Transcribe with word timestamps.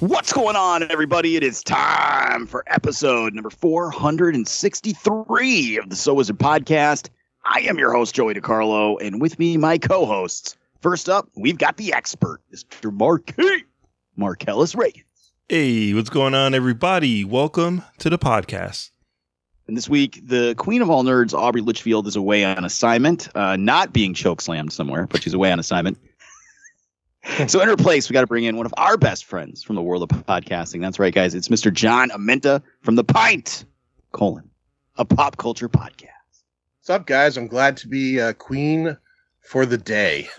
What's 0.00 0.32
going 0.32 0.56
on, 0.56 0.90
everybody? 0.90 1.36
It 1.36 1.42
is 1.42 1.62
time 1.62 2.46
for 2.46 2.64
episode 2.68 3.34
number 3.34 3.50
463 3.50 5.76
of 5.76 5.90
the 5.90 5.96
So 5.96 6.14
Wizard 6.14 6.38
podcast. 6.38 7.10
I 7.44 7.60
am 7.60 7.76
your 7.76 7.92
host, 7.92 8.14
Joey 8.14 8.32
DiCarlo, 8.32 8.96
and 9.02 9.20
with 9.20 9.38
me, 9.38 9.58
my 9.58 9.76
co 9.76 10.06
hosts. 10.06 10.56
First 10.80 11.10
up, 11.10 11.28
we've 11.36 11.58
got 11.58 11.76
the 11.76 11.92
expert, 11.92 12.40
Mr. 12.50 12.90
Marquis 12.90 13.64
Marcellus 14.16 14.74
Reagan. 14.74 15.04
Hey, 15.50 15.92
what's 15.92 16.08
going 16.08 16.34
on, 16.34 16.54
everybody? 16.54 17.22
Welcome 17.22 17.82
to 17.98 18.08
the 18.08 18.18
podcast. 18.18 18.92
And 19.68 19.76
this 19.76 19.90
week, 19.90 20.22
the 20.24 20.54
queen 20.54 20.80
of 20.80 20.88
all 20.88 21.04
nerds, 21.04 21.34
Aubrey 21.34 21.60
Litchfield, 21.60 22.06
is 22.06 22.16
away 22.16 22.42
on 22.42 22.64
assignment, 22.64 23.28
uh, 23.36 23.56
not 23.56 23.92
being 23.92 24.14
chokeslammed 24.14 24.72
somewhere, 24.72 25.06
but 25.08 25.22
she's 25.22 25.34
away 25.34 25.52
on 25.52 25.58
assignment. 25.58 25.98
So 27.46 27.60
in 27.60 27.68
her 27.68 27.76
place, 27.76 28.08
we 28.08 28.14
got 28.14 28.22
to 28.22 28.26
bring 28.26 28.44
in 28.44 28.56
one 28.56 28.66
of 28.66 28.74
our 28.76 28.96
best 28.96 29.24
friends 29.24 29.62
from 29.62 29.76
the 29.76 29.82
world 29.82 30.02
of 30.02 30.08
podcasting. 30.08 30.80
That's 30.80 30.98
right, 30.98 31.14
guys. 31.14 31.34
It's 31.34 31.48
Mr. 31.48 31.72
John 31.72 32.10
Amenta 32.10 32.62
from 32.80 32.96
The 32.96 33.04
Pint, 33.04 33.64
colon, 34.12 34.48
a 34.96 35.04
pop 35.04 35.36
culture 35.36 35.68
podcast. 35.68 36.08
What's 36.80 36.90
up, 36.90 37.06
guys? 37.06 37.36
I'm 37.36 37.46
glad 37.46 37.76
to 37.78 37.88
be 37.88 38.20
uh, 38.20 38.32
queen 38.34 38.96
for 39.42 39.66
the 39.66 39.78
day. 39.78 40.28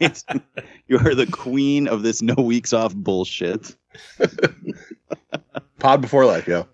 Right? 0.00 0.22
you 0.86 0.98
are 0.98 1.14
the 1.14 1.26
queen 1.26 1.88
of 1.88 2.04
this 2.04 2.22
no 2.22 2.34
weeks 2.34 2.72
off 2.72 2.94
bullshit. 2.94 3.74
Pod 5.80 6.00
before 6.00 6.24
life, 6.24 6.46
yo. 6.46 6.68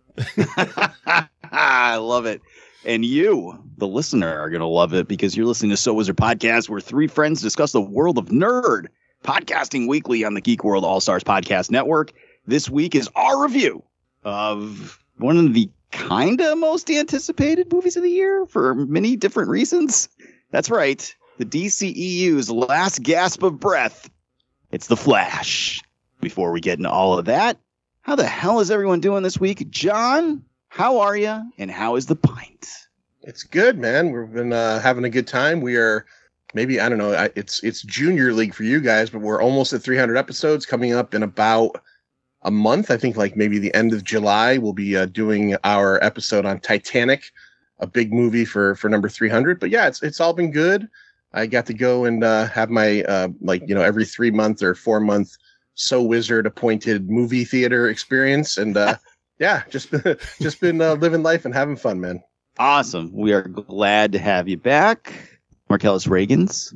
I 1.50 1.96
love 1.96 2.26
it. 2.26 2.42
And 2.84 3.04
you, 3.04 3.58
the 3.78 3.86
listener, 3.86 4.38
are 4.38 4.50
going 4.50 4.60
to 4.60 4.66
love 4.66 4.92
it 4.92 5.08
because 5.08 5.34
you're 5.34 5.46
listening 5.46 5.70
to 5.70 5.76
So 5.78 5.94
Wizard 5.94 6.16
Podcast, 6.16 6.68
where 6.68 6.80
three 6.80 7.06
friends 7.06 7.40
discuss 7.40 7.72
the 7.72 7.80
world 7.80 8.18
of 8.18 8.26
nerd, 8.26 8.88
podcasting 9.22 9.88
weekly 9.88 10.24
on 10.24 10.34
the 10.34 10.40
Geek 10.40 10.64
World 10.64 10.84
All 10.84 11.00
Stars 11.00 11.22
Podcast 11.24 11.70
Network. 11.70 12.12
This 12.46 12.68
week 12.68 12.94
is 12.94 13.08
our 13.14 13.42
review 13.42 13.82
of 14.24 14.98
one 15.18 15.38
of 15.38 15.54
the 15.54 15.70
kind 15.92 16.40
of 16.40 16.58
most 16.58 16.90
anticipated 16.90 17.72
movies 17.72 17.96
of 17.96 18.02
the 18.02 18.10
year 18.10 18.46
for 18.46 18.74
many 18.74 19.16
different 19.16 19.50
reasons. 19.50 20.08
That's 20.50 20.70
right. 20.70 21.14
The 21.38 21.44
DCEU's 21.44 22.50
last 22.50 23.02
gasp 23.02 23.42
of 23.42 23.60
breath. 23.60 24.10
It's 24.70 24.88
The 24.88 24.96
Flash. 24.96 25.80
Before 26.20 26.52
we 26.52 26.60
get 26.60 26.78
into 26.78 26.90
all 26.90 27.18
of 27.18 27.24
that, 27.26 27.58
how 28.02 28.16
the 28.16 28.26
hell 28.26 28.60
is 28.60 28.70
everyone 28.70 29.00
doing 29.00 29.22
this 29.22 29.40
week? 29.40 29.68
John, 29.70 30.44
how 30.68 31.00
are 31.00 31.16
you? 31.16 31.42
And 31.58 31.70
how 31.70 31.96
is 31.96 32.06
the 32.06 32.16
pint? 32.16 32.68
It's 33.22 33.42
good, 33.44 33.78
man. 33.78 34.10
We've 34.12 34.32
been 34.32 34.52
uh, 34.52 34.80
having 34.80 35.04
a 35.04 35.10
good 35.10 35.26
time. 35.26 35.60
We 35.60 35.76
are 35.76 36.06
maybe 36.54 36.80
I 36.80 36.88
don't 36.88 36.98
know. 36.98 37.14
I- 37.14 37.30
It's 37.36 37.62
it's 37.62 37.82
junior 37.82 38.32
league 38.32 38.54
for 38.54 38.64
you 38.64 38.80
guys, 38.80 39.10
but 39.10 39.20
we're 39.20 39.42
almost 39.42 39.72
at 39.72 39.82
300 39.82 40.16
episodes. 40.16 40.66
Coming 40.66 40.92
up 40.92 41.14
in 41.14 41.22
about 41.22 41.80
a 42.42 42.50
month, 42.50 42.90
I 42.90 42.96
think, 42.96 43.16
like 43.16 43.36
maybe 43.36 43.58
the 43.58 43.72
end 43.74 43.92
of 43.92 44.04
July, 44.04 44.58
we'll 44.58 44.72
be 44.72 44.96
uh, 44.96 45.06
doing 45.06 45.56
our 45.64 46.02
episode 46.02 46.44
on 46.44 46.58
Titanic, 46.60 47.30
a 47.78 47.86
big 47.86 48.12
movie 48.12 48.44
for 48.44 48.74
for 48.76 48.88
number 48.88 49.08
300. 49.08 49.60
But 49.60 49.70
yeah, 49.70 49.86
it's 49.86 50.02
it's 50.02 50.20
all 50.20 50.32
been 50.32 50.50
good. 50.50 50.88
I 51.34 51.46
got 51.46 51.64
to 51.66 51.74
go 51.74 52.04
and 52.04 52.22
uh, 52.24 52.46
have 52.48 52.68
my 52.70 53.02
uh, 53.04 53.28
like 53.40 53.62
you 53.68 53.74
know 53.74 53.82
every 53.82 54.04
three 54.04 54.30
month 54.30 54.62
or 54.62 54.74
four 54.74 55.00
month 55.00 55.36
so 55.74 56.02
wizard 56.02 56.46
appointed 56.46 57.08
movie 57.08 57.44
theater 57.44 57.88
experience, 57.88 58.58
and 58.58 58.76
uh, 58.76 58.96
yeah, 59.38 59.62
just 59.70 59.92
just 60.40 60.60
been 60.60 60.80
uh, 60.82 60.94
living 60.94 61.22
life 61.22 61.44
and 61.44 61.54
having 61.54 61.76
fun, 61.76 62.00
man. 62.00 62.22
Awesome. 62.58 63.10
We 63.14 63.32
are 63.32 63.42
glad 63.48 64.12
to 64.12 64.18
have 64.18 64.46
you 64.48 64.58
back. 64.58 65.14
Marcellus 65.72 66.06
Reagans, 66.06 66.74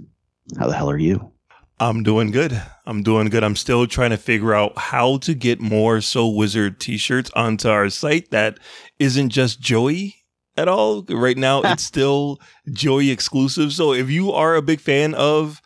how 0.59 0.69
the 0.69 0.75
hell 0.75 0.91
are 0.91 0.97
you? 0.97 1.31
I'm 1.79 2.03
doing 2.03 2.31
good. 2.31 2.59
I'm 2.87 3.03
doing 3.03 3.29
good. 3.29 3.45
I'm 3.45 3.55
still 3.55 3.87
trying 3.87 4.09
to 4.09 4.17
figure 4.17 4.55
out 4.55 4.79
how 4.79 5.19
to 5.19 5.35
get 5.35 5.61
more 5.61 6.01
So 6.01 6.27
Wizard 6.27 6.81
t 6.81 6.97
shirts 6.97 7.31
onto 7.37 7.69
our 7.69 7.91
site 7.91 8.31
that 8.31 8.59
isn't 8.99 9.29
just 9.29 9.61
Joey 9.61 10.15
at 10.57 10.67
all. 10.67 11.05
Right 11.11 11.37
now, 11.37 11.61
it's 11.65 11.83
still 11.83 12.41
Joey 12.73 13.11
exclusive. 13.11 13.75
So 13.75 13.93
if 13.93 14.09
you 14.09 14.33
are 14.33 14.55
a 14.55 14.63
big 14.63 14.81
fan 14.81 15.13
of 15.13 15.61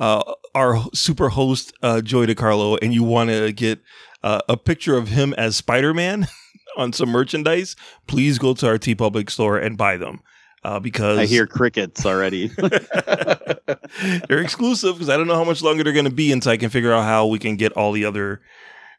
uh, 0.00 0.34
our 0.56 0.82
super 0.92 1.28
host, 1.28 1.72
uh, 1.80 2.00
Joey 2.00 2.26
DiCarlo, 2.26 2.76
and 2.82 2.92
you 2.92 3.04
want 3.04 3.30
to 3.30 3.52
get 3.52 3.78
uh, 4.24 4.40
a 4.48 4.56
picture 4.56 4.96
of 4.96 5.06
him 5.06 5.32
as 5.34 5.56
Spider 5.56 5.94
Man 5.94 6.26
on 6.76 6.92
some 6.92 7.10
merchandise, 7.10 7.76
please 8.08 8.40
go 8.40 8.52
to 8.52 8.66
our 8.66 8.78
TeePublic 8.78 9.30
store 9.30 9.58
and 9.58 9.78
buy 9.78 9.96
them. 9.96 10.22
Uh, 10.64 10.80
because 10.80 11.18
I 11.18 11.26
hear 11.26 11.46
crickets 11.46 12.06
already. 12.06 12.48
they're 14.28 14.38
exclusive 14.38 14.94
because 14.94 15.10
I 15.10 15.16
don't 15.16 15.26
know 15.26 15.34
how 15.34 15.44
much 15.44 15.62
longer 15.62 15.84
they're 15.84 15.92
going 15.92 16.06
to 16.06 16.10
be 16.10 16.32
until 16.32 16.52
I 16.52 16.56
can 16.56 16.70
figure 16.70 16.92
out 16.92 17.04
how 17.04 17.26
we 17.26 17.38
can 17.38 17.56
get 17.56 17.72
all 17.72 17.92
the 17.92 18.06
other 18.06 18.40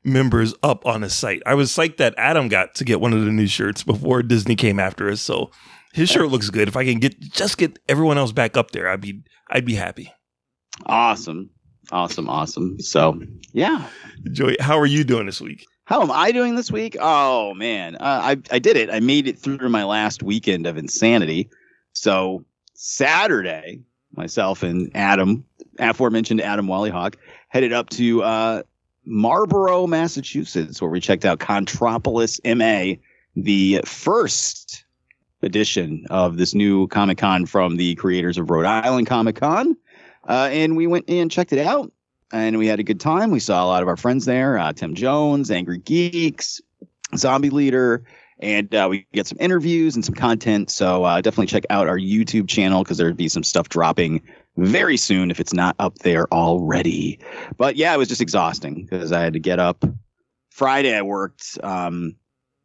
members 0.03 0.53
up 0.61 0.85
on 0.85 1.01
the 1.01 1.09
site. 1.09 1.41
I 1.45 1.55
was 1.55 1.71
psyched 1.71 1.97
that 1.97 2.13
Adam 2.17 2.47
got 2.47 2.75
to 2.75 2.85
get 2.85 3.01
one 3.01 3.13
of 3.13 3.25
the 3.25 3.31
new 3.31 3.47
shirts 3.47 3.81
before 3.81 4.21
Disney 4.21 4.55
came 4.55 4.79
after 4.79 5.09
us, 5.09 5.21
so 5.21 5.49
his 5.93 6.09
shirt 6.09 6.29
looks 6.29 6.51
good. 6.51 6.67
If 6.67 6.77
I 6.77 6.85
can 6.85 6.99
get 6.99 7.19
just 7.19 7.57
get 7.57 7.79
everyone 7.89 8.17
else 8.19 8.31
back 8.31 8.55
up 8.57 8.71
there, 8.71 8.87
I'd 8.87 9.01
be 9.01 9.23
I'd 9.49 9.65
be 9.65 9.75
happy. 9.75 10.13
awesome. 10.85 11.49
Awesome. 11.91 12.29
Awesome. 12.29 12.79
So, 12.79 13.19
yeah. 13.53 13.87
Joey, 14.31 14.57
how 14.59 14.79
are 14.79 14.85
you 14.85 15.03
doing 15.03 15.25
this 15.27 15.39
week? 15.39 15.65
How 15.85 16.01
am 16.01 16.09
I 16.09 16.31
doing 16.31 16.55
this 16.55 16.71
week? 16.71 16.97
Oh, 16.99 17.53
man. 17.53 17.95
Uh, 17.95 17.99
I, 18.01 18.37
I 18.51 18.57
did 18.57 18.75
it. 18.75 18.89
I 18.89 18.99
made 18.99 19.27
it 19.27 19.37
through 19.37 19.69
my 19.69 19.83
last 19.83 20.23
weekend 20.23 20.65
of 20.65 20.77
insanity. 20.77 21.49
So, 21.93 22.43
Saturday, 22.73 23.83
myself 24.15 24.63
and 24.63 24.91
Adam, 24.95 25.45
aforementioned 25.77 26.41
Adam 26.41 26.65
Wallyhawk, 26.65 27.15
headed 27.49 27.71
up 27.71 27.89
to 27.91 28.23
uh, 28.23 28.63
Marlborough, 29.05 29.85
Massachusetts, 29.85 30.81
where 30.81 30.89
we 30.89 30.99
checked 30.99 31.23
out 31.23 31.39
Contropolis 31.39 32.41
MA, 32.43 32.93
the 33.35 33.79
first 33.85 34.85
edition 35.43 36.07
of 36.09 36.37
this 36.37 36.55
new 36.55 36.87
Comic 36.87 37.19
Con 37.19 37.45
from 37.45 37.77
the 37.77 37.93
creators 37.93 38.39
of 38.39 38.49
Rhode 38.49 38.65
Island 38.65 39.05
Comic 39.05 39.35
Con. 39.35 39.77
Uh, 40.27 40.49
and 40.51 40.75
we 40.75 40.87
went 40.87 41.07
and 41.07 41.29
checked 41.29 41.53
it 41.53 41.59
out, 41.59 41.91
and 42.31 42.57
we 42.57 42.67
had 42.67 42.79
a 42.79 42.83
good 42.83 42.99
time. 42.99 43.31
We 43.31 43.39
saw 43.39 43.63
a 43.63 43.67
lot 43.67 43.81
of 43.81 43.87
our 43.87 43.97
friends 43.97 44.25
there 44.25 44.57
uh, 44.57 44.73
Tim 44.73 44.95
Jones, 44.95 45.51
Angry 45.51 45.77
Geeks, 45.79 46.61
Zombie 47.15 47.49
Leader, 47.49 48.03
and 48.39 48.73
uh, 48.73 48.87
we 48.89 49.07
get 49.13 49.27
some 49.27 49.37
interviews 49.39 49.95
and 49.95 50.03
some 50.03 50.15
content. 50.15 50.69
So 50.69 51.03
uh, 51.03 51.21
definitely 51.21 51.47
check 51.47 51.65
out 51.69 51.87
our 51.87 51.97
YouTube 51.97 52.47
channel 52.47 52.83
because 52.83 52.97
there'll 52.97 53.13
be 53.13 53.29
some 53.29 53.43
stuff 53.43 53.69
dropping 53.69 54.21
very 54.57 54.97
soon 54.97 55.31
if 55.31 55.39
it's 55.39 55.53
not 55.53 55.75
up 55.79 55.99
there 55.99 56.31
already. 56.33 57.19
But 57.57 57.75
yeah, 57.75 57.93
it 57.93 57.97
was 57.97 58.07
just 58.07 58.21
exhausting 58.21 58.85
because 58.85 59.11
I 59.11 59.21
had 59.21 59.33
to 59.33 59.39
get 59.39 59.59
up. 59.59 59.83
Friday, 60.49 60.95
I 60.95 61.01
worked. 61.01 61.57
Um, 61.63 62.15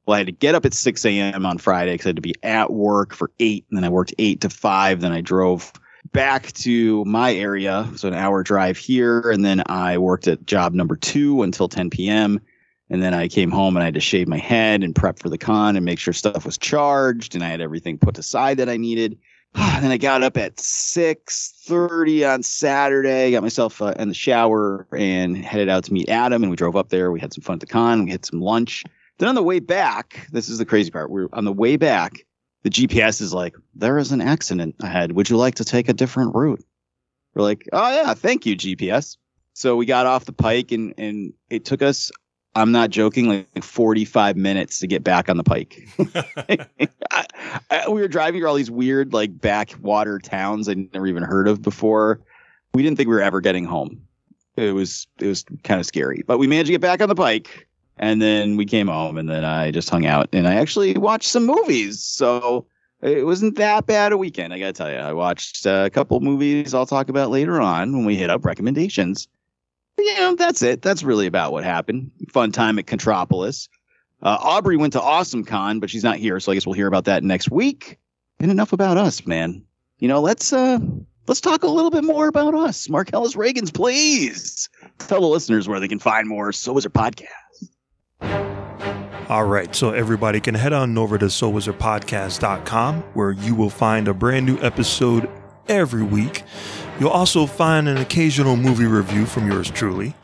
well, 0.07 0.15
I 0.15 0.19
had 0.19 0.27
to 0.27 0.33
get 0.33 0.55
up 0.55 0.65
at 0.65 0.75
6 0.75 1.05
a.m. 1.05 1.47
on 1.47 1.59
Friday 1.59 1.93
because 1.93 2.07
I 2.07 2.09
had 2.11 2.17
to 2.17 2.23
be 2.23 2.35
at 2.43 2.73
work 2.73 3.15
for 3.15 3.31
8. 3.39 3.67
And 3.71 3.77
then 3.77 3.85
I 3.85 3.91
worked 3.91 4.15
8 4.19 4.41
to 4.41 4.51
5. 4.51 5.01
Then 5.01 5.13
I 5.13 5.21
drove 5.21 5.73
back 6.13 6.53
to 6.53 7.05
my 7.05 7.35
area. 7.35 7.89
So 7.97 8.09
an 8.09 8.15
hour 8.15 8.43
drive 8.43 8.77
here. 8.77 9.31
And 9.31 9.45
then 9.45 9.63
I 9.67 9.99
worked 9.99 10.29
at 10.29 10.47
job 10.47 10.75
number 10.75 10.97
two 10.97 11.43
until 11.43 11.69
10 11.69 11.91
p.m. 11.91 12.41
And 12.89 13.03
then 13.03 13.15
I 13.15 13.29
came 13.29 13.51
home 13.51 13.77
and 13.77 13.83
I 13.83 13.87
had 13.87 13.95
to 13.95 14.01
shave 14.01 14.27
my 14.27 14.39
head 14.39 14.83
and 14.83 14.95
prep 14.95 15.21
for 15.21 15.29
the 15.29 15.39
con 15.39 15.77
and 15.77 15.85
make 15.85 15.99
sure 15.99 16.13
stuff 16.13 16.45
was 16.45 16.59
charged. 16.59 17.35
And 17.35 17.45
I 17.45 17.49
had 17.49 17.61
everything 17.61 17.99
put 17.99 18.19
aside 18.19 18.59
that 18.59 18.69
I 18.69 18.77
needed. 18.77 19.19
And 19.55 19.85
then 19.85 19.91
I 19.91 19.97
got 19.97 20.23
up 20.23 20.37
at 20.37 20.57
6.30 20.57 22.35
on 22.35 22.43
Saturday, 22.43 23.33
got 23.33 23.43
myself 23.43 23.83
uh, 23.83 23.95
in 23.99 24.09
the 24.09 24.15
shower 24.15 24.87
and 24.93 25.37
headed 25.37 25.69
out 25.69 25.85
to 25.85 25.93
meet 25.93 26.09
Adam. 26.09 26.43
And 26.43 26.51
we 26.51 26.57
drove 26.57 26.77
up 26.77 26.91
there. 26.91 27.11
We 27.11 27.19
had 27.19 27.33
some 27.33 27.43
fun 27.43 27.55
at 27.55 27.61
the 27.61 27.67
con. 27.67 28.05
We 28.05 28.11
had 28.13 28.25
some 28.25 28.41
lunch. 28.41 28.85
Then 29.19 29.29
on 29.29 29.35
the 29.35 29.43
way 29.43 29.59
back, 29.59 30.29
this 30.31 30.49
is 30.49 30.59
the 30.59 30.65
crazy 30.65 30.91
part. 30.91 31.11
We're 31.11 31.29
on 31.33 31.45
the 31.45 31.53
way 31.53 31.77
back. 31.77 32.25
The 32.63 32.71
GPS 32.71 33.21
is 33.21 33.33
like, 33.33 33.55
there 33.75 33.99
is 33.99 34.13
an 34.13 34.21
accident 34.21 34.77
ahead. 34.81 35.13
Would 35.13 35.31
you 35.31 35.37
like 35.37 35.57
to 35.57 35.65
take 35.65 35.89
a 35.89 35.95
different 35.95 36.35
route? 36.35 36.65
We're 37.35 37.43
like, 37.43 37.69
oh 37.73 37.95
yeah, 37.95 38.15
thank 38.15 38.45
you, 38.45 38.57
GPS. 38.57 39.17
So 39.55 39.77
we 39.77 39.87
got 39.87 40.07
off 40.07 40.25
the 40.25 40.33
pike 40.33 40.73
and, 40.73 40.95
and 40.99 41.33
it 41.49 41.65
took 41.65 41.83
us 41.83 42.11
I'm 42.55 42.73
not 42.73 42.91
joking, 42.91 43.29
like 43.29 43.63
45 43.63 44.37
minutes 44.37 44.81
to 44.81 44.87
get 44.87 45.05
back 45.05 45.29
on 45.29 45.37
the 45.37 45.45
pike. 45.45 45.89
I, 47.11 47.27
I, 47.71 47.89
we 47.89 48.01
were 48.01 48.09
driving 48.09 48.41
through 48.41 48.49
all 48.49 48.57
these 48.57 48.71
weird, 48.71 49.13
like 49.13 49.41
backwater 49.41 50.19
towns 50.19 50.69
I'd 50.69 50.93
never 50.93 51.07
even 51.07 51.23
heard 51.23 51.47
of 51.47 51.63
before. 51.63 52.21
We 52.75 52.83
didn't 52.83 52.97
think 52.97 53.09
we 53.09 53.15
were 53.15 53.23
ever 53.23 53.41
getting 53.41 53.65
home. 53.65 54.03
It 54.57 54.73
was 54.73 55.07
it 55.21 55.27
was 55.27 55.45
kind 55.63 55.81
of 55.81 55.87
scary, 55.87 56.23
but 56.27 56.39
we 56.39 56.47
managed 56.47 56.67
to 56.67 56.73
get 56.73 56.81
back 56.81 57.01
on 57.01 57.09
the 57.09 57.15
pike, 57.15 57.69
and 57.97 58.21
then 58.21 58.57
we 58.57 58.67
came 58.67 58.89
home, 58.89 59.19
and 59.19 59.29
then 59.29 59.45
I 59.45 59.71
just 59.71 59.91
hung 59.91 60.07
out, 60.07 60.29
and 60.33 60.49
I 60.49 60.55
actually 60.55 60.95
watched 60.95 61.29
some 61.29 61.47
movies. 61.47 62.01
So 62.01 62.67
it 63.03 63.25
wasn't 63.25 63.57
that 63.57 63.87
bad 63.87 64.13
a 64.13 64.17
weekend. 64.17 64.53
I 64.53 64.59
gotta 64.59 64.73
tell 64.73 64.91
you, 64.91 64.97
I 64.97 65.13
watched 65.13 65.67
a 65.67 65.91
couple 65.93 66.21
movies. 66.21 66.75
I'll 66.75 66.87
talk 66.87 67.09
about 67.09 67.31
later 67.31 67.61
on 67.61 67.93
when 67.93 68.05
we 68.05 68.17
hit 68.17 68.31
up 68.31 68.45
recommendations 68.45 69.29
you 70.05 70.15
know, 70.17 70.35
that's 70.35 70.63
it. 70.63 70.83
That's 70.83 71.03
really 71.03 71.27
about 71.27 71.53
what 71.53 71.65
happened. 71.65 72.11
Fun 72.31 72.53
time 72.53 72.79
at 72.79 72.87
Contropolis. 72.87 73.69
Uh, 74.23 74.37
Aubrey 74.41 74.77
went 74.77 74.93
to 74.95 75.01
Awesome 75.01 75.45
Con, 75.45 75.81
but 75.81 75.91
she's 75.91 76.05
not 76.05 76.17
here, 76.17 76.39
so 76.41 76.53
I 76.53 76.55
guess 76.55 76.67
we'll 76.67 76.75
hear 76.75 76.87
about 76.87 77.07
that 77.07 77.23
next 77.23 77.51
week. 77.51 77.99
And 78.39 78.51
enough 78.51 78.73
about 78.73 78.97
us, 78.97 79.27
man. 79.27 79.63
You 79.99 80.09
know, 80.09 80.21
let's 80.21 80.53
uh 80.53 80.79
let's 81.27 81.41
talk 81.41 81.63
a 81.63 81.69
little 81.69 81.91
bit 81.91 82.05
more 82.05 82.29
about 82.29 82.55
us. 82.55 82.89
Marcellus 82.89 83.35
Reagans, 83.35 83.73
please 83.73 84.69
tell 84.99 85.21
the 85.21 85.27
listeners 85.27 85.69
where 85.69 85.81
they 85.81 85.89
can 85.89 85.99
find 85.99 86.27
more 86.27 86.53
So 86.53 86.73
Wizard 86.73 86.95
podcast. 86.95 87.27
All 88.23 89.45
right, 89.45 89.75
so 89.75 89.91
everybody 89.91 90.41
can 90.41 90.57
head 90.57 90.73
on 90.73 90.99
over 90.99 91.17
to 91.17 91.27
SoWizardPodcast.com 91.27 93.03
where 93.15 93.31
you 93.31 93.55
will 93.55 93.71
find 93.71 94.09
a 94.09 94.15
brand 94.15 94.45
new 94.47 94.59
episode 94.61 95.31
every 95.69 96.03
week. 96.03 96.43
You'll 96.99 97.11
also 97.11 97.47
find 97.47 97.89
an 97.89 97.97
occasional 97.99 98.57
movie 98.57 98.87
review 98.87 99.27
from 99.27 99.51
yours 99.51 99.71
truly. 99.71 100.15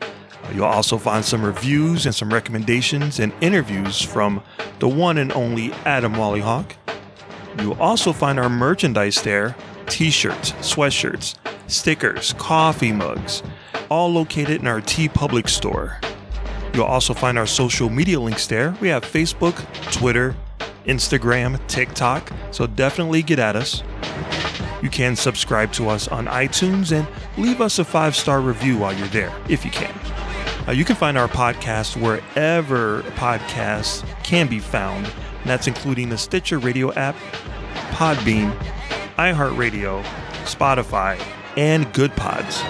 You'll 0.53 0.65
also 0.65 0.97
find 0.97 1.23
some 1.23 1.43
reviews 1.43 2.05
and 2.05 2.13
some 2.13 2.33
recommendations 2.33 3.19
and 3.19 3.33
interviews 3.41 4.01
from 4.01 4.43
the 4.79 4.87
one 4.87 5.17
and 5.17 5.31
only 5.31 5.71
Adam 5.85 6.13
Wallyhawk. 6.13 6.73
You'll 7.59 7.81
also 7.81 8.13
find 8.13 8.39
our 8.39 8.49
merchandise 8.49 9.21
there 9.21 9.55
t 9.87 10.11
shirts, 10.11 10.51
sweatshirts, 10.53 11.35
stickers, 11.67 12.33
coffee 12.33 12.91
mugs, 12.91 13.41
all 13.89 14.11
located 14.11 14.61
in 14.61 14.67
our 14.67 14.81
TeePublic 14.81 15.47
store. 15.47 15.99
You'll 16.77 16.85
also 16.85 17.15
find 17.15 17.39
our 17.39 17.47
social 17.47 17.89
media 17.89 18.19
links 18.19 18.45
there. 18.45 18.77
We 18.79 18.89
have 18.89 19.03
Facebook, 19.03 19.55
Twitter, 19.91 20.35
Instagram, 20.85 21.59
TikTok, 21.65 22.31
so 22.51 22.67
definitely 22.67 23.23
get 23.23 23.39
at 23.39 23.55
us. 23.55 23.81
You 24.83 24.91
can 24.91 25.15
subscribe 25.15 25.71
to 25.73 25.89
us 25.89 26.07
on 26.07 26.27
iTunes 26.27 26.91
and 26.95 27.07
leave 27.35 27.61
us 27.61 27.79
a 27.79 27.83
five 27.83 28.15
star 28.15 28.41
review 28.41 28.77
while 28.77 28.93
you're 28.93 29.07
there, 29.07 29.33
if 29.49 29.65
you 29.65 29.71
can. 29.71 29.91
Uh, 30.67 30.71
you 30.71 30.85
can 30.85 30.95
find 30.95 31.17
our 31.17 31.27
podcast 31.27 31.99
wherever 31.99 33.01
podcasts 33.15 34.07
can 34.23 34.47
be 34.47 34.59
found, 34.59 35.07
and 35.07 35.49
that's 35.49 35.65
including 35.65 36.09
the 36.09 36.17
Stitcher 36.19 36.59
Radio 36.59 36.93
app, 36.93 37.15
Podbean, 37.89 38.55
iHeartRadio, 39.15 40.03
Spotify, 40.43 41.19
and 41.57 41.87
Goodpods. 41.87 42.61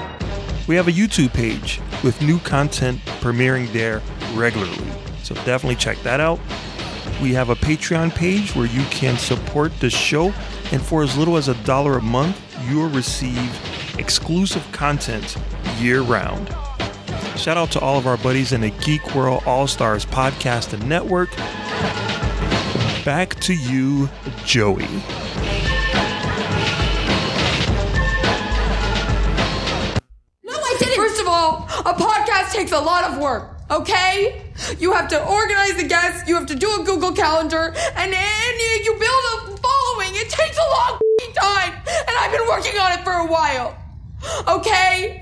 We 0.68 0.76
have 0.76 0.88
a 0.88 0.92
YouTube 0.92 1.34
page 1.34 1.80
with 2.04 2.22
new 2.22 2.40
content 2.40 3.00
premiering 3.22 3.72
there 3.72 4.02
regularly, 4.34 4.92
so 5.24 5.34
definitely 5.36 5.76
check 5.76 5.98
that 6.04 6.20
out. 6.20 6.40
We 7.22 7.34
have 7.34 7.50
a 7.50 7.56
Patreon 7.56 8.14
page 8.14 8.54
where 8.56 8.68
you 8.68 8.84
can 8.86 9.18
support 9.18 9.78
the 9.80 9.90
show 9.90 10.34
and 10.72 10.82
for 10.82 11.04
as 11.04 11.18
little 11.18 11.38
as 11.38 11.48
a 11.48 11.54
dollar 11.64 11.98
a 11.98 12.02
month, 12.02 12.38
you'll 12.70 12.90
receive 12.90 13.98
exclusive 13.98 14.70
content 14.72 15.38
year 15.80 16.02
round. 16.02 16.50
Shout 17.38 17.56
out 17.56 17.72
to 17.72 17.80
all 17.80 17.98
of 17.98 18.06
our 18.06 18.18
buddies 18.18 18.52
in 18.52 18.62
the 18.62 18.72
Geek 18.72 19.16
World 19.16 19.44
All 19.46 19.68
Stars 19.68 20.06
podcast 20.06 20.74
and 20.74 20.88
network. 20.90 21.34
Back 23.06 23.36
to 23.42 23.54
you, 23.54 24.10
Joey. 24.44 24.88
Takes 32.58 32.72
a 32.72 32.80
lot 32.80 33.04
of 33.04 33.20
work. 33.20 33.56
Okay? 33.70 34.42
You 34.80 34.92
have 34.94 35.08
to 35.10 35.24
organize 35.24 35.76
the 35.76 35.88
guests, 35.88 36.28
you 36.28 36.34
have 36.36 36.48
to 36.48 36.56
do 36.56 36.82
a 36.82 36.84
Google 36.84 37.12
Calendar, 37.12 37.74
and 37.96 38.12
then 38.12 38.84
you 38.84 38.94
build 38.94 39.24
a 39.34 39.58
following. 39.58 40.10
It 40.14 40.30
takes 40.30 40.58
a 40.58 40.70
long 40.76 41.00
time, 41.36 41.74
and 41.86 42.18
I've 42.20 42.32
been 42.32 42.48
working 42.48 42.80
on 42.80 42.94
it 42.94 43.04
for 43.04 43.12
a 43.12 43.28
while. 43.28 43.78
Okay? 44.48 45.22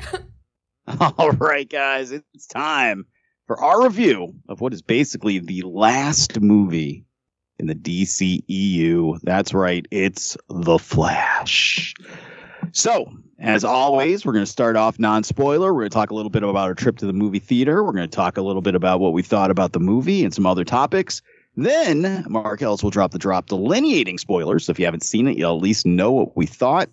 All 1.17 1.31
right, 1.31 1.69
guys, 1.69 2.11
it's 2.11 2.47
time 2.47 3.05
for 3.47 3.61
our 3.61 3.83
review 3.83 4.33
of 4.47 4.61
what 4.61 4.73
is 4.73 4.81
basically 4.81 5.39
the 5.39 5.63
last 5.63 6.39
movie 6.39 7.03
in 7.59 7.67
the 7.67 7.75
DCEU. 7.75 9.19
That's 9.23 9.53
right, 9.53 9.85
it's 9.91 10.37
The 10.47 10.79
Flash. 10.79 11.93
So, 12.71 13.11
as 13.39 13.63
always, 13.63 14.25
we're 14.25 14.33
going 14.33 14.45
to 14.45 14.51
start 14.51 14.75
off 14.75 14.97
non 14.97 15.23
spoiler. 15.23 15.73
We're 15.73 15.81
going 15.81 15.89
to 15.89 15.95
talk 15.95 16.11
a 16.11 16.15
little 16.15 16.29
bit 16.29 16.43
about 16.43 16.67
our 16.67 16.73
trip 16.73 16.97
to 16.97 17.05
the 17.05 17.13
movie 17.13 17.39
theater. 17.39 17.83
We're 17.83 17.91
going 17.91 18.09
to 18.09 18.15
talk 18.15 18.37
a 18.37 18.41
little 18.41 18.61
bit 18.61 18.75
about 18.75 18.99
what 18.99 19.13
we 19.13 19.23
thought 19.23 19.51
about 19.51 19.73
the 19.73 19.79
movie 19.79 20.23
and 20.23 20.33
some 20.33 20.45
other 20.45 20.63
topics. 20.63 21.21
Then 21.57 22.25
Marcellus 22.29 22.83
will 22.83 22.91
drop 22.91 23.11
the 23.11 23.19
drop 23.19 23.47
delineating 23.47 24.17
spoilers. 24.17 24.65
So 24.65 24.71
if 24.71 24.79
you 24.79 24.85
haven't 24.85 25.03
seen 25.03 25.27
it, 25.27 25.37
you'll 25.37 25.55
at 25.55 25.63
least 25.63 25.85
know 25.85 26.11
what 26.11 26.35
we 26.35 26.45
thought. 26.45 26.89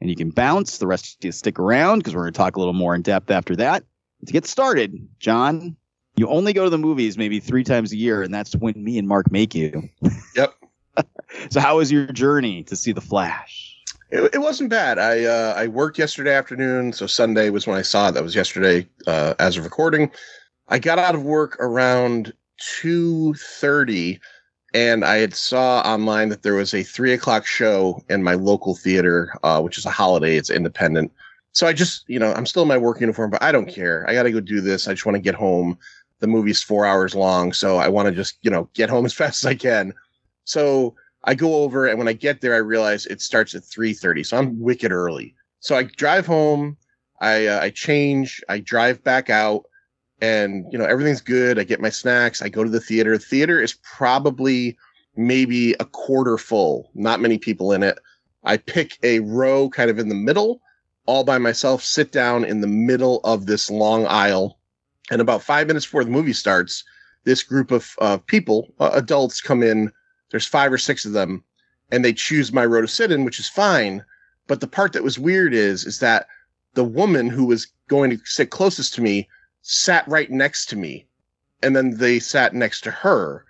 And 0.00 0.10
you 0.10 0.16
can 0.16 0.30
bounce. 0.30 0.78
The 0.78 0.86
rest 0.86 1.18
of 1.18 1.24
you 1.24 1.32
stick 1.32 1.58
around 1.58 1.98
because 1.98 2.14
we're 2.14 2.22
going 2.22 2.32
to 2.32 2.38
talk 2.38 2.56
a 2.56 2.58
little 2.58 2.74
more 2.74 2.94
in 2.94 3.02
depth 3.02 3.30
after 3.30 3.56
that. 3.56 3.84
To 4.26 4.32
get 4.32 4.46
started, 4.46 5.08
John, 5.18 5.76
you 6.16 6.28
only 6.28 6.52
go 6.52 6.64
to 6.64 6.70
the 6.70 6.78
movies 6.78 7.18
maybe 7.18 7.40
three 7.40 7.64
times 7.64 7.92
a 7.92 7.96
year, 7.96 8.22
and 8.22 8.32
that's 8.32 8.54
when 8.54 8.82
me 8.82 8.98
and 8.98 9.08
Mark 9.08 9.30
make 9.30 9.54
you. 9.54 9.88
Yep. 10.36 10.54
so 11.50 11.60
how 11.60 11.78
was 11.78 11.90
your 11.90 12.06
journey 12.06 12.64
to 12.64 12.76
see 12.76 12.92
The 12.92 13.00
Flash? 13.00 13.61
It, 14.12 14.34
it 14.34 14.38
wasn't 14.38 14.68
bad. 14.68 14.98
I 14.98 15.24
uh, 15.24 15.54
I 15.56 15.68
worked 15.68 15.98
yesterday 15.98 16.34
afternoon, 16.34 16.92
so 16.92 17.06
Sunday 17.06 17.48
was 17.48 17.66
when 17.66 17.78
I 17.78 17.82
saw 17.82 18.10
it. 18.10 18.12
That 18.12 18.22
was 18.22 18.34
yesterday 18.34 18.86
uh, 19.06 19.32
as 19.38 19.56
of 19.56 19.64
recording. 19.64 20.10
I 20.68 20.78
got 20.78 20.98
out 20.98 21.14
of 21.14 21.22
work 21.22 21.56
around 21.60 22.34
two 22.58 23.32
thirty, 23.34 24.20
and 24.74 25.02
I 25.02 25.16
had 25.16 25.34
saw 25.34 25.80
online 25.80 26.28
that 26.28 26.42
there 26.42 26.54
was 26.54 26.74
a 26.74 26.82
three 26.82 27.14
o'clock 27.14 27.46
show 27.46 28.04
in 28.10 28.22
my 28.22 28.34
local 28.34 28.76
theater, 28.76 29.34
uh, 29.44 29.62
which 29.62 29.78
is 29.78 29.86
a 29.86 29.90
holiday. 29.90 30.36
It's 30.36 30.50
independent. 30.50 31.10
So 31.52 31.66
I 31.66 31.72
just, 31.72 32.04
you 32.06 32.18
know, 32.18 32.34
I'm 32.34 32.46
still 32.46 32.62
in 32.62 32.68
my 32.68 32.78
work 32.78 33.00
uniform, 33.00 33.30
but 33.30 33.42
I 33.42 33.50
don't 33.50 33.68
care. 33.68 34.08
I 34.08 34.12
got 34.12 34.22
to 34.24 34.32
go 34.32 34.40
do 34.40 34.60
this. 34.60 34.88
I 34.88 34.92
just 34.92 35.06
want 35.06 35.16
to 35.16 35.22
get 35.22 35.34
home. 35.34 35.78
The 36.20 36.26
movie's 36.26 36.62
four 36.62 36.84
hours 36.86 37.14
long, 37.14 37.52
so 37.54 37.78
I 37.78 37.88
want 37.88 38.08
to 38.08 38.14
just, 38.14 38.38
you 38.42 38.50
know, 38.50 38.68
get 38.74 38.90
home 38.90 39.06
as 39.06 39.14
fast 39.20 39.42
as 39.42 39.48
I 39.48 39.54
can. 39.54 39.94
So 40.44 40.96
I 41.24 41.34
go 41.34 41.62
over 41.62 41.86
and 41.86 41.98
when 41.98 42.08
I 42.08 42.12
get 42.12 42.40
there, 42.40 42.54
I 42.54 42.58
realize 42.58 43.06
it 43.06 43.20
starts 43.20 43.54
at 43.54 43.62
3:30. 43.62 44.24
So 44.26 44.36
I'm 44.36 44.60
wicked 44.60 44.92
early. 44.92 45.34
So 45.60 45.76
I 45.76 45.84
drive 45.84 46.26
home, 46.26 46.76
I 47.20 47.46
uh, 47.46 47.60
I 47.60 47.70
change, 47.70 48.42
I 48.48 48.58
drive 48.58 49.02
back 49.04 49.30
out, 49.30 49.64
and 50.20 50.66
you 50.72 50.78
know 50.78 50.84
everything's 50.84 51.20
good. 51.20 51.58
I 51.58 51.64
get 51.64 51.80
my 51.80 51.90
snacks. 51.90 52.42
I 52.42 52.48
go 52.48 52.64
to 52.64 52.70
the 52.70 52.80
theater. 52.80 53.16
Theater 53.18 53.60
is 53.60 53.74
probably 53.82 54.76
maybe 55.16 55.74
a 55.74 55.84
quarter 55.84 56.38
full. 56.38 56.90
Not 56.94 57.20
many 57.20 57.38
people 57.38 57.72
in 57.72 57.82
it. 57.82 57.98
I 58.44 58.56
pick 58.56 58.98
a 59.04 59.20
row 59.20 59.68
kind 59.68 59.90
of 59.90 60.00
in 60.00 60.08
the 60.08 60.16
middle, 60.16 60.60
all 61.06 61.22
by 61.22 61.38
myself. 61.38 61.84
Sit 61.84 62.10
down 62.10 62.44
in 62.44 62.60
the 62.60 62.66
middle 62.66 63.20
of 63.22 63.46
this 63.46 63.70
long 63.70 64.06
aisle, 64.06 64.58
and 65.10 65.20
about 65.20 65.42
five 65.42 65.68
minutes 65.68 65.86
before 65.86 66.04
the 66.04 66.10
movie 66.10 66.32
starts, 66.32 66.82
this 67.22 67.44
group 67.44 67.70
of 67.70 67.94
uh, 68.00 68.18
people, 68.26 68.74
uh, 68.80 68.90
adults, 68.94 69.40
come 69.40 69.62
in 69.62 69.92
there's 70.32 70.46
five 70.46 70.72
or 70.72 70.78
six 70.78 71.04
of 71.04 71.12
them, 71.12 71.44
and 71.92 72.04
they 72.04 72.12
choose 72.12 72.52
my 72.52 72.66
row 72.66 72.80
to 72.80 72.88
sit 72.88 73.12
in, 73.12 73.24
which 73.24 73.38
is 73.38 73.48
fine. 73.48 74.04
But 74.48 74.60
the 74.60 74.66
part 74.66 74.92
that 74.94 75.04
was 75.04 75.18
weird 75.18 75.54
is 75.54 75.84
is 75.84 76.00
that 76.00 76.26
the 76.74 76.82
woman 76.82 77.28
who 77.28 77.44
was 77.44 77.68
going 77.88 78.10
to 78.10 78.18
sit 78.24 78.50
closest 78.50 78.94
to 78.94 79.02
me 79.02 79.28
sat 79.60 80.08
right 80.08 80.30
next 80.30 80.66
to 80.70 80.76
me, 80.76 81.06
and 81.62 81.76
then 81.76 81.98
they 81.98 82.18
sat 82.18 82.54
next 82.54 82.80
to 82.82 82.90
her. 82.90 83.44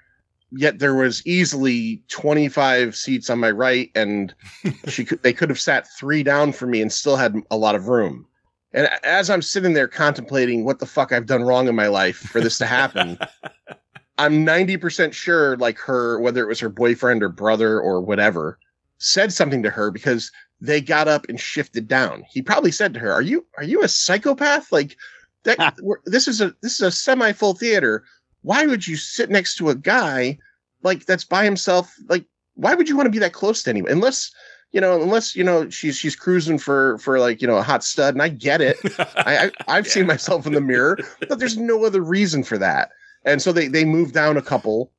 Yet 0.51 0.81
there 0.81 0.95
was 0.95 1.27
easily 1.27 2.03
25 2.09 2.95
seats 2.95 3.31
on 3.31 3.39
my 3.39 3.51
right, 3.51 3.91
and 3.95 4.35
she 4.89 5.05
could 5.05 5.23
they 5.23 5.33
could 5.33 5.49
have 5.49 5.61
sat 5.61 5.89
three 5.99 6.23
down 6.23 6.53
for 6.53 6.67
me 6.67 6.83
and 6.83 6.93
still 6.93 7.17
had 7.17 7.35
a 7.51 7.57
lot 7.57 7.75
of 7.75 7.89
room. 7.89 8.27
And 8.75 8.89
as 9.05 9.31
I'm 9.31 9.43
sitting 9.43 9.75
there 9.75 9.89
contemplating 9.89 10.65
what 10.65 10.79
the 10.79 10.87
fuck 10.87 11.13
I've 11.13 11.27
done 11.27 11.43
wrong 11.43 11.69
in 11.69 11.77
my 11.77 11.89
life 11.89 12.17
for 12.17 12.41
this 12.41 12.59
to 12.59 12.67
happen, 12.67 13.19
I'm 14.19 14.45
90% 14.45 15.13
sure, 15.13 15.57
like 15.57 15.79
her, 15.79 16.21
whether 16.21 16.43
it 16.43 16.49
was 16.49 16.61
her 16.61 16.69
boyfriend 16.69 17.23
or 17.23 17.29
brother 17.29 17.81
or 17.81 18.01
whatever, 18.01 18.59
said 18.99 19.33
something 19.33 19.63
to 19.63 19.71
her 19.71 19.91
because 19.91 20.31
they 20.61 20.81
got 20.81 21.09
up 21.09 21.27
and 21.29 21.41
shifted 21.41 21.89
down. 21.89 22.25
He 22.31 22.43
probably 22.43 22.71
said 22.71 22.95
to 22.95 23.01
her, 23.01 23.13
"Are 23.13 23.23
you 23.23 23.45
are 23.57 23.65
you 23.65 23.83
a 23.83 23.89
psychopath? 23.89 24.71
Like 24.71 24.97
that? 25.45 25.77
this 26.05 26.29
is 26.29 26.41
a 26.41 26.55
this 26.63 26.75
is 26.75 26.83
a 26.83 26.91
semi 26.93 27.33
full 27.33 27.55
theater. 27.55 28.05
Why 28.43 28.67
would 28.67 28.87
you 28.87 28.97
sit 28.97 29.31
next 29.31 29.57
to 29.57 29.71
a 29.71 29.75
guy 29.75 30.39
like 30.83 31.07
that's 31.07 31.25
by 31.25 31.45
himself? 31.45 31.93
Like 32.09 32.27
why 32.55 32.75
would 32.75 32.89
you 32.89 32.97
want 32.97 33.07
to 33.07 33.11
be 33.11 33.19
that 33.19 33.33
close 33.33 33.63
to 33.65 33.71
anyone? 33.71 33.91
Unless 33.91 34.31
you 34.73 34.81
know, 34.81 35.03
unless 35.03 35.37
you 35.37 35.45
know 35.45 35.69
she's 35.69 35.97
she's 35.97 36.17
cruising 36.17 36.59
for 36.59 36.99
for 36.99 37.19
like 37.19 37.43
you 37.43 37.49
know 37.49 37.57
a 37.57 37.63
hot 37.63 37.85
stud, 37.85 38.15
and 38.15 38.23
I 38.23 38.29
get 38.29 38.61
it. 38.61 38.79
I, 38.99 39.51
I 39.69 39.77
have 39.77 39.87
yeah. 39.87 39.93
seen 39.93 40.07
myself 40.07 40.47
in 40.47 40.53
the 40.53 40.61
mirror, 40.61 40.99
but 41.29 41.39
there's 41.39 41.59
no 41.59 41.85
other 41.85 42.01
reason 42.01 42.43
for 42.43 42.59
that. 42.59 42.91
And 43.25 43.41
so 43.41 43.53
they 43.53 43.69
they 43.69 43.85
moved 43.85 44.15
down 44.15 44.37
a 44.37 44.43
couple, 44.43 44.93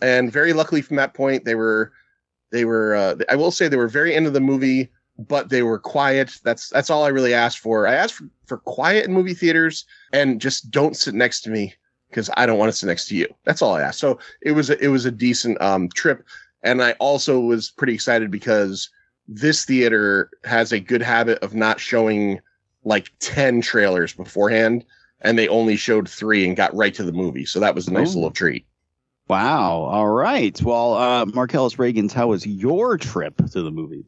and 0.00 0.32
very 0.32 0.52
luckily 0.52 0.82
from 0.82 0.96
that 0.96 1.14
point 1.14 1.44
they 1.44 1.54
were 1.54 1.92
they 2.52 2.64
were 2.64 2.94
uh, 2.94 3.16
I 3.28 3.36
will 3.36 3.50
say 3.50 3.68
they 3.68 3.76
were 3.76 3.88
very 3.88 4.14
into 4.14 4.30
the 4.30 4.40
movie, 4.40 4.90
but 5.18 5.48
they 5.48 5.62
were 5.62 5.78
quiet. 5.78 6.38
That's 6.44 6.68
that's 6.70 6.90
all 6.90 7.04
I 7.04 7.08
really 7.08 7.34
asked 7.34 7.58
for. 7.58 7.86
I 7.86 7.94
asked 7.94 8.14
for, 8.14 8.28
for 8.46 8.58
quiet 8.58 9.06
in 9.06 9.12
movie 9.12 9.34
theaters 9.34 9.84
and 10.12 10.40
just 10.40 10.70
don't 10.70 10.96
sit 10.96 11.14
next 11.14 11.40
to 11.42 11.50
me 11.50 11.74
because 12.08 12.30
I 12.36 12.46
don't 12.46 12.58
want 12.58 12.70
to 12.70 12.78
sit 12.78 12.86
next 12.86 13.08
to 13.08 13.16
you. 13.16 13.26
That's 13.44 13.60
all 13.60 13.74
I 13.74 13.82
asked. 13.82 13.98
So 13.98 14.18
it 14.42 14.52
was 14.52 14.70
a, 14.70 14.82
it 14.82 14.88
was 14.88 15.04
a 15.04 15.10
decent 15.10 15.60
um, 15.60 15.88
trip, 15.88 16.24
and 16.62 16.82
I 16.82 16.92
also 16.92 17.40
was 17.40 17.70
pretty 17.70 17.94
excited 17.94 18.30
because 18.30 18.88
this 19.26 19.64
theater 19.64 20.30
has 20.44 20.72
a 20.72 20.80
good 20.80 21.02
habit 21.02 21.38
of 21.42 21.54
not 21.54 21.80
showing 21.80 22.40
like 22.84 23.10
10 23.20 23.62
trailers 23.62 24.12
beforehand 24.12 24.84
and 25.24 25.36
they 25.38 25.48
only 25.48 25.74
showed 25.76 26.08
three 26.08 26.46
and 26.46 26.56
got 26.56 26.74
right 26.74 26.94
to 26.94 27.02
the 27.02 27.12
movie 27.12 27.44
so 27.44 27.58
that 27.58 27.74
was 27.74 27.88
a 27.88 27.92
nice 27.92 28.12
Ooh. 28.12 28.18
little 28.18 28.30
treat 28.30 28.64
Wow. 29.28 29.84
All 29.90 30.08
right. 30.08 30.60
Well, 30.62 30.94
uh, 30.94 31.24
Marcellus 31.26 31.76
Reagans, 31.76 32.12
how 32.12 32.28
was 32.28 32.46
your 32.46 32.98
trip 32.98 33.36
to 33.52 33.62
the 33.62 33.70
movie? 33.70 34.04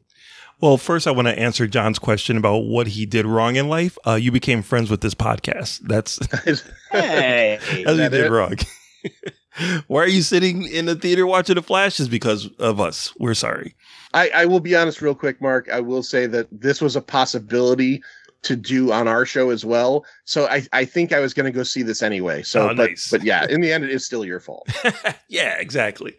Well, 0.61 0.77
first, 0.77 1.07
I 1.07 1.11
want 1.11 1.27
to 1.27 1.37
answer 1.37 1.67
John's 1.67 1.99
question 1.99 2.37
about 2.37 2.59
what 2.59 2.87
he 2.87 3.05
did 3.05 3.25
wrong 3.25 3.55
in 3.55 3.67
life. 3.67 3.97
Uh, 4.05 4.15
you 4.15 4.31
became 4.31 4.61
friends 4.61 4.89
with 4.89 5.01
this 5.01 5.13
podcast. 5.13 5.79
That's 5.81 6.19
Hey. 6.91 7.59
that's 7.61 7.85
what 7.85 7.95
you 7.95 8.09
did 8.09 8.25
it? 8.25 8.31
wrong. 8.31 8.55
Why 9.87 10.03
are 10.03 10.07
you 10.07 10.21
sitting 10.21 10.67
in 10.67 10.85
the 10.85 10.95
theater 10.95 11.25
watching 11.25 11.55
The 11.55 11.63
Flash? 11.63 11.99
Is 11.99 12.07
because 12.07 12.47
of 12.59 12.79
us. 12.79 13.11
We're 13.19 13.33
sorry. 13.33 13.75
I, 14.13 14.29
I 14.29 14.45
will 14.45 14.59
be 14.59 14.75
honest 14.75 15.01
real 15.01 15.13
quick 15.13 15.41
mark 15.41 15.69
i 15.69 15.81
will 15.81 16.01
say 16.01 16.27
that 16.27 16.47
this 16.49 16.81
was 16.81 16.95
a 16.95 17.01
possibility 17.01 18.01
to 18.47 18.55
do 18.55 18.91
on 18.91 19.07
our 19.07 19.25
show 19.25 19.49
as 19.51 19.63
well 19.63 20.03
so 20.25 20.47
i, 20.47 20.65
I 20.73 20.83
think 20.85 21.13
i 21.13 21.19
was 21.19 21.33
going 21.33 21.45
to 21.45 21.51
go 21.51 21.63
see 21.63 21.83
this 21.83 22.01
anyway 22.01 22.41
so 22.43 22.63
Oh, 22.69 22.75
but, 22.75 22.89
nice. 22.89 23.09
but 23.11 23.23
yeah 23.23 23.45
in 23.49 23.61
the 23.61 23.71
end 23.71 23.83
it 23.83 23.91
is 23.91 24.05
still 24.05 24.25
your 24.25 24.39
fault 24.39 24.67
yeah, 25.29 25.55
exactly. 25.59 26.13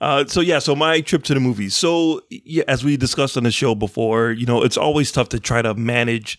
Uh, 0.00 0.26
so 0.26 0.40
yeah, 0.40 0.58
so 0.58 0.76
my 0.76 1.00
trip 1.00 1.22
to 1.24 1.32
the 1.34 1.40
movies. 1.40 1.74
So 1.74 2.20
yeah, 2.30 2.64
as 2.68 2.84
we 2.84 2.96
discussed 2.98 3.36
on 3.36 3.44
the 3.44 3.50
show 3.50 3.74
before, 3.74 4.30
you 4.30 4.44
know, 4.44 4.62
it's 4.62 4.76
always 4.76 5.10
tough 5.10 5.30
to 5.30 5.40
try 5.40 5.62
to 5.62 5.72
manage 5.74 6.38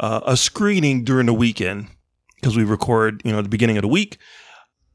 uh, 0.00 0.20
a 0.26 0.36
screening 0.36 1.02
during 1.04 1.24
the 1.26 1.32
weekend 1.32 1.88
because 2.36 2.56
we 2.56 2.64
record, 2.64 3.22
you 3.24 3.32
know, 3.32 3.40
the 3.40 3.48
beginning 3.48 3.78
of 3.78 3.82
the 3.82 3.88
week. 3.88 4.18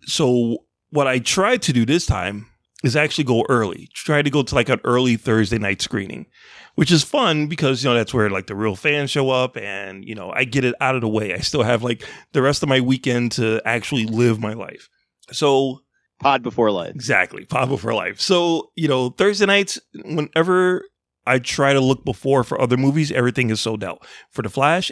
So 0.03 0.59
what 0.91 1.07
I 1.07 1.19
tried 1.19 1.61
to 1.63 1.73
do 1.73 1.85
this 1.85 2.05
time 2.05 2.47
is 2.83 2.95
actually 2.95 3.23
go 3.23 3.43
early. 3.49 3.89
Try 3.93 4.21
to 4.21 4.29
go 4.29 4.43
to 4.43 4.53
like 4.55 4.69
an 4.69 4.81
early 4.83 5.15
Thursday 5.15 5.57
night 5.57 5.81
screening, 5.81 6.27
which 6.75 6.91
is 6.91 7.03
fun 7.03 7.47
because 7.47 7.83
you 7.83 7.89
know 7.89 7.95
that's 7.95 8.13
where 8.13 8.29
like 8.29 8.47
the 8.47 8.55
real 8.55 8.75
fans 8.75 9.11
show 9.11 9.29
up 9.29 9.57
and 9.57 10.05
you 10.05 10.15
know 10.15 10.31
I 10.31 10.43
get 10.43 10.63
it 10.63 10.75
out 10.79 10.95
of 10.95 11.01
the 11.01 11.09
way. 11.09 11.33
I 11.33 11.39
still 11.39 11.63
have 11.63 11.83
like 11.83 12.07
the 12.33 12.41
rest 12.41 12.63
of 12.63 12.69
my 12.69 12.81
weekend 12.81 13.33
to 13.33 13.61
actually 13.65 14.05
live 14.05 14.39
my 14.39 14.53
life. 14.53 14.87
So 15.31 15.81
Pod 16.19 16.43
before 16.43 16.71
life. 16.71 16.95
Exactly. 16.95 17.45
pod 17.45 17.69
before 17.69 17.93
life. 17.93 18.21
So, 18.21 18.71
you 18.75 18.87
know, 18.87 19.09
Thursday 19.09 19.45
nights, 19.45 19.79
whenever 20.05 20.85
I 21.27 21.39
try 21.39 21.73
to 21.73 21.81
look 21.81 22.05
before 22.05 22.43
for 22.43 22.59
other 22.59 22.77
movies, 22.77 23.11
everything 23.11 23.49
is 23.49 23.59
sold 23.59 23.83
out. 23.83 24.05
For 24.31 24.41
The 24.41 24.49
Flash, 24.49 24.91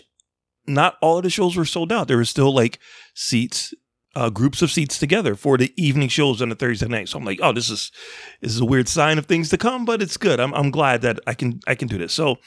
not 0.67 0.95
all 1.01 1.17
of 1.17 1.23
the 1.23 1.29
shows 1.29 1.55
were 1.55 1.65
sold 1.65 1.91
out. 1.91 2.07
There 2.07 2.17
were 2.17 2.25
still 2.25 2.53
like 2.53 2.79
seats, 3.13 3.73
uh, 4.15 4.29
groups 4.29 4.61
of 4.61 4.71
seats 4.71 4.99
together 4.99 5.35
for 5.35 5.57
the 5.57 5.73
evening 5.75 6.09
shows 6.09 6.41
on 6.41 6.51
a 6.51 6.55
Thursday 6.55 6.87
night. 6.87 7.09
So 7.09 7.17
I'm 7.17 7.25
like, 7.25 7.39
oh, 7.41 7.51
this 7.51 7.69
is 7.69 7.91
this 8.41 8.53
is 8.53 8.59
a 8.59 8.65
weird 8.65 8.87
sign 8.87 9.17
of 9.17 9.25
things 9.25 9.49
to 9.49 9.57
come, 9.57 9.85
but 9.85 10.01
it's 10.01 10.17
good. 10.17 10.39
I'm 10.39 10.53
I'm 10.53 10.71
glad 10.71 11.01
that 11.01 11.19
I 11.25 11.33
can 11.33 11.59
I 11.67 11.75
can 11.75 11.87
do 11.87 11.97
this. 11.97 12.13
So 12.13 12.37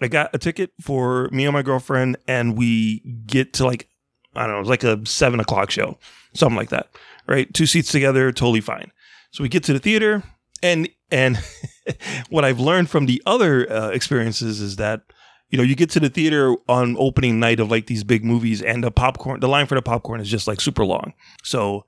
I 0.00 0.08
got 0.08 0.34
a 0.34 0.38
ticket 0.38 0.72
for 0.80 1.28
me 1.30 1.44
and 1.44 1.52
my 1.52 1.62
girlfriend, 1.62 2.16
and 2.26 2.56
we 2.56 3.00
get 3.26 3.52
to 3.54 3.66
like 3.66 3.88
I 4.34 4.42
don't 4.42 4.50
know, 4.50 4.56
it 4.56 4.60
was 4.60 4.68
like 4.68 4.84
a 4.84 5.04
seven 5.06 5.40
o'clock 5.40 5.70
show, 5.70 5.98
something 6.34 6.56
like 6.56 6.70
that. 6.70 6.88
Right, 7.26 7.52
two 7.54 7.66
seats 7.66 7.90
together, 7.90 8.32
totally 8.32 8.60
fine. 8.60 8.90
So 9.30 9.42
we 9.42 9.48
get 9.48 9.64
to 9.64 9.72
the 9.72 9.78
theater, 9.78 10.22
and 10.62 10.88
and 11.10 11.38
what 12.28 12.44
I've 12.44 12.60
learned 12.60 12.90
from 12.90 13.06
the 13.06 13.22
other 13.26 13.70
uh, 13.70 13.88
experiences 13.90 14.60
is 14.60 14.76
that 14.76 15.02
you 15.50 15.58
know 15.58 15.64
you 15.64 15.74
get 15.74 15.90
to 15.90 16.00
the 16.00 16.08
theater 16.08 16.54
on 16.68 16.96
opening 16.98 17.38
night 17.38 17.60
of 17.60 17.70
like 17.70 17.86
these 17.86 18.04
big 18.04 18.24
movies, 18.24 18.62
and 18.62 18.82
the 18.82 18.90
popcorn, 18.90 19.40
the 19.40 19.48
line 19.48 19.66
for 19.66 19.74
the 19.74 19.82
popcorn 19.82 20.20
is 20.20 20.28
just 20.28 20.48
like 20.48 20.60
super 20.60 20.84
long. 20.84 21.12
So 21.42 21.84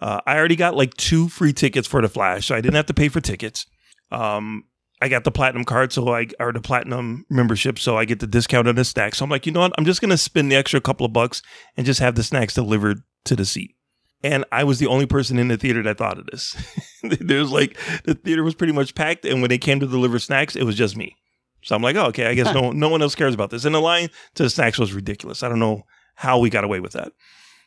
uh, 0.00 0.20
I 0.26 0.36
already 0.36 0.56
got 0.56 0.76
like 0.76 0.94
two 0.94 1.28
free 1.28 1.52
tickets 1.52 1.86
for 1.86 2.02
the 2.02 2.08
Flash, 2.08 2.46
so 2.46 2.54
I 2.54 2.60
didn't 2.60 2.74
have 2.74 2.86
to 2.86 2.94
pay 2.94 3.08
for 3.08 3.20
tickets. 3.20 3.66
Um, 4.10 4.64
I 5.00 5.08
got 5.08 5.24
the 5.24 5.32
platinum 5.32 5.64
card, 5.64 5.92
so 5.92 6.14
I 6.14 6.28
or 6.38 6.52
the 6.52 6.60
platinum 6.60 7.26
membership, 7.28 7.78
so 7.78 7.98
I 7.98 8.04
get 8.04 8.20
the 8.20 8.26
discount 8.26 8.68
on 8.68 8.76
the 8.76 8.84
snacks. 8.84 9.18
So 9.18 9.24
I'm 9.24 9.30
like, 9.30 9.46
you 9.46 9.52
know 9.52 9.60
what? 9.60 9.72
I'm 9.76 9.84
just 9.84 10.00
gonna 10.00 10.16
spend 10.16 10.50
the 10.50 10.56
extra 10.56 10.80
couple 10.80 11.04
of 11.04 11.12
bucks 11.12 11.42
and 11.76 11.84
just 11.84 12.00
have 12.00 12.14
the 12.14 12.22
snacks 12.22 12.54
delivered 12.54 13.02
to 13.24 13.34
the 13.34 13.44
seat. 13.44 13.74
And 14.22 14.44
I 14.52 14.62
was 14.62 14.78
the 14.78 14.86
only 14.86 15.06
person 15.06 15.38
in 15.38 15.48
the 15.48 15.56
theater 15.56 15.82
that 15.82 15.98
thought 15.98 16.18
of 16.18 16.26
this. 16.26 16.56
There's 17.02 17.50
like 17.50 17.76
the 18.04 18.14
theater 18.14 18.44
was 18.44 18.54
pretty 18.54 18.72
much 18.72 18.94
packed, 18.94 19.24
and 19.24 19.40
when 19.40 19.50
they 19.50 19.58
came 19.58 19.80
to 19.80 19.86
deliver 19.86 20.20
snacks, 20.20 20.54
it 20.54 20.62
was 20.62 20.76
just 20.76 20.96
me. 20.96 21.16
So 21.62 21.74
I'm 21.76 21.82
like, 21.82 21.96
oh, 21.96 22.06
okay, 22.06 22.26
I 22.26 22.34
guess 22.34 22.52
no 22.54 22.70
no 22.70 22.88
one 22.88 23.02
else 23.02 23.14
cares 23.14 23.34
about 23.34 23.50
this. 23.50 23.64
And 23.64 23.74
the 23.74 23.80
line 23.80 24.08
to 24.34 24.42
the 24.42 24.50
snacks 24.50 24.78
was 24.78 24.92
ridiculous. 24.92 25.42
I 25.42 25.48
don't 25.48 25.58
know 25.60 25.82
how 26.14 26.38
we 26.38 26.50
got 26.50 26.64
away 26.64 26.80
with 26.80 26.92
that. 26.92 27.12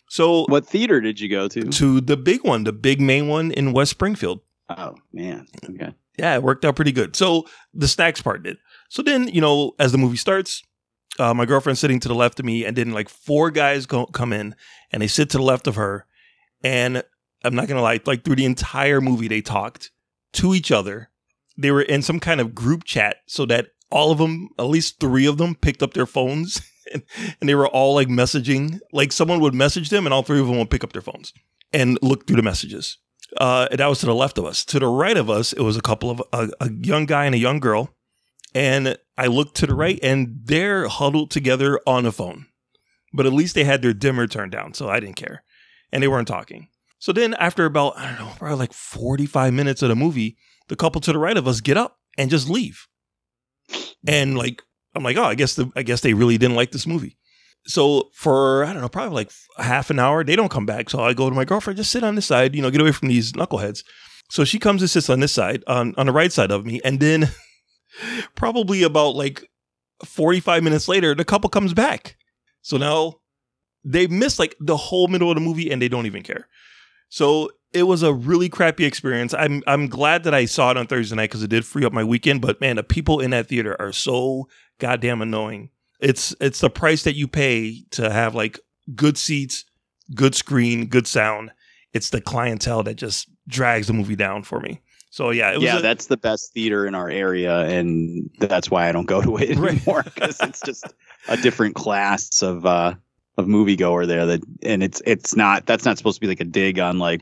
So 0.09 0.45
What 0.47 0.67
theater 0.67 1.01
did 1.01 1.19
you 1.19 1.29
go 1.29 1.47
to? 1.47 1.61
to 1.63 2.01
the 2.01 2.17
big 2.17 2.43
one, 2.43 2.63
the 2.63 2.71
big 2.73 3.01
main 3.01 3.27
one 3.27 3.51
in 3.51 3.73
West 3.73 3.91
Springfield. 3.91 4.41
Oh 4.69 4.95
man. 5.13 5.47
Okay. 5.69 5.93
Yeah, 6.17 6.35
it 6.35 6.43
worked 6.43 6.63
out 6.63 6.75
pretty 6.75 6.91
good. 6.91 7.15
So 7.15 7.45
the 7.73 7.87
snacks 7.87 8.21
part 8.21 8.43
did. 8.43 8.57
So 8.89 9.01
then, 9.01 9.27
you 9.27 9.41
know, 9.41 9.73
as 9.79 9.91
the 9.91 9.97
movie 9.97 10.17
starts, 10.17 10.63
uh, 11.19 11.33
my 11.33 11.45
girlfriend's 11.45 11.79
sitting 11.79 11.99
to 12.01 12.07
the 12.07 12.15
left 12.15 12.39
of 12.39 12.45
me, 12.45 12.63
and 12.65 12.75
then 12.75 12.91
like 12.91 13.09
four 13.09 13.49
guys 13.51 13.85
go, 13.85 14.05
come 14.05 14.31
in, 14.31 14.55
and 14.91 15.01
they 15.01 15.07
sit 15.07 15.29
to 15.31 15.37
the 15.37 15.43
left 15.43 15.67
of 15.67 15.75
her. 15.75 16.05
And 16.63 17.03
I'm 17.43 17.55
not 17.55 17.67
gonna 17.67 17.81
lie, 17.81 17.99
like 18.05 18.23
through 18.23 18.35
the 18.37 18.45
entire 18.45 19.01
movie, 19.01 19.27
they 19.27 19.41
talked 19.41 19.91
to 20.33 20.53
each 20.53 20.71
other. 20.71 21.09
They 21.57 21.71
were 21.71 21.81
in 21.81 22.01
some 22.01 22.19
kind 22.19 22.39
of 22.41 22.53
group 22.55 22.83
chat, 22.83 23.17
so 23.27 23.45
that 23.47 23.67
all 23.91 24.11
of 24.11 24.17
them, 24.17 24.49
at 24.57 24.67
least 24.67 24.99
three 24.99 25.25
of 25.25 25.37
them, 25.37 25.55
picked 25.55 25.83
up 25.83 25.93
their 25.93 26.05
phones, 26.05 26.61
and, 26.93 27.03
and 27.39 27.49
they 27.49 27.55
were 27.55 27.67
all 27.67 27.95
like 27.95 28.07
messaging. 28.07 28.79
Like 28.91 29.11
someone 29.11 29.39
would 29.39 29.53
message 29.53 29.89
them, 29.89 30.05
and 30.05 30.13
all 30.13 30.23
three 30.23 30.39
of 30.39 30.47
them 30.47 30.57
would 30.57 30.69
pick 30.69 30.83
up 30.83 30.93
their 30.93 31.01
phones 31.01 31.33
and 31.73 31.97
look 32.01 32.27
through 32.27 32.37
the 32.37 32.43
messages. 32.43 32.97
Uh, 33.37 33.67
and 33.71 33.79
that 33.79 33.87
was 33.87 33.99
to 33.99 34.05
the 34.05 34.15
left 34.15 34.37
of 34.37 34.45
us. 34.45 34.63
To 34.65 34.79
the 34.79 34.87
right 34.87 35.17
of 35.17 35.29
us, 35.29 35.51
it 35.51 35.61
was 35.61 35.77
a 35.77 35.81
couple 35.81 36.09
of 36.09 36.21
a, 36.31 36.49
a 36.61 36.71
young 36.71 37.05
guy 37.05 37.25
and 37.25 37.35
a 37.35 37.39
young 37.39 37.59
girl. 37.59 37.89
And 38.53 38.97
I 39.17 39.27
looked 39.27 39.55
to 39.57 39.67
the 39.67 39.75
right, 39.75 39.99
and 40.01 40.39
they're 40.45 40.87
huddled 40.87 41.31
together 41.31 41.79
on 41.85 42.05
a 42.05 42.11
phone. 42.11 42.45
But 43.13 43.25
at 43.25 43.33
least 43.33 43.55
they 43.55 43.63
had 43.65 43.81
their 43.81 43.93
dimmer 43.93 44.27
turned 44.27 44.51
down, 44.51 44.73
so 44.73 44.89
I 44.89 44.99
didn't 44.99 45.15
care. 45.15 45.43
And 45.91 46.01
they 46.01 46.07
weren't 46.07 46.27
talking. 46.27 46.69
So 46.99 47.11
then, 47.11 47.33
after 47.35 47.65
about 47.65 47.97
I 47.97 48.09
don't 48.09 48.19
know, 48.19 48.33
probably 48.37 48.57
like 48.57 48.73
forty-five 48.73 49.53
minutes 49.53 49.81
of 49.81 49.89
the 49.89 49.95
movie, 49.95 50.37
the 50.69 50.75
couple 50.75 51.01
to 51.01 51.11
the 51.11 51.19
right 51.19 51.37
of 51.37 51.47
us 51.47 51.61
get 51.61 51.77
up 51.77 51.99
and 52.17 52.29
just 52.29 52.49
leave. 52.49 52.87
And 54.07 54.37
like, 54.37 54.61
I'm 54.95 55.03
like, 55.03 55.17
oh, 55.17 55.23
I 55.23 55.35
guess 55.35 55.55
the 55.55 55.71
I 55.75 55.83
guess 55.83 56.01
they 56.01 56.13
really 56.13 56.37
didn't 56.37 56.55
like 56.55 56.71
this 56.71 56.87
movie. 56.87 57.17
So 57.67 58.09
for 58.13 58.63
I 58.63 58.73
don't 58.73 58.81
know, 58.81 58.89
probably 58.89 59.15
like 59.15 59.31
half 59.57 59.89
an 59.89 59.99
hour, 59.99 60.23
they 60.23 60.35
don't 60.35 60.51
come 60.51 60.65
back. 60.65 60.89
So 60.89 61.03
I 61.03 61.13
go 61.13 61.29
to 61.29 61.35
my 61.35 61.45
girlfriend, 61.45 61.77
just 61.77 61.91
sit 61.91 62.03
on 62.03 62.15
this 62.15 62.27
side, 62.27 62.55
you 62.55 62.61
know, 62.61 62.69
get 62.69 62.81
away 62.81 62.91
from 62.91 63.07
these 63.07 63.33
knuckleheads. 63.33 63.83
So 64.29 64.43
she 64.43 64.59
comes 64.59 64.81
and 64.81 64.89
sits 64.89 65.09
on 65.09 65.19
this 65.19 65.31
side, 65.31 65.63
on 65.67 65.93
on 65.97 66.05
the 66.05 66.11
right 66.11 66.31
side 66.31 66.51
of 66.51 66.65
me, 66.65 66.79
and 66.83 66.99
then 66.99 67.29
probably 68.35 68.83
about 68.83 69.15
like 69.15 69.49
45 70.03 70.63
minutes 70.63 70.87
later, 70.87 71.15
the 71.15 71.25
couple 71.25 71.49
comes 71.49 71.73
back. 71.73 72.17
So 72.61 72.77
now 72.77 73.15
they 73.83 74.07
missed 74.07 74.39
like 74.39 74.55
the 74.59 74.77
whole 74.77 75.07
middle 75.07 75.29
of 75.29 75.35
the 75.35 75.41
movie 75.41 75.71
and 75.71 75.81
they 75.81 75.87
don't 75.87 76.05
even 76.05 76.23
care. 76.23 76.47
So 77.09 77.51
it 77.75 77.83
was 77.83 78.01
a 78.03 78.13
really 78.13 78.49
crappy 78.49 78.85
experience. 78.85 79.33
I'm 79.33 79.61
I'm 79.67 79.87
glad 79.87 80.23
that 80.23 80.33
I 80.33 80.45
saw 80.45 80.71
it 80.71 80.77
on 80.77 80.87
Thursday 80.87 81.15
night 81.15 81.29
because 81.29 81.43
it 81.43 81.49
did 81.49 81.65
free 81.65 81.85
up 81.85 81.93
my 81.93 82.03
weekend. 82.03 82.41
But 82.41 82.59
man, 82.61 82.77
the 82.77 82.83
people 82.83 83.19
in 83.19 83.31
that 83.31 83.47
theater 83.47 83.75
are 83.79 83.91
so 83.91 84.47
goddamn 84.79 85.21
annoying. 85.21 85.69
It's 85.99 86.35
it's 86.39 86.59
the 86.61 86.69
price 86.69 87.03
that 87.03 87.15
you 87.15 87.27
pay 87.27 87.83
to 87.91 88.09
have 88.11 88.33
like 88.35 88.59
good 88.95 89.17
seats, 89.17 89.65
good 90.13 90.35
screen, 90.35 90.87
good 90.87 91.07
sound. 91.07 91.51
It's 91.93 92.09
the 92.09 92.21
clientele 92.21 92.83
that 92.83 92.95
just 92.95 93.29
drags 93.47 93.87
the 93.87 93.93
movie 93.93 94.15
down 94.15 94.43
for 94.43 94.59
me. 94.59 94.81
So 95.09 95.29
yeah, 95.29 95.51
it 95.51 95.55
was 95.55 95.63
yeah, 95.63 95.77
a- 95.77 95.81
that's 95.81 96.07
the 96.07 96.17
best 96.17 96.53
theater 96.53 96.85
in 96.85 96.93
our 96.95 97.09
area, 97.09 97.59
and 97.61 98.29
that's 98.39 98.69
why 98.69 98.89
I 98.89 98.91
don't 98.91 99.05
go 99.05 99.21
to 99.21 99.37
it 99.37 99.55
Right. 99.57 99.75
anymore 99.75 100.03
because 100.03 100.37
it's 100.41 100.61
just 100.61 100.85
a 101.29 101.37
different 101.37 101.75
class 101.75 102.41
of 102.43 102.65
uh 102.65 102.95
of 103.37 103.45
moviegoer 103.47 104.05
there. 104.07 104.25
That 104.25 104.41
and 104.63 104.83
it's 104.83 105.01
it's 105.05 105.35
not 105.35 105.65
that's 105.65 105.85
not 105.85 105.97
supposed 105.97 106.17
to 106.17 106.21
be 106.21 106.27
like 106.27 106.41
a 106.41 106.45
dig 106.45 106.79
on 106.79 106.99
like 106.99 107.21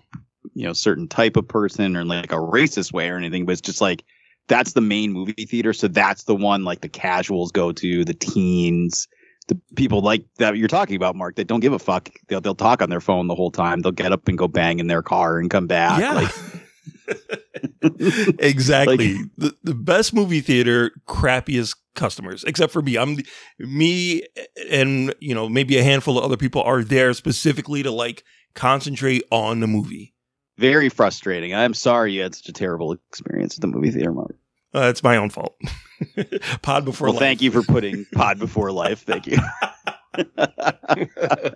you 0.54 0.66
know 0.66 0.74
certain 0.74 1.08
type 1.08 1.36
of 1.36 1.48
person 1.48 1.96
or 1.96 2.06
like 2.06 2.32
a 2.32 2.36
racist 2.36 2.94
way 2.94 3.10
or 3.10 3.18
anything, 3.18 3.46
but 3.46 3.54
it's 3.54 3.62
just 3.62 3.82
like 3.82 4.04
that's 4.48 4.74
the 4.74 4.82
main 4.82 5.12
movie 5.12 5.46
theater, 5.46 5.74
so 5.74 5.88
that's 5.88 6.24
the 6.24 6.36
one 6.36 6.64
like 6.64 6.82
the 6.82 6.90
casuals 6.90 7.52
go 7.52 7.72
to, 7.72 8.04
the 8.04 8.14
teens. 8.14 9.08
The 9.48 9.60
people 9.76 10.02
like 10.02 10.24
that 10.38 10.58
you're 10.58 10.70
talking 10.70 10.96
about, 10.96 11.18
Mark, 11.18 11.36
that 11.36 11.48
don't 11.48 11.60
give 11.60 11.74
a 11.74 11.80
fuck. 11.80 12.10
They'll 12.28 12.42
they'll 12.42 12.56
talk 12.56 12.82
on 12.82 12.90
their 12.90 13.02
phone 13.02 13.28
the 13.28 13.36
whole 13.36 13.52
time. 13.52 13.82
They'll 13.82 13.92
get 13.92 14.12
up 14.12 14.28
and 14.28 14.38
go 14.38 14.48
bang 14.48 14.80
in 14.80 14.88
their 14.88 15.02
car 15.02 15.38
and 15.38 15.50
come 15.50 15.68
back. 15.68 16.00
yeah. 16.00 16.14
Like, 16.14 16.32
exactly. 18.40 19.18
the 19.38 19.54
the 19.64 19.74
best 19.74 20.14
movie 20.14 20.40
theater, 20.40 20.92
crappiest 21.08 21.76
customers, 21.96 22.44
except 22.46 22.72
for 22.72 22.82
me. 22.82 22.98
I'm 22.98 23.18
me 23.60 24.24
and 24.70 25.14
you 25.20 25.36
know 25.36 25.50
maybe 25.50 25.78
a 25.78 25.84
handful 25.84 26.18
of 26.18 26.24
other 26.24 26.38
people 26.38 26.62
are 26.64 26.84
there 26.84 27.14
specifically 27.14 27.84
to 27.84 27.92
like 27.92 28.24
concentrate 28.54 29.24
on 29.30 29.60
the 29.60 29.68
movie. 29.68 30.13
Very 30.58 30.90
frustrating. 30.90 31.54
I'm 31.56 31.74
sorry 31.74 32.14
you 32.14 32.22
had 32.22 32.36
such 32.36 32.50
a 32.50 32.54
terrible 32.54 32.92
experience 32.94 33.56
at 33.56 33.62
the 33.62 33.68
movie 33.68 33.92
theater, 33.92 34.12
Mark. 34.12 34.36
Uh, 34.76 34.88
it's 34.90 35.04
my 35.04 35.18
own 35.18 35.30
fault. 35.30 35.56
Pod 36.62 36.86
before 36.86 37.08
Well, 37.08 37.14
life. 37.16 37.20
thank 37.22 37.42
you 37.42 37.52
for 37.52 37.62
putting 37.64 38.06
Pod 38.14 38.40
before 38.40 38.72
life. 38.72 39.02
Thank 39.04 39.28
you. 39.28 39.38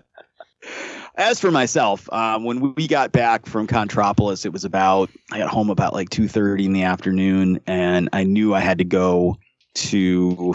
As 1.15 1.39
for 1.39 1.49
myself, 1.49 2.11
um, 2.13 2.43
when 2.43 2.75
we 2.75 2.87
got 2.87 3.11
back 3.11 3.47
from 3.47 3.65
Contropolis, 3.65 4.45
it 4.45 4.53
was 4.53 4.63
about 4.65 5.09
I 5.31 5.39
got 5.39 5.49
home 5.49 5.71
about 5.71 5.93
like 5.93 6.09
two 6.09 6.27
thirty 6.27 6.65
in 6.65 6.73
the 6.73 6.83
afternoon, 6.83 7.59
and 7.65 8.09
I 8.13 8.23
knew 8.23 8.53
I 8.53 8.59
had 8.59 8.77
to 8.79 8.83
go 8.83 9.37
to 9.75 10.53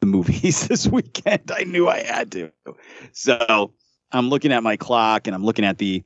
the 0.00 0.06
movies 0.06 0.68
this 0.68 0.86
weekend. 0.86 1.50
I 1.52 1.64
knew 1.64 1.88
I 1.88 2.00
had 2.04 2.30
to. 2.32 2.52
So 3.12 3.72
I'm 4.12 4.28
looking 4.28 4.52
at 4.52 4.62
my 4.62 4.76
clock 4.76 5.26
and 5.26 5.34
I'm 5.34 5.44
looking 5.44 5.64
at 5.64 5.78
the 5.78 6.04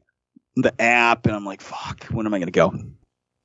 the 0.57 0.81
app, 0.81 1.27
and 1.27 1.35
I'm 1.35 1.45
like, 1.45 1.61
"Fuck, 1.61 2.05
when 2.05 2.27
am 2.27 2.35
I 2.35 2.39
going 2.39 2.47
to 2.47 2.53
go?" 2.53 2.75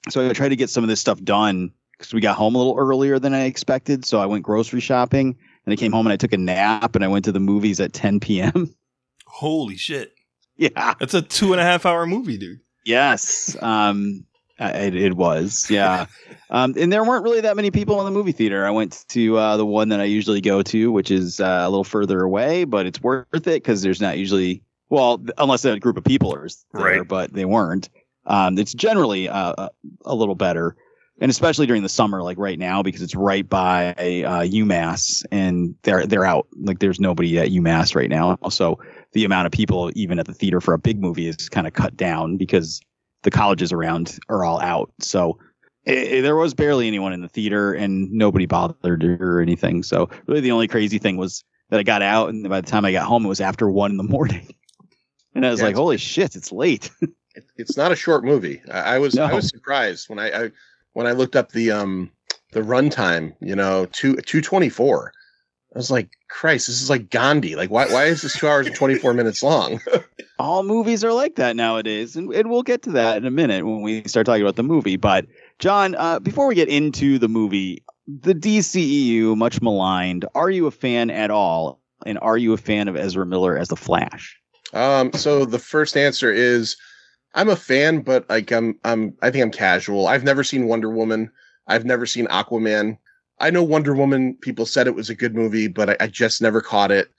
So 0.10 0.28
I 0.28 0.34
tried 0.34 0.50
to 0.50 0.56
get 0.56 0.70
some 0.70 0.84
of 0.84 0.90
this 0.90 1.00
stuff 1.00 1.22
done 1.24 1.72
because 1.98 2.14
we 2.14 2.22
got 2.22 2.36
home 2.36 2.56
a 2.56 2.58
little 2.58 2.76
earlier 2.78 3.20
than 3.20 3.34
I 3.34 3.46
expected. 3.46 4.06
So 4.06 4.20
I 4.20 4.26
went 4.26 4.44
grocery 4.44 4.80
shopping, 4.80 5.38
and 5.66 5.74
I 5.74 5.76
came 5.76 5.92
home 5.92 6.08
and 6.08 6.14
I 6.14 6.18
took 6.18 6.34
a 6.34 6.38
nap, 6.38 6.96
and 6.96 7.04
I 7.04 7.08
went 7.08 7.26
to 7.26 7.32
the 7.32 7.40
movies 7.40 7.80
at 7.80 7.94
10 7.94 8.20
p.m. 8.20 8.74
Holy 9.28 9.78
shit. 9.78 10.14
yeah. 10.58 10.96
That's 11.00 11.14
a 11.14 11.22
two 11.22 11.54
and 11.54 11.62
a 11.62 11.64
half 11.64 11.86
hour 11.86 12.06
movie, 12.06 12.38
dude. 12.38 12.60
Yes. 12.86 13.56
Um, 13.62 14.26
it, 14.60 14.96
it 14.96 15.16
was. 15.16 15.70
Yeah. 15.70 16.08
um, 16.50 16.74
and 16.78 16.92
there 16.92 17.04
weren't 17.04 17.24
really 17.24 17.42
that 17.42 17.56
many 17.56 17.72
people 17.72 18.00
in 18.00 18.06
the 18.06 18.12
movie 18.12 18.32
theater. 18.32 18.66
I 18.66 18.72
went 18.72 19.06
to 19.10 19.38
uh, 19.38 19.58
the 19.58 19.66
one 19.66 19.90
that 19.90 20.02
I 20.02 20.06
usually 20.06 20.42
go 20.42 20.62
to, 20.64 20.92
which 20.92 21.12
is 21.12 21.40
uh, 21.40 21.64
a 21.64 21.70
little 21.70 21.84
further 21.84 22.22
away, 22.22 22.64
but 22.66 22.86
it's 22.86 23.02
worth 23.02 23.28
it 23.34 23.44
because 23.44 23.82
there's 23.82 24.02
not 24.02 24.18
usually, 24.18 24.64
well, 24.92 25.24
unless 25.40 25.66
a 25.66 25.80
group 25.80 25.98
of 25.98 26.04
people 26.04 26.34
are 26.36 26.48
there, 26.74 26.82
Right. 26.84 27.08
but 27.08 27.34
they 27.34 27.46
weren't. 27.46 27.90
Um, 28.28 28.60
it's 28.60 28.74
generally 28.76 29.28
uh, 29.28 29.54
a, 29.58 29.70
a 30.06 30.14
little 30.14 30.36
better. 30.36 30.76
And 31.20 31.30
especially 31.30 31.68
during 31.68 31.84
the 31.84 31.90
summer, 31.90 32.24
like 32.24 32.38
right 32.40 32.58
now, 32.58 32.82
because 32.84 33.02
it's 33.02 33.16
right 33.16 33.48
by 33.48 33.94
uh, 33.94 34.44
UMass, 34.44 35.24
and 35.32 35.76
they're 35.84 36.06
they're 36.08 36.26
out. 36.26 36.48
Like 36.60 36.80
there's 36.80 37.00
nobody 37.00 37.38
at 37.38 37.50
UMass 37.50 37.96
right 37.96 38.10
now. 38.10 38.38
Also, 38.42 38.80
the 39.14 39.24
amount 39.24 39.46
of 39.46 39.52
people 39.52 39.92
even 39.96 40.18
at 40.20 40.26
the 40.26 40.34
theater 40.34 40.60
for 40.60 40.74
a 40.74 40.80
big 40.80 41.00
movie 41.00 41.28
is 41.28 41.48
kind 41.50 41.68
of 41.68 41.74
cut 41.74 41.96
down 41.96 42.38
because 42.38 42.82
the 43.24 43.30
colleges 43.32 43.72
around 43.72 44.18
are 44.30 44.44
all 44.44 44.60
out. 44.62 44.92
So 45.00 45.38
eh, 45.86 46.22
there 46.22 46.36
was 46.36 46.56
barely 46.56 46.88
anyone 46.88 47.14
in 47.14 47.22
the 47.22 47.30
theater 47.30 47.72
and 47.72 48.12
nobody 48.12 48.48
bothered 48.48 49.04
or 49.04 49.42
anything. 49.42 49.84
So 49.84 50.10
really 50.26 50.42
the 50.42 50.52
only 50.52 50.68
crazy 50.68 50.98
thing 50.98 51.18
was 51.18 51.44
that 51.70 51.80
I 51.80 51.84
got 51.84 52.02
out 52.02 52.30
and 52.30 52.50
by 52.50 52.62
the 52.62 52.68
time 52.68 52.84
I 52.84 52.92
got 52.92 53.06
home, 53.06 53.26
it 53.26 53.30
was 53.30 53.42
after 53.42 53.70
one 53.70 53.92
in 53.92 53.98
the 53.98 54.04
morning. 54.18 54.56
And 55.34 55.46
I 55.46 55.52
was 55.52 55.60
Yeah, 55.60 55.68
like, 55.68 55.76
holy 55.76 55.98
shit, 55.98 56.36
it's 56.36 56.52
late. 56.52 56.90
It's 57.56 57.78
not 57.78 57.94
a 57.94 57.96
short 57.96 58.26
movie. 58.26 58.62
I, 58.70 58.96
I 58.96 59.00
was 59.00 59.18
I 59.18 59.34
was 59.34 59.48
surprised 59.48 60.10
when 60.10 60.20
I, 60.20 60.32
I 60.32 60.52
when 60.92 61.08
I 61.08 61.14
looked 61.14 61.38
up 61.38 61.54
the 61.54 61.72
um 61.72 62.12
the 62.52 62.60
runtime. 62.60 63.36
You 63.40 63.56
know, 63.56 63.86
two 63.86 64.18
two 64.18 64.42
twenty 64.42 64.68
four. 64.68 65.14
I 65.74 65.78
was 65.78 65.90
like, 65.90 66.10
Christ, 66.30 66.68
this 66.68 66.82
is 66.82 66.90
like 66.90 67.10
Gandhi. 67.10 67.56
Like, 67.56 67.70
why 67.70 67.86
why 67.88 68.06
is 68.06 68.22
this 68.22 68.38
two 68.38 68.50
hours 68.50 68.68
and 68.68 68.76
twenty 68.76 68.96
four 68.96 69.14
minutes 69.14 69.42
long? 69.42 69.80
all 70.40 70.64
movies 70.64 71.04
are 71.04 71.14
like 71.14 71.36
that 71.36 71.56
nowadays. 71.56 72.16
And, 72.16 72.34
and 72.34 72.50
we'll 72.50 72.64
get 72.64 72.82
to 72.84 72.92
that 72.92 73.18
in 73.18 73.26
a 73.26 73.32
minute 73.32 73.66
when 73.66 73.82
we 73.82 74.04
start 74.06 74.26
talking 74.26 74.42
about 74.42 74.56
the 74.56 74.64
movie. 74.64 74.98
But 74.98 75.28
John, 75.60 75.96
uh, 75.96 76.20
before 76.20 76.48
we 76.48 76.56
get 76.56 76.68
into 76.68 77.20
the 77.20 77.30
movie, 77.30 77.84
the 78.08 78.34
DCEU, 78.34 79.38
much 79.38 79.62
maligned, 79.62 80.26
are 80.36 80.50
you 80.50 80.68
a 80.68 80.72
fan 80.72 81.10
at 81.10 81.32
all? 81.32 81.80
And 82.06 82.18
are 82.20 82.38
you 82.38 82.54
a 82.54 82.58
fan 82.58 82.88
of 82.88 82.96
Ezra 82.96 83.26
Miller 83.26 83.56
as 83.56 83.68
the 83.68 83.76
Flash? 83.76 84.41
Um, 84.74 85.12
so 85.14 85.46
the 85.46 85.60
first 85.60 85.98
answer 85.98 86.32
is 86.32 86.78
I'm 87.34 87.50
a 87.50 87.56
fan, 87.56 88.02
but 88.02 88.30
like 88.30 88.52
I'm 88.52 88.80
I'm 88.84 89.16
I 89.22 89.32
think 89.32 89.44
I'm 89.44 89.52
casual. 89.52 90.08
I've 90.08 90.24
never 90.24 90.44
seen 90.44 90.68
Wonder 90.68 90.90
Woman. 90.90 91.32
I've 91.68 91.86
never 91.86 92.06
seen 92.06 92.28
Aquaman. 92.28 92.98
I 93.40 93.50
know 93.50 93.64
Wonder 93.64 93.96
Woman, 93.96 94.36
people 94.42 94.66
said 94.66 94.88
it 94.88 94.96
was 94.96 95.10
a 95.10 95.16
good 95.16 95.36
movie, 95.36 95.68
but 95.68 95.90
I, 95.90 95.98
I 96.02 96.08
just 96.08 96.42
never 96.42 96.62
caught 96.62 96.92
it. 96.92 97.10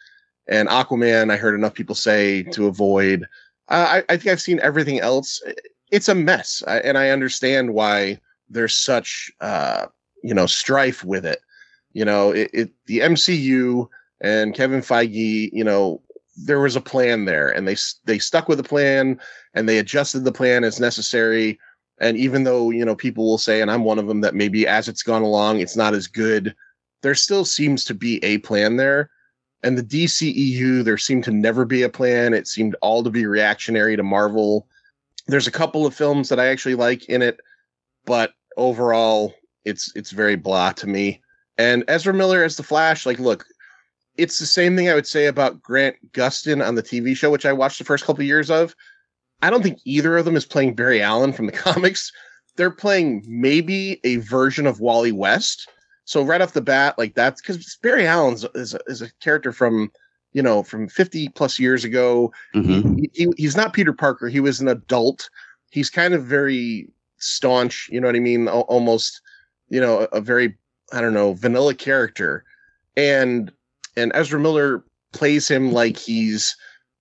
And 0.47 0.69
Aquaman, 0.69 1.33
I 1.33 1.37
heard 1.37 1.55
enough 1.55 1.75
people 1.75 1.95
say 1.95 2.45
to 2.45 2.67
avoid. 2.67 3.27
I, 3.69 4.05
I 4.09 4.17
think 4.17 4.29
I've 4.29 4.41
seen 4.41 4.61
everything 4.61 5.01
else. 5.01 5.43
It's 5.91 6.09
a 6.09 6.15
mess, 6.15 6.63
I, 6.67 6.79
and 6.81 6.99
I 6.99 7.11
understand 7.11 7.75
why 7.75 8.21
there's 8.49 8.75
such 8.75 9.31
uh, 9.41 9.87
you 10.23 10.35
know 10.35 10.47
strife 10.47 11.05
with 11.05 11.25
it. 11.25 11.41
You 11.93 12.05
know, 12.05 12.31
it, 12.31 12.51
it 12.53 12.71
the 12.87 13.01
MCU 13.01 13.89
and 14.21 14.55
Kevin 14.55 14.81
Feige, 14.81 15.51
you 15.53 15.65
know, 15.65 16.01
there 16.37 16.61
was 16.61 16.77
a 16.77 16.81
plan 16.81 17.25
there, 17.25 17.51
and 17.51 17.67
they 17.67 17.77
they 18.05 18.19
stuck 18.19 18.49
with 18.49 18.59
the 18.59 18.65
plan, 18.65 19.21
and 19.55 19.69
they 19.69 19.79
adjusted 19.79 20.25
the 20.25 20.33
plan 20.33 20.65
as 20.65 20.81
necessary. 20.81 21.59
And 22.01 22.17
even 22.17 22.45
though 22.45 22.71
you 22.71 22.85
know 22.85 22.97
people 22.97 23.25
will 23.27 23.39
say, 23.39 23.61
and 23.61 23.71
I'm 23.71 23.85
one 23.85 23.99
of 23.99 24.07
them, 24.07 24.21
that 24.23 24.35
maybe 24.35 24.67
as 24.67 24.89
it's 24.89 25.03
gone 25.03 25.23
along, 25.23 25.61
it's 25.61 25.77
not 25.77 25.95
as 25.95 26.07
good. 26.07 26.55
There 27.03 27.15
still 27.15 27.45
seems 27.45 27.85
to 27.87 27.95
be 27.95 28.23
a 28.25 28.39
plan 28.39 28.77
there. 28.77 29.11
And 29.65 29.79
the 29.79 29.83
DCEU, 29.83 30.83
there 30.83 30.99
seemed 30.99 31.25
to 31.25 31.31
never 31.31 31.65
be 31.65 31.83
a 31.83 31.89
plan. 31.89 32.35
It 32.35 32.49
seemed 32.49 32.75
all 32.83 33.05
to 33.05 33.11
be 33.11 33.27
reactionary 33.27 33.97
to 33.97 34.03
Marvel. 34.03 34.67
There's 35.29 35.47
a 35.47 35.53
couple 35.53 35.87
of 35.87 35.95
films 35.95 36.29
that 36.29 36.41
I 36.41 36.47
actually 36.47 36.75
like 36.75 37.09
in 37.09 37.23
it, 37.23 37.39
but 38.05 38.33
overall, 38.57 39.35
it's 39.65 39.95
it's 39.95 40.11
very 40.11 40.37
blah 40.37 40.73
to 40.73 40.87
me. 40.87 41.23
And 41.59 41.85
Ezra 41.87 42.15
Miller 42.15 42.43
as 42.43 42.57
the 42.57 42.63
Flash, 42.63 43.07
like, 43.07 43.19
look, 43.19 43.45
it's 44.17 44.39
the 44.39 44.47
same 44.47 44.77
thing 44.77 44.89
I 44.89 44.95
would 44.95 45.07
say 45.07 45.27
about 45.27 45.63
Grant 45.63 45.97
Gustin 46.13 46.67
on 46.67 46.75
the 46.75 46.83
TV 46.83 47.17
show, 47.17 47.31
which 47.31 47.47
I 47.47 47.53
watched 47.53 47.79
the 47.79 47.85
first 47.85 48.05
couple 48.05 48.25
years 48.25 48.51
of. 48.51 48.75
I 49.41 49.51
don't 49.51 49.63
think 49.63 49.81
either 49.85 50.17
of 50.17 50.25
them 50.25 50.37
is 50.37 50.47
playing 50.47 50.75
Barry 50.75 51.03
Allen 51.03 51.33
from 51.33 51.47
the 51.47 51.53
comics. 51.67 52.13
They're 52.57 52.71
playing 52.71 53.25
maybe 53.27 54.01
a 54.05 54.17
version 54.17 54.67
of 54.67 54.81
Wally 54.81 55.13
West. 55.13 55.69
So 56.05 56.23
right 56.23 56.41
off 56.41 56.53
the 56.53 56.61
bat, 56.61 56.99
like 56.99 57.15
that's 57.15 57.41
because 57.41 57.79
Barry 57.83 58.07
Allen 58.07 58.35
is 58.55 58.75
a, 58.75 58.81
is 58.87 59.03
a 59.03 59.13
character 59.21 59.53
from, 59.53 59.91
you 60.33 60.43
know, 60.43 60.63
from 60.63 60.89
50 60.89 61.29
plus 61.31 61.59
years 61.59 61.85
ago. 61.85 62.33
Mm-hmm. 62.55 62.99
He, 62.99 63.11
he, 63.15 63.29
he's 63.37 63.57
not 63.57 63.73
Peter 63.73 63.93
Parker. 63.93 64.29
He 64.29 64.41
was 64.41 64.61
an 64.61 64.69
adult. 64.69 65.31
He's 65.71 65.91
kind 65.91 66.13
of 66.13 66.25
very 66.25 66.89
staunch. 67.19 67.89
You 67.91 68.01
know 68.01 68.09
what 68.09 68.17
I 68.17 68.21
mean? 68.21 68.49
Al- 68.49 68.63
almost, 68.63 69.23
you 69.71 69.81
know, 69.81 70.01
a, 70.01 70.19
a 70.19 70.21
very 70.21 70.57
I 70.93 71.01
don't 71.01 71.15
know 71.15 71.33
vanilla 71.33 71.75
character, 71.75 72.45
and 72.97 73.51
and 73.97 74.13
Ezra 74.15 74.41
Miller 74.41 74.85
plays 75.13 75.49
him 75.49 75.73
like 75.73 75.97
he's 75.99 76.57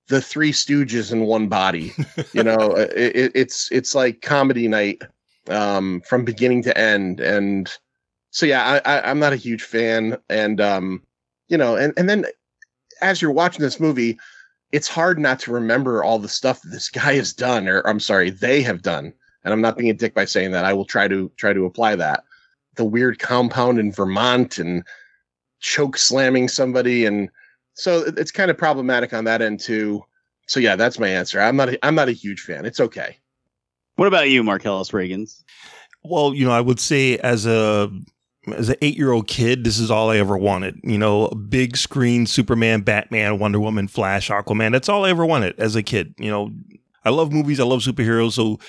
the 0.08 0.22
Three 0.22 0.52
Stooges 0.52 1.12
in 1.12 1.22
one 1.22 1.48
body. 1.48 1.94
You 2.34 2.44
know, 2.44 2.76
it, 2.76 3.16
it, 3.16 3.32
it's 3.36 3.70
it's 3.72 3.94
like 3.94 4.22
comedy 4.22 4.68
night 4.68 5.02
um, 5.50 6.02
from 6.08 6.24
beginning 6.24 6.64
to 6.64 6.78
end, 6.78 7.20
and 7.20 7.70
so 8.30 8.46
yeah, 8.46 8.82
I, 8.86 8.98
I, 8.98 9.10
I'm 9.10 9.20
not 9.20 9.34
a 9.34 9.38
huge 9.38 9.64
fan, 9.64 10.18
and 10.30 10.62
um, 10.62 11.04
you 11.50 11.58
know, 11.58 11.76
and 11.76 11.94
and 11.98 12.10
then 12.10 12.26
as 13.02 13.22
you're 13.22 13.32
watching 13.32 13.62
this 13.62 13.80
movie, 13.80 14.18
it's 14.72 14.88
hard 14.88 15.20
not 15.20 15.40
to 15.42 15.52
remember 15.52 16.04
all 16.04 16.20
the 16.20 16.30
stuff 16.30 16.62
that 16.62 16.70
this 16.70 16.90
guy 16.90 17.16
has 17.16 17.34
done, 17.34 17.68
or 17.68 17.82
I'm 17.82 18.00
sorry, 18.00 18.30
they 18.30 18.62
have 18.62 18.82
done. 18.82 19.14
And 19.44 19.54
I'm 19.54 19.62
not 19.62 19.78
being 19.78 19.90
a 19.90 19.94
dick 19.94 20.14
by 20.14 20.26
saying 20.26 20.52
that. 20.52 20.66
I 20.66 20.74
will 20.74 20.86
try 20.86 21.08
to 21.08 21.32
try 21.36 21.54
to 21.54 21.66
apply 21.66 21.96
that. 21.96 22.24
The 22.76 22.86
weird 22.86 23.20
compound 23.20 23.80
in 23.80 23.92
Vermont 23.92 24.60
and 24.60 24.84
choke 25.62 25.98
slamming 25.98 26.48
somebody, 26.48 27.06
and 27.06 27.30
so 27.74 28.04
it's 28.18 28.32
kind 28.32 28.52
of 28.52 28.58
problematic 28.58 29.14
on 29.14 29.24
that 29.24 29.42
end 29.42 29.60
too. 29.60 30.04
So 30.48 30.60
yeah, 30.60 30.76
that's 30.76 31.00
my 31.00 31.08
answer. 31.08 31.40
I'm 31.40 31.56
not 31.56 31.70
a, 31.70 31.86
I'm 31.86 31.96
not 31.96 32.10
a 32.10 32.14
huge 32.14 32.42
fan. 32.42 32.66
It's 32.66 32.80
okay. 32.80 33.18
What 33.96 34.08
about 34.08 34.30
you, 34.30 34.44
Marcellus 34.44 34.92
Reagans? 34.92 35.44
Well, 36.04 36.34
you 36.34 36.46
know, 36.46 36.52
I 36.52 36.62
would 36.62 36.80
say 36.80 37.18
as 37.20 37.46
a 37.46 37.90
as 38.58 38.70
an 38.70 38.76
eight 38.82 38.98
year 38.98 39.12
old 39.12 39.28
kid, 39.28 39.64
this 39.64 39.78
is 39.80 39.92
all 39.92 40.10
I 40.10 40.18
ever 40.18 40.38
wanted. 40.38 40.80
You 40.84 40.98
know, 40.98 41.28
a 41.28 41.36
big 41.36 41.78
screen 41.78 42.26
Superman, 42.26 42.82
Batman, 42.82 43.40
Wonder 43.40 43.60
Woman, 43.60 43.88
Flash, 43.88 44.30
Aquaman. 44.30 44.72
That's 44.72 44.90
all 44.90 45.06
I 45.06 45.10
ever 45.10 45.26
wanted 45.26 45.60
as 45.60 45.76
a 45.76 45.84
kid. 45.84 46.16
You 46.18 46.32
know, 46.32 46.52
I 47.06 47.12
love 47.12 47.32
movies. 47.32 47.60
I 47.60 47.64
love 47.64 47.82
superheroes. 47.82 48.34
So 48.34 48.60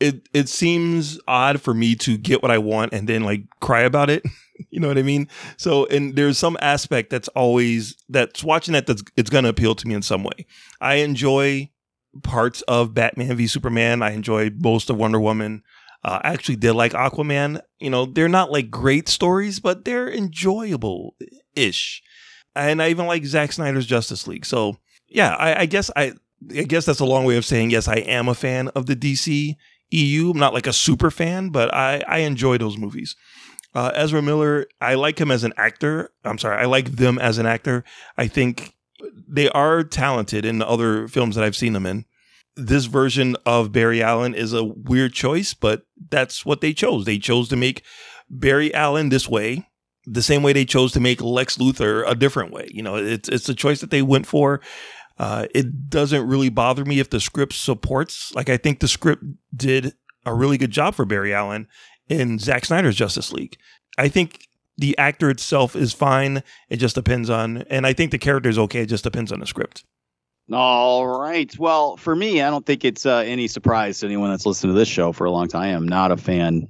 it 0.00 0.28
it 0.34 0.48
seems 0.48 1.20
odd 1.28 1.60
for 1.60 1.74
me 1.74 1.94
to 1.96 2.16
get 2.16 2.42
what 2.42 2.50
I 2.50 2.58
want 2.58 2.92
and 2.92 3.08
then 3.08 3.22
like 3.22 3.44
cry 3.60 3.82
about 3.82 4.10
it. 4.10 4.24
you 4.70 4.80
know 4.80 4.88
what 4.88 4.98
I 4.98 5.02
mean? 5.02 5.28
So 5.56 5.86
and 5.86 6.16
there's 6.16 6.38
some 6.38 6.56
aspect 6.60 7.10
that's 7.10 7.28
always 7.28 7.96
that's 8.08 8.44
watching 8.44 8.72
that 8.72 8.86
that's 8.86 9.02
it's 9.16 9.30
gonna 9.30 9.48
appeal 9.48 9.74
to 9.74 9.86
me 9.88 9.94
in 9.94 10.02
some 10.02 10.24
way. 10.24 10.46
I 10.80 10.96
enjoy 10.96 11.70
parts 12.22 12.62
of 12.62 12.94
Batman 12.94 13.36
v 13.36 13.46
Superman. 13.46 14.02
I 14.02 14.12
enjoy 14.12 14.50
most 14.58 14.90
of 14.90 14.96
Wonder 14.96 15.20
Woman. 15.20 15.62
Uh, 16.02 16.20
I 16.22 16.32
actually 16.32 16.56
did 16.56 16.72
like 16.72 16.92
Aquaman. 16.92 17.60
You 17.78 17.90
know, 17.90 18.06
they're 18.06 18.28
not 18.28 18.50
like 18.50 18.70
great 18.70 19.08
stories, 19.08 19.60
but 19.60 19.84
they're 19.84 20.10
enjoyable 20.10 21.14
ish. 21.54 22.02
And 22.54 22.82
I 22.82 22.88
even 22.88 23.06
like 23.06 23.24
Zack 23.24 23.52
Snyder's 23.52 23.86
Justice 23.86 24.26
League. 24.26 24.46
So 24.46 24.76
yeah, 25.08 25.34
I, 25.34 25.62
I 25.62 25.66
guess 25.66 25.90
I 25.94 26.14
I 26.50 26.62
guess 26.62 26.86
that's 26.86 27.00
a 27.00 27.04
long 27.04 27.24
way 27.24 27.36
of 27.36 27.44
saying 27.44 27.70
yes, 27.70 27.86
I 27.86 27.96
am 27.96 28.28
a 28.28 28.34
fan 28.34 28.68
of 28.68 28.86
the 28.86 28.96
DC 28.96 29.56
EU. 29.90 30.30
I'm 30.30 30.38
not 30.38 30.54
like 30.54 30.66
a 30.66 30.72
super 30.72 31.10
fan, 31.10 31.50
but 31.50 31.72
I, 31.74 32.02
I 32.06 32.18
enjoy 32.18 32.58
those 32.58 32.78
movies. 32.78 33.16
Uh, 33.74 33.92
Ezra 33.94 34.20
Miller, 34.20 34.66
I 34.80 34.94
like 34.94 35.20
him 35.20 35.30
as 35.30 35.44
an 35.44 35.52
actor. 35.56 36.10
I'm 36.24 36.38
sorry, 36.38 36.60
I 36.60 36.66
like 36.66 36.96
them 36.96 37.18
as 37.18 37.38
an 37.38 37.46
actor. 37.46 37.84
I 38.16 38.26
think 38.26 38.74
they 39.28 39.48
are 39.50 39.84
talented 39.84 40.44
in 40.44 40.58
the 40.58 40.68
other 40.68 41.06
films 41.08 41.36
that 41.36 41.44
I've 41.44 41.56
seen 41.56 41.72
them 41.72 41.86
in. 41.86 42.04
this 42.56 42.86
version 42.86 43.36
of 43.46 43.72
Barry 43.72 44.02
Allen 44.02 44.34
is 44.34 44.52
a 44.52 44.64
weird 44.64 45.12
choice, 45.12 45.54
but 45.54 45.86
that's 46.10 46.44
what 46.44 46.60
they 46.60 46.72
chose. 46.72 47.04
They 47.04 47.18
chose 47.18 47.48
to 47.48 47.56
make 47.56 47.82
Barry 48.28 48.72
Allen 48.74 49.08
this 49.08 49.28
way, 49.28 49.68
the 50.04 50.22
same 50.22 50.42
way 50.42 50.52
they 50.52 50.64
chose 50.64 50.92
to 50.92 51.00
make 51.00 51.20
Lex 51.20 51.56
Luthor 51.56 52.04
a 52.06 52.14
different 52.14 52.52
way. 52.52 52.68
You 52.72 52.82
know, 52.82 52.96
it's 52.96 53.28
it's 53.28 53.48
a 53.48 53.54
choice 53.54 53.80
that 53.80 53.90
they 53.90 54.02
went 54.02 54.26
for. 54.26 54.60
Uh, 55.18 55.46
it 55.54 55.90
doesn't 55.90 56.26
really 56.26 56.48
bother 56.48 56.84
me 56.84 56.98
if 56.98 57.10
the 57.10 57.20
script 57.20 57.52
supports. 57.52 58.34
Like 58.34 58.48
I 58.48 58.56
think 58.56 58.80
the 58.80 58.88
script 58.88 59.22
did 59.54 59.94
a 60.26 60.34
really 60.34 60.58
good 60.58 60.70
job 60.70 60.94
for 60.94 61.04
Barry 61.04 61.32
Allen 61.34 61.66
in 62.10 62.38
Zack 62.38 62.66
Snyder's 62.66 62.96
Justice 62.96 63.32
League. 63.32 63.56
I 63.96 64.08
think 64.08 64.48
the 64.76 64.98
actor 64.98 65.30
itself 65.30 65.76
is 65.76 65.92
fine. 65.92 66.42
It 66.68 66.76
just 66.76 66.94
depends 66.94 67.30
on, 67.30 67.58
and 67.70 67.86
I 67.86 67.92
think 67.92 68.10
the 68.10 68.18
character 68.18 68.50
is 68.50 68.58
okay. 68.58 68.82
It 68.82 68.86
just 68.86 69.04
depends 69.04 69.32
on 69.32 69.40
the 69.40 69.46
script. 69.46 69.84
All 70.52 71.06
right. 71.06 71.56
Well, 71.58 71.96
for 71.96 72.16
me, 72.16 72.42
I 72.42 72.50
don't 72.50 72.66
think 72.66 72.84
it's 72.84 73.06
uh, 73.06 73.18
any 73.18 73.46
surprise 73.46 74.00
to 74.00 74.06
anyone 74.06 74.30
that's 74.30 74.46
listened 74.46 74.72
to 74.72 74.78
this 74.78 74.88
show 74.88 75.12
for 75.12 75.24
a 75.24 75.30
long 75.30 75.46
time. 75.46 75.62
I 75.62 75.68
am 75.68 75.86
not 75.86 76.10
a 76.10 76.16
fan 76.16 76.68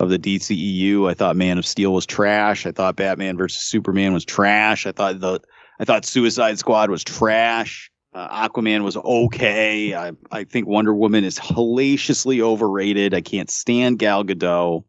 of 0.00 0.08
the 0.08 0.18
DCEU. 0.18 1.10
I 1.10 1.14
thought 1.14 1.36
Man 1.36 1.58
of 1.58 1.66
Steel 1.66 1.92
was 1.92 2.06
trash. 2.06 2.64
I 2.64 2.72
thought 2.72 2.96
Batman 2.96 3.36
versus 3.36 3.62
Superman 3.62 4.14
was 4.14 4.24
trash. 4.24 4.86
I 4.86 4.92
thought 4.92 5.20
the 5.20 5.40
I 5.78 5.84
thought 5.84 6.06
Suicide 6.06 6.58
Squad 6.58 6.90
was 6.90 7.04
trash. 7.04 7.90
Uh, 8.14 8.48
Aquaman 8.48 8.84
was 8.84 8.96
okay. 8.96 9.94
I, 9.94 10.12
I 10.30 10.44
think 10.44 10.66
Wonder 10.66 10.94
Woman 10.94 11.24
is 11.24 11.38
hellaciously 11.38 12.40
overrated. 12.40 13.14
I 13.14 13.20
can't 13.20 13.50
stand 13.50 13.98
Gal 13.98 14.24
Gadot. 14.24 14.84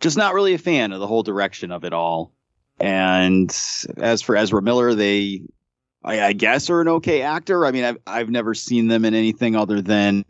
Just 0.00 0.16
not 0.16 0.34
really 0.34 0.54
a 0.54 0.58
fan 0.58 0.92
of 0.92 1.00
the 1.00 1.06
whole 1.06 1.22
direction 1.22 1.72
of 1.72 1.84
it 1.84 1.92
all. 1.92 2.32
And 2.78 3.50
as 3.96 4.22
for 4.22 4.36
Ezra 4.36 4.62
Miller, 4.62 4.94
they, 4.94 5.42
I, 6.04 6.20
I 6.20 6.32
guess, 6.34 6.70
are 6.70 6.80
an 6.80 6.88
okay 6.88 7.22
actor. 7.22 7.66
I 7.66 7.72
mean, 7.72 7.84
I've 7.84 7.98
I've 8.06 8.30
never 8.30 8.54
seen 8.54 8.88
them 8.88 9.04
in 9.04 9.14
anything 9.14 9.56
other 9.56 9.80
than 9.80 10.24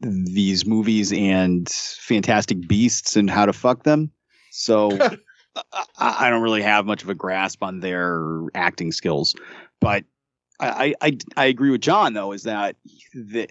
these 0.00 0.66
movies 0.66 1.12
and 1.12 1.68
Fantastic 1.68 2.66
Beasts 2.66 3.16
and 3.16 3.30
How 3.30 3.46
to 3.46 3.52
Fuck 3.52 3.84
Them. 3.84 4.10
So 4.50 4.90
I, 5.98 6.26
I 6.26 6.30
don't 6.30 6.42
really 6.42 6.62
have 6.62 6.86
much 6.86 7.02
of 7.02 7.10
a 7.10 7.14
grasp 7.14 7.62
on 7.62 7.80
their 7.80 8.42
acting 8.54 8.90
skills, 8.90 9.34
but 9.80 10.04
I, 10.58 10.94
I 11.00 11.18
I 11.36 11.44
agree 11.46 11.70
with 11.70 11.80
John 11.80 12.14
though. 12.14 12.32
Is 12.32 12.44
that 12.44 12.76
the 13.14 13.48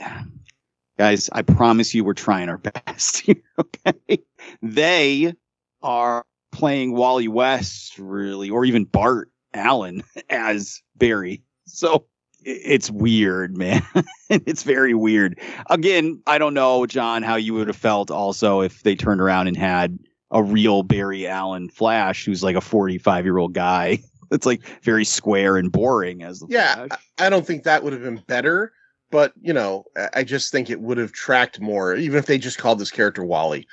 guys? 0.98 1.30
I 1.32 1.42
promise 1.42 1.94
you, 1.94 2.04
we're 2.04 2.14
trying 2.14 2.50
our 2.50 2.58
best. 2.86 3.30
Okay, 3.60 4.24
they 4.62 5.34
are 5.82 6.26
playing 6.52 6.94
Wally 6.94 7.28
West 7.28 8.00
really, 8.00 8.50
or 8.50 8.66
even 8.66 8.86
Bart 8.86 9.30
Allen 9.54 10.04
as 10.30 10.82
Barry. 10.96 11.42
So 11.66 12.06
it's 12.44 12.92
weird, 12.92 13.58
man. 13.58 13.82
it's 14.30 14.64
very 14.64 14.94
weird. 14.94 15.40
Again, 15.70 16.22
I 16.28 16.38
don't 16.38 16.54
know, 16.54 16.86
John, 16.86 17.24
how 17.24 17.36
you 17.36 17.56
would 17.56 17.68
have 17.68 17.76
felt 17.76 18.12
also 18.12 18.62
if 18.62 18.84
they 18.84 18.96
turned 18.96 19.20
around 19.20 19.48
and 19.48 19.58
had 19.58 19.98
a 20.32 20.44
real 20.44 20.84
Barry 20.84 21.28
Allen 21.28 21.70
Flash, 21.70 22.26
who's 22.26 22.44
like 22.44 22.56
a 22.56 22.62
45 22.62 23.26
year 23.26 23.38
old 23.38 23.54
guy. 23.54 24.00
It's 24.32 24.46
like 24.46 24.62
very 24.84 25.06
square 25.06 25.58
and 25.58 25.72
boring 25.72 26.24
as 26.24 26.40
the 26.40 26.48
Yeah, 26.50 26.88
Flash. 26.88 27.00
I 27.20 27.30
don't 27.30 27.46
think 27.46 27.64
that 27.64 27.84
would 27.84 27.94
have 27.94 28.02
been 28.04 28.24
better, 28.28 28.74
but 29.12 29.34
you 29.42 29.54
know, 29.54 29.86
I- 30.14 30.24
just 30.24 30.52
think 30.52 30.70
it 30.70 30.82
would 30.82 30.98
have 30.98 31.12
tracked 31.12 31.60
more, 31.60 31.96
even 31.96 32.18
if 32.18 32.26
they 32.26 32.38
just 32.38 32.58
called 32.58 32.80
this 32.80 32.92
character 32.92 33.24
Wally. 33.24 33.68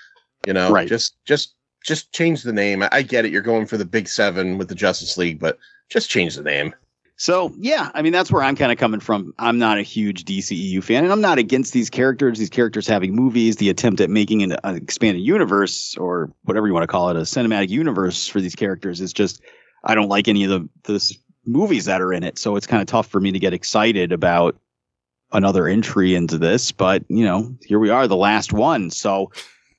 You 0.46 0.52
know, 0.52 0.70
Right. 0.72 0.88
just 0.88 1.16
just 1.24 1.54
just 1.84 2.12
change 2.12 2.42
the 2.42 2.52
name. 2.52 2.82
I- 2.82 2.88
I 2.92 3.02
get 3.02 3.24
it, 3.24 3.32
you're 3.32 3.42
going 3.42 3.66
for 3.66 3.76
the 3.76 3.84
big 3.84 4.06
seven 4.08 4.56
with 4.58 4.68
the 4.68 4.74
Justice 4.74 5.16
League, 5.18 5.40
but 5.40 5.58
just 5.88 6.08
change 6.10 6.36
the 6.36 6.42
name. 6.42 6.74
So 7.16 7.52
yeah, 7.58 7.90
I 7.94 8.02
mean 8.02 8.12
that's 8.12 8.32
where 8.32 8.42
I'm 8.42 8.56
kind 8.56 8.72
of 8.72 8.78
coming 8.78 8.98
from. 8.98 9.32
I'm 9.38 9.58
not 9.58 9.78
a 9.78 9.82
huge 9.82 10.24
DCEU 10.24 10.82
fan, 10.82 11.04
and 11.04 11.12
I'm 11.12 11.20
not 11.20 11.38
against 11.38 11.72
these 11.72 11.88
characters. 11.90 12.38
These 12.38 12.50
characters 12.50 12.86
having 12.86 13.14
movies, 13.14 13.56
the 13.56 13.68
attempt 13.68 14.00
at 14.00 14.10
making 14.10 14.42
an, 14.42 14.56
an 14.64 14.76
expanded 14.76 15.22
universe 15.22 15.96
or 15.98 16.32
whatever 16.44 16.66
you 16.66 16.72
want 16.72 16.82
to 16.84 16.88
call 16.88 17.10
it, 17.10 17.16
a 17.16 17.20
cinematic 17.20 17.68
universe 17.68 18.26
for 18.26 18.40
these 18.40 18.54
characters 18.56 19.00
is 19.00 19.12
just 19.12 19.40
I 19.84 19.94
don't 19.94 20.08
like 20.08 20.28
any 20.28 20.44
of 20.44 20.50
the 20.50 20.68
the 20.84 21.16
movies 21.44 21.84
that 21.86 22.00
are 22.00 22.12
in 22.12 22.22
it. 22.22 22.38
So 22.38 22.56
it's 22.56 22.66
kind 22.66 22.80
of 22.80 22.86
tough 22.86 23.08
for 23.08 23.20
me 23.20 23.32
to 23.32 23.38
get 23.38 23.52
excited 23.52 24.12
about 24.12 24.56
another 25.32 25.66
entry 25.66 26.14
into 26.14 26.38
this. 26.38 26.72
But 26.72 27.04
you 27.08 27.24
know, 27.24 27.54
here 27.62 27.78
we 27.78 27.90
are, 27.90 28.06
the 28.06 28.16
last 28.16 28.52
one. 28.52 28.90
So 28.90 29.32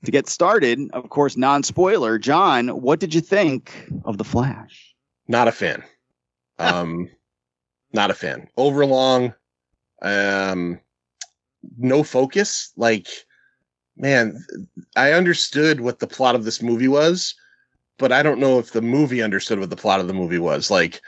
to 0.04 0.12
get 0.12 0.28
started, 0.28 0.80
of 0.92 1.10
course, 1.10 1.38
non 1.38 1.64
spoiler, 1.64 2.18
John, 2.18 2.70
what 2.70 3.00
did 3.00 3.14
you 3.14 3.22
think 3.22 3.72
of 4.06 4.18
the 4.18 4.24
Flash? 4.24 4.94
Not 5.28 5.48
a 5.48 5.52
fan. 5.52 5.84
Um 6.60 7.10
not 7.94 8.12
a 8.12 8.14
fan. 8.14 8.48
Overlong, 8.60 9.34
um 10.04 10.80
no 11.80 12.04
focus. 12.04 12.72
Like, 12.78 13.08
man, 13.98 14.46
I 14.96 15.14
understood 15.14 15.82
what 15.82 15.98
the 15.98 16.06
plot 16.08 16.36
of 16.36 16.44
this 16.44 16.62
movie 16.62 16.88
was, 16.88 17.34
but 17.98 18.12
I 18.12 18.24
don't 18.24 18.40
know 18.40 18.60
if 18.60 18.72
the 18.72 18.82
movie 18.82 19.22
understood 19.22 19.60
what 19.60 19.70
the 19.70 19.76
plot 19.76 20.00
of 20.00 20.08
the 20.08 20.14
movie 20.14 20.40
was. 20.40 20.72
Like, 20.72 21.02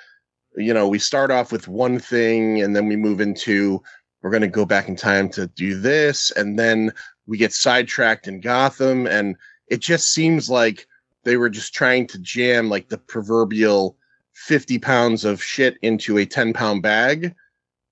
you 0.55 0.73
know, 0.73 0.87
we 0.87 0.99
start 0.99 1.31
off 1.31 1.51
with 1.51 1.67
one 1.67 1.99
thing 1.99 2.61
and 2.61 2.75
then 2.75 2.87
we 2.87 2.95
move 2.95 3.19
into 3.19 3.81
we're 4.21 4.31
going 4.31 4.41
to 4.41 4.47
go 4.47 4.65
back 4.65 4.87
in 4.87 4.95
time 4.95 5.29
to 5.29 5.45
do 5.47 5.79
this 5.79 6.31
and 6.31 6.57
then 6.57 6.91
we 7.27 7.37
get 7.37 7.53
sidetracked 7.53 8.27
in 8.27 8.41
Gotham 8.41 9.05
and 9.05 9.35
it 9.67 9.81
just 9.81 10.13
seems 10.13 10.49
like 10.49 10.87
they 11.23 11.37
were 11.37 11.49
just 11.49 11.73
trying 11.73 12.07
to 12.07 12.19
jam 12.19 12.69
like 12.69 12.89
the 12.89 12.97
proverbial 12.97 13.97
50 14.33 14.79
pounds 14.79 15.25
of 15.25 15.43
shit 15.43 15.77
into 15.81 16.17
a 16.17 16.25
10 16.25 16.53
pound 16.53 16.81
bag 16.81 17.35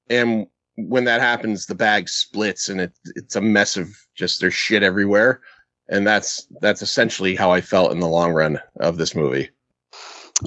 and 0.09 0.47
when 0.75 1.03
that 1.03 1.21
happens 1.21 1.65
the 1.65 1.75
bag 1.75 2.09
splits 2.09 2.67
and 2.67 2.81
it 2.81 2.93
it's 3.15 3.35
a 3.35 3.41
mess 3.41 3.77
of 3.77 3.89
just 4.15 4.41
there's 4.41 4.53
shit 4.53 4.81
everywhere 4.83 5.41
and 5.93 6.07
that's 6.07 6.47
that's 6.59 6.81
essentially 6.81 7.35
how 7.35 7.51
I 7.51 7.61
felt 7.61 7.91
in 7.91 7.99
the 7.99 8.07
long 8.07 8.33
run 8.33 8.59
of 8.79 8.97
this 8.97 9.15
movie. 9.15 9.49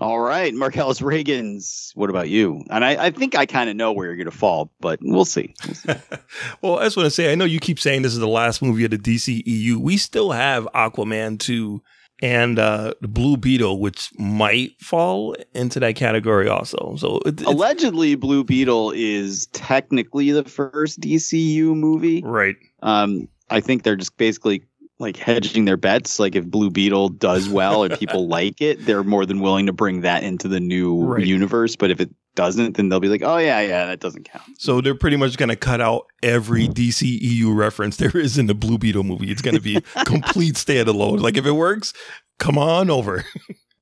All 0.02 0.18
right, 0.18 0.52
Marcellus 0.52 1.00
Reagan's. 1.00 1.92
What 1.94 2.10
about 2.10 2.28
you? 2.28 2.62
And 2.68 2.84
I, 2.84 3.06
I 3.06 3.10
think 3.10 3.36
I 3.36 3.46
kind 3.46 3.70
of 3.70 3.76
know 3.76 3.92
where 3.92 4.06
you're 4.06 4.16
going 4.16 4.26
to 4.26 4.36
fall, 4.36 4.70
but 4.80 4.98
we'll 5.00 5.24
see. 5.24 5.54
We'll 5.64 5.74
see. 5.74 5.94
well, 6.60 6.78
I 6.80 6.84
just 6.84 6.96
want 6.96 7.06
to 7.06 7.10
say, 7.10 7.32
I 7.32 7.36
know 7.36 7.44
you 7.44 7.60
keep 7.60 7.78
saying 7.78 8.02
this 8.02 8.12
is 8.12 8.18
the 8.18 8.28
last 8.28 8.60
movie 8.60 8.84
of 8.84 8.90
the 8.90 8.98
DCEU. 8.98 9.76
We 9.76 9.96
still 9.96 10.32
have 10.32 10.68
Aquaman 10.74 11.38
2 11.38 11.80
and 12.20 12.58
uh, 12.58 12.94
the 13.00 13.08
Blue 13.08 13.36
Beetle, 13.36 13.80
which 13.80 14.10
might 14.18 14.72
fall 14.80 15.34
into 15.54 15.80
that 15.80 15.94
category 15.94 16.48
also. 16.48 16.96
So 16.98 17.20
it, 17.24 17.40
Allegedly, 17.42 18.16
Blue 18.16 18.42
Beetle 18.42 18.92
is 18.94 19.46
technically 19.52 20.32
the 20.32 20.44
first 20.44 21.00
DCU 21.00 21.74
movie. 21.74 22.22
right. 22.22 22.56
Um, 22.82 23.28
I 23.48 23.60
think 23.60 23.84
they're 23.84 23.96
just 23.96 24.16
basically 24.16 24.64
like 24.98 25.16
hedging 25.16 25.64
their 25.66 25.76
bets. 25.76 26.18
Like 26.18 26.34
if 26.34 26.46
Blue 26.46 26.70
Beetle 26.70 27.10
does 27.10 27.48
well 27.48 27.84
and 27.84 27.98
people 27.98 28.28
like 28.28 28.60
it, 28.60 28.84
they're 28.86 29.04
more 29.04 29.26
than 29.26 29.40
willing 29.40 29.66
to 29.66 29.72
bring 29.72 30.00
that 30.02 30.22
into 30.24 30.48
the 30.48 30.60
new 30.60 31.02
Right. 31.02 31.26
universe. 31.26 31.76
But 31.76 31.90
if 31.90 32.00
it 32.00 32.10
doesn't, 32.34 32.76
then 32.76 32.88
they'll 32.90 33.00
be 33.00 33.08
like, 33.08 33.22
"Oh 33.22 33.38
yeah, 33.38 33.60
yeah, 33.60 33.86
that 33.86 34.00
doesn't 34.00 34.24
count." 34.30 34.44
So 34.58 34.80
they're 34.80 34.94
pretty 34.94 35.16
much 35.16 35.36
going 35.38 35.48
to 35.48 35.56
cut 35.56 35.80
out 35.80 36.06
every 36.22 36.68
DCEU 36.68 37.54
reference 37.56 37.96
there 37.96 38.14
is 38.16 38.36
in 38.38 38.46
the 38.46 38.54
Blue 38.54 38.76
Beetle 38.78 39.04
movie. 39.04 39.30
It's 39.30 39.40
going 39.42 39.54
to 39.56 39.60
be 39.62 39.80
complete 40.04 40.54
standalone. 40.54 41.20
Like 41.20 41.36
if 41.36 41.46
it 41.46 41.52
works, 41.52 41.92
come 42.38 42.58
on 42.58 42.90
over. 42.90 43.24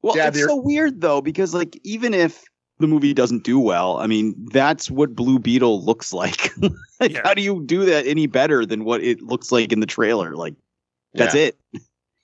Well, 0.02 0.14
Yeah, 0.18 0.28
it's 0.28 0.36
they're- 0.36 0.48
so 0.48 0.56
weird 0.56 1.00
though 1.00 1.22
because 1.22 1.54
like 1.54 1.80
even 1.82 2.12
if 2.12 2.44
the 2.78 2.86
movie 2.86 3.14
doesn't 3.14 3.42
do 3.42 3.58
well, 3.58 3.96
I 3.96 4.06
mean 4.06 4.34
that's 4.52 4.90
what 4.90 5.14
Blue 5.16 5.38
Beetle 5.38 5.82
looks 5.82 6.12
like. 6.12 6.50
like 7.00 7.12
Yeah. 7.12 7.22
How 7.24 7.32
do 7.32 7.40
you 7.40 7.62
do 7.64 7.86
that 7.86 8.06
any 8.06 8.26
better 8.26 8.66
than 8.66 8.84
what 8.84 9.02
it 9.02 9.22
looks 9.22 9.50
like 9.50 9.72
in 9.72 9.80
the 9.80 9.86
trailer? 9.86 10.36
Like 10.36 10.54
that's 11.14 11.34
Yeah. 11.34 11.42
it. 11.42 11.58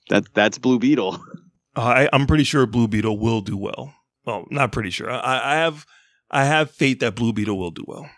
That 0.09 0.25
that's 0.35 0.59
Blue 0.59 0.79
Beetle. 0.79 1.23
Uh, 1.77 1.83
I, 1.83 2.09
I'm 2.13 2.27
pretty 2.27 2.43
sure 2.43 2.67
Blue 2.67 2.89
Beetle 2.89 3.17
will 3.17 3.41
do 3.43 3.57
well. 3.57 3.95
Well, 4.27 4.45
not 4.51 4.73
pretty 4.73 4.91
sure. 4.91 5.09
I, 5.09 5.53
I 5.53 5.55
have 5.59 5.87
I 6.29 6.45
have 6.45 6.73
faith 6.73 6.99
that 6.99 7.15
Blue 7.15 7.33
Beetle 7.33 7.57
will 7.57 7.71
do 7.71 7.85
well. 7.87 8.11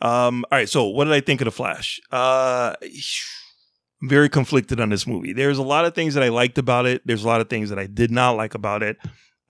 Um, 0.00 0.44
all 0.50 0.56
right. 0.58 0.68
So, 0.68 0.84
what 0.84 1.06
did 1.06 1.12
I 1.14 1.20
think 1.20 1.40
of 1.40 1.46
the 1.46 1.50
Flash? 1.50 2.00
Uh, 2.12 2.74
I'm 2.80 2.88
very 4.08 4.28
conflicted 4.28 4.78
on 4.78 4.90
this 4.90 5.08
movie. 5.08 5.32
There's 5.32 5.58
a 5.58 5.62
lot 5.64 5.84
of 5.86 5.94
things 5.96 6.14
that 6.14 6.22
I 6.22 6.28
liked 6.28 6.56
about 6.56 6.86
it. 6.86 7.02
There's 7.04 7.24
a 7.24 7.26
lot 7.26 7.40
of 7.40 7.50
things 7.50 7.68
that 7.70 7.80
I 7.80 7.86
did 7.86 8.12
not 8.12 8.36
like 8.36 8.54
about 8.54 8.84
it. 8.84 8.96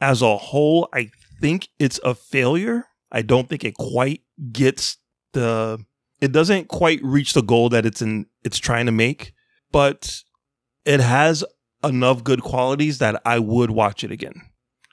As 0.01 0.23
a 0.23 0.39
whole, 0.39 0.89
I 0.95 1.11
think 1.43 1.69
it's 1.79 2.01
a 2.03 2.15
failure. 2.15 2.87
I 3.13 3.21
don't 3.21 3.47
think 3.47 3.63
it 3.63 3.75
quite 3.75 4.23
gets 4.53 4.97
the. 5.35 5.85
It 6.23 6.33
doesn't 6.33 6.69
quite 6.69 7.01
reach 7.03 7.35
the 7.35 7.43
goal 7.43 7.69
that 7.69 7.85
it's 7.85 8.01
in. 8.01 8.25
It's 8.43 8.59
trying 8.59 8.87
to 8.87 8.93
make, 8.93 9.35
but 9.71 10.23
it 10.91 10.99
has 10.99 11.45
enough 11.85 12.25
good 12.25 12.43
qualities 12.43 12.99
that 12.99 13.23
I 13.25 13.39
would 13.39 13.71
watch 13.71 14.03
it 14.03 14.11
again. 14.11 14.43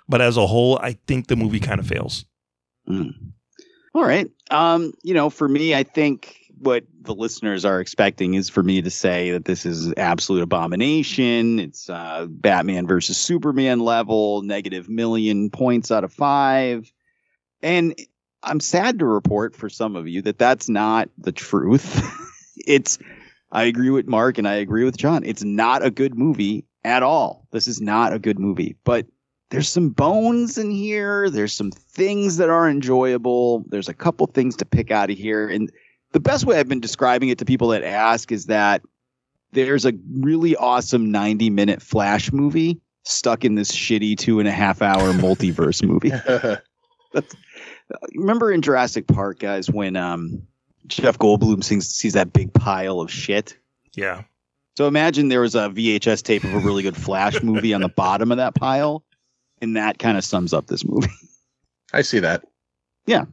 But 0.08 0.22
as 0.22 0.38
a 0.38 0.46
whole, 0.46 0.78
I 0.78 0.94
think 1.08 1.26
the 1.26 1.36
movie 1.36 1.60
kind 1.60 1.80
of 1.80 1.88
fails. 1.88 2.24
Mm. 2.88 3.14
All 3.96 4.04
right. 4.04 4.30
Um, 4.52 4.94
you 5.04 5.16
know, 5.16 5.32
for 5.32 5.50
me, 5.50 5.74
I 5.74 5.82
think 5.82 6.38
what 6.60 6.84
the 7.02 7.16
listeners 7.16 7.66
are 7.66 7.82
expecting 7.82 8.36
is 8.36 8.48
for 8.48 8.62
me 8.62 8.84
to 8.84 8.92
say 8.92 9.32
that 9.32 9.46
this 9.46 9.66
is 9.66 9.92
absolute 9.98 10.44
abomination. 10.44 11.58
It's 11.58 11.90
uh, 11.90 12.28
Batman 12.30 12.86
versus 12.86 13.18
Superman 13.18 13.80
level, 13.80 14.44
negative 14.44 14.88
million 14.88 15.50
points 15.50 15.90
out 15.90 16.04
of 16.04 16.14
five. 16.14 16.92
And 17.64 18.00
I'm 18.44 18.60
sad 18.60 19.00
to 19.00 19.06
report 19.06 19.56
for 19.56 19.68
some 19.68 19.96
of 19.96 20.08
you 20.08 20.22
that 20.22 20.38
that's 20.38 20.70
not 20.70 21.10
the 21.18 21.32
truth. 21.32 22.00
it's 22.68 23.00
I 23.52 23.64
agree 23.64 23.90
with 23.90 24.08
Mark 24.08 24.38
and 24.38 24.48
I 24.48 24.56
agree 24.56 24.84
with 24.84 24.98
John. 24.98 25.24
It's 25.24 25.44
not 25.44 25.86
a 25.86 25.92
good 25.92 26.18
movie 26.18 26.66
at 26.84 27.04
all. 27.04 27.48
This 27.52 27.68
is 27.68 27.82
not 27.82 28.14
a 28.14 28.20
good 28.20 28.40
movie, 28.40 28.76
but 28.84 29.06
there's 29.50 29.70
some 29.70 29.90
bones 29.90 30.58
in 30.58 30.72
here. 30.72 31.30
There's 31.30 31.54
some 31.54 31.72
things 31.72 32.38
that 32.38 32.50
are 32.50 32.70
enjoyable. 32.70 33.64
There's 33.68 33.88
a 33.88 33.94
couple 33.94 34.28
things 34.28 34.56
to 34.58 34.66
pick 34.66 34.92
out 34.92 35.10
of 35.10 35.18
here. 35.18 35.48
And 35.48 35.72
the 36.12 36.20
best 36.20 36.46
way 36.46 36.60
I've 36.60 36.68
been 36.68 36.82
describing 36.82 37.30
it 37.30 37.38
to 37.38 37.46
people 37.46 37.70
that 37.70 37.84
ask 37.84 38.32
is 38.32 38.48
that 38.48 38.82
there's 39.54 39.86
a 39.86 39.94
really 40.20 40.56
awesome 40.58 41.12
90 41.12 41.50
minute 41.50 41.82
flash 41.82 42.32
movie 42.34 42.82
stuck 43.04 43.46
in 43.46 43.56
this 43.56 43.72
shitty 43.72 44.18
two 44.18 44.40
and 44.40 44.48
a 44.48 44.52
half 44.52 44.82
hour 44.82 45.14
multiverse 45.14 45.84
movie. 45.84 46.10
That's, 47.14 47.36
remember 48.16 48.52
in 48.52 48.62
Jurassic 48.62 49.08
Park, 49.08 49.40
guys, 49.40 49.72
when 49.72 49.96
um, 49.96 50.46
Jeff 50.88 51.18
Goldblum 51.18 51.64
sees, 51.64 51.88
sees 51.88 52.14
that 52.14 52.34
big 52.34 52.54
pile 52.54 53.00
of 53.00 53.12
shit? 53.12 53.58
Yeah. 53.96 54.24
So 54.78 54.88
imagine 54.88 55.30
there 55.30 55.42
was 55.42 55.56
a 55.56 55.70
VHS 55.70 56.22
tape 56.24 56.44
of 56.44 56.54
a 56.54 56.60
really 56.60 56.84
good 56.84 56.96
Flash 56.96 57.42
movie 57.44 57.74
on 57.74 57.82
the 57.82 57.90
bottom 57.90 58.32
of 58.32 58.38
that 58.38 58.56
pile, 58.56 59.04
and 59.62 59.76
that 59.76 60.00
kind 60.00 60.18
of 60.18 60.24
sums 60.24 60.54
up 60.54 60.68
this 60.68 60.86
movie. 60.86 61.10
I 61.94 62.02
see 62.02 62.20
that. 62.20 62.44
Yeah. 63.06 63.26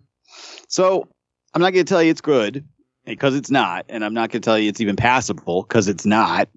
So 0.68 1.08
I'm 1.52 1.60
not 1.60 1.72
going 1.72 1.84
to 1.84 1.88
tell 1.88 2.02
you 2.02 2.10
it's 2.10 2.20
good 2.20 2.64
because 3.04 3.34
it's 3.34 3.50
not, 3.50 3.84
and 3.88 4.04
I'm 4.04 4.14
not 4.14 4.30
going 4.30 4.40
to 4.40 4.46
tell 4.46 4.58
you 4.58 4.68
it's 4.68 4.80
even 4.80 4.96
passable 4.96 5.62
because 5.62 5.88
it's 5.88 6.06
not. 6.06 6.48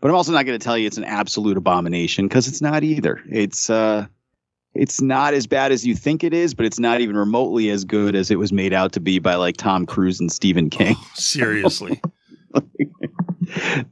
But 0.00 0.08
I'm 0.08 0.16
also 0.16 0.32
not 0.32 0.44
going 0.44 0.58
to 0.58 0.64
tell 0.64 0.76
you 0.76 0.86
it's 0.86 0.98
an 0.98 1.04
absolute 1.04 1.56
abomination 1.56 2.26
because 2.28 2.48
it's 2.48 2.60
not 2.60 2.82
either. 2.82 3.22
It's 3.30 3.70
uh, 3.70 4.06
it's 4.74 5.00
not 5.00 5.34
as 5.34 5.46
bad 5.46 5.72
as 5.72 5.86
you 5.86 5.94
think 5.94 6.24
it 6.24 6.34
is, 6.34 6.54
but 6.54 6.66
it's 6.66 6.78
not 6.78 7.00
even 7.00 7.16
remotely 7.16 7.70
as 7.70 7.84
good 7.84 8.16
as 8.16 8.30
it 8.30 8.38
was 8.38 8.52
made 8.52 8.72
out 8.72 8.92
to 8.92 9.00
be 9.00 9.18
by 9.18 9.36
like 9.36 9.56
Tom 9.56 9.86
Cruise 9.86 10.20
and 10.20 10.30
Stephen 10.30 10.70
King. 10.70 10.96
Oh, 10.98 11.10
seriously. 11.14 12.00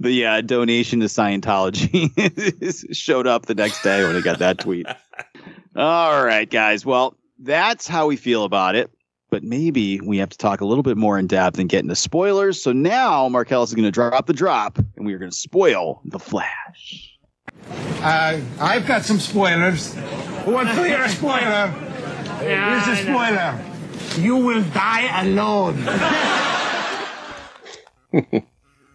the 0.01 0.27
uh, 0.27 0.41
donation 0.41 1.01
to 1.01 1.07
Scientology 1.07 2.11
showed 2.97 3.27
up 3.27 3.47
the 3.47 3.55
next 3.55 3.83
day 3.83 4.03
when 4.05 4.17
I 4.17 4.21
got 4.21 4.39
that 4.41 4.59
tweet. 4.59 4.87
All 5.77 6.25
right, 6.25 6.51
guys. 6.51 6.85
Well, 6.85 7.17
that's 7.39 7.87
how 7.87 8.07
we 8.07 8.17
feel 8.17 8.45
about 8.45 8.75
it. 8.75 8.91
But 9.31 9.43
maybe 9.43 9.99
we 10.01 10.19
have 10.19 10.29
to 10.29 10.37
talk 10.37 10.61
a 10.61 10.67
little 10.67 10.83
bit 10.83 10.99
more 10.99 11.19
in 11.19 11.27
depth 11.27 11.59
and 11.59 11.67
get 11.67 11.83
into 11.83 11.97
spoilers. 11.97 12.63
So 12.63 12.73
now 12.73 13.29
Marcellus 13.31 13.71
is 13.71 13.75
going 13.75 13.87
to 13.87 13.91
drop 13.91 14.27
the 14.27 14.35
drop, 14.35 14.77
and 14.77 15.07
we 15.07 15.15
are 15.15 15.19
going 15.19 15.31
to 15.31 15.37
spoil 15.37 16.03
the 16.05 16.19
Flash. 16.19 17.12
Uh, 17.71 18.41
I've 18.61 18.87
got 18.87 19.03
some 19.03 19.19
spoilers. 19.21 19.95
Who 19.95 20.53
clear 20.53 20.65
to 20.65 20.85
hear 20.85 21.03
a 21.03 21.09
spoiler? 21.09 21.69
Here's 22.41 22.89
a 22.89 22.97
spoiler. 22.97 23.61
You 24.19 24.37
will 24.37 24.63
die 24.71 25.23
alone. 25.23 25.87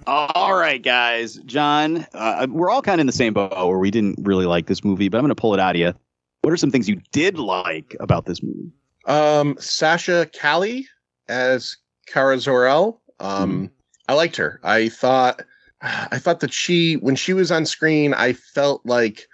All 0.08 0.56
right, 0.56 0.82
guys. 0.82 1.36
John, 1.46 2.06
uh, 2.14 2.48
we're 2.50 2.70
all 2.70 2.82
kind 2.82 2.96
of 2.96 3.02
in 3.02 3.08
the 3.08 3.14
same 3.14 3.34
boat 3.34 3.52
where 3.52 3.78
we 3.78 3.92
didn't 3.92 4.20
really 4.22 4.46
like 4.46 4.68
this 4.68 4.84
movie, 4.84 5.10
but 5.10 5.18
I'm 5.18 5.24
going 5.24 5.30
to 5.30 5.36
pull 5.36 5.54
it 5.54 5.60
out 5.60 5.76
of 5.76 5.80
you. 5.80 5.94
What 6.42 6.54
are 6.54 6.58
some 6.58 6.72
things 6.72 6.88
you 6.88 7.02
did 7.12 7.38
like 7.38 7.96
about 8.00 8.26
this 8.26 8.42
movie? 8.42 8.72
Um, 9.06 9.58
Sasha 9.60 10.30
Calle 10.34 10.84
as 11.28 11.76
Kara 12.08 12.40
Zor-El. 12.40 13.02
Um, 13.20 13.72
I 14.08 14.14
liked 14.14 14.38
her. 14.38 14.60
I 14.64 14.88
thought, 14.90 15.42
I 15.82 16.18
thought 16.18 16.40
that 16.42 16.54
she, 16.54 16.96
when 16.96 17.16
she 17.16 17.34
was 17.34 17.52
on 17.52 17.66
screen, 17.66 18.14
I 18.14 18.34
felt 18.34 18.82
like 18.86 19.28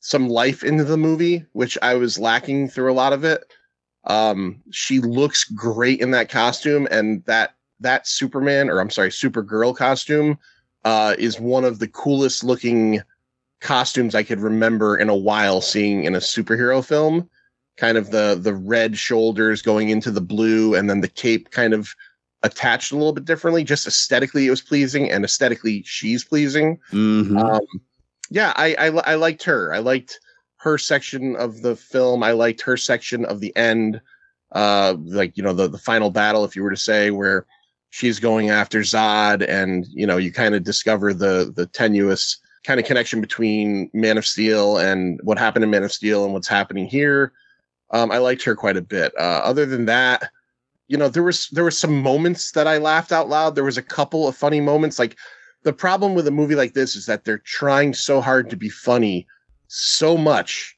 some 0.00 0.28
life 0.28 0.62
into 0.62 0.84
the 0.84 0.96
movie, 0.96 1.44
which 1.52 1.76
I 1.82 1.94
was 1.94 2.18
lacking 2.18 2.68
through 2.68 2.92
a 2.92 2.94
lot 2.94 3.12
of 3.12 3.24
it. 3.24 3.44
Um, 4.04 4.62
she 4.70 5.00
looks 5.00 5.44
great 5.44 6.00
in 6.00 6.12
that 6.12 6.28
costume, 6.28 6.86
and 6.90 7.24
that 7.24 7.54
that 7.80 8.06
Superman, 8.06 8.70
or 8.70 8.80
I'm 8.80 8.90
sorry, 8.90 9.10
Supergirl 9.10 9.76
costume, 9.76 10.38
uh, 10.84 11.16
is 11.18 11.40
one 11.40 11.64
of 11.64 11.80
the 11.80 11.88
coolest 11.88 12.44
looking 12.44 13.02
costumes 13.60 14.14
I 14.14 14.22
could 14.22 14.40
remember 14.40 14.96
in 14.96 15.08
a 15.08 15.16
while 15.16 15.60
seeing 15.60 16.04
in 16.04 16.14
a 16.14 16.18
superhero 16.18 16.84
film. 16.84 17.28
Kind 17.76 17.98
of 17.98 18.12
the 18.12 18.38
the 18.40 18.54
red 18.54 18.96
shoulders 18.96 19.60
going 19.60 19.88
into 19.88 20.12
the 20.12 20.20
blue, 20.20 20.74
and 20.74 20.88
then 20.88 21.00
the 21.00 21.08
cape 21.08 21.50
kind 21.50 21.74
of 21.74 21.92
attached 22.46 22.92
a 22.92 22.96
little 22.96 23.12
bit 23.12 23.24
differently. 23.24 23.64
Just 23.64 23.86
aesthetically, 23.86 24.46
it 24.46 24.50
was 24.50 24.62
pleasing, 24.62 25.10
and 25.10 25.24
aesthetically, 25.24 25.82
she's 25.84 26.24
pleasing. 26.24 26.78
Mm-hmm. 26.92 27.36
Um, 27.36 27.60
yeah, 28.30 28.52
I, 28.56 28.74
I 28.78 28.86
I 28.86 29.14
liked 29.16 29.42
her. 29.44 29.74
I 29.74 29.78
liked 29.78 30.20
her 30.58 30.78
section 30.78 31.36
of 31.36 31.62
the 31.62 31.76
film. 31.76 32.22
I 32.22 32.32
liked 32.32 32.62
her 32.62 32.76
section 32.76 33.24
of 33.24 33.40
the 33.40 33.54
end, 33.56 34.00
uh, 34.52 34.94
like 35.04 35.36
you 35.36 35.42
know 35.42 35.52
the 35.52 35.68
the 35.68 35.78
final 35.78 36.10
battle, 36.10 36.44
if 36.44 36.56
you 36.56 36.62
were 36.62 36.70
to 36.70 36.76
say, 36.76 37.10
where 37.10 37.46
she's 37.90 38.18
going 38.18 38.50
after 38.50 38.80
Zod, 38.80 39.46
and 39.48 39.86
you 39.90 40.06
know 40.06 40.16
you 40.16 40.32
kind 40.32 40.54
of 40.54 40.64
discover 40.64 41.12
the 41.12 41.52
the 41.54 41.66
tenuous 41.66 42.38
kind 42.64 42.80
of 42.80 42.86
connection 42.86 43.20
between 43.20 43.90
Man 43.92 44.18
of 44.18 44.26
Steel 44.26 44.78
and 44.78 45.20
what 45.22 45.38
happened 45.38 45.64
in 45.64 45.70
Man 45.70 45.84
of 45.84 45.92
Steel 45.92 46.24
and 46.24 46.32
what's 46.32 46.48
happening 46.48 46.86
here. 46.86 47.32
Um, 47.90 48.10
I 48.10 48.18
liked 48.18 48.42
her 48.42 48.56
quite 48.56 48.76
a 48.76 48.82
bit. 48.82 49.12
Uh, 49.16 49.40
other 49.44 49.66
than 49.66 49.84
that, 49.86 50.30
you 50.88 50.96
know, 50.96 51.08
there 51.08 51.22
was 51.22 51.48
there 51.48 51.64
were 51.64 51.70
some 51.70 52.00
moments 52.00 52.52
that 52.52 52.66
I 52.66 52.78
laughed 52.78 53.12
out 53.12 53.28
loud. 53.28 53.54
There 53.54 53.64
was 53.64 53.78
a 53.78 53.82
couple 53.82 54.28
of 54.28 54.36
funny 54.36 54.60
moments. 54.60 54.98
Like 54.98 55.16
the 55.62 55.72
problem 55.72 56.14
with 56.14 56.28
a 56.28 56.32
movie 56.32 56.54
like 56.54 56.74
this 56.74 56.94
is 56.94 57.06
that 57.06 57.24
they're 57.24 57.38
trying 57.38 57.92
so 57.92 58.20
hard 58.20 58.50
to 58.50 58.56
be 58.56 58.68
funny 58.68 59.26
so 59.68 60.16
much 60.16 60.76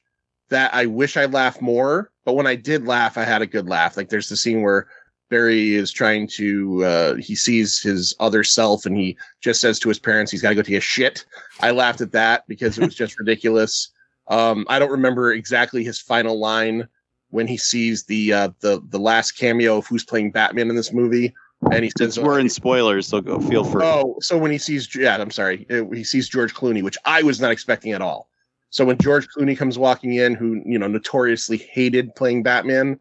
that 0.49 0.73
I 0.75 0.87
wish 0.87 1.16
I 1.16 1.27
laughed 1.27 1.61
more. 1.61 2.11
But 2.25 2.35
when 2.35 2.47
I 2.47 2.55
did 2.55 2.87
laugh, 2.87 3.18
I 3.18 3.25
had 3.25 3.42
a 3.42 3.47
good 3.47 3.68
laugh. 3.68 3.97
Like 3.97 4.09
there's 4.09 4.31
the 4.31 4.37
scene 4.37 4.62
where 4.62 4.88
Barry 5.29 5.75
is 5.75 5.92
trying 5.92 6.27
to 6.29 6.85
uh, 6.85 7.14
he 7.16 7.35
sees 7.35 7.81
his 7.83 8.14
other 8.18 8.42
self 8.42 8.87
and 8.87 8.97
he 8.97 9.16
just 9.42 9.61
says 9.61 9.79
to 9.81 9.90
his 9.90 9.99
parents 9.99 10.33
he's 10.33 10.40
got 10.40 10.51
to 10.51 10.55
go 10.55 10.62
take 10.62 10.77
a 10.77 10.81
shit. 10.81 11.27
I 11.61 11.71
laughed 11.73 12.01
at 12.01 12.12
that 12.12 12.44
because 12.49 12.79
it 12.79 12.85
was 12.85 12.94
just 12.94 13.18
ridiculous. 13.18 13.90
Um, 14.29 14.64
I 14.68 14.79
don't 14.79 14.90
remember 14.90 15.33
exactly 15.33 15.85
his 15.85 16.01
final 16.01 16.38
line 16.38 16.88
when 17.31 17.47
he 17.47 17.57
sees 17.57 18.05
the 18.05 18.33
uh, 18.33 18.51
the 18.61 18.83
the 18.88 18.99
last 18.99 19.33
cameo 19.33 19.79
of 19.79 19.87
who's 19.87 20.05
playing 20.05 20.31
Batman 20.31 20.71
in 20.71 20.77
this 20.77 20.93
movie, 20.93 21.35
and 21.73 21.85
he 21.85 21.93
says 21.99 22.19
We're 22.19 22.38
in 22.38 22.49
spoilers, 22.49 23.07
so 23.07 23.21
go 23.21 23.41
feel 23.41 23.64
free. 23.64 23.85
Oh, 23.85 24.17
so 24.21 24.38
when 24.38 24.51
he 24.51 24.59
sees, 24.59 24.95
yeah, 24.95 25.17
I'm 25.17 25.31
sorry, 25.31 25.67
uh, 25.71 25.85
he 25.93 26.05
sees 26.05 26.29
George 26.29 26.55
Clooney, 26.55 26.83
which 26.83 26.97
I 27.05 27.23
was 27.23 27.41
not 27.41 27.51
expecting 27.51 27.93
at 27.93 28.03
all. 28.03 28.29
So 28.71 28.85
when 28.85 28.99
George 28.99 29.29
Clooney 29.29 29.57
comes 29.57 29.79
walking 29.79 30.14
in, 30.14 30.35
who 30.35 30.62
you 30.64 30.79
know 30.79 30.88
notoriously 30.88 31.59
hated 31.59 32.14
playing 32.14 32.43
Batman, 32.43 32.99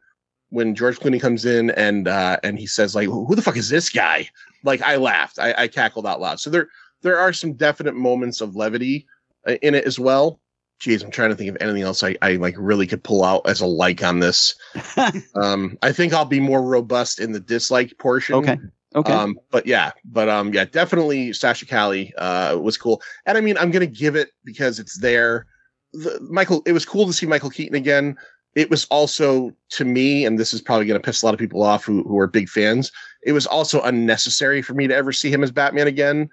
when 0.50 0.76
George 0.76 1.00
Clooney 1.00 1.22
comes 1.22 1.46
in 1.46 1.72
and 1.72 2.08
uh, 2.08 2.38
and 2.44 2.58
he 2.58 2.68
says 2.68 2.96
like, 2.96 3.08
"Who 3.08 3.36
the 3.36 3.42
fuck 3.42 3.58
is 3.58 3.70
this 3.70 3.90
guy?" 3.90 4.30
Like 4.64 4.82
I 4.82 4.96
laughed, 4.96 5.40
I, 5.40 5.54
I 5.58 5.68
cackled 5.68 6.06
out 6.06 6.22
loud. 6.22 6.40
So 6.40 6.50
there 6.50 6.70
there 7.02 7.18
are 7.18 7.34
some 7.34 7.54
definite 7.54 7.96
moments 7.96 8.42
of 8.42 8.56
levity 8.56 9.08
uh, 9.48 9.54
in 9.62 9.76
it 9.76 9.86
as 9.86 10.00
well. 10.00 10.40
Geez, 10.80 11.02
I'm 11.02 11.12
trying 11.12 11.30
to 11.30 11.36
think 11.36 11.50
of 11.50 11.58
anything 11.60 11.82
else 11.82 12.04
I, 12.04 12.16
I 12.22 12.34
like 12.34 12.56
really 12.58 12.86
could 12.86 13.04
pull 13.04 13.24
out 13.24 13.42
as 13.48 13.62
a 13.62 13.66
like 13.66 14.04
on 14.04 14.20
this. 14.20 14.56
um, 15.36 15.78
I 15.82 15.92
think 15.92 16.14
I'll 16.14 16.26
be 16.26 16.40
more 16.40 16.62
robust 16.62 17.20
in 17.20 17.32
the 17.32 17.40
dislike 17.40 17.98
portion. 17.98 18.36
Okay. 18.36 18.58
Okay. 18.96 19.14
Um, 19.14 19.40
but 19.52 19.66
yeah, 19.66 19.92
but 20.06 20.30
um, 20.30 20.54
yeah, 20.54 20.66
definitely 20.66 21.34
Sasha 21.34 21.66
Calle 21.66 22.12
uh 22.18 22.58
was 22.60 22.78
cool, 22.78 23.02
and 23.26 23.38
I 23.38 23.42
mean, 23.42 23.58
I'm 23.58 23.70
gonna 23.70 23.86
give 23.86 24.16
it 24.16 24.32
because 24.44 24.80
it's 24.80 25.00
there. 25.00 25.46
The, 25.94 26.20
Michael, 26.32 26.64
it 26.66 26.72
was 26.72 26.86
cool 26.86 27.06
to 27.06 27.14
see 27.14 27.26
Michael 27.26 27.50
Keaton 27.50 27.76
again. 27.76 28.18
It 28.56 28.70
was 28.70 28.86
also 28.86 29.54
to 29.72 29.86
me, 29.86 30.26
and 30.26 30.40
this 30.40 30.54
is 30.54 30.62
probably 30.62 30.86
gonna 30.88 31.00
piss 31.00 31.22
a 31.22 31.26
lot 31.26 31.36
of 31.36 31.40
people 31.40 31.64
off 31.64 31.84
who 31.86 32.04
who 32.04 32.18
are 32.18 32.28
big 32.28 32.50
fans. 32.50 32.92
It 33.24 33.34
was 33.34 33.46
also 33.46 33.82
unnecessary 33.82 34.62
for 34.62 34.74
me 34.74 34.88
to 34.88 34.96
ever 34.96 35.12
see 35.12 35.30
him 35.30 35.44
as 35.44 35.52
Batman 35.52 35.88
again, 35.88 36.30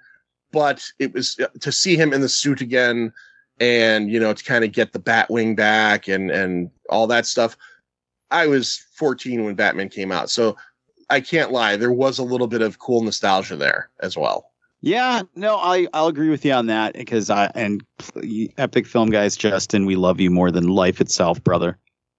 but 0.51 0.83
it 0.97 1.13
was 1.13 1.37
uh, 1.39 1.47
to 1.59 1.71
see 1.71 1.95
him 1.97 2.13
in 2.13 2.21
the 2.21 2.29
suit 2.29 2.61
again, 2.61 3.11
and 3.59 4.11
you 4.11 4.19
know 4.19 4.33
to 4.33 4.43
kind 4.43 4.63
of 4.63 4.71
get 4.71 4.93
the 4.93 4.99
Batwing 4.99 5.55
back 5.55 6.07
and 6.07 6.31
and 6.31 6.69
all 6.89 7.07
that 7.07 7.25
stuff. 7.25 7.57
I 8.31 8.47
was 8.47 8.83
14 8.95 9.45
when 9.45 9.55
Batman 9.55 9.89
came 9.89 10.11
out, 10.11 10.29
so 10.29 10.57
I 11.09 11.21
can't 11.21 11.51
lie. 11.51 11.75
There 11.75 11.91
was 11.91 12.17
a 12.17 12.23
little 12.23 12.47
bit 12.47 12.61
of 12.61 12.79
cool 12.79 13.03
nostalgia 13.03 13.55
there 13.55 13.89
as 13.99 14.17
well. 14.17 14.51
Yeah, 14.81 15.23
no, 15.35 15.57
I 15.57 15.87
I'll 15.93 16.07
agree 16.07 16.29
with 16.29 16.45
you 16.45 16.51
on 16.53 16.67
that 16.67 16.93
because 16.93 17.29
I 17.29 17.51
and 17.55 17.83
epic 18.57 18.85
film 18.85 19.09
guys, 19.09 19.35
Justin, 19.35 19.85
we 19.85 19.95
love 19.95 20.19
you 20.19 20.29
more 20.29 20.51
than 20.51 20.67
life 20.67 21.01
itself, 21.01 21.43
brother. 21.43 21.77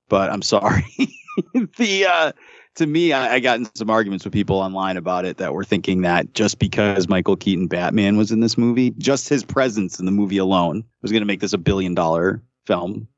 But 0.08 0.30
I'm 0.30 0.42
sorry. 0.42 0.84
the 1.76 2.06
uh 2.06 2.32
to 2.76 2.86
me, 2.86 3.12
I, 3.12 3.34
I 3.34 3.40
got 3.40 3.58
in 3.58 3.68
some 3.74 3.90
arguments 3.90 4.24
with 4.24 4.32
people 4.32 4.56
online 4.56 4.96
about 4.96 5.24
it 5.24 5.38
that 5.38 5.54
were 5.54 5.64
thinking 5.64 6.02
that 6.02 6.32
just 6.34 6.58
because 6.58 7.08
Michael 7.08 7.36
Keaton 7.36 7.66
Batman 7.66 8.16
was 8.16 8.30
in 8.30 8.40
this 8.40 8.56
movie, 8.56 8.90
just 8.98 9.28
his 9.28 9.44
presence 9.44 9.98
in 9.98 10.06
the 10.06 10.12
movie 10.12 10.38
alone 10.38 10.84
was 11.02 11.10
going 11.10 11.22
to 11.22 11.26
make 11.26 11.40
this 11.40 11.52
a 11.52 11.58
billion 11.58 11.94
dollar 11.94 12.42
film. 12.66 13.08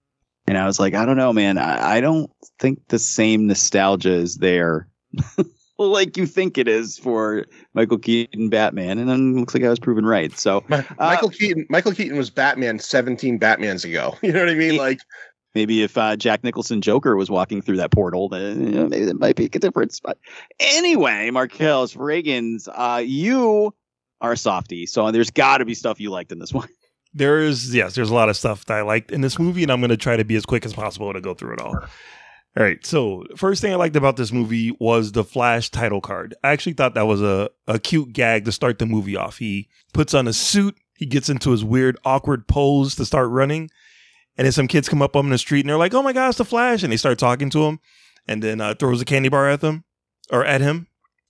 And 0.47 0.57
I 0.57 0.67
was 0.67 0.81
like, 0.81 0.95
I 0.95 1.05
don't 1.05 1.17
know, 1.17 1.33
man. 1.33 1.59
I, 1.59 1.97
I 1.97 2.01
don't 2.01 2.31
think 2.59 2.81
the 2.89 2.99
same 2.99 3.47
nostalgia 3.47 4.13
is 4.13 4.37
there 4.37 4.89
like 5.79 6.17
you 6.17 6.27
think 6.27 6.59
it 6.59 6.67
is 6.67 6.99
for 6.99 7.47
Michael 7.75 7.99
Keaton 7.99 8.49
Batman, 8.49 8.99
and 8.99 9.09
then 9.09 9.37
looks 9.37 9.55
like 9.55 9.63
I 9.63 9.69
was 9.69 9.79
proven 9.79 10.05
right. 10.05 10.37
So 10.37 10.65
uh, 10.71 10.83
Michael 10.99 11.31
Keaton, 11.31 11.67
Michael 11.71 11.93
Keaton 11.93 12.19
was 12.19 12.31
Batman 12.31 12.79
17 12.79 13.39
Batmans 13.39 13.85
ago. 13.85 14.17
You 14.29 14.33
know 14.33 14.41
what 14.41 14.51
I 14.51 14.55
mean? 14.55 14.77
Like 14.77 15.01
maybe 15.59 15.83
if 15.83 15.99
uh, 15.99 16.15
Jack 16.15 16.45
Nicholson 16.45 16.81
Joker 16.81 17.17
was 17.17 17.29
walking 17.29 17.63
through 17.63 17.79
that 17.79 17.91
portal, 17.91 18.29
then 18.29 18.65
you 18.65 18.79
know, 18.79 18.87
maybe 18.87 19.07
that 19.07 19.19
might 19.19 19.35
be 19.35 19.47
a 19.47 19.49
difference. 19.49 19.99
But 19.99 20.17
anyway, 20.61 21.31
Marcellus 21.31 21.95
Reagans, 21.95 22.69
uh, 22.73 23.03
you 23.05 23.75
are 24.21 24.33
a 24.33 24.37
softie. 24.37 24.87
So 24.87 25.11
there's 25.11 25.33
got 25.33 25.59
to 25.59 25.65
be 25.65 25.75
stuff 25.75 25.99
you 25.99 26.11
liked 26.11 26.31
in 26.31 26.39
this 26.39 26.53
one. 26.53 26.69
There 27.13 27.41
is 27.41 27.75
yes, 27.75 27.97
there's 27.97 28.11
a 28.11 28.15
lot 28.15 28.29
of 28.29 28.37
stuff 28.37 28.67
that 28.67 28.77
I 28.77 28.83
liked 28.83 29.11
in 29.11 29.21
this 29.21 29.39
movie, 29.39 29.65
and 29.65 29.73
I'm 29.73 29.81
going 29.81 29.91
to 29.91 29.97
try 29.97 30.17
to 30.17 30.25
be 30.25 30.37
as 30.37 30.47
quick 30.47 30.65
as 30.65 30.75
possible 30.75 31.13
to 31.13 31.21
go 31.21 31.35
through 31.35 31.55
it 31.55 31.61
all. 31.61 31.75
All 31.75 32.63
right. 32.65 32.85
So 32.85 33.25
first 33.37 33.61
thing 33.61 33.73
I 33.73 33.77
liked 33.77 33.97
about 33.97 34.17
this 34.17 34.31
movie 34.31 34.77
was 34.79 35.13
the 35.13 35.25
Flash 35.25 35.71
title 35.71 36.01
card. 36.01 36.35
I 36.45 36.51
actually 36.51 36.75
thought 36.75 36.95
that 36.95 37.07
was 37.07 37.23
a, 37.23 37.51
a 37.67 37.79
cute 37.79 38.13
gag 38.13 38.45
to 38.45 38.53
start 38.53 38.79
the 38.79 38.87
movie 38.87 39.17
off. 39.17 39.39
He 39.39 39.69
puts 39.93 40.15
on 40.15 40.29
a 40.29 40.33
suit, 40.33 40.77
he 40.97 41.07
gets 41.07 41.29
into 41.29 41.51
his 41.51 41.65
weird, 41.65 41.97
awkward 42.05 42.47
pose 42.47 42.95
to 42.97 43.05
start 43.05 43.31
running. 43.31 43.71
And 44.39 44.45
then 44.45 44.53
some 44.53 44.69
kids 44.69 44.89
come 44.89 45.03
up 45.03 45.17
on 45.17 45.29
the 45.29 45.37
street 45.37 45.61
and 45.61 45.69
they're 45.69 45.77
like, 45.77 45.93
oh 45.93 46.03
my 46.03 46.13
God, 46.13 46.29
it's 46.29 46.39
the 46.39 46.45
Flash. 46.45 46.85
And 46.85 46.93
they 46.93 46.97
start 46.97 47.19
talking 47.19 47.51
to 47.51 47.65
him 47.65 47.81
and 48.27 48.41
then 48.41 48.61
uh, 48.61 48.75
throws 48.75 49.03
a 49.03 49.05
candy 49.05 49.29
bar 49.29 49.49
at 49.49 49.61
them 49.61 49.85
or 50.31 50.45
at 50.45 50.61
him. 50.61 50.87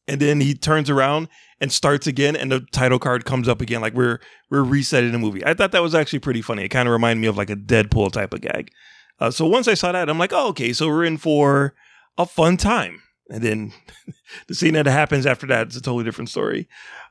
And 0.07 0.21
then 0.21 0.43
he 0.43 0.55
turns 0.55 0.91
around 0.91 1.29
and 1.61 1.73
starts 1.73 2.07
again 2.07 2.37
and 2.37 2.53
the 2.53 2.61
title 2.71 2.99
card 2.99 3.25
comes 3.25 3.49
up 3.49 3.63
again. 3.63 3.81
Like 3.81 3.95
we're 3.95 4.21
we're 4.51 4.63
resetting 4.63 5.13
the 5.13 5.19
movie. 5.19 5.45
I 5.45 5.55
thought 5.55 5.73
that 5.73 5.83
was 5.83 5.95
actually 5.95 6.19
pretty 6.21 6.43
funny. 6.43 6.65
It 6.65 6.69
kind 6.69 6.87
of 6.87 6.93
reminded 6.93 7.21
me 7.21 7.29
of 7.29 7.37
like 7.37 7.51
a 7.51 7.57
Deadpool 7.57 8.13
type 8.13 8.35
of 8.35 8.43
gag. 8.43 8.71
Uh, 9.19 9.31
so 9.31 9.47
once 9.47 9.67
I 9.67 9.75
saw 9.75 9.91
that, 9.93 10.09
I'm 10.09 10.19
like, 10.19 10.33
oh, 10.33 10.49
okay, 10.49 10.73
so 10.73 10.87
we're 10.89 11.05
in 11.05 11.17
for 11.17 11.75
a 12.17 12.27
fun 12.27 12.57
time. 12.57 13.03
And 13.31 13.43
then 13.43 13.73
the 14.49 14.55
scene 14.55 14.75
that 14.75 14.87
happens 14.87 15.27
after 15.27 15.47
that 15.49 15.69
is 15.69 15.77
a 15.77 15.83
totally 15.83 16.05
different 16.05 16.31
story. 16.31 16.69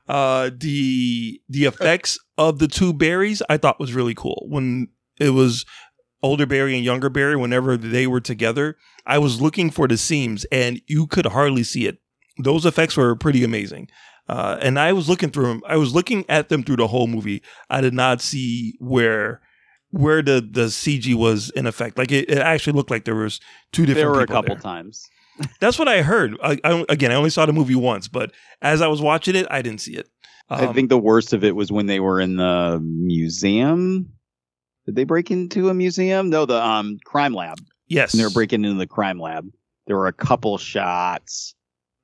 Uh, 0.08 0.50
the 0.56 1.40
the 1.48 1.64
effects 1.64 2.18
of 2.38 2.60
the 2.60 2.68
two 2.68 2.92
Barrys 2.92 3.42
I 3.48 3.56
thought 3.56 3.80
was 3.80 3.94
really 3.94 4.14
cool. 4.14 4.46
When 4.48 4.88
it 5.18 5.30
was 5.30 5.64
older 6.22 6.46
Barry 6.46 6.74
and 6.74 6.84
younger 6.84 7.08
Barry, 7.08 7.36
whenever 7.36 7.76
they 7.76 8.06
were 8.06 8.20
together, 8.20 8.76
I 9.06 9.18
was 9.18 9.40
looking 9.40 9.70
for 9.70 9.86
the 9.88 9.96
seams 9.96 10.44
and 10.52 10.80
you 10.86 11.06
could 11.06 11.26
hardly 11.26 11.62
see 11.64 11.86
it. 11.86 11.98
Those 12.38 12.64
effects 12.66 12.96
were 12.96 13.14
pretty 13.16 13.44
amazing. 13.44 13.88
Uh, 14.28 14.58
and 14.60 14.78
I 14.78 14.92
was 14.92 15.08
looking 15.08 15.30
through 15.30 15.46
them. 15.46 15.62
I 15.66 15.76
was 15.76 15.94
looking 15.94 16.24
at 16.28 16.48
them 16.50 16.62
through 16.62 16.76
the 16.76 16.88
whole 16.88 17.06
movie. 17.06 17.42
I 17.70 17.80
did 17.80 17.94
not 17.94 18.20
see 18.20 18.74
where 18.78 19.40
where 19.90 20.20
the 20.20 20.46
the 20.48 20.66
CG 20.66 21.14
was 21.14 21.48
in 21.50 21.66
effect. 21.66 21.96
Like 21.96 22.12
it, 22.12 22.28
it 22.28 22.36
actually 22.38 22.74
looked 22.74 22.90
like 22.90 23.06
there 23.06 23.14
was 23.14 23.40
two 23.72 23.86
different. 23.86 24.04
There 24.04 24.10
were 24.10 24.20
a 24.20 24.26
couple 24.26 24.54
there. 24.54 24.62
times. 24.62 25.08
That's 25.60 25.78
what 25.78 25.88
I 25.88 26.02
heard. 26.02 26.36
I, 26.42 26.58
I, 26.62 26.84
again, 26.90 27.10
I 27.10 27.14
only 27.14 27.30
saw 27.30 27.46
the 27.46 27.52
movie 27.54 27.74
once, 27.76 28.06
but 28.06 28.32
as 28.60 28.82
I 28.82 28.88
was 28.88 29.00
watching 29.00 29.34
it, 29.34 29.46
I 29.50 29.62
didn't 29.62 29.80
see 29.80 29.94
it. 29.94 30.08
I 30.50 30.66
Um, 30.66 30.74
think 30.74 30.88
the 30.90 30.98
worst 30.98 31.32
of 31.32 31.42
it 31.44 31.54
was 31.56 31.70
when 31.72 31.86
they 31.86 32.00
were 32.00 32.20
in 32.20 32.36
the 32.36 32.80
museum. 32.82 34.12
Did 34.88 34.94
they 34.94 35.04
break 35.04 35.30
into 35.30 35.68
a 35.68 35.74
museum? 35.74 36.30
No, 36.30 36.46
the 36.46 36.64
um 36.64 36.98
crime 37.04 37.34
lab. 37.34 37.58
yes, 37.88 38.14
When 38.14 38.20
they 38.20 38.24
were 38.24 38.30
breaking 38.30 38.64
into 38.64 38.78
the 38.78 38.86
crime 38.86 39.20
lab. 39.20 39.46
There 39.86 39.96
were 39.98 40.06
a 40.06 40.14
couple 40.14 40.56
shots 40.56 41.54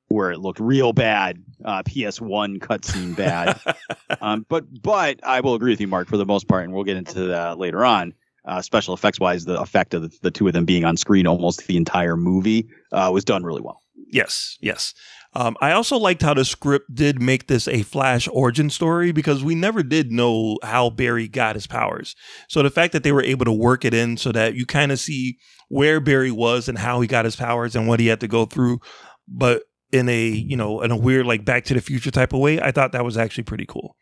where 0.09 0.33
it 0.33 0.39
looked 0.39 0.61
real 0.61 0.93
bad. 0.93 1.43
Uh, 1.65 1.83
PS1 1.83 2.59
cutscene 2.59 3.17
bad. 3.17 3.59
um, 4.21 4.45
but 4.51 4.67
but 4.83 5.19
I 5.23 5.41
will 5.41 5.55
agree 5.55 5.73
with 5.73 5.81
you, 5.81 5.89
Mark, 5.89 6.09
for 6.09 6.19
the 6.19 6.27
most 6.27 6.47
part, 6.47 6.65
and 6.65 6.75
we'll 6.75 6.85
get 6.85 6.99
into 6.99 7.25
that 7.29 7.57
later 7.57 7.87
on. 7.87 8.13
Uh, 8.45 8.61
special 8.61 8.93
effects 8.93 9.19
wise, 9.19 9.47
the 9.47 9.59
effect 9.59 9.95
of 9.95 10.03
the, 10.03 10.19
the 10.21 10.31
two 10.31 10.47
of 10.47 10.53
them 10.53 10.67
being 10.67 10.85
on 10.85 10.99
screen 10.99 11.27
almost 11.27 11.67
the 11.67 11.79
entire 11.79 12.19
movie 12.19 12.69
uh, 12.93 13.09
was 13.11 13.25
done 13.25 13.45
really 13.45 13.63
well. 13.63 13.81
Yes, 13.95 14.57
yes. 14.61 14.95
Um, 15.35 15.57
I 15.61 15.73
also 15.73 15.97
liked 15.97 16.23
how 16.23 16.35
the 16.35 16.45
script 16.45 16.95
did 16.95 17.21
make 17.21 17.49
this 17.49 17.67
a 17.67 17.83
Flash 17.83 18.29
origin 18.33 18.71
story 18.71 19.11
because 19.11 19.43
we 19.43 19.55
never 19.55 19.83
did 19.83 20.13
know 20.13 20.59
how 20.63 20.91
Barry 20.91 21.27
got 21.27 21.57
his 21.57 21.67
powers. 21.67 22.15
So 22.49 22.63
the 22.63 22.71
fact 22.71 22.93
that 22.93 23.03
they 23.03 23.13
were 23.13 23.23
able 23.23 23.45
to 23.45 23.53
work 23.53 23.85
it 23.85 23.95
in 23.95 24.17
so 24.17 24.31
that 24.33 24.55
you 24.55 24.65
kind 24.65 24.93
of 24.93 25.01
see 25.01 25.39
where 25.69 25.99
Barry 26.01 26.31
was 26.31 26.69
and 26.69 26.79
how 26.79 27.01
he 27.01 27.09
got 27.09 27.25
his 27.25 27.37
powers 27.37 27.75
and 27.75 27.89
what 27.89 27.99
he 27.99 28.07
had 28.07 28.21
to 28.21 28.29
go 28.29 28.45
through, 28.45 28.81
but 29.27 29.65
in 29.91 30.09
a 30.09 30.27
you 30.27 30.57
know 30.57 30.81
in 30.83 30.91
a 30.91 30.97
weird 30.97 31.27
like 31.27 31.45
Back 31.45 31.65
to 31.65 31.75
the 31.75 31.81
Future 31.81 32.11
type 32.11 32.33
of 32.33 32.41
way, 32.41 32.61
I 32.61 32.71
thought 32.71 32.93
that 32.93 33.05
was 33.05 33.17
actually 33.17 33.45
pretty 33.45 33.67
cool. 33.67 33.97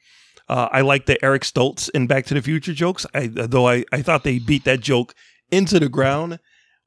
Uh, 0.49 0.69
I 0.71 0.81
like 0.81 1.07
the 1.07 1.23
Eric 1.25 1.43
Stoltz 1.43 1.89
in 1.91 2.07
Back 2.07 2.27
to 2.27 2.35
the 2.35 2.43
Future 2.43 2.75
jokes. 2.75 3.07
I 3.15 3.29
though 3.29 3.69
I, 3.69 3.85
I 3.93 4.03
thought 4.03 4.25
they 4.25 4.39
beat 4.39 4.65
that 4.65 4.81
joke 4.81 5.15
into 5.51 5.79
the 5.79 5.89
ground 5.89 6.39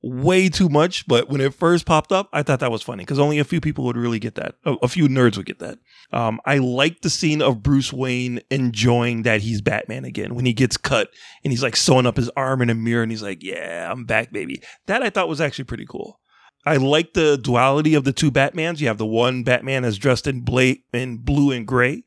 way 0.06 0.50
too 0.50 0.70
much. 0.70 1.08
But 1.08 1.30
when 1.30 1.42
it 1.42 1.54
first 1.54 1.86
popped 1.86 2.12
up, 2.12 2.30
I 2.32 2.44
thought 2.44 2.60
that 2.60 2.72
was 2.72 2.84
funny 2.84 3.04
because 3.04 3.18
only 3.18 3.40
a 3.40 3.44
few 3.44 3.60
people 3.60 3.84
would 3.86 3.98
really 3.98 4.20
get 4.20 4.36
that. 4.36 4.56
A, 4.64 4.74
a 4.84 4.88
few 4.88 5.08
nerds 5.08 5.36
would 5.36 5.48
get 5.48 5.60
that. 5.60 5.80
Um, 6.14 6.40
I 6.46 6.60
like 6.60 7.02
the 7.02 7.10
scene 7.10 7.42
of 7.42 7.64
Bruce 7.64 7.92
Wayne 7.92 8.40
enjoying 8.52 9.24
that 9.24 9.42
he's 9.42 9.62
Batman 9.62 10.06
again 10.06 10.36
when 10.36 10.46
he 10.46 10.54
gets 10.54 10.78
cut 10.78 11.10
and 11.44 11.52
he's 11.52 11.64
like 11.64 11.76
sewing 11.76 12.06
up 12.06 12.18
his 12.18 12.30
arm 12.38 12.62
in 12.62 12.70
a 12.70 12.76
mirror 12.76 13.02
and 13.02 13.12
he's 13.12 13.24
like, 13.24 13.44
"Yeah, 13.44 13.92
I'm 13.92 14.06
back, 14.06 14.32
baby." 14.32 14.62
That 14.86 15.02
I 15.02 15.10
thought 15.10 15.28
was 15.28 15.42
actually 15.42 15.66
pretty 15.66 15.86
cool. 15.86 16.20
I 16.68 16.78
like 16.78 17.14
the 17.14 17.38
duality 17.38 17.96
of 17.96 18.04
the 18.04 18.14
two 18.14 18.32
Batmans. 18.32 18.80
You 18.80 18.88
have 18.88 18.98
the 18.98 19.06
one 19.06 19.44
Batman 19.44 19.84
that's 19.84 19.98
dressed 19.98 20.26
in, 20.26 20.42
bla- 20.42 20.76
in 20.94 21.18
blue 21.18 21.52
and 21.52 21.68
gray, 21.68 22.04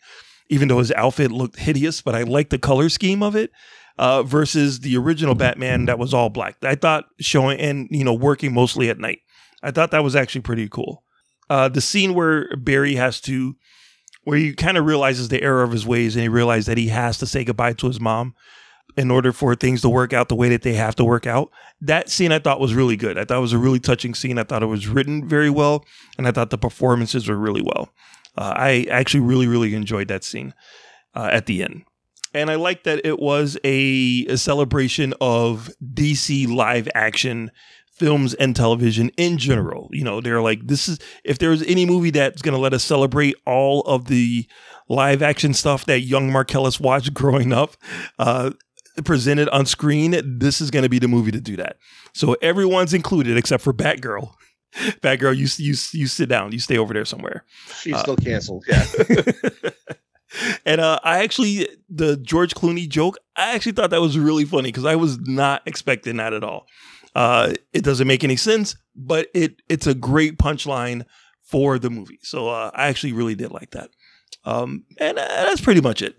even 0.51 0.67
though 0.69 0.81
his 0.81 0.91
outfit 0.93 1.31
looked 1.31 1.59
hideous, 1.61 2.03
but 2.03 2.17
I 2.17 2.23
like 2.23 2.51
the 2.51 2.59
color 2.59 2.89
scheme 2.89 3.23
of 3.23 3.37
it. 3.37 3.53
Uh, 3.99 4.23
versus 4.23 4.81
the 4.81 4.97
original 4.97 5.35
Batman 5.35 5.87
that 5.87 5.99
was 5.99 6.15
all 6.15 6.29
black. 6.29 6.57
I 6.63 6.77
thought 6.77 7.07
showing 7.19 7.59
and 7.59 7.89
you 7.91 8.05
know 8.05 8.15
working 8.15 8.55
mostly 8.55 8.89
at 8.91 8.99
night. 8.99 9.21
I 9.63 9.73
thought 9.73 9.91
that 9.91 10.05
was 10.05 10.15
actually 10.15 10.43
pretty 10.43 10.69
cool. 10.69 11.03
Uh, 11.51 11.69
the 11.69 11.81
scene 11.81 12.15
where 12.15 12.55
Barry 12.57 12.95
has 12.95 13.21
to, 13.23 13.57
where 14.23 14.39
he 14.39 14.55
kind 14.55 14.77
of 14.77 14.85
realizes 14.85 15.29
the 15.29 15.43
error 15.43 15.63
of 15.63 15.73
his 15.73 15.87
ways 15.87 16.15
and 16.15 16.23
he 16.23 16.29
realizes 16.29 16.67
that 16.67 16.79
he 16.79 16.89
has 16.89 17.19
to 17.19 17.27
say 17.27 17.43
goodbye 17.43 17.73
to 17.73 17.89
his 17.89 18.01
mom 18.01 18.35
in 18.97 19.11
order 19.11 19.33
for 19.33 19.55
things 19.55 19.81
to 19.81 19.89
work 19.89 20.13
out 20.13 20.29
the 20.29 20.35
way 20.35 20.49
that 20.49 20.63
they 20.63 20.75
have 20.75 20.97
to 20.97 21.05
work 21.05 21.27
out. 21.27 21.51
That 21.81 22.11
scene 22.11 22.33
I 22.33 22.39
thought 22.39 22.61
was 22.61 22.75
really 22.75 22.97
good. 22.97 23.17
I 23.17 23.25
thought 23.25 23.39
it 23.39 23.43
was 23.43 23.53
a 23.53 23.59
really 23.59 23.81
touching 23.81 24.15
scene. 24.15 24.39
I 24.39 24.45
thought 24.45 24.63
it 24.63 24.67
was 24.67 24.89
written 24.89 25.29
very 25.29 25.51
well, 25.51 25.85
and 26.17 26.27
I 26.27 26.33
thought 26.33 26.51
the 26.51 26.59
performances 26.59 27.29
were 27.29 27.37
really 27.37 27.63
well. 27.63 27.91
Uh, 28.37 28.55
I 28.57 28.87
actually 28.91 29.21
really, 29.21 29.47
really 29.47 29.75
enjoyed 29.75 30.09
that 30.09 30.25
scene 30.25 30.53
uh, 31.15 31.29
at 31.33 31.47
the 31.47 31.63
end. 31.63 31.85
And 32.35 32.51
I 32.51 32.57
like 32.57 32.85
that 32.85 33.01
it 33.05 33.19
was 33.19 33.57
a, 33.65 34.27
a 34.29 34.37
celebration 34.37 35.15
of 35.21 35.71
DC 35.83 36.47
live 36.49 36.89
action 36.95 37.51
films 37.91 38.35
and 38.35 38.55
television 38.55 39.11
in 39.17 39.39
general. 39.39 39.89
You 39.93 40.05
know, 40.05 40.21
they're 40.21 40.41
like, 40.43 40.67
this 40.67 40.89
is, 40.89 40.99
if 41.25 41.39
there's 41.39 41.63
any 41.63 41.85
movie 41.87 42.11
that's 42.11 42.43
going 42.43 42.55
to 42.55 42.61
let 42.61 42.73
us 42.75 42.85
celebrate 42.85 43.35
all 43.47 43.81
of 43.83 44.05
the 44.07 44.47
live 44.89 45.23
action 45.23 45.53
stuff 45.55 45.85
that 45.87 46.01
young 46.01 46.31
Marcellus 46.31 46.79
watched 46.79 47.13
growing 47.15 47.53
up, 47.53 47.77
uh, 48.19 48.51
presented 49.05 49.49
on 49.51 49.65
screen, 49.67 50.21
this 50.39 50.61
is 50.61 50.71
going 50.71 50.83
to 50.85 50.89
be 50.89 50.99
the 50.99 51.09
movie 51.09 51.31
to 51.33 51.41
do 51.41 51.57
that. 51.57 51.77
So 52.15 52.35
everyone's 52.43 52.95
included 52.95 53.37
except 53.37 53.63
for 53.63 53.73
Batgirl. 53.73 54.33
Batgirl, 55.01 55.37
you 55.37 55.47
you 55.65 55.75
you 55.93 56.07
sit 56.07 56.29
down. 56.29 56.53
You 56.53 56.59
stay 56.59 56.77
over 56.77 56.93
there 56.93 57.05
somewhere. 57.05 57.45
She's 57.81 57.95
Uh, 57.95 58.03
still 58.03 58.17
canceled. 58.17 58.65
Yeah. 58.69 58.85
and 60.65 60.81
uh, 60.81 60.99
I 61.03 61.23
actually 61.23 61.69
the 61.89 62.17
George 62.17 62.55
Clooney 62.55 62.89
joke. 62.89 63.17
I 63.37 63.55
actually 63.55 63.73
thought 63.73 63.91
that 63.91 64.01
was 64.01 64.19
really 64.19 64.45
funny 64.45 64.69
because 64.69 64.85
I 64.85 64.97
was 64.97 65.19
not 65.21 65.63
expecting 65.67 66.17
that 66.17 66.33
at 66.33 66.45
all. 66.45 66.67
Uh, 67.15 67.55
it 67.73 67.83
doesn't 67.83 68.07
make 68.07 68.25
any 68.25 68.37
sense, 68.37 68.77
but 68.95 69.29
it 69.35 69.61
it's 69.69 69.87
a 69.87 69.95
great 69.95 70.39
punchline 70.39 71.05
for 71.43 71.79
the 71.79 71.91
movie. 71.91 72.19
So 72.23 72.49
uh, 72.49 72.71
I 72.75 72.89
actually 72.89 73.13
really 73.13 73.35
did 73.35 73.51
like 73.51 73.71
that. 73.71 73.91
Um, 74.45 74.85
and 74.99 75.19
uh, 75.19 75.27
that's 75.27 75.61
pretty 75.61 75.81
much 75.81 76.03
it. 76.03 76.17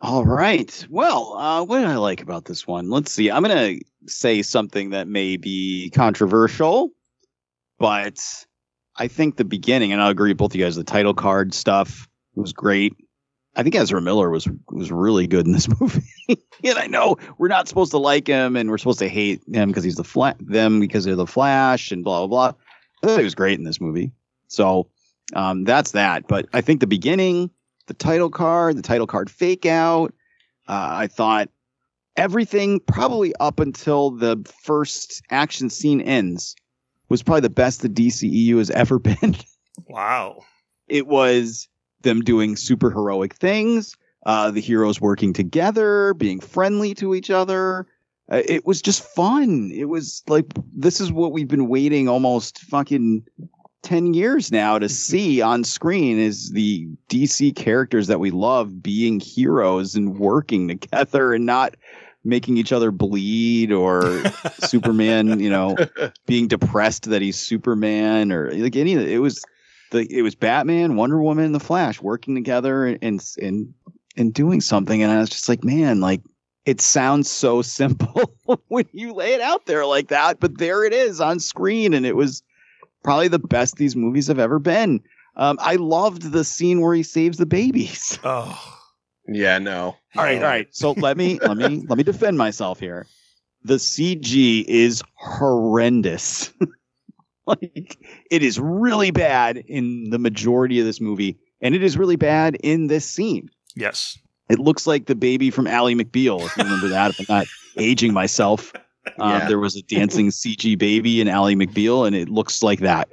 All 0.00 0.24
right. 0.24 0.86
Well, 0.90 1.34
uh, 1.34 1.64
what 1.64 1.78
did 1.78 1.88
I 1.88 1.96
like 1.96 2.22
about 2.22 2.46
this 2.46 2.66
one? 2.66 2.90
Let's 2.90 3.12
see. 3.12 3.30
I'm 3.30 3.44
to 3.44 3.80
say 4.06 4.42
something 4.42 4.90
that 4.90 5.06
may 5.06 5.36
be 5.36 5.90
controversial, 5.90 6.90
but 7.78 8.18
I 8.96 9.06
think 9.06 9.36
the 9.36 9.44
beginning, 9.44 9.92
and 9.92 10.02
I 10.02 10.10
agree 10.10 10.30
with 10.30 10.38
both 10.38 10.52
of 10.52 10.56
you 10.56 10.64
guys, 10.64 10.74
the 10.74 10.84
title 10.84 11.14
card 11.14 11.54
stuff 11.54 12.08
was 12.34 12.52
great. 12.52 12.94
I 13.54 13.62
think 13.62 13.74
Ezra 13.74 14.00
Miller 14.00 14.30
was 14.30 14.48
was 14.70 14.90
really 14.90 15.26
good 15.26 15.46
in 15.46 15.52
this 15.52 15.68
movie. 15.80 16.02
and 16.64 16.78
I 16.78 16.86
know 16.86 17.16
we're 17.38 17.48
not 17.48 17.68
supposed 17.68 17.90
to 17.90 17.98
like 17.98 18.26
him 18.26 18.56
and 18.56 18.70
we're 18.70 18.78
supposed 18.78 19.00
to 19.00 19.08
hate 19.08 19.42
him 19.52 19.68
because 19.68 19.84
he's 19.84 19.96
the 19.96 20.04
fla- 20.04 20.36
them 20.40 20.80
because 20.80 21.04
they're 21.04 21.16
the 21.16 21.26
Flash 21.26 21.92
and 21.92 22.02
blah 22.02 22.26
blah 22.26 22.52
blah. 22.52 22.58
I 23.02 23.06
thought 23.06 23.18
he 23.18 23.24
was 23.24 23.34
great 23.34 23.58
in 23.58 23.64
this 23.64 23.80
movie. 23.80 24.12
So 24.48 24.88
um, 25.34 25.64
that's 25.64 25.90
that. 25.92 26.28
But 26.28 26.46
I 26.52 26.60
think 26.60 26.80
the 26.80 26.86
beginning, 26.86 27.50
the 27.88 27.94
title 27.94 28.30
card, 28.30 28.76
the 28.78 28.82
title 28.82 29.06
card 29.06 29.30
fake 29.30 29.66
out. 29.66 30.14
Uh, 30.68 30.88
I 30.92 31.06
thought 31.08 31.48
everything 32.16 32.80
probably 32.80 33.34
up 33.40 33.58
until 33.60 34.10
the 34.10 34.36
first 34.62 35.20
action 35.30 35.68
scene 35.68 36.00
ends 36.00 36.54
was 37.08 37.22
probably 37.22 37.40
the 37.40 37.50
best 37.50 37.82
the 37.82 37.88
DCEU 37.88 38.58
has 38.58 38.70
ever 38.70 38.98
been. 39.00 39.36
Wow. 39.88 40.44
it 40.88 41.06
was 41.06 41.68
them 42.02 42.20
doing 42.20 42.56
super 42.56 42.90
heroic 42.90 43.34
things, 43.34 43.96
uh, 44.26 44.50
the 44.50 44.60
heroes 44.60 45.00
working 45.00 45.32
together, 45.32 46.14
being 46.14 46.40
friendly 46.40 46.94
to 46.94 47.14
each 47.14 47.30
other. 47.30 47.86
Uh, 48.30 48.42
it 48.46 48.66
was 48.66 48.80
just 48.80 49.02
fun. 49.02 49.70
It 49.74 49.86
was 49.86 50.22
like 50.28 50.46
this 50.74 51.00
is 51.00 51.12
what 51.12 51.32
we've 51.32 51.48
been 51.48 51.68
waiting 51.68 52.08
almost 52.08 52.60
fucking 52.60 53.24
10 53.82 54.14
years 54.14 54.52
now 54.52 54.78
to 54.78 54.88
see 54.88 55.42
on 55.42 55.64
screen 55.64 56.18
is 56.18 56.52
the 56.52 56.88
DC 57.08 57.54
characters 57.56 58.06
that 58.06 58.20
we 58.20 58.30
love 58.30 58.82
being 58.82 59.18
heroes 59.18 59.96
and 59.96 60.18
working 60.18 60.68
together 60.68 61.34
and 61.34 61.44
not 61.44 61.74
making 62.24 62.56
each 62.56 62.72
other 62.72 62.92
bleed 62.92 63.72
or 63.72 64.22
Superman, 64.58 65.40
you 65.40 65.50
know, 65.50 65.76
being 66.26 66.46
depressed 66.46 67.10
that 67.10 67.22
he's 67.22 67.36
Superman 67.36 68.30
or 68.30 68.52
like 68.52 68.76
any 68.76 68.94
of 68.94 69.02
it. 69.02 69.08
It 69.08 69.18
was 69.18 69.44
the 69.92 70.06
it 70.10 70.22
was 70.22 70.34
Batman, 70.34 70.96
Wonder 70.96 71.22
Woman, 71.22 71.44
and 71.44 71.54
the 71.54 71.60
Flash 71.60 72.02
working 72.02 72.34
together 72.34 72.84
and 72.84 72.98
and 73.00 73.24
and, 73.40 73.74
and 74.16 74.34
doing 74.34 74.60
something, 74.60 75.02
and 75.02 75.12
I 75.12 75.20
was 75.20 75.30
just 75.30 75.48
like, 75.48 75.62
man, 75.62 76.00
like 76.00 76.22
it 76.66 76.80
sounds 76.80 77.30
so 77.30 77.62
simple 77.62 78.34
when 78.68 78.86
you 78.92 79.14
lay 79.14 79.34
it 79.34 79.40
out 79.40 79.66
there 79.66 79.86
like 79.86 80.08
that, 80.08 80.40
but 80.40 80.58
there 80.58 80.84
it 80.84 80.92
is 80.92 81.20
on 81.20 81.38
screen, 81.38 81.94
and 81.94 82.04
it 82.04 82.16
was 82.16 82.42
probably 83.04 83.28
the 83.28 83.38
best 83.38 83.76
these 83.76 83.94
movies 83.96 84.26
have 84.26 84.38
ever 84.38 84.58
been. 84.58 85.00
Um, 85.36 85.58
I 85.62 85.76
loved 85.76 86.32
the 86.32 86.44
scene 86.44 86.80
where 86.80 86.94
he 86.94 87.02
saves 87.02 87.38
the 87.38 87.46
babies. 87.46 88.18
Oh, 88.24 88.78
Yeah, 89.26 89.58
no. 89.58 89.96
All 90.16 90.24
right, 90.24 90.36
all 90.38 90.42
right. 90.42 90.68
So 90.72 90.92
let 90.92 91.16
me 91.16 91.38
let 91.40 91.56
me 91.56 91.84
let 91.88 91.96
me 91.96 92.04
defend 92.04 92.36
myself 92.38 92.80
here. 92.80 93.06
The 93.64 93.76
CG 93.76 94.64
is 94.66 95.02
horrendous. 95.14 96.52
like 97.46 97.98
it 98.30 98.42
is 98.42 98.58
really 98.58 99.10
bad 99.10 99.56
in 99.66 100.10
the 100.10 100.18
majority 100.18 100.78
of 100.80 100.86
this 100.86 101.00
movie, 101.00 101.38
and 101.60 101.74
it 101.74 101.82
is 101.82 101.96
really 101.98 102.16
bad 102.16 102.56
in 102.62 102.86
this 102.88 103.04
scene. 103.04 103.48
yes. 103.74 104.18
It 104.48 104.58
looks 104.58 104.86
like 104.86 105.06
the 105.06 105.14
baby 105.14 105.50
from 105.50 105.66
Ally 105.66 105.94
McBeal, 105.94 106.44
if 106.44 106.54
you 106.58 106.64
remember 106.64 106.88
that. 106.88 107.12
If 107.12 107.20
I'm 107.20 107.36
not 107.38 107.46
aging 107.78 108.12
myself, 108.12 108.72
uh, 108.74 108.80
Yeah. 109.18 109.48
there 109.48 109.58
was 109.58 109.76
a 109.76 109.82
dancing 109.82 110.28
CG 110.30 110.76
baby 110.76 111.22
in 111.22 111.28
Ally 111.28 111.54
McBeal, 111.54 112.06
and 112.06 112.14
it 112.14 112.28
looks 112.28 112.62
like 112.62 112.80
that. 112.80 113.08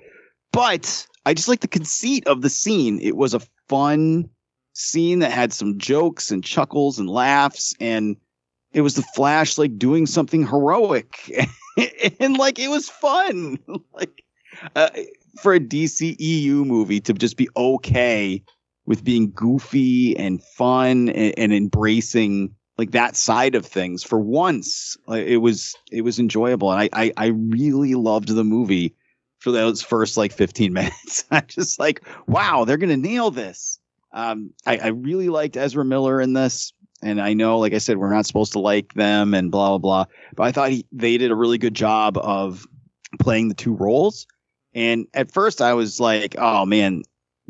But 0.52 1.08
I 1.26 1.34
just 1.34 1.48
like 1.48 1.62
the 1.62 1.68
conceit 1.70 2.28
of 2.28 2.42
the 2.42 2.50
scene. 2.50 3.00
It 3.00 3.16
was 3.16 3.34
a 3.34 3.40
fun 3.70 4.30
scene 4.74 5.20
that 5.20 5.32
had 5.32 5.54
some 5.54 5.78
jokes 5.78 6.30
and 6.30 6.44
chuckles 6.44 7.00
and 7.00 7.10
laughs, 7.10 7.74
and 7.80 8.18
it 8.74 8.82
was 8.82 8.96
the 8.96 9.04
Flash 9.16 9.58
like 9.58 9.78
doing 9.78 10.08
something 10.08 10.46
heroic, 10.46 11.32
and 12.20 12.38
like 12.38 12.60
it 12.60 12.70
was 12.70 12.90
fun. 12.90 13.60
like 13.94 14.24
uh, 14.76 14.90
for 15.42 15.54
a 15.54 15.60
DCEU 15.60 16.66
movie 16.66 17.00
to 17.02 17.14
just 17.14 17.38
be 17.38 17.50
okay 17.56 18.44
with 18.86 19.04
being 19.04 19.32
goofy 19.32 20.18
and 20.18 20.44
fun 20.44 21.10
and, 21.10 21.34
and 21.38 21.54
embracing 21.54 22.56
like 22.78 22.92
that 22.92 23.16
side 23.16 23.56
of 23.56 23.66
things 23.66 24.04
for 24.04 24.20
once 24.20 24.98
like, 25.06 25.28
it 25.28 25.38
was 25.38 25.76
it 25.92 26.02
was 26.02 26.18
enjoyable. 26.18 26.72
And 26.72 26.82
I, 26.82 26.90
I 26.94 27.14
i 27.18 27.26
really 27.28 27.96
loved 27.96 28.30
the 28.30 28.44
movie 28.44 28.96
for 29.40 29.52
those 29.52 29.82
first 29.82 30.18
like 30.18 30.32
15 30.32 30.74
minutes. 30.74 31.26
I 31.30 31.42
just 31.42 31.80
like 31.80 32.04
wow 32.28 32.66
they're 32.66 32.78
gonna 32.78 32.98
nail 32.98 33.32
this. 33.32 33.80
Um 34.12 34.54
i 34.66 34.78
i 34.78 34.88
really 34.88 35.30
liked 35.30 35.58
ezra 35.58 35.86
miller 35.86 36.20
in 36.20 36.34
this 36.34 36.74
and 37.02 37.22
i 37.22 37.34
know 37.34 37.58
like 37.60 37.74
i 37.74 37.78
said 37.78 37.98
we're 37.98 38.14
not 38.14 38.26
supposed 38.26 38.52
to 38.52 38.60
like 38.60 38.94
them 38.94 39.34
and 39.34 39.52
blah 39.52 39.70
blah 39.70 39.78
blah 39.78 40.06
but 40.36 40.44
i 40.44 40.52
thought 40.52 40.70
he, 40.72 40.86
they 40.92 41.18
did 41.18 41.32
a 41.32 41.36
really 41.36 41.58
good 41.58 41.74
job 41.74 42.18
of 42.18 42.66
playing 43.20 43.48
the 43.48 43.56
two 43.56 43.74
roles 43.76 44.28
and 44.74 45.08
at 45.14 45.32
first 45.32 45.62
i 45.62 45.74
was 45.74 46.00
like 46.00 46.36
oh 46.38 46.66
man 46.66 47.02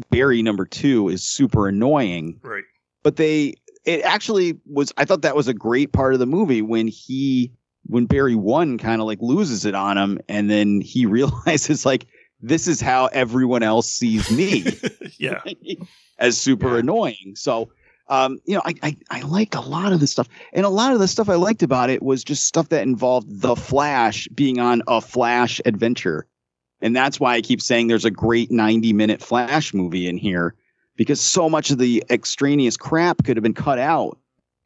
Barry 0.10 0.42
number 0.42 0.66
two 0.66 1.10
is 1.10 1.22
super 1.24 1.68
annoying, 1.68 2.40
Right. 2.42 2.64
but 3.04 3.18
they 3.18 3.56
it 3.84 4.00
actually 4.04 4.58
was. 4.66 4.94
I 4.96 5.04
thought 5.04 5.24
that 5.24 5.36
was 5.36 5.50
a 5.50 5.54
great 5.54 5.92
part 5.92 6.14
of 6.14 6.20
the 6.20 6.26
movie 6.26 6.62
when 6.62 6.88
he 6.88 7.52
when 7.88 8.06
Barry 8.06 8.34
one 8.36 8.78
kind 8.78 9.02
of 9.02 9.08
like 9.08 9.20
loses 9.22 9.66
it 9.66 9.76
on 9.76 9.98
him, 9.98 10.18
and 10.30 10.50
then 10.50 10.80
he 10.80 11.06
realizes 11.06 11.86
like 11.86 12.08
this 12.40 12.66
is 12.66 12.80
how 12.80 13.08
everyone 13.08 13.62
else 13.62 13.90
sees 13.92 14.32
me 14.32 14.64
Yeah. 15.20 15.42
as 16.18 16.38
super 16.38 16.76
Yeah. 16.76 16.80
annoying. 16.80 17.34
So. 17.36 17.70
Um, 18.10 18.40
you 18.46 18.56
know, 18.56 18.62
I, 18.66 18.74
I 18.82 18.98
I 19.12 19.22
liked 19.22 19.54
a 19.54 19.62
lot 19.62 19.94
of 19.94 20.00
the 20.00 20.08
stuff, 20.08 20.28
and 20.52 20.66
a 20.66 20.70
lot 20.70 20.94
of 20.94 21.00
the 21.00 21.08
stuff 21.08 21.30
I 21.30 21.36
liked 21.36 21.62
about 21.62 21.92
it 21.92 22.02
was 22.02 22.24
just 22.24 22.46
stuff 22.46 22.70
that 22.70 22.82
involved 22.82 23.42
the 23.42 23.56
Flash 23.56 24.28
being 24.30 24.60
on 24.60 24.82
a 24.88 25.00
Flash 25.00 25.62
adventure. 25.64 26.26
And 26.82 26.96
that's 26.96 27.20
why 27.20 27.36
I 27.36 27.42
keep 27.42 27.62
saying 27.62 27.88
there's 27.88 28.06
a 28.06 28.12
great 28.12 28.52
90 28.52 28.94
minute 28.94 29.22
Flash 29.22 29.74
movie 29.74 30.08
in 30.08 30.18
here 30.18 30.56
because 30.96 31.22
so 31.22 31.50
much 31.50 31.72
of 31.72 31.78
the 31.78 32.04
extraneous 32.10 32.78
crap 32.78 33.24
could 33.24 33.38
have 33.38 33.44
been 33.44 33.54
cut 33.54 33.80
out. 33.80 34.18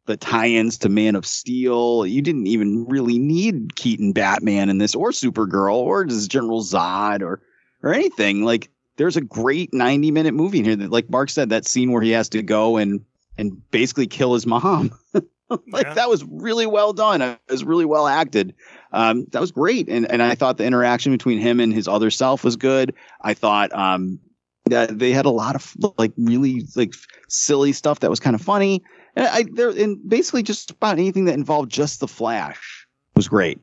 The 0.06 0.16
tie 0.16 0.48
ins 0.48 0.78
to 0.78 0.88
Man 0.88 1.16
of 1.16 1.24
Steel. 1.24 2.06
You 2.06 2.22
didn't 2.22 2.46
even 2.46 2.86
really 2.86 3.18
need 3.18 3.76
Keaton 3.76 4.12
Batman 4.12 4.68
in 4.68 4.78
this 4.78 4.94
or 4.94 5.10
Supergirl 5.10 5.76
or 5.76 6.04
just 6.04 6.30
General 6.30 6.62
Zod 6.62 7.22
or, 7.22 7.40
or 7.82 7.94
anything. 7.94 8.42
Like 8.42 8.70
there's 8.96 9.16
a 9.16 9.22
great 9.22 9.72
90 9.72 10.10
minute 10.10 10.34
movie 10.34 10.58
in 10.58 10.64
here 10.64 10.76
that, 10.76 10.90
like 10.90 11.08
Mark 11.10 11.30
said, 11.30 11.50
that 11.50 11.66
scene 11.66 11.90
where 11.90 12.02
he 12.02 12.10
has 12.10 12.28
to 12.30 12.42
go 12.42 12.76
and, 12.76 13.04
and 13.38 13.70
basically 13.70 14.06
kill 14.06 14.34
his 14.34 14.46
mom. 14.46 14.92
like 15.14 15.86
Yeah. 15.86 15.94
that 15.94 16.08
was 16.08 16.24
really 16.24 16.66
well 16.66 16.92
done. 16.92 17.22
It 17.22 17.38
was 17.48 17.64
really 17.64 17.84
well 17.84 18.06
acted 18.06 18.54
um, 18.94 19.26
that 19.32 19.40
was 19.40 19.50
great. 19.50 19.88
And 19.88 20.10
and 20.10 20.22
I 20.22 20.36
thought 20.36 20.56
the 20.56 20.64
interaction 20.64 21.12
between 21.12 21.38
him 21.38 21.58
and 21.60 21.74
his 21.74 21.88
other 21.88 22.10
self 22.10 22.44
was 22.44 22.56
good. 22.56 22.94
I 23.20 23.34
thought 23.34 23.74
um, 23.74 24.20
that 24.66 24.98
they 24.98 25.10
had 25.10 25.26
a 25.26 25.30
lot 25.30 25.56
of 25.56 25.76
like 25.98 26.12
really 26.16 26.64
like 26.76 26.94
silly 27.28 27.72
stuff 27.72 28.00
that 28.00 28.08
was 28.10 28.20
kind 28.20 28.34
of 28.36 28.40
funny. 28.40 28.84
And 29.16 29.26
I 29.26 29.44
there 29.52 29.70
and 29.70 29.98
basically 30.08 30.44
just 30.44 30.70
about 30.70 30.98
anything 30.98 31.24
that 31.24 31.34
involved 31.34 31.72
just 31.72 31.98
the 32.00 32.08
Flash 32.08 32.86
was 33.16 33.26
great. 33.26 33.58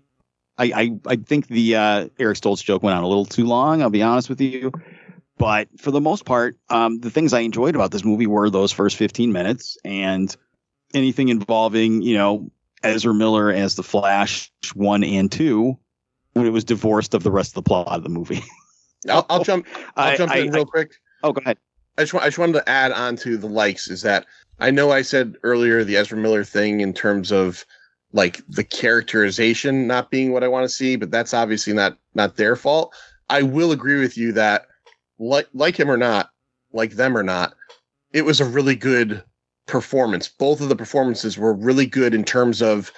I 0.57 0.65
I, 0.65 0.91
I 1.07 1.15
think 1.15 1.47
the 1.47 1.77
uh, 1.77 2.09
Eric 2.19 2.37
Stoltz 2.37 2.61
joke 2.61 2.83
went 2.83 2.97
on 2.97 3.03
a 3.03 3.07
little 3.07 3.25
too 3.25 3.45
long. 3.45 3.81
I'll 3.81 3.89
be 3.89 4.03
honest 4.03 4.27
with 4.27 4.41
you. 4.41 4.73
But 5.41 5.69
for 5.79 5.89
the 5.89 5.99
most 5.99 6.23
part, 6.25 6.55
um, 6.69 6.99
the 6.99 7.09
things 7.09 7.33
I 7.33 7.39
enjoyed 7.39 7.73
about 7.73 7.89
this 7.89 8.05
movie 8.05 8.27
were 8.27 8.47
those 8.51 8.71
first 8.71 8.95
15 8.95 9.31
minutes 9.33 9.75
and 9.83 10.35
anything 10.93 11.29
involving, 11.29 12.03
you 12.03 12.15
know, 12.15 12.51
Ezra 12.83 13.11
Miller 13.11 13.51
as 13.51 13.73
the 13.73 13.81
Flash 13.81 14.51
one 14.75 15.03
and 15.03 15.31
two 15.31 15.79
when 16.33 16.45
it 16.45 16.51
was 16.51 16.63
divorced 16.63 17.15
of 17.15 17.23
the 17.23 17.31
rest 17.31 17.51
of 17.51 17.55
the 17.55 17.61
plot 17.63 17.87
of 17.87 18.03
the 18.03 18.09
movie. 18.09 18.43
I'll, 19.09 19.25
I'll 19.31 19.43
jump. 19.43 19.65
I'll 19.95 20.11
I- 20.13 20.15
jump 20.17 20.31
I- 20.31 20.37
in 20.37 20.51
real 20.51 20.65
quick. 20.65 20.93
oh, 21.23 21.33
go 21.33 21.41
ahead. 21.41 21.57
I 21.97 22.03
just, 22.03 22.13
I 22.13 22.25
just 22.25 22.37
wanted 22.37 22.53
to 22.53 22.69
add 22.69 22.91
on 22.91 23.15
to 23.17 23.35
the 23.35 23.47
likes 23.47 23.89
is 23.89 24.03
that 24.03 24.27
I 24.59 24.69
know 24.69 24.91
I 24.91 25.01
said 25.01 25.37
earlier 25.41 25.83
the 25.83 25.97
Ezra 25.97 26.19
Miller 26.19 26.43
thing 26.43 26.81
in 26.81 26.93
terms 26.93 27.31
of 27.31 27.65
like 28.13 28.41
the 28.47 28.63
characterization 28.63 29.87
not 29.87 30.11
being 30.11 30.33
what 30.33 30.43
I 30.43 30.47
want 30.49 30.65
to 30.65 30.69
see, 30.69 30.95
but 30.97 31.09
that's 31.09 31.33
obviously 31.33 31.73
not 31.73 31.97
not 32.13 32.37
their 32.37 32.55
fault. 32.55 32.93
I 33.29 33.41
will 33.41 33.71
agree 33.71 33.99
with 33.99 34.17
you 34.17 34.31
that 34.33 34.67
like 35.21 35.47
like 35.53 35.79
him 35.79 35.89
or 35.89 35.97
not, 35.97 36.31
like 36.73 36.91
them 36.91 37.17
or 37.17 37.23
not, 37.23 37.53
it 38.11 38.25
was 38.25 38.41
a 38.41 38.45
really 38.45 38.75
good 38.75 39.23
performance. 39.67 40.27
Both 40.27 40.59
of 40.59 40.69
the 40.69 40.75
performances 40.75 41.37
were 41.37 41.53
really 41.53 41.85
good 41.85 42.13
in 42.13 42.25
terms 42.25 42.61
of 42.61 42.91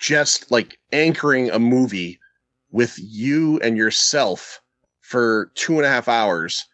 just 0.00 0.50
like 0.52 0.78
anchoring 0.92 1.50
a 1.50 1.58
movie 1.58 2.20
with 2.70 2.94
you 2.98 3.58
and 3.60 3.76
yourself 3.76 4.60
for 5.00 5.50
two 5.54 5.76
and 5.76 5.86
a 5.86 5.88
half 5.88 6.06
hours 6.06 6.64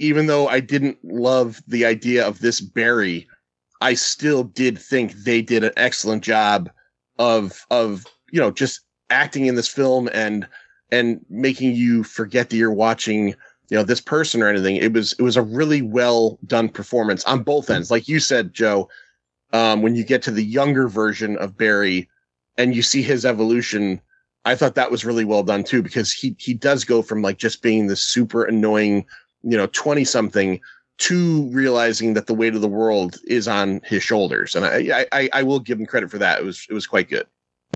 even 0.00 0.26
though 0.26 0.48
I 0.48 0.60
didn't 0.60 0.98
love 1.04 1.62
the 1.68 1.84
idea 1.84 2.26
of 2.26 2.40
this 2.40 2.60
Barry, 2.60 3.28
I 3.82 3.94
still 3.94 4.44
did 4.44 4.78
think 4.78 5.12
they 5.12 5.42
did 5.42 5.62
an 5.62 5.72
excellent 5.76 6.24
job 6.24 6.70
of 7.18 7.64
of 7.70 8.06
you 8.32 8.40
know 8.40 8.50
just 8.50 8.80
acting 9.10 9.46
in 9.46 9.54
this 9.54 9.68
film 9.68 10.08
and 10.12 10.48
and 10.90 11.20
making 11.28 11.74
you 11.74 12.02
forget 12.02 12.48
that 12.48 12.56
you're 12.56 12.72
watching 12.72 13.34
you 13.70 13.76
know 13.76 13.84
this 13.84 14.00
person 14.00 14.42
or 14.42 14.48
anything. 14.48 14.76
It 14.76 14.92
was 14.92 15.14
it 15.14 15.22
was 15.22 15.36
a 15.36 15.42
really 15.42 15.80
well 15.80 16.38
done 16.46 16.68
performance 16.68 17.24
on 17.24 17.42
both 17.42 17.70
ends. 17.70 17.90
Like 17.90 18.08
you 18.08 18.20
said, 18.20 18.52
Joe, 18.52 18.88
um, 19.52 19.82
when 19.82 19.94
you 19.94 20.04
get 20.04 20.22
to 20.22 20.30
the 20.30 20.44
younger 20.44 20.88
version 20.88 21.36
of 21.38 21.56
Barry 21.56 22.08
and 22.58 22.74
you 22.74 22.82
see 22.82 23.02
his 23.02 23.24
evolution. 23.24 24.00
I 24.46 24.54
thought 24.54 24.74
that 24.74 24.90
was 24.90 25.04
really 25.04 25.24
well 25.24 25.42
done 25.42 25.64
too 25.64 25.82
because 25.82 26.12
he 26.12 26.34
he 26.38 26.54
does 26.54 26.84
go 26.84 27.02
from 27.02 27.22
like 27.22 27.38
just 27.38 27.62
being 27.62 27.86
this 27.86 28.00
super 28.00 28.44
annoying 28.44 29.04
you 29.42 29.56
know 29.56 29.66
20 29.66 30.04
something 30.04 30.60
to 30.98 31.48
realizing 31.50 32.14
that 32.14 32.26
the 32.26 32.34
weight 32.34 32.54
of 32.54 32.60
the 32.60 32.68
world 32.68 33.18
is 33.26 33.48
on 33.48 33.80
his 33.84 34.02
shoulders 34.02 34.54
and 34.54 34.64
I, 34.66 35.06
I 35.12 35.28
i 35.32 35.42
will 35.42 35.60
give 35.60 35.78
him 35.78 35.86
credit 35.86 36.10
for 36.10 36.18
that 36.18 36.40
it 36.40 36.44
was 36.44 36.66
it 36.68 36.74
was 36.74 36.86
quite 36.86 37.08
good 37.08 37.26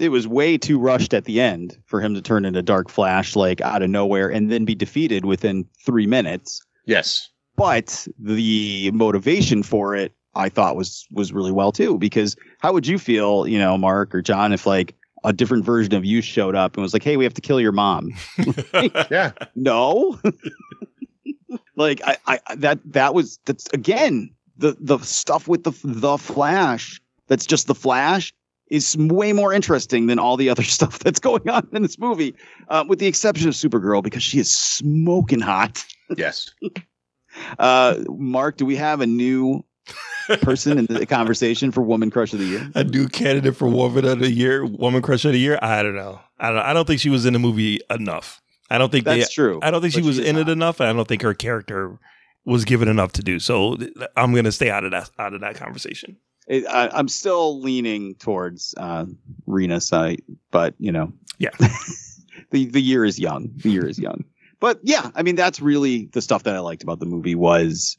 It 0.00 0.08
was 0.08 0.26
way 0.26 0.58
too 0.58 0.78
rushed 0.78 1.14
at 1.14 1.24
the 1.24 1.40
end 1.40 1.78
for 1.86 2.00
him 2.00 2.14
to 2.14 2.22
turn 2.22 2.44
into 2.44 2.62
Dark 2.62 2.88
Flash 2.88 3.36
like 3.36 3.60
out 3.60 3.82
of 3.82 3.90
nowhere 3.90 4.28
and 4.30 4.50
then 4.50 4.64
be 4.64 4.74
defeated 4.74 5.24
within 5.24 5.66
three 5.84 6.06
minutes. 6.06 6.60
yes 6.86 7.30
But 7.56 8.06
the 8.18 8.90
motivation 8.92 9.62
for 9.62 9.94
it, 9.94 10.12
I 10.34 10.48
thought 10.48 10.74
was 10.76 11.06
was 11.12 11.32
really 11.32 11.52
well 11.52 11.70
too. 11.70 11.96
Because 11.98 12.36
how 12.58 12.72
would 12.72 12.86
you 12.86 12.98
feel, 12.98 13.46
you 13.46 13.58
know, 13.58 13.78
Mark 13.78 14.14
or 14.14 14.22
John, 14.22 14.52
if 14.52 14.66
like 14.66 14.96
a 15.22 15.32
different 15.32 15.64
version 15.64 15.94
of 15.94 16.04
you 16.04 16.20
showed 16.20 16.54
up 16.54 16.76
and 16.76 16.82
was 16.82 16.92
like, 16.92 17.04
"Hey, 17.04 17.16
we 17.16 17.24
have 17.24 17.34
to 17.34 17.40
kill 17.40 17.60
your 17.60 17.72
mom." 17.72 18.10
yeah 19.10 19.32
no 19.54 20.20
like 21.76 22.00
I, 22.04 22.18
I 22.26 22.54
that 22.56 22.80
that 22.92 23.14
was 23.14 23.38
that's 23.44 23.68
again 23.72 24.34
the 24.56 24.76
the 24.80 24.98
stuff 24.98 25.48
with 25.48 25.64
the 25.64 25.72
the 25.82 26.18
flash 26.18 27.00
that's 27.26 27.46
just 27.46 27.66
the 27.66 27.74
flash 27.74 28.34
is 28.68 28.96
way 28.96 29.32
more 29.32 29.52
interesting 29.52 30.06
than 30.06 30.18
all 30.18 30.36
the 30.36 30.48
other 30.48 30.62
stuff 30.76 30.98
that's 31.00 31.20
going 31.20 31.48
on 31.48 31.66
in 31.72 31.82
this 31.82 31.98
movie 31.98 32.34
uh, 32.68 32.84
with 32.88 32.98
the 32.98 33.06
exception 33.06 33.48
of 33.48 33.54
supergirl 33.54 34.02
because 34.02 34.22
she 34.22 34.38
is 34.38 34.52
smoking 34.52 35.40
hot 35.40 35.84
yes 36.16 36.50
uh 37.58 37.96
mark 38.08 38.56
do 38.56 38.64
we 38.64 38.76
have 38.76 39.00
a 39.00 39.06
new 39.06 39.64
person 40.42 40.78
in 40.78 40.86
the 40.86 41.06
conversation 41.18 41.70
for 41.70 41.82
woman 41.82 42.10
crush 42.10 42.32
of 42.32 42.38
the 42.38 42.46
year 42.46 42.70
A 42.74 42.84
new 42.84 43.08
candidate 43.08 43.56
for 43.56 43.68
woman 43.68 44.04
of 44.04 44.18
the 44.18 44.30
year, 44.30 44.64
woman 44.64 45.02
crush 45.02 45.24
of 45.24 45.32
the 45.32 45.38
year. 45.38 45.58
I 45.60 45.82
don't 45.82 45.94
know. 45.94 46.20
I 46.38 46.50
don't. 46.50 46.58
I 46.60 46.72
don't 46.72 46.86
think 46.86 47.00
she 47.00 47.10
was 47.10 47.26
in 47.26 47.32
the 47.32 47.38
movie 47.38 47.80
enough. 47.90 48.40
I 48.70 48.78
don't 48.78 48.90
think 48.90 49.04
that's 49.04 49.28
they, 49.28 49.32
true 49.34 49.60
I 49.62 49.70
don't 49.70 49.80
think 49.80 49.92
she 49.92 50.02
was 50.02 50.18
is 50.18 50.26
in 50.26 50.36
it 50.36 50.48
enough. 50.48 50.80
and 50.80 50.88
I 50.88 50.92
don't 50.92 51.06
think 51.06 51.22
her 51.22 51.34
character 51.34 51.98
was 52.44 52.64
given 52.64 52.88
enough 52.88 53.12
to 53.12 53.22
do. 53.22 53.38
So 53.38 53.76
I'm 54.16 54.32
going 54.32 54.44
to 54.44 54.52
stay 54.52 54.70
out 54.70 54.84
of 54.84 54.90
that 54.92 55.10
out 55.18 55.34
of 55.34 55.40
that 55.42 55.56
conversation. 55.56 56.16
It, 56.46 56.66
I, 56.66 56.88
I'm 56.92 57.08
still 57.08 57.60
leaning 57.60 58.14
towards 58.16 58.74
uh, 58.76 59.06
Rena 59.46 59.80
side, 59.80 60.22
but 60.50 60.74
you 60.78 60.92
know, 60.92 61.12
Yeah. 61.38 61.50
the 62.50 62.66
the 62.66 62.82
year 62.82 63.04
is 63.04 63.18
young. 63.18 63.50
The 63.56 63.70
year 63.70 63.86
is 63.86 63.98
young. 63.98 64.24
But 64.60 64.78
yeah, 64.82 65.10
I 65.14 65.22
mean, 65.22 65.36
that's 65.36 65.60
really 65.60 66.06
the 66.12 66.22
stuff 66.22 66.42
that 66.44 66.54
I 66.54 66.58
liked 66.60 66.82
about 66.82 66.98
the 67.00 67.06
movie 67.06 67.34
was 67.34 67.96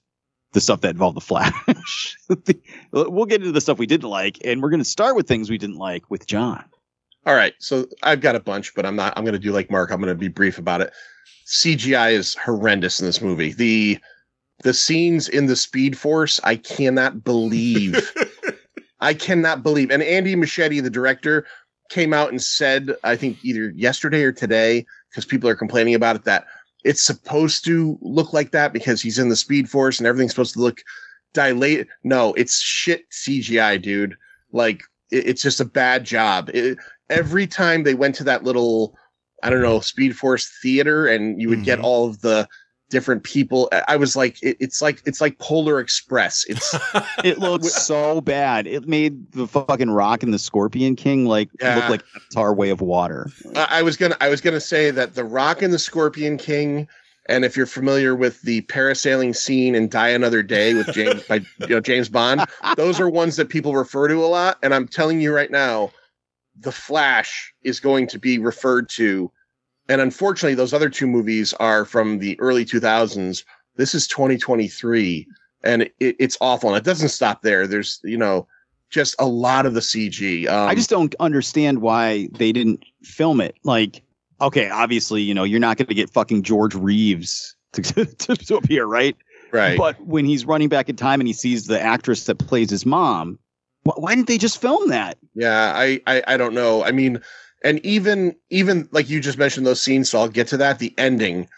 the 0.53 0.61
stuff 0.61 0.81
that 0.81 0.91
involved 0.91 1.17
the 1.17 1.21
Flash. 1.21 2.15
The- 2.27 2.59
we'll 2.91 3.25
get 3.25 3.41
into 3.41 3.51
the 3.51 3.61
stuff 3.61 3.77
we 3.77 3.85
didn't 3.85 4.09
like, 4.09 4.39
and 4.45 4.61
we're 4.61 4.69
going 4.69 4.79
to 4.79 4.85
start 4.85 5.15
with 5.15 5.27
things 5.27 5.49
we 5.49 5.57
didn't 5.57 5.75
like 5.77 6.09
with 6.09 6.25
John. 6.27 6.63
All 7.25 7.35
right, 7.35 7.53
so 7.59 7.85
I've 8.03 8.21
got 8.21 8.35
a 8.35 8.39
bunch, 8.39 8.73
but 8.75 8.85
I'm 8.85 8.95
not. 8.95 9.13
I'm 9.17 9.23
going 9.25 9.33
to 9.33 9.39
do 9.39 9.51
like 9.51 9.69
Mark. 9.71 9.91
I'm 9.91 9.99
going 9.99 10.09
to 10.13 10.15
be 10.15 10.27
brief 10.27 10.57
about 10.57 10.81
it. 10.81 10.91
CGI 11.47 12.13
is 12.13 12.35
horrendous 12.35 12.99
in 12.99 13.05
this 13.05 13.21
movie. 13.21 13.51
The 13.53 13.99
the 14.63 14.73
scenes 14.73 15.27
in 15.27 15.47
the 15.47 15.55
Speed 15.55 15.97
Force, 15.97 16.39
I 16.43 16.55
cannot 16.55 17.23
believe. 17.23 18.11
I 18.99 19.13
cannot 19.13 19.63
believe. 19.63 19.91
And 19.91 20.03
Andy 20.03 20.35
Muschietti, 20.35 20.81
the 20.81 20.89
director, 20.89 21.45
came 21.89 22.13
out 22.13 22.29
and 22.29 22.41
said, 22.41 22.95
I 23.03 23.15
think 23.15 23.43
either 23.43 23.71
yesterday 23.75 24.23
or 24.23 24.31
today, 24.31 24.85
because 25.09 25.25
people 25.25 25.49
are 25.49 25.55
complaining 25.55 25.95
about 25.95 26.15
it, 26.15 26.23
that 26.25 26.45
it's 26.83 27.01
supposed 27.01 27.65
to 27.65 27.97
look 28.01 28.33
like 28.33 28.51
that 28.51 28.73
because 28.73 29.01
he's 29.01 29.19
in 29.19 29.29
the 29.29 29.35
Speed 29.35 29.69
Force 29.69 29.99
and 29.99 30.07
everything's 30.07 30.31
supposed 30.31 30.53
to 30.53 30.61
look 30.61 30.81
dilated. 31.33 31.87
No, 32.03 32.33
it's 32.35 32.61
shit 32.61 33.09
CGI, 33.11 33.81
dude. 33.81 34.15
Like 34.51 34.83
it- 35.11 35.27
it's 35.27 35.41
just 35.41 35.59
a 35.59 35.65
bad 35.65 36.03
job. 36.05 36.49
It- 36.53 36.77
every 37.09 37.47
time 37.47 37.83
they 37.83 37.93
went 37.95 38.15
to 38.15 38.23
that 38.23 38.43
little, 38.43 38.95
I 39.43 39.49
don't 39.49 39.61
know, 39.61 39.79
Speed 39.79 40.17
Force 40.17 40.49
theater, 40.61 41.07
and 41.07 41.41
you 41.41 41.49
would 41.49 41.63
get 41.63 41.77
mm-hmm. 41.77 41.85
all 41.85 42.07
of 42.07 42.21
the 42.21 42.47
different 42.89 43.23
people. 43.23 43.67
I- 43.71 43.83
I 43.89 43.95
was 43.97 44.15
like, 44.15 44.41
it, 44.43 44.57
it's 44.59 44.81
like 44.81 45.01
it's 45.05 45.21
like 45.21 45.37
Polar 45.39 45.79
Express. 45.79 46.45
It's 46.47 46.75
It 47.23 47.39
looks 47.39 47.73
so 47.85 48.21
bad. 48.21 48.67
It 48.67 48.87
made 48.87 49.31
the 49.31 49.47
fucking 49.47 49.91
Rock 49.91 50.23
and 50.23 50.33
the 50.33 50.39
Scorpion 50.39 50.95
King 50.95 51.25
like 51.25 51.49
Yeah. 51.59 51.75
look 51.75 51.89
like 51.89 52.03
Avatar 52.15 52.53
Way 52.53 52.69
of 52.69 52.81
Water. 52.81 53.29
I 53.55 53.67
I 53.79 53.81
was 53.81 53.97
gonna 53.97 54.17
I 54.21 54.29
was 54.29 54.41
gonna 54.41 54.59
say 54.61 54.91
that 54.91 55.15
the 55.15 55.23
Rock 55.23 55.61
and 55.61 55.73
the 55.73 55.79
Scorpion 55.79 56.37
King, 56.37 56.87
and 57.27 57.43
if 57.43 57.57
you're 57.57 57.65
familiar 57.65 58.15
with 58.15 58.41
the 58.43 58.61
parasailing 58.63 59.35
scene 59.35 59.73
in 59.75 59.89
Die 59.89 60.09
Another 60.09 60.43
Day 60.43 60.73
with 60.75 60.87
James 60.93 61.23
by 61.23 61.35
you 61.61 61.67
know 61.67 61.79
James 61.81 62.09
Bond, 62.09 62.45
those 62.77 62.99
are 62.99 63.09
ones 63.09 63.35
that 63.37 63.49
people 63.49 63.73
refer 63.75 64.07
to 64.07 64.23
a 64.23 64.27
lot. 64.27 64.57
And 64.61 64.73
I'm 64.73 64.87
telling 64.87 65.19
you 65.21 65.33
right 65.33 65.49
now, 65.51 65.91
the 66.59 66.71
Flash 66.71 67.53
is 67.63 67.79
going 67.79 68.07
to 68.07 68.19
be 68.19 68.37
referred 68.37 68.89
to. 68.89 69.31
And 69.87 70.01
unfortunately, 70.01 70.55
those 70.55 70.73
other 70.73 70.89
two 70.89 71.07
movies 71.07 71.53
are 71.53 71.85
from 71.85 72.19
the 72.19 72.39
early 72.39 72.65
2000s. 72.65 73.43
This 73.75 73.93
is 73.93 74.07
2023, 74.07 75.27
and 75.63 75.83
it, 75.83 75.93
it's 75.99 76.37
awful. 76.41 76.69
And 76.69 76.77
it 76.77 76.83
doesn't 76.83 77.09
stop 77.09 77.41
there. 77.41 77.67
There's 77.67 77.99
you 78.03 78.17
know 78.17 78.47
just 78.89 79.15
a 79.19 79.25
lot 79.25 79.65
of 79.65 79.73
the 79.73 79.79
CG. 79.79 80.47
Um, 80.47 80.69
I 80.69 80.75
just 80.75 80.89
don't 80.89 81.13
understand 81.19 81.81
why 81.81 82.29
they 82.33 82.51
didn't 82.51 82.83
film 83.03 83.41
it. 83.41 83.55
Like, 83.63 84.01
okay, 84.41 84.69
obviously, 84.69 85.21
you 85.21 85.33
know, 85.33 85.43
you're 85.43 85.59
not 85.59 85.77
going 85.77 85.87
to 85.87 85.93
get 85.93 86.09
fucking 86.09 86.43
George 86.43 86.75
Reeves 86.75 87.55
to, 87.73 87.81
to, 88.05 88.35
to 88.35 88.55
appear, 88.55 88.85
right? 88.85 89.15
right. 89.51 89.77
But 89.77 89.99
when 90.05 90.25
he's 90.25 90.45
running 90.45 90.69
back 90.69 90.89
in 90.89 90.95
time 90.95 91.19
and 91.19 91.27
he 91.27 91.33
sees 91.33 91.67
the 91.67 91.79
actress 91.79 92.25
that 92.25 92.35
plays 92.35 92.69
his 92.69 92.85
mom, 92.85 93.37
wh- 93.83 93.97
why 93.99 94.15
didn't 94.15 94.27
they 94.27 94.37
just 94.37 94.61
film 94.61 94.89
that? 94.89 95.17
Yeah, 95.33 95.73
I, 95.75 96.01
I 96.07 96.23
I 96.27 96.37
don't 96.37 96.53
know. 96.53 96.83
I 96.83 96.91
mean, 96.91 97.19
and 97.65 97.83
even 97.85 98.35
even 98.51 98.87
like 98.91 99.09
you 99.09 99.19
just 99.19 99.37
mentioned 99.39 99.65
those 99.65 99.81
scenes, 99.81 100.09
so 100.09 100.19
I'll 100.19 100.29
get 100.29 100.47
to 100.49 100.57
that. 100.57 100.79
The 100.79 100.93
ending, 100.97 101.49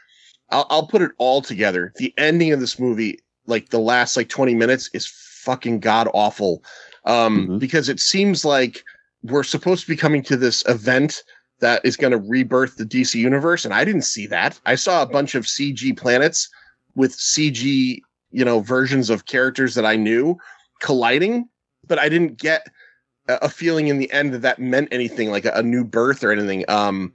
I'll 0.50 0.66
I'll 0.70 0.88
put 0.88 1.02
it 1.04 1.12
all 1.18 1.42
together. 1.42 1.94
The 1.98 2.14
ending 2.18 2.54
of 2.54 2.60
this 2.62 2.80
movie, 2.80 3.20
like 3.46 3.70
the 3.70 3.80
last 3.80 4.16
like 4.18 4.30
twenty 4.30 4.56
minutes, 4.56 4.90
is 4.94 5.06
fucking 5.06 5.82
god 5.82 6.10
awful. 6.14 6.64
Um, 7.06 7.48
Mhm. 7.48 7.60
because 7.60 7.90
it 7.90 8.00
seems 8.00 8.44
like 8.44 8.84
we're 9.24 9.44
supposed 9.44 9.84
to 9.84 9.90
be 9.90 9.96
coming 9.96 10.24
to 10.24 10.38
this 10.38 10.64
event 10.68 11.24
that 11.60 11.82
is 11.84 11.98
going 11.98 12.12
to 12.12 12.18
rebirth 12.18 12.78
the 12.78 12.86
DC 12.86 13.20
universe, 13.20 13.66
and 13.66 13.74
I 13.74 13.84
didn't 13.84 14.04
see 14.04 14.28
that. 14.28 14.60
I 14.66 14.76
saw 14.76 15.02
a 15.02 15.08
bunch 15.08 15.36
of 15.36 15.46
CG 15.46 15.92
planets 15.94 16.50
with 16.96 17.14
CG, 17.14 18.00
you 18.32 18.46
know, 18.46 18.62
versions 18.62 19.10
of 19.10 19.26
characters 19.26 19.76
that 19.76 19.86
I 19.86 19.96
knew 19.98 20.38
colliding, 20.82 21.50
but 21.88 22.00
I 22.00 22.10
didn't 22.10 22.38
get 22.38 22.68
a 23.28 23.50
feeling 23.50 23.88
in 23.88 23.98
the 23.98 24.12
end 24.12 24.34
that 24.34 24.42
that 24.42 24.60
meant 24.60 24.88
anything 24.92 25.32
like 25.32 25.46
a, 25.46 25.52
a 25.52 25.64
new 25.64 25.84
birth 25.84 26.24
or 26.24 26.32
anything. 26.32 26.66
Um, 26.68 27.14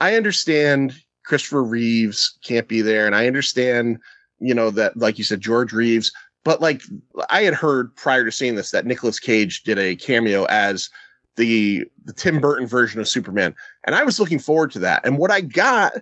I 0.00 0.16
understand 0.16 0.94
Christopher 1.24 1.62
Reeves 1.62 2.38
can't 2.44 2.68
be 2.68 2.82
there, 2.82 3.06
and 3.06 3.14
I 3.14 3.26
understand, 3.26 3.98
you 4.40 4.54
know, 4.54 4.70
that 4.70 4.96
like 4.96 5.18
you 5.18 5.24
said, 5.24 5.40
George 5.40 5.72
Reeves. 5.72 6.12
But 6.44 6.60
like 6.60 6.82
I 7.30 7.42
had 7.42 7.54
heard 7.54 7.94
prior 7.94 8.24
to 8.24 8.32
seeing 8.32 8.56
this 8.56 8.70
that 8.72 8.86
Nicolas 8.86 9.20
Cage 9.20 9.62
did 9.62 9.78
a 9.78 9.96
cameo 9.96 10.44
as 10.46 10.90
the 11.36 11.84
the 12.04 12.12
Tim 12.12 12.40
Burton 12.40 12.66
version 12.66 13.00
of 13.00 13.08
Superman, 13.08 13.54
and 13.84 13.94
I 13.94 14.02
was 14.02 14.18
looking 14.18 14.38
forward 14.38 14.72
to 14.72 14.78
that. 14.80 15.04
And 15.06 15.18
what 15.18 15.30
I 15.30 15.40
got 15.40 15.94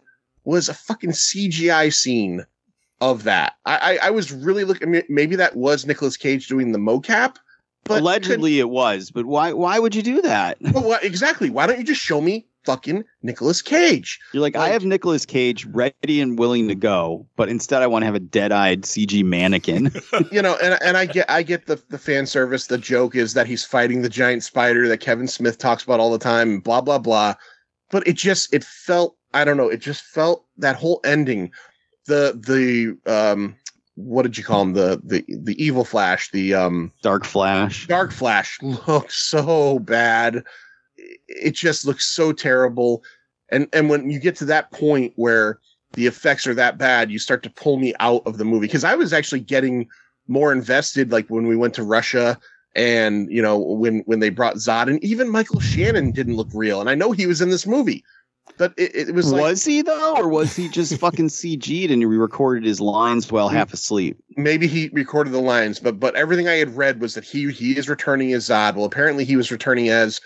was 0.45 0.69
a 0.69 0.75
fucking 0.75 1.11
CGI 1.11 1.93
scene 1.93 2.47
of 3.01 3.25
that. 3.25 3.55
I 3.67 3.99
I, 3.99 4.07
I 4.07 4.11
was 4.11 4.33
really 4.33 4.65
looking. 4.65 5.03
Maybe 5.09 5.37
that 5.37 5.57
was 5.57 5.87
Nicolas 5.87 6.17
Cage 6.17 6.49
doing 6.49 6.73
the 6.73 6.79
mocap. 6.79 7.37
But 7.85 7.95
could- 7.95 8.03
Allegedly, 8.03 8.59
it 8.61 8.70
was, 8.70 9.11
but 9.11 9.26
why? 9.26 9.53
Why 9.53 9.78
would 9.78 9.95
you 9.95 10.03
do 10.03 10.22
that? 10.22 10.59
but 10.61 10.85
what 10.85 11.03
exactly? 11.05 11.51
Why 11.51 11.66
don't 11.66 11.78
you 11.78 11.85
just 11.85 12.01
show 12.01 12.20
me 12.20 12.47
fucking 12.64 13.05
Nicolas 13.22 13.62
Cage? 13.62 14.20
You're 14.33 14.43
like, 14.43 14.55
I 14.55 14.68
have 14.68 14.85
Nicolas 14.85 15.24
Cage 15.26 15.64
ready 15.66 16.20
and 16.20 16.39
willing 16.39 16.68
to 16.68 16.74
go, 16.74 17.26
but 17.37 17.49
instead, 17.49 17.83
I 17.83 17.87
want 17.87 18.03
to 18.03 18.07
have 18.07 18.14
a 18.14 18.20
dead-eyed 18.20 18.83
CG 18.83 19.24
mannequin. 19.24 19.91
you 20.31 20.43
know, 20.43 20.57
and 20.62 20.81
and 20.83 20.97
I 20.97 21.07
get 21.07 21.28
I 21.31 21.43
get 21.43 21.66
the 21.66 21.83
the 21.89 21.99
fan 21.99 22.26
service. 22.26 22.66
The 22.66 22.78
joke 22.78 23.16
is 23.16 23.35
that 23.35 23.47
he's 23.47 23.64
fighting 23.64 24.03
the 24.03 24.09
giant 24.09 24.45
spider 24.45 24.87
that 24.89 24.99
Kevin 24.99 25.26
Smith 25.26 25.59
talks 25.59 25.83
about 25.83 26.01
all 26.01 26.12
the 26.12 26.18
time, 26.18 26.51
and 26.51 26.62
blah 26.62 26.81
blah 26.81 26.99
blah. 26.99 27.35
But 27.91 28.07
it 28.07 28.12
just 28.16 28.53
it 28.55 28.62
felt 28.62 29.16
I 29.35 29.45
don't 29.45 29.57
know. 29.57 29.68
It 29.68 29.81
just 29.81 30.03
felt 30.03 30.45
that 30.59 30.76
whole 30.76 31.01
ending. 31.05 31.51
The 32.07 32.39
the 32.47 33.11
um 33.11 33.57
what 34.05 34.23
did 34.23 34.39
you 34.39 34.45
call 34.45 34.63
him? 34.63 34.73
The 34.73 35.01
the 35.05 35.25
the 35.29 35.63
evil 35.63 35.85
Flash. 35.85 36.31
The 36.31 36.55
um 36.55 36.93
Dark 37.03 37.25
Flash. 37.25 37.87
Dark 37.87 38.13
Flash 38.13 38.61
looks 38.63 39.17
so 39.17 39.79
bad. 39.81 40.45
It 41.29 41.55
just 41.55 41.87
looks 41.87 42.07
so 42.07 42.33
terrible. 42.33 43.03
And 43.51 43.69
and 43.73 43.89
when 43.89 44.11
you 44.11 44.19
get 44.19 44.37
to 44.37 44.45
that 44.47 44.71
point 44.71 45.13
where 45.17 45.59
the 45.93 46.07
effects 46.07 46.47
are 46.47 46.55
that 46.55 46.79
bad, 46.79 47.11
you 47.11 47.19
start 47.19 47.43
to 47.43 47.51
pull 47.51 47.77
me 47.77 47.95
out 48.01 48.23
of 48.27 48.39
the 48.39 48.45
movie 48.45 48.67
because 48.67 48.85
I 48.85 48.95
was 48.95 49.13
actually 49.13 49.41
getting 49.41 49.89
more 50.29 50.53
invested 50.53 51.11
like 51.11 51.27
when 51.29 51.47
we 51.47 51.57
went 51.57 51.75
to 51.75 51.83
Russia 51.83 52.39
and 52.77 53.31
you 53.31 53.43
know 53.43 53.59
when 53.59 54.01
when 54.07 54.21
they 54.21 54.31
brought 54.31 54.57
Zod 54.57 54.89
and 54.89 55.03
even 55.03 55.29
Michael 55.29 55.61
Shannon 55.61 56.13
didn't 56.13 56.37
look 56.37 56.51
real 56.55 56.81
and 56.81 56.89
I 56.89 56.95
know 56.95 57.11
he 57.13 57.27
was 57.27 57.41
in 57.41 57.51
this 57.51 57.67
movie. 57.67 58.05
But 58.59 58.75
it, 58.77 59.09
it 59.09 59.15
was 59.15 59.33
Was, 59.33 59.65
he 59.65 59.83
though, 59.83 60.17
or 60.17 60.29
was 60.29 60.55
he 60.55 60.69
just 60.69 60.97
fucking 61.01 61.29
CG'd 61.29 61.91
and 61.91 62.03
he 62.03 62.07
recorded 62.07 62.65
his 62.65 62.81
lines 62.81 63.31
while 63.31 63.49
half 63.49 63.73
asleep? 63.73 64.19
maybe 64.37 64.67
he 64.67 64.91
recorded 64.93 65.33
the 65.33 65.41
lines, 65.41 65.79
but 65.79 66.01
but 66.01 66.15
everything 66.15 66.49
I 66.49 66.55
had 66.55 66.77
read 66.77 67.01
was 67.01 67.15
that 67.15 67.25
he 67.25 67.51
he 67.51 67.77
is 67.77 67.89
returning 67.89 68.33
as 68.33 68.49
Zod. 68.49 68.75
Well, 68.75 68.85
apparently 68.85 69.25
he 69.25 69.37
was 69.37 69.51
returning 69.51 69.89
as 69.89 70.21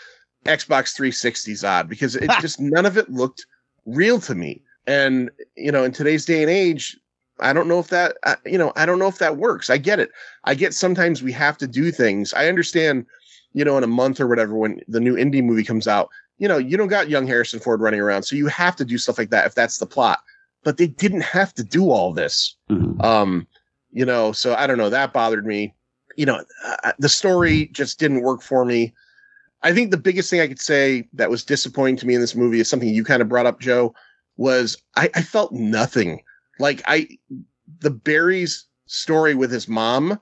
Xbox 0.45 0.95
360 0.95 1.53
Zod 1.55 1.89
because 1.89 2.17
it 2.17 2.31
just 2.41 2.61
none 2.61 2.87
of 2.87 2.97
it 2.97 3.11
looked 3.11 3.47
real 3.87 4.21
to 4.21 4.35
me. 4.35 4.63
And 4.87 5.31
you 5.57 5.73
know, 5.73 5.85
in 5.85 5.93
today's 5.93 6.25
day 6.25 6.43
and 6.43 6.51
age, 6.51 6.97
I 7.41 7.53
don't 7.53 7.69
know 7.69 7.79
if 7.79 7.89
that 7.89 8.17
you 8.45 8.59
know 8.59 8.73
I 8.77 8.87
don't 8.87 8.99
know 8.99 9.09
if 9.09 9.19
that 9.19 9.37
works. 9.37 9.71
I 9.71 9.79
get 9.79 10.01
it. 10.01 10.11
I 10.45 10.55
get 10.55 10.75
sometimes 10.75 11.23
we 11.23 11.33
have 11.33 11.59
to 11.59 11.67
do 11.67 11.91
things. 11.91 12.33
I 12.35 12.49
understand. 12.49 13.07
You 13.57 13.65
know, 13.65 13.79
in 13.79 13.85
a 13.85 13.87
month 13.87 14.21
or 14.21 14.27
whatever, 14.27 14.57
when 14.57 14.81
the 14.89 14.99
new 14.99 15.17
Indy 15.17 15.41
movie 15.41 15.63
comes 15.63 15.87
out, 15.87 16.09
you 16.39 16.49
know, 16.49 16.59
you 16.59 16.77
don't 16.77 16.89
got 16.89 17.09
young 17.09 17.27
Harrison 17.27 17.61
Ford 17.61 17.81
running 17.81 18.01
around, 18.01 18.25
so 18.25 18.37
you 18.37 18.47
have 18.49 18.77
to 18.77 18.85
do 18.85 18.99
stuff 18.99 19.19
like 19.19 19.31
that 19.31 19.47
if 19.47 19.55
that's 19.55 19.79
the 19.79 19.87
plot. 19.87 20.21
But 20.63 20.79
they 20.79 20.87
didn't 20.87 21.23
have 21.23 21.53
to 21.55 21.65
do 21.65 21.91
all 21.91 22.13
this. 22.13 22.57
Mhm. 22.71 23.03
Um, 23.05 23.47
you 23.93 24.05
know, 24.05 24.33
so 24.33 24.55
I 24.55 24.67
don't 24.67 24.79
know. 24.79 24.91
That 24.91 25.13
bothered 25.13 25.47
me. 25.47 25.75
You 26.17 26.27
know, 26.27 26.45
uh, 26.65 26.93
the 26.99 27.09
story 27.09 27.67
just 27.73 27.99
didn't 27.99 28.23
work 28.23 28.43
for 28.43 28.65
me. 28.65 28.93
I 29.63 29.73
think 29.73 29.91
the 29.91 29.97
biggest 29.97 30.31
thing 30.31 30.41
I 30.41 30.49
could 30.49 30.61
say 30.61 31.09
that 31.15 31.31
was 31.31 31.45
disappointing 31.45 31.97
to 31.97 32.07
me 32.07 32.15
in 32.15 32.21
this 32.21 32.35
movie 32.35 32.61
is 32.61 32.69
something 32.69 32.89
you 32.89 33.05
kind 33.05 33.23
of 33.23 33.29
brought 33.29 33.47
up, 33.47 33.61
Joe. 33.61 33.95
Was 34.37 34.77
I, 34.97 35.11
I 35.15 35.23
felt 35.23 35.53
nothing 35.53 36.23
like 36.59 36.83
I 36.87 37.09
the 37.81 37.91
Barry's 37.91 38.67
story 38.87 39.35
with 39.35 39.51
his 39.51 39.69
mom, 39.69 40.19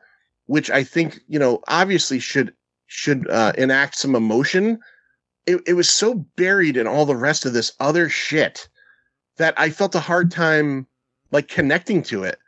which 0.47 0.71
I 0.71 0.85
think 0.85 1.21
you 1.29 1.39
know 1.39 1.61
obviously 1.69 2.19
should 2.19 2.53
should 2.87 3.29
uh, 3.31 3.53
enact 3.57 3.97
some 3.97 4.15
emotion. 4.15 4.79
It, 5.47 5.61
it 5.67 5.75
was 5.75 5.89
so 5.89 6.15
buried 6.37 6.77
in 6.77 6.87
all 6.87 7.05
the 7.07 7.17
rest 7.17 7.45
of 7.45 7.53
this 7.53 7.73
other 7.81 8.09
shit 8.09 8.69
that 9.39 9.55
I 9.57 9.71
felt 9.71 9.95
a 9.95 10.01
hard 10.01 10.31
time 10.31 10.87
like 11.31 11.49
connecting 11.49 12.03
to 12.05 12.25
it. 12.25 12.39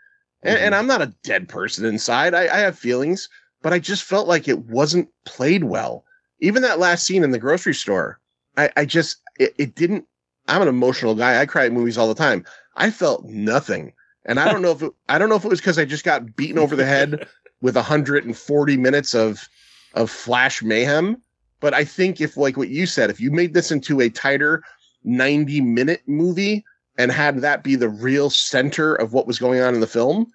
And, 0.42 0.59
and 0.59 0.74
I'm 0.74 0.86
not 0.86 1.03
a 1.03 1.14
dead 1.22 1.49
person 1.49 1.86
inside. 1.86 2.34
I, 2.34 2.42
I 2.42 2.59
have 2.59 2.78
feelings, 2.78 3.28
but 3.62 3.72
I 3.72 3.78
just 3.78 4.03
felt 4.03 4.28
like 4.28 4.47
it 4.47 4.66
wasn't 4.66 5.09
played 5.24 5.64
well. 5.64 6.05
Even 6.40 6.62
that 6.62 6.78
last 6.78 7.07
scene 7.07 7.24
in 7.24 7.30
the 7.30 7.38
grocery 7.38 7.74
store, 7.74 8.20
I, 8.57 8.70
I 8.76 8.84
just 8.84 9.16
it, 9.38 9.55
it 9.59 9.74
didn't. 9.74 10.07
I'm 10.47 10.61
an 10.61 10.68
emotional 10.68 11.14
guy. 11.14 11.40
I 11.40 11.47
cry 11.47 11.64
at 11.64 11.72
movies 11.72 11.97
all 11.97 12.09
the 12.09 12.14
time. 12.14 12.45
I 12.76 12.90
felt 12.90 13.24
nothing, 13.24 13.95
And 14.26 14.38
I 14.38 14.51
don't 14.51 14.61
know 14.61 14.72
if 14.72 14.82
it, 14.82 14.92
I 15.09 15.18
don't 15.18 15.30
know 15.30 15.36
if 15.36 15.45
it 15.45 15.51
was 15.51 15.61
because 15.61 15.78
I 15.78 15.86
just 15.86 16.05
got 16.05 16.36
beaten 16.36 16.59
over 16.59 16.76
the 16.76 16.84
head 16.84 17.26
with 17.62 17.76
140 17.76 18.76
minutes 18.76 19.14
of 19.14 19.49
of 19.95 20.11
Flash 20.11 20.62
mayhem. 20.62 21.22
But 21.65 21.73
I 21.73 21.83
think 21.83 22.21
if 22.21 22.37
like 22.37 22.59
what 22.59 22.69
you 22.69 22.85
said, 22.85 23.09
if 23.09 23.19
you 23.19 23.31
made 23.31 23.55
this 23.55 23.73
into 23.73 24.03
a 24.03 24.11
tighter 24.11 24.62
90 25.05 25.62
minute 25.62 26.03
movie 26.07 26.62
and 26.99 27.11
had 27.11 27.39
that 27.39 27.65
be 27.65 27.75
the 27.75 27.89
real 27.89 28.29
center 28.29 28.95
of 28.95 29.15
what 29.15 29.27
was 29.27 29.39
going 29.39 29.62
on 29.62 29.73
in 29.73 29.81
the 29.81 29.87
film, 29.87 30.31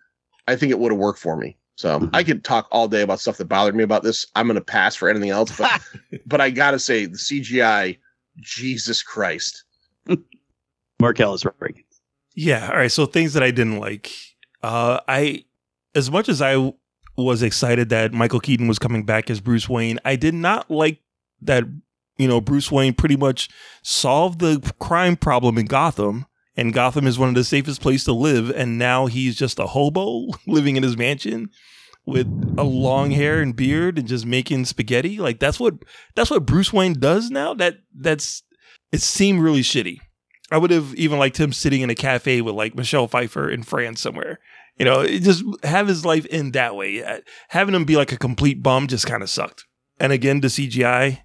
I 0.48 0.56
think 0.56 0.72
it 0.72 0.80
would 0.80 0.92
have 0.92 0.98
worked 0.98 1.20
for 1.20 1.38
me. 1.38 1.56
So 1.76 2.10
I 2.14 2.24
could 2.24 2.44
talk 2.44 2.68
all 2.72 2.88
day 2.88 3.04
about 3.04 3.20
stuff 3.20 3.38
that 3.38 3.46
bothered 3.46 3.76
me 3.76 3.84
about 3.84 4.02
this. 4.02 4.26
I'm 4.34 4.48
gonna 4.48 4.60
pass 4.60 4.96
for 4.96 5.08
anything 5.08 5.30
else, 5.30 5.56
but 5.56 5.80
but 6.26 6.42
I 6.42 6.50
gotta 6.50 6.80
say 6.80 7.06
the 7.06 7.16
CGI, 7.16 8.00
Jesus 8.38 9.04
Christ. 9.04 9.66
Markel 11.00 11.36
is 11.36 11.46
right. 11.46 11.76
Yeah. 12.34 12.72
All 12.72 12.78
right. 12.78 12.92
So 12.92 13.06
things 13.06 13.34
that 13.34 13.44
I 13.44 13.52
didn't 13.52 13.78
like. 13.78 14.12
Uh, 14.64 15.00
I, 15.08 15.46
as 15.94 16.10
much 16.10 16.28
as 16.28 16.42
I 16.42 16.54
w- 16.54 16.74
was 17.16 17.44
excited 17.44 17.90
that 17.90 18.14
Michael 18.14 18.40
Keaton 18.40 18.68
was 18.68 18.80
coming 18.80 19.04
back 19.04 19.30
as 19.30 19.40
Bruce 19.40 19.70
Wayne, 19.70 20.00
I 20.04 20.16
did 20.16 20.34
not 20.34 20.72
like 20.72 20.98
that. 21.42 21.64
You 22.18 22.28
know, 22.28 22.42
Bruce 22.42 22.70
Wayne 22.70 22.94
pretty 22.94 23.16
much 23.16 23.48
solved 23.82 24.40
the 24.40 24.74
crime 24.78 25.16
problem 25.16 25.58
in 25.58 25.68
Gotham, 25.68 26.26
and 26.58 26.74
Gotham 26.74 27.08
is 27.08 27.18
one 27.18 27.30
of 27.30 27.36
the 27.36 27.46
safest 27.46 27.80
places 27.80 28.04
to 28.04 28.14
live. 28.14 28.50
And 28.50 28.78
now 28.78 29.06
he's 29.06 29.38
just 29.38 29.58
a 29.58 29.68
hobo 29.68 30.28
living 30.48 30.76
in 30.76 30.84
his 30.84 30.98
mansion 30.98 31.50
with 32.06 32.28
a 32.58 32.64
long 32.64 33.12
hair 33.12 33.42
and 33.42 33.56
beard 33.56 33.98
and 33.98 34.08
just 34.08 34.26
making 34.26 34.66
spaghetti. 34.66 35.18
Like 35.18 35.40
that's 35.40 35.60
what 35.60 35.76
that's 36.16 36.30
what 36.30 36.46
Bruce 36.46 36.74
Wayne 36.74 37.00
does 37.00 37.30
now. 37.30 37.54
That 37.54 37.78
that's 37.96 38.44
it 38.92 39.02
seemed 39.02 39.42
really 39.42 39.62
shitty. 39.62 40.00
I 40.52 40.58
would 40.58 40.72
have 40.72 40.96
even 40.96 41.20
liked 41.20 41.40
him 41.40 41.54
sitting 41.54 41.82
in 41.82 41.90
a 41.90 41.96
cafe 41.96 42.42
with 42.42 42.56
like 42.56 42.76
Michelle 42.76 43.08
Pfeiffer 43.08 43.50
in 43.50 43.64
France 43.64 44.02
somewhere. 44.02 44.40
You 44.78 44.86
know, 44.86 45.06
just 45.06 45.44
have 45.64 45.88
his 45.88 46.06
life 46.06 46.26
in 46.26 46.52
that 46.52 46.76
way. 46.76 47.04
Uh, 47.04 47.20
Having 47.50 47.76
him 47.76 47.86
be 47.86 47.98
like 47.98 48.12
a 48.12 48.18
complete 48.18 48.64
bum 48.64 48.88
just 48.88 49.06
kind 49.06 49.22
of 49.22 49.30
sucked. 49.30 49.66
And 50.00 50.12
again, 50.12 50.40
the 50.42 50.48
CGI, 50.48 51.20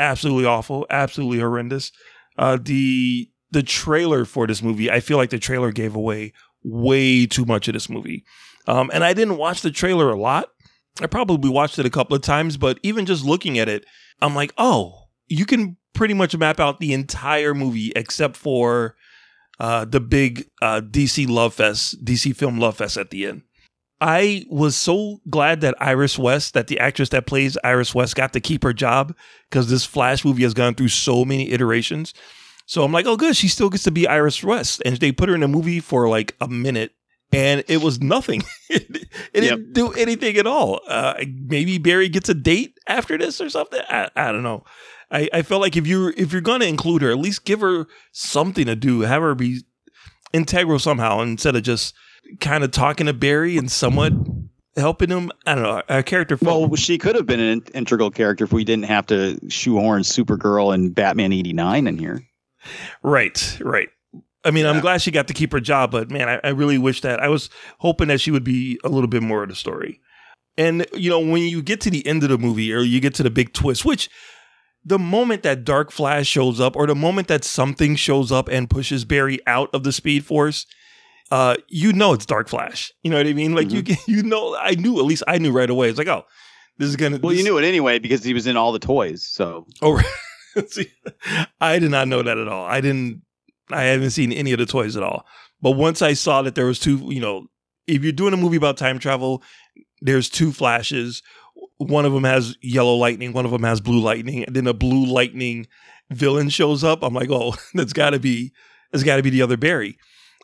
absolutely 0.00 0.46
awful, 0.46 0.86
absolutely 0.90 1.38
horrendous. 1.38 1.92
Uh, 2.36 2.58
the 2.60 3.30
the 3.52 3.62
trailer 3.62 4.24
for 4.24 4.46
this 4.46 4.62
movie, 4.62 4.90
I 4.90 5.00
feel 5.00 5.16
like 5.16 5.30
the 5.30 5.38
trailer 5.38 5.72
gave 5.72 5.94
away 5.94 6.32
way 6.62 7.26
too 7.26 7.44
much 7.44 7.68
of 7.68 7.74
this 7.74 7.88
movie. 7.88 8.24
Um, 8.66 8.90
and 8.92 9.02
I 9.02 9.12
didn't 9.12 9.38
watch 9.38 9.62
the 9.62 9.70
trailer 9.70 10.10
a 10.10 10.18
lot. 10.18 10.48
I 11.00 11.06
probably 11.06 11.50
watched 11.50 11.78
it 11.78 11.86
a 11.86 11.90
couple 11.90 12.14
of 12.14 12.22
times, 12.22 12.56
but 12.56 12.78
even 12.82 13.06
just 13.06 13.24
looking 13.24 13.58
at 13.58 13.68
it, 13.68 13.84
I'm 14.20 14.34
like, 14.34 14.52
oh, 14.58 15.04
you 15.26 15.46
can 15.46 15.76
pretty 15.94 16.14
much 16.14 16.36
map 16.36 16.60
out 16.60 16.78
the 16.78 16.92
entire 16.92 17.54
movie 17.54 17.92
except 17.96 18.36
for 18.36 18.96
uh, 19.58 19.84
the 19.84 20.00
big 20.00 20.46
uh, 20.62 20.80
DC 20.80 21.28
Love 21.28 21.54
Fest, 21.54 22.04
DC 22.04 22.34
Film 22.36 22.58
Love 22.58 22.76
Fest 22.76 22.96
at 22.96 23.10
the 23.10 23.26
end. 23.26 23.42
I 24.00 24.46
was 24.48 24.76
so 24.76 25.20
glad 25.28 25.60
that 25.60 25.74
Iris 25.80 26.18
West, 26.18 26.54
that 26.54 26.68
the 26.68 26.78
actress 26.80 27.10
that 27.10 27.26
plays 27.26 27.58
Iris 27.62 27.94
West, 27.94 28.16
got 28.16 28.32
to 28.32 28.40
keep 28.40 28.62
her 28.62 28.72
job 28.72 29.14
because 29.48 29.68
this 29.68 29.84
Flash 29.84 30.24
movie 30.24 30.42
has 30.42 30.54
gone 30.54 30.74
through 30.74 30.88
so 30.88 31.24
many 31.24 31.50
iterations. 31.50 32.14
So 32.64 32.82
I'm 32.82 32.92
like, 32.92 33.06
oh, 33.06 33.16
good, 33.16 33.36
she 33.36 33.48
still 33.48 33.68
gets 33.68 33.82
to 33.84 33.90
be 33.90 34.06
Iris 34.06 34.42
West, 34.42 34.80
and 34.84 34.96
they 34.96 35.12
put 35.12 35.28
her 35.28 35.34
in 35.34 35.42
a 35.42 35.48
movie 35.48 35.80
for 35.80 36.08
like 36.08 36.34
a 36.40 36.48
minute, 36.48 36.92
and 37.32 37.62
it 37.68 37.82
was 37.82 38.00
nothing. 38.00 38.42
it 38.70 39.10
didn't 39.34 39.72
do 39.74 39.92
anything 39.92 40.36
at 40.36 40.46
all. 40.46 40.80
Uh, 40.86 41.14
maybe 41.46 41.78
Barry 41.78 42.08
gets 42.08 42.28
a 42.28 42.34
date 42.34 42.78
after 42.86 43.18
this 43.18 43.40
or 43.40 43.50
something. 43.50 43.82
I, 43.88 44.08
I 44.16 44.32
don't 44.32 44.44
know. 44.44 44.64
I, 45.10 45.28
I 45.32 45.42
felt 45.42 45.60
like 45.60 45.76
if 45.76 45.86
you're 45.86 46.10
if 46.16 46.32
you're 46.32 46.40
gonna 46.40 46.66
include 46.66 47.02
her, 47.02 47.10
at 47.10 47.18
least 47.18 47.44
give 47.44 47.60
her 47.60 47.86
something 48.12 48.66
to 48.66 48.76
do. 48.76 49.00
Have 49.00 49.22
her 49.22 49.34
be 49.34 49.62
integral 50.32 50.78
somehow 50.78 51.20
instead 51.20 51.56
of 51.56 51.64
just 51.64 51.94
kind 52.40 52.64
of 52.64 52.70
talking 52.70 53.06
to 53.06 53.12
Barry 53.12 53.56
and 53.56 53.70
somewhat 53.70 54.12
helping 54.76 55.10
him. 55.10 55.30
I 55.46 55.54
don't 55.54 55.64
know. 55.64 55.82
A 55.88 56.02
character. 56.02 56.38
Well, 56.40 56.74
she 56.76 56.98
could 56.98 57.16
have 57.16 57.26
been 57.26 57.40
an 57.40 57.62
integral 57.74 58.10
character 58.10 58.44
if 58.44 58.52
we 58.52 58.64
didn't 58.64 58.86
have 58.86 59.06
to 59.06 59.38
shoehorn 59.48 60.02
Supergirl 60.02 60.74
and 60.74 60.94
Batman 60.94 61.32
'89 61.32 61.86
in 61.86 61.98
here. 61.98 62.22
Right, 63.02 63.58
right. 63.60 63.88
I 64.44 64.50
mean, 64.50 64.64
I'm 64.64 64.80
glad 64.80 65.02
she 65.02 65.10
got 65.10 65.28
to 65.28 65.34
keep 65.34 65.52
her 65.52 65.60
job, 65.60 65.90
but 65.90 66.10
man, 66.10 66.28
I, 66.28 66.40
I 66.42 66.48
really 66.50 66.78
wish 66.78 67.02
that 67.02 67.20
I 67.20 67.28
was 67.28 67.50
hoping 67.78 68.08
that 68.08 68.20
she 68.20 68.30
would 68.30 68.44
be 68.44 68.80
a 68.84 68.88
little 68.88 69.08
bit 69.08 69.22
more 69.22 69.42
of 69.42 69.50
the 69.50 69.54
story. 69.54 70.00
And 70.56 70.86
you 70.94 71.10
know, 71.10 71.20
when 71.20 71.42
you 71.42 71.62
get 71.62 71.80
to 71.82 71.90
the 71.90 72.06
end 72.06 72.22
of 72.22 72.30
the 72.30 72.38
movie 72.38 72.72
or 72.72 72.80
you 72.80 73.00
get 73.00 73.14
to 73.16 73.22
the 73.22 73.30
big 73.30 73.52
twist, 73.52 73.84
which 73.84 74.08
the 74.84 74.98
moment 74.98 75.42
that 75.42 75.64
Dark 75.64 75.90
Flash 75.90 76.26
shows 76.26 76.58
up, 76.58 76.74
or 76.74 76.86
the 76.86 76.94
moment 76.94 77.28
that 77.28 77.44
something 77.44 77.96
shows 77.96 78.32
up 78.32 78.48
and 78.48 78.70
pushes 78.70 79.04
Barry 79.04 79.38
out 79.46 79.68
of 79.74 79.84
the 79.84 79.92
Speed 79.92 80.24
Force, 80.24 80.66
uh, 81.30 81.56
you 81.68 81.92
know 81.92 82.12
it's 82.12 82.26
Dark 82.26 82.48
Flash. 82.48 82.92
You 83.02 83.10
know 83.10 83.16
what 83.16 83.26
I 83.26 83.32
mean? 83.32 83.54
Like 83.54 83.70
you, 83.70 83.82
you 84.06 84.22
know, 84.22 84.56
I 84.56 84.74
knew 84.74 84.98
at 84.98 85.04
least 85.04 85.22
I 85.28 85.38
knew 85.38 85.52
right 85.52 85.70
away. 85.70 85.88
It's 85.88 85.98
like, 85.98 86.08
oh, 86.08 86.24
this 86.78 86.88
is 86.88 86.96
gonna. 86.96 87.18
Well, 87.18 87.32
you 87.32 87.44
knew 87.44 87.58
it 87.58 87.64
anyway 87.64 87.98
because 87.98 88.24
he 88.24 88.34
was 88.34 88.46
in 88.46 88.56
all 88.56 88.72
the 88.72 88.78
toys. 88.78 89.26
So 89.26 89.66
Oh, 89.82 89.92
right. 89.92 90.04
See, 90.68 90.90
I 91.60 91.78
did 91.78 91.90
not 91.90 92.08
know 92.08 92.22
that 92.22 92.38
at 92.38 92.48
all. 92.48 92.64
I 92.64 92.80
didn't. 92.80 93.22
I 93.70 93.82
haven't 93.84 94.10
seen 94.10 94.32
any 94.32 94.52
of 94.52 94.58
the 94.58 94.66
toys 94.66 94.96
at 94.96 95.02
all. 95.02 95.24
But 95.62 95.72
once 95.72 96.02
I 96.02 96.14
saw 96.14 96.42
that 96.42 96.54
there 96.54 96.66
was 96.66 96.80
two, 96.80 96.96
you 97.12 97.20
know, 97.20 97.46
if 97.86 98.02
you're 98.02 98.12
doing 98.12 98.34
a 98.34 98.36
movie 98.36 98.56
about 98.56 98.76
time 98.76 98.98
travel, 98.98 99.42
there's 100.00 100.28
two 100.28 100.52
flashes. 100.52 101.22
One 101.76 102.04
of 102.04 102.12
them 102.12 102.24
has 102.24 102.56
yellow 102.62 102.94
lightning. 102.96 103.32
One 103.32 103.44
of 103.44 103.52
them 103.52 103.62
has 103.62 103.80
blue 103.80 104.00
lightning. 104.00 104.44
And 104.44 104.56
then 104.56 104.66
a 104.66 104.74
blue 104.74 105.04
lightning 105.06 105.66
villain 106.10 106.48
shows 106.48 106.82
up. 106.82 107.02
I'm 107.02 107.14
like, 107.14 107.30
oh, 107.30 107.54
that's 107.74 107.92
got 107.92 108.10
to 108.10 108.18
be, 108.18 108.52
that's 108.90 109.04
got 109.04 109.16
to 109.16 109.22
be 109.22 109.30
the 109.30 109.42
other 109.42 109.56
Barry. 109.56 109.98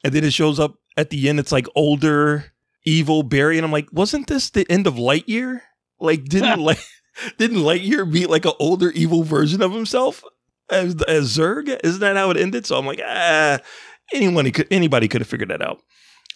And 0.07 0.15
then 0.15 0.23
it 0.23 0.33
shows 0.33 0.61
up 0.61 0.79
at 0.97 1.11
the 1.11 1.29
end. 1.29 1.41
It's 1.41 1.51
like 1.51 1.67
older, 1.75 2.53
evil 2.85 3.25
Barry, 3.25 3.59
and 3.59 3.65
I'm 3.65 3.73
like, 3.73 3.89
wasn't 3.91 4.29
this 4.29 4.51
the 4.51 4.65
end 4.71 4.87
of 4.87 4.95
Lightyear? 4.95 5.63
Like, 5.99 6.27
didn't 6.27 6.61
Light, 6.65 6.79
didn't 7.39 7.59
Lightyear 7.59 8.09
meet 8.09 8.31
like 8.31 8.45
an 8.45 8.53
older, 8.61 8.93
evil 8.93 9.25
version 9.25 9.63
of 9.63 9.73
himself 9.73 10.23
as 10.71 10.95
as 11.09 11.37
Zurg? 11.37 11.77
Isn't 11.83 12.01
that 12.03 12.15
how 12.15 12.31
it 12.31 12.37
ended? 12.37 12.67
So 12.67 12.79
I'm 12.79 12.87
like, 12.87 13.01
ah, 13.05 13.59
anyone 14.15 14.49
could 14.53 14.69
anybody 14.71 15.09
could 15.09 15.23
have 15.23 15.29
figured 15.29 15.51
that 15.51 15.61
out. 15.61 15.83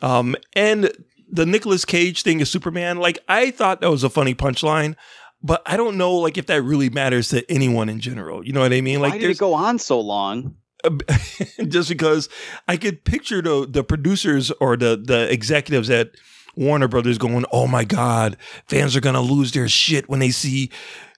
Um, 0.03 0.35
and 0.55 0.91
the 1.31 1.47
Nicolas 1.47 1.85
Cage 1.85 2.25
thing 2.25 2.41
is 2.41 2.51
Superman. 2.51 2.97
Like, 2.97 3.21
I 3.29 3.53
thought 3.53 3.83
that 3.83 3.91
was 3.91 4.03
a 4.03 4.11
funny 4.11 4.35
punchline. 4.35 4.97
But 5.43 5.63
I 5.65 5.77
don't 5.77 5.97
know, 5.97 6.17
like, 6.17 6.37
if 6.37 6.47
that 6.47 6.63
really 6.63 6.91
matters 6.91 7.29
to 7.29 7.49
anyone 7.51 7.89
in 7.89 8.01
general. 8.01 8.45
You 8.45 8.53
know 8.53 8.61
what 8.61 8.73
I 8.73 8.81
mean? 8.81 9.01
Like, 9.01 9.13
why 9.13 9.19
did 9.19 9.31
it 9.31 9.39
go 9.39 9.55
on 9.55 9.79
so 9.79 10.01
long? 10.01 10.57
just 11.69 11.89
because 11.89 12.29
I 12.69 12.77
could 12.77 13.05
picture 13.05 13.43
the 13.43 13.67
the 13.69 13.85
producers 13.85 14.51
or 14.61 14.77
the 14.77 14.97
the 14.97 15.31
executives 15.33 15.91
at 15.91 16.11
Warner 16.57 16.89
Brothers 16.89 17.19
going, 17.19 17.45
"Oh 17.53 17.67
my 17.67 17.85
God, 17.85 18.37
fans 18.67 18.97
are 18.97 19.01
gonna 19.01 19.21
lose 19.21 19.53
their 19.53 19.69
shit 19.69 20.09
when 20.09 20.21
they 20.21 20.31
see." 20.31 20.71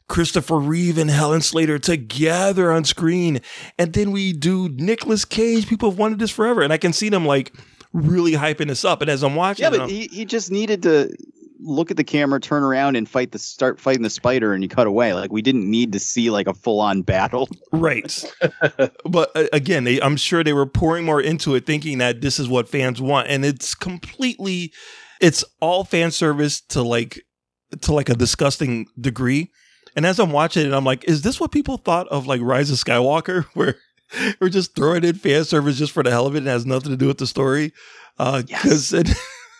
Christopher 0.09 0.59
Reeve 0.59 0.99
and 0.99 1.09
Helen 1.09 1.41
Slater 1.41 1.79
together 1.79 2.71
on 2.71 2.85
screen, 2.85 3.41
and 3.79 3.95
then 3.95 4.11
we 4.11 4.35
do 4.35 4.69
Nicolas 4.69 5.25
Cage. 5.25 5.67
People 5.67 5.89
have 5.91 5.99
wanted 5.99 6.19
this 6.19 6.31
forever, 6.31 6.61
and 6.61 6.71
I 6.71 6.77
can 6.77 6.93
see 6.93 7.09
them 7.09 7.25
like 7.25 7.55
really 7.95 8.33
hyping 8.33 8.69
this 8.69 8.85
up. 8.85 9.01
And 9.01 9.11
as 9.11 9.23
I'm 9.23 9.35
watching, 9.35 9.63
Yeah, 9.63 9.71
but 9.71 9.89
he, 9.89 10.09
he 10.09 10.27
just 10.27 10.51
needed 10.51 10.83
to 10.83 11.17
look 11.63 11.91
at 11.91 11.97
the 11.97 12.05
camera, 12.05 12.41
turn 12.41 12.63
around, 12.63 12.97
and 12.97 13.09
fight 13.09 13.33
the 13.33 13.39
start 13.39 13.81
fighting 13.81 14.03
the 14.03 14.11
spider, 14.11 14.53
and 14.53 14.63
you 14.63 14.69
cut 14.69 14.87
away. 14.87 15.15
Like 15.15 15.33
we 15.33 15.43
didn't 15.43 15.71
need 15.71 15.93
to 15.93 15.99
see 16.01 16.31
like 16.31 16.47
a 16.47 16.55
full 16.55 16.81
on 16.81 17.03
battle. 17.03 17.49
Right. 17.73 18.25
but 19.07 19.31
uh, 19.35 19.47
again, 19.53 19.85
they, 19.85 20.01
I'm 20.01 20.17
sure 20.17 20.45
they 20.45 20.53
were 20.53 20.67
pouring 20.67 21.05
more 21.05 21.21
into 21.21 21.55
it, 21.55 21.65
thinking 21.65 21.99
that 21.99 22.21
this 22.21 22.39
is 22.39 22.49
what 22.49 22.69
fans 22.69 23.01
want, 23.01 23.29
and 23.29 23.45
it's 23.45 23.75
completely, 23.75 24.73
it's 25.21 25.43
all 25.61 25.83
fan 25.83 26.11
service 26.11 26.61
to 26.69 26.83
like, 26.83 27.23
to 27.81 27.95
like 27.95 28.11
a 28.11 28.15
disgusting 28.15 28.87
degree. 29.01 29.51
And 29.97 30.07
as 30.07 30.19
I'm 30.19 30.33
watching 30.33 30.67
it, 30.67 30.75
I'm 30.75 30.85
like, 30.85 31.05
is 31.05 31.23
this 31.23 31.41
what 31.41 31.51
people 31.51 31.79
thought 31.79 32.09
of 32.09 32.27
like 32.27 32.41
Rise 32.43 32.71
of 32.71 32.77
Skywalker, 32.77 33.45
where 33.55 33.77
we're 34.41 34.51
just 34.51 34.77
throwing 34.77 35.05
in 35.05 35.15
fan 35.15 35.45
service 35.45 35.79
just 35.79 35.93
for 35.93 36.03
the 36.03 36.11
hell 36.11 36.27
of 36.27 36.35
it 36.35 36.39
and 36.39 36.47
has 36.47 36.67
nothing 36.67 36.91
to 36.91 36.97
do 36.97 37.07
with 37.07 37.19
the 37.19 37.27
story? 37.27 37.73
Because 38.19 38.93
uh, 38.93 39.03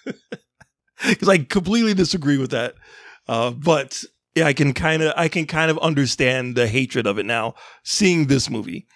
because 1.09 1.29
I 1.29 1.39
completely 1.39 1.95
disagree 1.95 2.39
with 2.39 2.51
that. 2.51 2.75
Uh, 3.29 3.51
but 3.51 4.03
yeah, 4.35 4.47
I 4.47 4.53
can 4.53 4.73
kind 4.73 5.03
of 5.03 5.13
I 5.17 5.29
can 5.29 5.47
kind 5.47 5.71
of 5.71 5.79
understand 5.79 6.57
the 6.57 6.69
hatred 6.69 7.07
of 7.07 7.19
it 7.19 7.27
now 7.27 7.55
seeing 7.85 8.27
this 8.27 8.51
movie. 8.51 8.87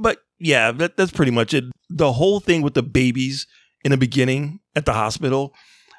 But 0.00 0.18
yeah, 0.38 0.72
that, 0.72 0.96
that's 0.96 1.12
pretty 1.12 1.32
much 1.32 1.54
it. 1.54 1.64
The 1.88 2.12
whole 2.12 2.40
thing 2.40 2.62
with 2.62 2.74
the 2.74 2.82
babies 2.82 3.46
in 3.84 3.90
the 3.90 3.96
beginning 3.96 4.60
at 4.74 4.84
the 4.84 4.92
hospital, 4.92 5.54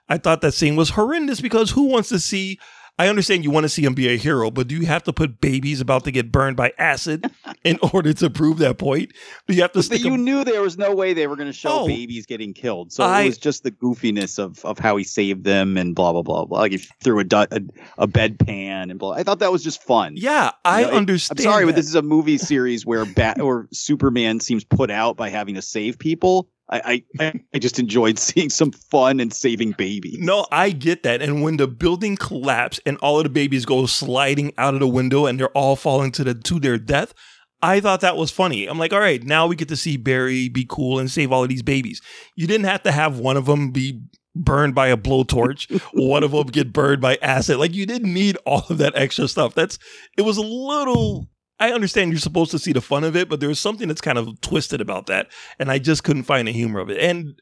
I 0.09 0.17
thought 0.17 0.41
that 0.41 0.53
scene 0.53 0.75
was 0.75 0.91
horrendous 0.91 1.41
because 1.41 1.71
who 1.71 1.83
wants 1.83 2.09
to 2.09 2.19
see? 2.19 2.59
I 2.99 3.09
understand 3.09 3.43
you 3.43 3.51
want 3.51 3.63
to 3.65 3.69
see 3.69 3.83
him 3.83 3.93
be 3.93 4.07
a 4.07 4.17
hero, 4.17 4.49
but 4.49 4.67
do 4.67 4.75
you 4.75 4.87
have 4.87 5.03
to 5.03 5.13
put 5.13 5.39
babies 5.39 5.81
about 5.81 6.03
to 6.05 6.11
get 6.11 6.31
burned 6.31 6.57
by 6.57 6.73
acid 6.79 7.29
in 7.63 7.77
order 7.93 8.11
to 8.13 8.29
prove 8.29 8.57
that 8.57 8.79
point? 8.79 9.13
Do 9.47 9.53
you 9.53 9.61
have 9.61 9.71
to 9.73 9.85
But 9.87 9.99
you 9.99 10.17
knew 10.17 10.43
there 10.43 10.61
was 10.63 10.77
no 10.79 10.95
way 10.95 11.13
they 11.13 11.27
were 11.27 11.35
going 11.35 11.47
to 11.47 11.53
show 11.53 11.81
Oh. 11.81 11.87
babies 11.87 12.25
getting 12.25 12.53
killed. 12.53 12.91
So 12.91 13.03
I- 13.03 13.21
it 13.21 13.25
was 13.27 13.37
just 13.37 13.61
the 13.63 13.69
goofiness 13.71 14.39
of, 14.39 14.65
of 14.65 14.79
how 14.79 14.97
he 14.97 15.03
saved 15.03 15.43
them 15.43 15.77
and 15.77 15.93
blah 15.95 16.11
blah 16.11 16.23
blah 16.23 16.45
blah. 16.45 16.59
Like 16.59 16.71
he 16.71 16.77
threw 17.03 17.19
a 17.19 17.25
a, 17.31 17.61
a 17.99 18.07
bedpan 18.07 18.89
and 18.89 18.97
blah. 18.97 19.11
I 19.11 19.23
thought 19.23 19.39
that 19.39 19.51
was 19.51 19.63
just 19.63 19.83
fun. 19.83 20.13
Yeah, 20.15 20.51
I 20.65 20.79
You 20.81 20.87
know, 20.87 20.93
it- 20.93 20.97
understand. 20.97 21.39
I'm 21.39 21.43
sorry, 21.43 21.65
but 21.65 21.75
this 21.75 21.85
is 21.87 21.95
a 21.95 22.01
movie 22.01 22.37
series 22.39 22.85
where 22.85 23.05
Bat 23.05 23.41
or 23.41 23.67
Superman 23.71 24.39
seems 24.39 24.63
put 24.63 24.89
out 24.89 25.17
by 25.17 25.29
having 25.29 25.55
to 25.55 25.61
save 25.61 25.99
people. 25.99 26.49
I, 26.69 27.03
I 27.19 27.33
I 27.53 27.59
just 27.59 27.79
enjoyed 27.79 28.19
seeing 28.19 28.49
some 28.49 28.71
fun 28.71 29.19
and 29.19 29.33
saving 29.33 29.71
babies. 29.71 30.17
No, 30.19 30.45
I 30.51 30.71
get 30.71 31.03
that. 31.03 31.21
And 31.21 31.41
when 31.41 31.57
the 31.57 31.67
building 31.67 32.17
collapsed 32.17 32.81
and 32.85 32.97
all 32.97 33.17
of 33.17 33.23
the 33.23 33.29
babies 33.29 33.65
go 33.65 33.85
sliding 33.85 34.53
out 34.57 34.73
of 34.73 34.79
the 34.79 34.87
window 34.87 35.25
and 35.25 35.39
they're 35.39 35.49
all 35.49 35.75
falling 35.75 36.11
to 36.13 36.23
the 36.23 36.33
to 36.33 36.59
their 36.59 36.77
death, 36.77 37.13
I 37.61 37.79
thought 37.79 38.01
that 38.01 38.17
was 38.17 38.31
funny. 38.31 38.67
I'm 38.67 38.77
like, 38.77 38.93
all 38.93 38.99
right, 38.99 39.23
now 39.23 39.47
we 39.47 39.55
get 39.55 39.69
to 39.69 39.75
see 39.77 39.97
Barry 39.97 40.49
be 40.49 40.65
cool 40.67 40.99
and 40.99 41.09
save 41.09 41.31
all 41.31 41.43
of 41.43 41.49
these 41.49 41.63
babies. 41.63 42.01
You 42.35 42.47
didn't 42.47 42.67
have 42.67 42.83
to 42.83 42.91
have 42.91 43.19
one 43.19 43.37
of 43.37 43.45
them 43.45 43.71
be 43.71 44.01
burned 44.35 44.75
by 44.75 44.87
a 44.87 44.97
blowtorch, 44.97 45.81
one 45.93 46.23
of 46.23 46.31
them 46.31 46.47
get 46.47 46.73
burned 46.73 47.01
by 47.01 47.17
acid. 47.21 47.57
Like 47.57 47.73
you 47.73 47.85
didn't 47.85 48.13
need 48.13 48.37
all 48.45 48.65
of 48.69 48.77
that 48.79 48.95
extra 48.95 49.27
stuff. 49.27 49.55
That's 49.55 49.79
it 50.17 50.23
was 50.23 50.37
a 50.37 50.41
little 50.41 51.27
I 51.59 51.71
understand 51.71 52.11
you're 52.11 52.19
supposed 52.19 52.51
to 52.51 52.59
see 52.59 52.73
the 52.73 52.81
fun 52.81 53.03
of 53.03 53.15
it, 53.15 53.29
but 53.29 53.39
there's 53.39 53.59
something 53.59 53.87
that's 53.87 54.01
kind 54.01 54.17
of 54.17 54.39
twisted 54.41 54.81
about 54.81 55.07
that, 55.07 55.27
and 55.59 55.71
I 55.71 55.79
just 55.79 56.03
couldn't 56.03 56.23
find 56.23 56.47
the 56.47 56.51
humor 56.53 56.79
of 56.79 56.89
it. 56.89 56.99
And 56.99 57.39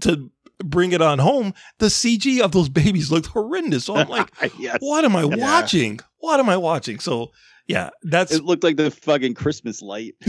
to 0.00 0.30
bring 0.64 0.92
it 0.92 1.02
on 1.02 1.18
home, 1.18 1.54
the 1.78 1.86
CG 1.86 2.40
of 2.40 2.52
those 2.52 2.68
babies 2.68 3.10
looked 3.10 3.28
horrendous. 3.28 3.84
So 3.84 3.96
I'm 3.96 4.08
like, 4.08 4.30
yes. 4.58 4.78
what 4.80 5.04
am 5.04 5.16
I 5.16 5.24
Yeah. 5.24 5.36
watching? 5.36 6.00
What 6.18 6.40
am 6.40 6.48
I 6.48 6.56
watching? 6.56 6.98
So 7.00 7.32
yeah, 7.66 7.90
that's 8.02 8.32
It 8.32 8.44
looked 8.44 8.64
like 8.64 8.76
the 8.76 8.90
fucking 8.90 9.34
Christmas 9.34 9.82
light. 9.82 10.14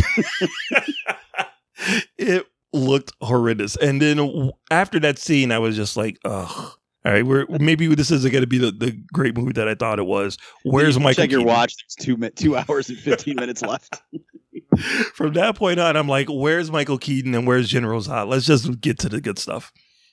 it 2.18 2.46
looked 2.74 3.14
horrendous. 3.22 3.76
And 3.78 4.02
then 4.02 4.52
after 4.70 5.00
that 5.00 5.18
scene, 5.20 5.52
I 5.52 5.60
was 5.60 5.76
just 5.76 5.98
like, 5.98 6.18
ugh. 6.26 6.74
All 7.06 7.14
right, 7.14 7.26
we're 7.26 7.45
maybe 7.60 7.88
this 7.95 8.12
isn't 8.12 8.32
going 8.32 8.41
to 8.43 8.47
be 8.47 8.58
the, 8.58 8.72
the 8.72 8.91
great 9.14 9.38
movie 9.38 9.54
that 9.54 9.68
I 9.70 9.76
thought 9.76 10.00
it 10.00 10.06
was. 10.06 10.38
Where's 10.64 10.95
You 10.95 11.02
Michael? 11.02 11.24
Check 11.24 11.32
your 11.32 11.39
Keaton? 11.41 11.54
watch. 11.54 11.76
There's 11.78 12.06
two 12.06 12.30
two 12.32 12.58
hours 12.70 12.89
and 12.89 12.97
fifteen 12.97 13.36
minutes 13.36 13.62
left. 13.62 14.02
From 15.14 15.34
that 15.34 15.56
point 15.56 15.80
on, 15.80 15.95
I'm 15.95 16.08
like, 16.08 16.28
where's 16.30 16.72
Michael 16.72 16.97
Keaton 16.97 17.34
and 17.36 17.47
where's 17.47 17.70
General 17.70 18.02
Zod? 18.02 18.28
Let's 18.28 18.45
just 18.45 18.82
get 18.82 19.00
to 19.00 19.10
the 19.10 19.22
good 19.22 19.39
stuff. 19.39 19.72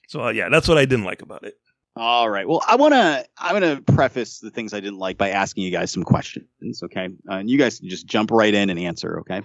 So 0.09 0.25
uh, 0.25 0.31
yeah, 0.31 0.49
that's 0.49 0.69
what 0.69 0.79
I 0.79 0.85
didn't 0.85 1.05
like 1.05 1.23
about 1.23 1.45
it. 1.45 1.55
All 1.97 2.29
right. 2.29 2.47
Well, 2.47 2.63
I 2.67 2.77
want 2.77 2.95
to. 2.95 3.27
I'm 3.39 3.59
going 3.59 3.77
to 3.77 3.83
preface 3.93 4.39
the 4.41 4.51
things 4.51 4.73
I 4.75 4.81
didn't 4.81 4.99
like 4.99 5.17
by 5.19 5.31
asking 5.31 5.65
you 5.65 5.71
guys 5.71 5.91
some 5.91 6.03
questions. 6.05 6.83
Okay, 6.85 7.07
uh, 7.29 7.35
and 7.35 7.51
you 7.51 7.59
guys 7.59 7.81
can 7.81 7.89
just 7.89 8.07
jump 8.07 8.31
right 8.31 8.55
in 8.55 8.71
and 8.71 8.79
answer. 8.79 9.19
Okay. 9.21 9.43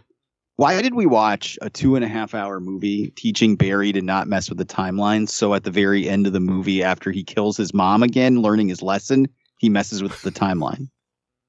Why 0.58 0.82
did 0.82 0.94
we 0.94 1.06
watch 1.06 1.58
a 1.62 1.70
two 1.70 1.96
and 1.96 2.06
a 2.06 2.08
half 2.08 2.36
hour 2.36 2.60
movie 2.60 3.12
teaching 3.16 3.56
Barry 3.56 3.92
to 3.94 4.02
not 4.02 4.28
mess 4.28 4.50
with 4.50 4.58
the 4.58 4.66
timeline? 4.66 5.28
So 5.28 5.54
at 5.54 5.64
the 5.64 5.72
very 5.72 6.08
end 6.08 6.28
of 6.28 6.34
the 6.34 6.40
movie, 6.40 6.84
after 6.84 7.12
he 7.12 7.24
kills 7.24 7.58
his 7.58 7.74
mom 7.74 8.04
again, 8.04 8.42
learning 8.42 8.68
his 8.68 8.82
lesson, 8.82 9.28
he 9.58 9.70
messes 9.70 10.04
with 10.04 10.22
the 10.22 10.32
timeline. 10.32 10.90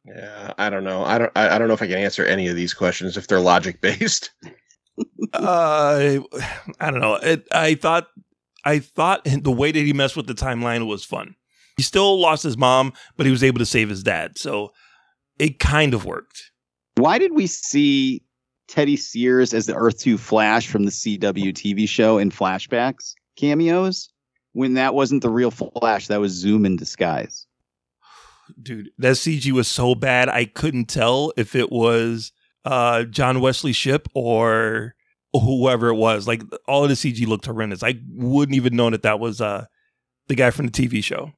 Yeah, 0.04 0.52
I 0.58 0.70
don't 0.70 0.84
know. 0.84 1.04
I 1.04 1.18
don't. 1.18 1.32
I, 1.36 1.54
I 1.54 1.58
don't 1.58 1.68
know 1.68 1.74
if 1.74 1.82
I 1.82 1.86
can 1.86 1.98
answer 1.98 2.24
any 2.24 2.48
of 2.48 2.56
these 2.56 2.74
questions 2.74 3.16
if 3.16 3.28
they're 3.28 3.40
logic 3.40 3.80
based. 3.80 4.30
Uh, 5.32 6.18
I 6.80 6.90
don't 6.90 7.00
know. 7.00 7.14
It, 7.14 7.48
I 7.50 7.74
thought, 7.74 8.08
I 8.66 8.80
thought 8.80 9.24
the 9.24 9.50
way 9.50 9.72
that 9.72 9.80
he 9.80 9.94
messed 9.94 10.16
with 10.16 10.26
the 10.26 10.34
timeline 10.34 10.86
was 10.86 11.06
fun. 11.06 11.34
He 11.78 11.82
still 11.82 12.20
lost 12.20 12.42
his 12.42 12.58
mom, 12.58 12.92
but 13.16 13.24
he 13.24 13.32
was 13.32 13.42
able 13.42 13.58
to 13.60 13.64
save 13.64 13.88
his 13.88 14.02
dad. 14.02 14.36
So 14.36 14.72
it 15.38 15.58
kind 15.58 15.94
of 15.94 16.04
worked. 16.04 16.50
Why 16.96 17.18
did 17.18 17.32
we 17.32 17.46
see 17.46 18.22
Teddy 18.68 18.96
Sears 18.96 19.52
as 19.54 19.66
the 19.66 19.74
Earth 19.74 19.98
2 19.98 20.16
Flash 20.18 20.66
from 20.66 20.84
the 20.84 20.90
CW 20.90 21.52
TV 21.52 21.88
show 21.88 22.18
in 22.18 22.30
flashbacks 22.30 23.14
cameos 23.36 24.08
when 24.52 24.74
that 24.74 24.94
wasn't 24.94 25.22
the 25.22 25.30
real 25.30 25.50
Flash? 25.50 26.06
That 26.08 26.20
was 26.20 26.32
Zoom 26.32 26.64
in 26.66 26.76
disguise. 26.76 27.46
dude 28.60 28.90
that 28.98 29.12
cg 29.16 29.50
was 29.52 29.68
so 29.68 29.94
bad 29.94 30.28
i 30.28 30.44
couldn't 30.44 30.86
tell 30.86 31.32
if 31.36 31.54
it 31.54 31.70
was 31.72 32.32
uh 32.64 33.04
john 33.04 33.40
wesley 33.40 33.72
shipp 33.72 34.08
or 34.14 34.94
whoever 35.32 35.88
it 35.88 35.94
was 35.94 36.26
like 36.28 36.42
all 36.68 36.82
of 36.82 36.88
the 36.90 36.94
cg 36.96 37.26
looked 37.26 37.46
horrendous 37.46 37.82
i 37.82 37.94
wouldn't 38.10 38.56
even 38.56 38.76
know 38.76 38.90
that 38.90 39.02
that 39.02 39.18
was 39.20 39.40
uh 39.40 39.64
the 40.28 40.34
guy 40.34 40.50
from 40.50 40.66
the 40.66 40.72
tv 40.72 41.02
show 41.02 41.32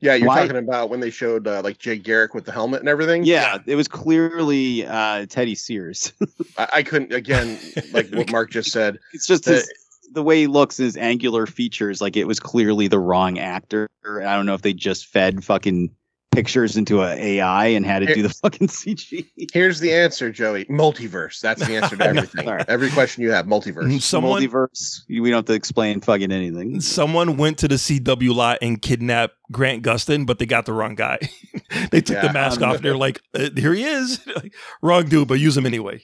Yeah, 0.00 0.14
you're 0.14 0.28
Why- 0.28 0.42
talking 0.42 0.56
about 0.56 0.90
when 0.90 1.00
they 1.00 1.10
showed 1.10 1.46
uh, 1.46 1.62
like 1.62 1.78
Jay 1.78 1.96
Garrick 1.96 2.34
with 2.34 2.44
the 2.44 2.52
helmet 2.52 2.80
and 2.80 2.88
everything. 2.88 3.24
Yeah, 3.24 3.58
it 3.66 3.76
was 3.76 3.88
clearly 3.88 4.84
uh, 4.86 5.26
Teddy 5.26 5.54
Sears. 5.54 6.12
I, 6.58 6.68
I 6.74 6.82
couldn't 6.82 7.12
again 7.12 7.58
like 7.92 8.10
what 8.10 8.30
Mark 8.30 8.50
just 8.50 8.70
said. 8.70 8.98
it's 9.12 9.26
just 9.26 9.44
The- 9.44 9.54
his, 9.54 9.72
the 10.12 10.22
way 10.22 10.40
he 10.40 10.46
looks, 10.46 10.76
his 10.76 10.96
angular 10.96 11.46
features. 11.46 12.00
Like 12.00 12.16
it 12.16 12.26
was 12.26 12.38
clearly 12.38 12.88
the 12.88 12.98
wrong 12.98 13.38
actor. 13.38 13.88
I 14.04 14.36
don't 14.36 14.46
know 14.46 14.54
if 14.54 14.62
they 14.62 14.72
just 14.72 15.06
fed 15.06 15.42
fucking 15.44 15.90
pictures 16.36 16.76
into 16.76 17.02
a 17.02 17.14
AI 17.14 17.66
and 17.68 17.86
had 17.86 18.02
it 18.02 18.14
do 18.14 18.22
the 18.22 18.28
fucking 18.42 18.68
CG. 18.68 19.26
Here's 19.52 19.80
the 19.80 19.92
answer, 19.92 20.30
Joey. 20.30 20.66
Multiverse. 20.66 21.40
That's 21.40 21.66
the 21.66 21.76
answer 21.76 21.96
to 21.96 22.04
everything. 22.08 22.44
Sorry. 22.44 22.62
Every 22.68 22.90
question 22.90 23.22
you 23.22 23.32
have, 23.32 23.46
multiverse. 23.46 24.02
someone 24.02 24.42
Multiverse. 24.42 25.00
We 25.08 25.30
don't 25.30 25.38
have 25.38 25.44
to 25.46 25.54
explain 25.54 26.00
fucking 26.00 26.30
anything. 26.30 26.80
someone 26.80 27.36
went 27.36 27.58
to 27.58 27.68
the 27.68 27.76
cw 27.76 28.34
lot 28.34 28.58
and 28.60 28.82
kidnapped 28.82 29.34
grant 29.50 29.82
gustin 29.82 30.26
but 30.26 30.38
they 30.38 30.46
got 30.46 30.66
the 30.66 30.72
wrong 30.72 30.94
guy 30.94 31.18
they 31.90 32.00
took 32.00 32.20
the 32.20 32.32
mask 32.32 32.60
um, 32.60 32.70
off 32.70 32.76
and 32.76 32.84
they're 32.84 32.96
like 32.96 33.20
uh, 33.34 33.48
here 33.56 33.72
he 33.72 33.84
is 33.84 34.20
Like, 34.34 34.54
wrong 34.82 35.08
dude 35.08 35.28
but 35.28 35.34
use 35.40 35.56
him 35.56 35.66
anyway 35.66 36.00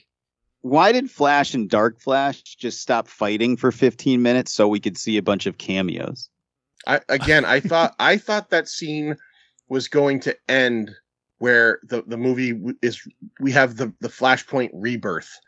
Why 0.61 0.91
did 0.91 1.11
Flash 1.11 1.53
and 1.53 1.69
Dark 1.69 1.99
Flash 1.99 2.41
just 2.41 2.81
stop 2.81 3.07
fighting 3.07 3.57
for 3.57 3.71
15 3.71 4.21
minutes 4.21 4.51
so 4.53 4.67
we 4.67 4.79
could 4.79 4.97
see 4.97 5.17
a 5.17 5.21
bunch 5.21 5.45
of 5.45 5.57
cameos? 5.57 6.29
I, 6.87 7.01
again, 7.09 7.45
I 7.45 7.59
thought 7.59 7.95
I 7.99 8.17
thought 8.17 8.49
that 8.49 8.67
scene 8.67 9.17
was 9.69 9.87
going 9.87 10.19
to 10.21 10.35
end 10.47 10.91
where 11.39 11.79
the 11.83 12.03
the 12.07 12.17
movie 12.17 12.59
is. 12.81 13.05
We 13.39 13.51
have 13.51 13.77
the 13.77 13.93
the 13.99 14.09
Flashpoint 14.09 14.69
rebirth, 14.73 15.39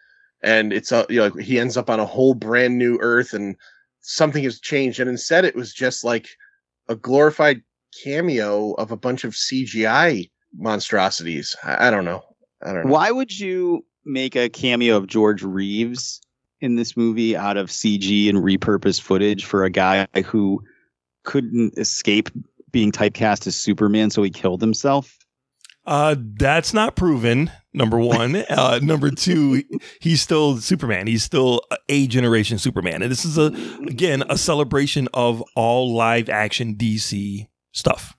and 0.44 0.74
it's 0.74 0.92
a 0.92 1.06
you 1.10 1.18
know 1.18 1.30
he 1.30 1.60
ends 1.60 1.78
up 1.78 1.90
on 1.90 2.00
a 2.00 2.06
whole 2.06 2.34
brand 2.34 2.78
new 2.78 2.98
Earth, 3.02 3.34
and 3.34 3.56
something 4.02 4.44
has 4.44 4.60
changed. 4.60 5.00
And 5.00 5.10
instead, 5.10 5.46
it 5.46 5.56
was 5.56 5.74
just 5.74 6.04
like 6.04 6.30
a 6.88 6.96
glorified 6.96 7.62
cameo 8.04 8.74
of 8.74 8.92
a 8.92 8.98
bunch 8.98 9.24
of 9.24 9.34
CGI 9.34 10.30
monstrosities. 10.58 11.56
I, 11.64 11.88
I 11.88 11.92
don't 11.92 12.06
know. 12.06 12.24
I 12.62 12.74
don't 12.74 12.86
know. 12.86 12.92
Why 12.92 13.12
would 13.12 13.38
you 13.40 13.86
make 14.06 14.36
a 14.36 14.50
cameo 14.50 14.98
of 14.98 15.08
George 15.08 15.44
Reeves 15.44 16.22
in 16.62 16.76
this 16.76 16.96
movie 16.96 17.36
out 17.36 17.58
of 17.58 17.70
CG 17.70 18.30
and 18.30 18.40
repurposed 18.40 19.02
footage 19.02 19.46
for 19.46 19.64
a 19.64 19.70
guy 19.70 20.08
who 20.26 20.64
couldn't 21.24 21.78
escape 21.78 22.30
being 22.72 22.92
typecast 22.92 23.48
as 23.48 23.56
Superman, 23.56 24.10
so 24.10 24.24
he 24.24 24.30
killed 24.30 24.62
himself? 24.62 25.18
Uh, 25.86 26.16
that's 26.38 26.74
not 26.74 26.96
proven. 26.96 27.52
Number 27.74 28.00
one. 28.00 28.36
uh, 28.50 28.80
number 28.82 29.12
two, 29.12 29.64
he's 30.02 30.22
still 30.22 30.58
Superman. 30.58 31.08
He's 31.08 31.24
still 31.24 31.62
a 31.90 32.08
generation 32.08 32.58
Superman, 32.58 33.02
and 33.02 33.12
this 33.12 33.26
is 33.26 33.38
a 33.38 33.48
again 33.88 34.24
a 34.30 34.38
celebration 34.38 35.08
of 35.14 35.44
all 35.56 35.94
live 35.94 36.30
action 36.30 36.76
DC 36.76 37.48
stuff. 37.72 38.16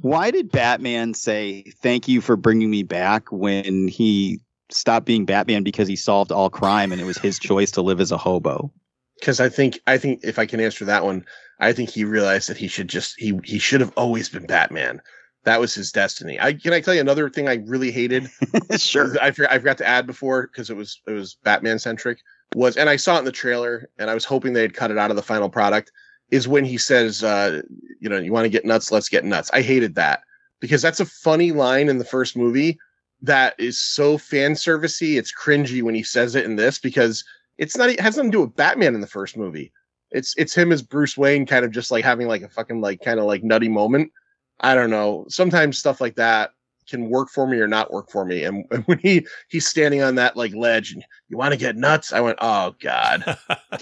Why 0.00 0.30
did 0.30 0.50
Batman 0.50 1.14
say 1.14 1.64
thank 1.82 2.08
you 2.08 2.20
for 2.20 2.36
bringing 2.36 2.70
me 2.70 2.82
back 2.82 3.30
when 3.30 3.88
he 3.88 4.40
stopped 4.70 5.06
being 5.06 5.26
Batman 5.26 5.62
because 5.62 5.86
he 5.86 5.94
solved 5.94 6.32
all 6.32 6.50
crime 6.50 6.90
and 6.90 7.00
it 7.00 7.04
was 7.04 7.18
his 7.18 7.38
choice 7.38 7.70
to 7.72 7.82
live 7.82 8.00
as 8.00 8.10
a 8.10 8.18
hobo? 8.18 8.72
because 9.18 9.40
I 9.40 9.48
think 9.48 9.80
I 9.86 9.98
think 9.98 10.20
if 10.22 10.38
I 10.38 10.46
can 10.46 10.60
answer 10.60 10.84
that 10.84 11.04
one, 11.04 11.24
I 11.58 11.72
think 11.72 11.90
he 11.90 12.04
realized 12.04 12.48
that 12.48 12.56
he 12.56 12.68
should 12.68 12.88
just 12.88 13.18
he 13.18 13.38
he 13.44 13.58
should 13.58 13.80
have 13.80 13.92
always 13.96 14.28
been 14.28 14.46
Batman. 14.46 15.00
That 15.44 15.60
was 15.60 15.74
his 15.74 15.92
destiny. 15.92 16.38
I 16.40 16.52
can 16.54 16.72
I 16.72 16.80
tell 16.80 16.94
you 16.94 17.00
another 17.00 17.30
thing 17.30 17.48
I 17.48 17.62
really 17.66 17.90
hated. 17.90 18.28
sure. 18.76 19.16
I 19.20 19.30
forgot, 19.30 19.52
I 19.52 19.58
forgot 19.58 19.78
to 19.78 19.86
add 19.86 20.06
before 20.06 20.48
because 20.48 20.70
it 20.70 20.76
was 20.76 21.00
it 21.06 21.12
was 21.12 21.36
Batman 21.44 21.78
centric. 21.78 22.18
Was 22.54 22.76
and 22.76 22.90
I 22.90 22.96
saw 22.96 23.16
it 23.16 23.20
in 23.20 23.24
the 23.24 23.32
trailer 23.32 23.88
and 23.98 24.10
I 24.10 24.14
was 24.14 24.24
hoping 24.24 24.52
they'd 24.52 24.74
cut 24.74 24.90
it 24.90 24.98
out 24.98 25.10
of 25.10 25.16
the 25.16 25.22
final 25.22 25.48
product. 25.48 25.92
Is 26.30 26.48
when 26.48 26.64
he 26.64 26.76
says, 26.76 27.22
uh, 27.22 27.62
you 28.00 28.08
know, 28.08 28.18
you 28.18 28.32
want 28.32 28.44
to 28.44 28.50
get 28.50 28.64
nuts, 28.64 28.90
let's 28.90 29.08
get 29.08 29.24
nuts. 29.24 29.48
I 29.52 29.62
hated 29.62 29.94
that 29.94 30.22
because 30.60 30.82
that's 30.82 30.98
a 30.98 31.06
funny 31.06 31.52
line 31.52 31.88
in 31.88 31.98
the 31.98 32.04
first 32.04 32.36
movie 32.36 32.78
that 33.22 33.54
is 33.58 33.78
so 33.78 34.18
fan 34.18 34.52
servicey. 34.52 35.16
It's 35.18 35.32
cringy 35.32 35.82
when 35.82 35.94
he 35.94 36.02
says 36.02 36.34
it 36.34 36.44
in 36.44 36.56
this 36.56 36.78
because 36.78 37.24
it's 37.58 37.76
not 37.76 37.88
it 37.88 38.00
has 38.00 38.16
nothing 38.16 38.32
to 38.32 38.38
do 38.38 38.42
with 38.42 38.56
Batman 38.56 38.94
in 38.94 39.00
the 39.00 39.06
first 39.06 39.36
movie. 39.36 39.72
It's 40.10 40.34
it's 40.36 40.54
him 40.54 40.72
as 40.72 40.82
Bruce 40.82 41.16
Wayne, 41.16 41.46
kind 41.46 41.64
of 41.64 41.70
just 41.70 41.90
like 41.90 42.04
having 42.04 42.28
like 42.28 42.42
a 42.42 42.48
fucking 42.48 42.80
like 42.80 43.00
kind 43.02 43.18
of 43.18 43.26
like 43.26 43.42
nutty 43.42 43.68
moment. 43.68 44.12
I 44.60 44.74
don't 44.74 44.90
know. 44.90 45.26
Sometimes 45.28 45.78
stuff 45.78 46.00
like 46.00 46.16
that 46.16 46.52
can 46.88 47.10
work 47.10 47.28
for 47.28 47.46
me 47.46 47.58
or 47.58 47.66
not 47.66 47.92
work 47.92 48.10
for 48.10 48.24
me. 48.24 48.44
And, 48.44 48.64
and 48.70 48.84
when 48.84 48.98
he 48.98 49.26
he's 49.48 49.68
standing 49.68 50.02
on 50.02 50.14
that 50.16 50.36
like 50.36 50.54
ledge 50.54 50.92
and 50.92 51.04
you 51.28 51.36
want 51.36 51.52
to 51.52 51.58
get 51.58 51.76
nuts, 51.76 52.12
I 52.12 52.20
went, 52.20 52.38
oh 52.40 52.74
god, 52.80 53.36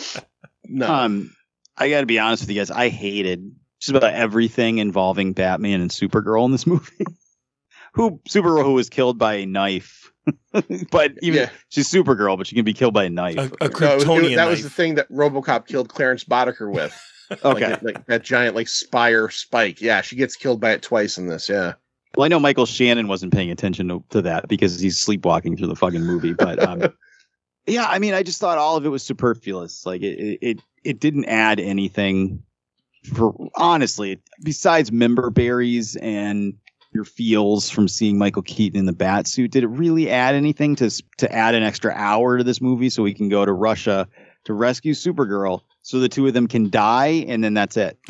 no. 0.65 0.93
Um, 0.93 1.35
I 1.77 1.91
got 1.91 2.01
to 2.01 2.07
be 2.07 2.19
honest 2.19 2.45
with 2.45 2.51
you 2.51 2.61
guys. 2.61 2.71
I 2.71 2.89
hated 2.89 3.55
just 3.81 3.97
about 3.97 4.15
everything 4.15 4.79
involving 4.79 5.33
Batman 5.33 5.81
and 5.81 5.91
Supergirl 5.91 6.45
in 6.45 6.53
this 6.53 6.67
movie. 6.67 7.05
who 7.93 8.21
Supergirl 8.29 8.65
who 8.65 8.75
was 8.75 8.89
killed 8.89 9.19
by 9.19 9.35
a 9.35 9.47
knife, 9.47 10.13
but 10.91 11.13
even 11.23 11.41
Yeah. 11.41 11.51
she's 11.69 11.91
Supergirl, 11.91 12.37
but 12.39 12.47
she 12.47 12.55
can 12.55 12.65
be 12.65 12.73
killed 12.73 12.95
by 12.95 13.05
a 13.05 13.11
knife. 13.11 13.37
A, 13.37 13.41
a 13.41 13.45
No, 13.45 13.47
it 13.47 13.61
was- 13.61 13.63
it 13.63 13.73
Kryptonian 13.75 14.23
was- 14.23 14.35
that 14.37 14.49
was 14.49 14.63
the 14.63 14.71
thing 14.71 14.95
that 14.97 15.11
RoboCop 15.11 15.67
killed 15.67 15.89
Clarence 15.89 16.25
Boddicker 16.25 16.71
with. 16.73 16.99
Okay. 17.43 17.61
that- 17.71 17.83
like 17.83 18.05
that 18.07 18.23
giant 18.23 18.55
like 18.55 18.69
spire 18.69 19.31
spike. 19.31 19.81
Yeah, 19.81 20.03
she 20.03 20.15
gets 20.15 20.37
killed 20.37 20.61
by 20.61 20.73
it 20.73 20.83
twice 20.83 21.17
in 21.17 21.27
this. 21.27 21.49
Yeah. 21.49 21.73
Well, 22.17 22.25
I 22.27 22.29
know 22.29 22.39
Michael 22.39 22.67
Shannon 22.67 23.09
wasn't 23.09 23.33
paying 23.33 23.51
attention 23.51 23.89
to, 23.89 24.05
to 24.11 24.23
that 24.23 24.47
because 24.47 24.79
he's 24.79 24.99
sleepwalking 24.99 25.57
through 25.57 25.67
the 25.69 25.75
fucking 25.75 26.03
movie. 26.05 26.35
But 26.35 26.63
um, 26.63 26.93
yeah, 27.67 27.87
I 27.87 27.99
mean, 27.99 28.13
I 28.15 28.23
just 28.23 28.41
thought 28.41 28.59
all 28.59 28.77
of 28.77 28.85
it 28.85 28.91
was 28.91 29.03
superfluous. 29.03 29.85
Like 29.87 30.03
it, 30.03 30.19
it, 30.21 30.39
it, 30.43 30.61
it 30.85 31.01
didn't 31.01 31.25
add 31.25 31.59
anything 31.61 32.43
for 33.15 33.35
honestly 33.57 34.21
besides 34.43 34.93
member 34.93 35.31
berries 35.31 35.97
and 35.97 36.55
your 36.95 37.05
feels 37.05 37.69
from 37.69 37.89
seeing 37.89 38.17
Michael 38.17 38.43
Keaton 38.43 38.79
in 38.79 38.87
the 38.87 38.93
bat 38.93 39.27
suit. 39.27 39.51
Did 39.51 39.65
it 39.65 39.69
really 39.69 40.09
add 40.11 40.35
anything 40.35 40.77
to 40.77 40.91
to 41.19 41.33
add 41.33 41.55
an 41.55 41.63
extra 41.63 41.93
hour 41.95 42.39
to 42.39 42.45
this 42.45 42.61
movie 42.61 42.89
so 42.89 43.03
we 43.03 43.15
can 43.15 43.29
go 43.29 43.45
to 43.45 43.53
Russia 43.53 44.09
to 44.45 44.55
rescue 44.55 44.93
Supergirl 44.93 45.61
so 45.83 45.99
the 45.99 46.09
two 46.09 46.27
of 46.27 46.35
them 46.35 46.47
can 46.47 46.71
die 46.71 47.25
and 47.29 47.43
then 47.43 47.55
that's 47.55 47.77
it? 47.77 47.99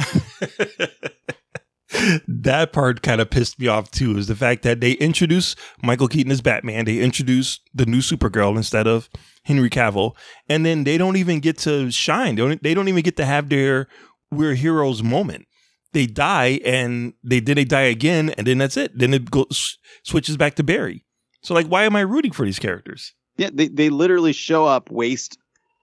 that 2.28 2.72
part 2.72 3.02
kind 3.02 3.20
of 3.20 3.30
pissed 3.30 3.58
me 3.58 3.66
off 3.68 3.90
too 3.90 4.16
is 4.16 4.26
the 4.26 4.36
fact 4.36 4.62
that 4.62 4.80
they 4.80 4.92
introduce 4.92 5.56
Michael 5.82 6.08
Keaton 6.08 6.32
as 6.32 6.42
Batman. 6.42 6.84
They 6.84 6.98
introduce 6.98 7.60
the 7.72 7.86
new 7.86 8.00
Supergirl 8.00 8.56
instead 8.56 8.86
of 8.86 9.08
Henry 9.44 9.70
Cavill, 9.70 10.14
and 10.48 10.66
then 10.66 10.84
they 10.84 10.98
don't 10.98 11.16
even 11.16 11.40
get 11.40 11.58
to 11.58 11.90
shine. 11.90 12.34
They 12.34 12.42
don't, 12.42 12.62
they 12.62 12.74
don't 12.74 12.88
even 12.88 13.02
get 13.02 13.16
to 13.16 13.24
have 13.24 13.48
their 13.48 13.88
we're 14.30 14.54
heroes 14.54 15.02
moment. 15.02 15.46
They 15.94 16.06
die 16.06 16.60
and 16.64 17.14
they 17.22 17.40
then 17.40 17.56
they 17.56 17.64
die 17.64 17.82
again, 17.82 18.30
and 18.30 18.46
then 18.46 18.58
that's 18.58 18.76
it. 18.76 18.98
Then 18.98 19.14
it 19.14 19.30
goes 19.30 19.78
switches 20.02 20.36
back 20.36 20.56
to 20.56 20.62
Barry. 20.62 21.04
So 21.42 21.54
like, 21.54 21.66
why 21.68 21.84
am 21.84 21.96
I 21.96 22.00
rooting 22.00 22.32
for 22.32 22.44
these 22.44 22.58
characters? 22.58 23.14
Yeah, 23.36 23.50
they 23.52 23.68
they 23.68 23.88
literally 23.88 24.32
show 24.32 24.66
up, 24.66 24.90
waste 24.90 25.38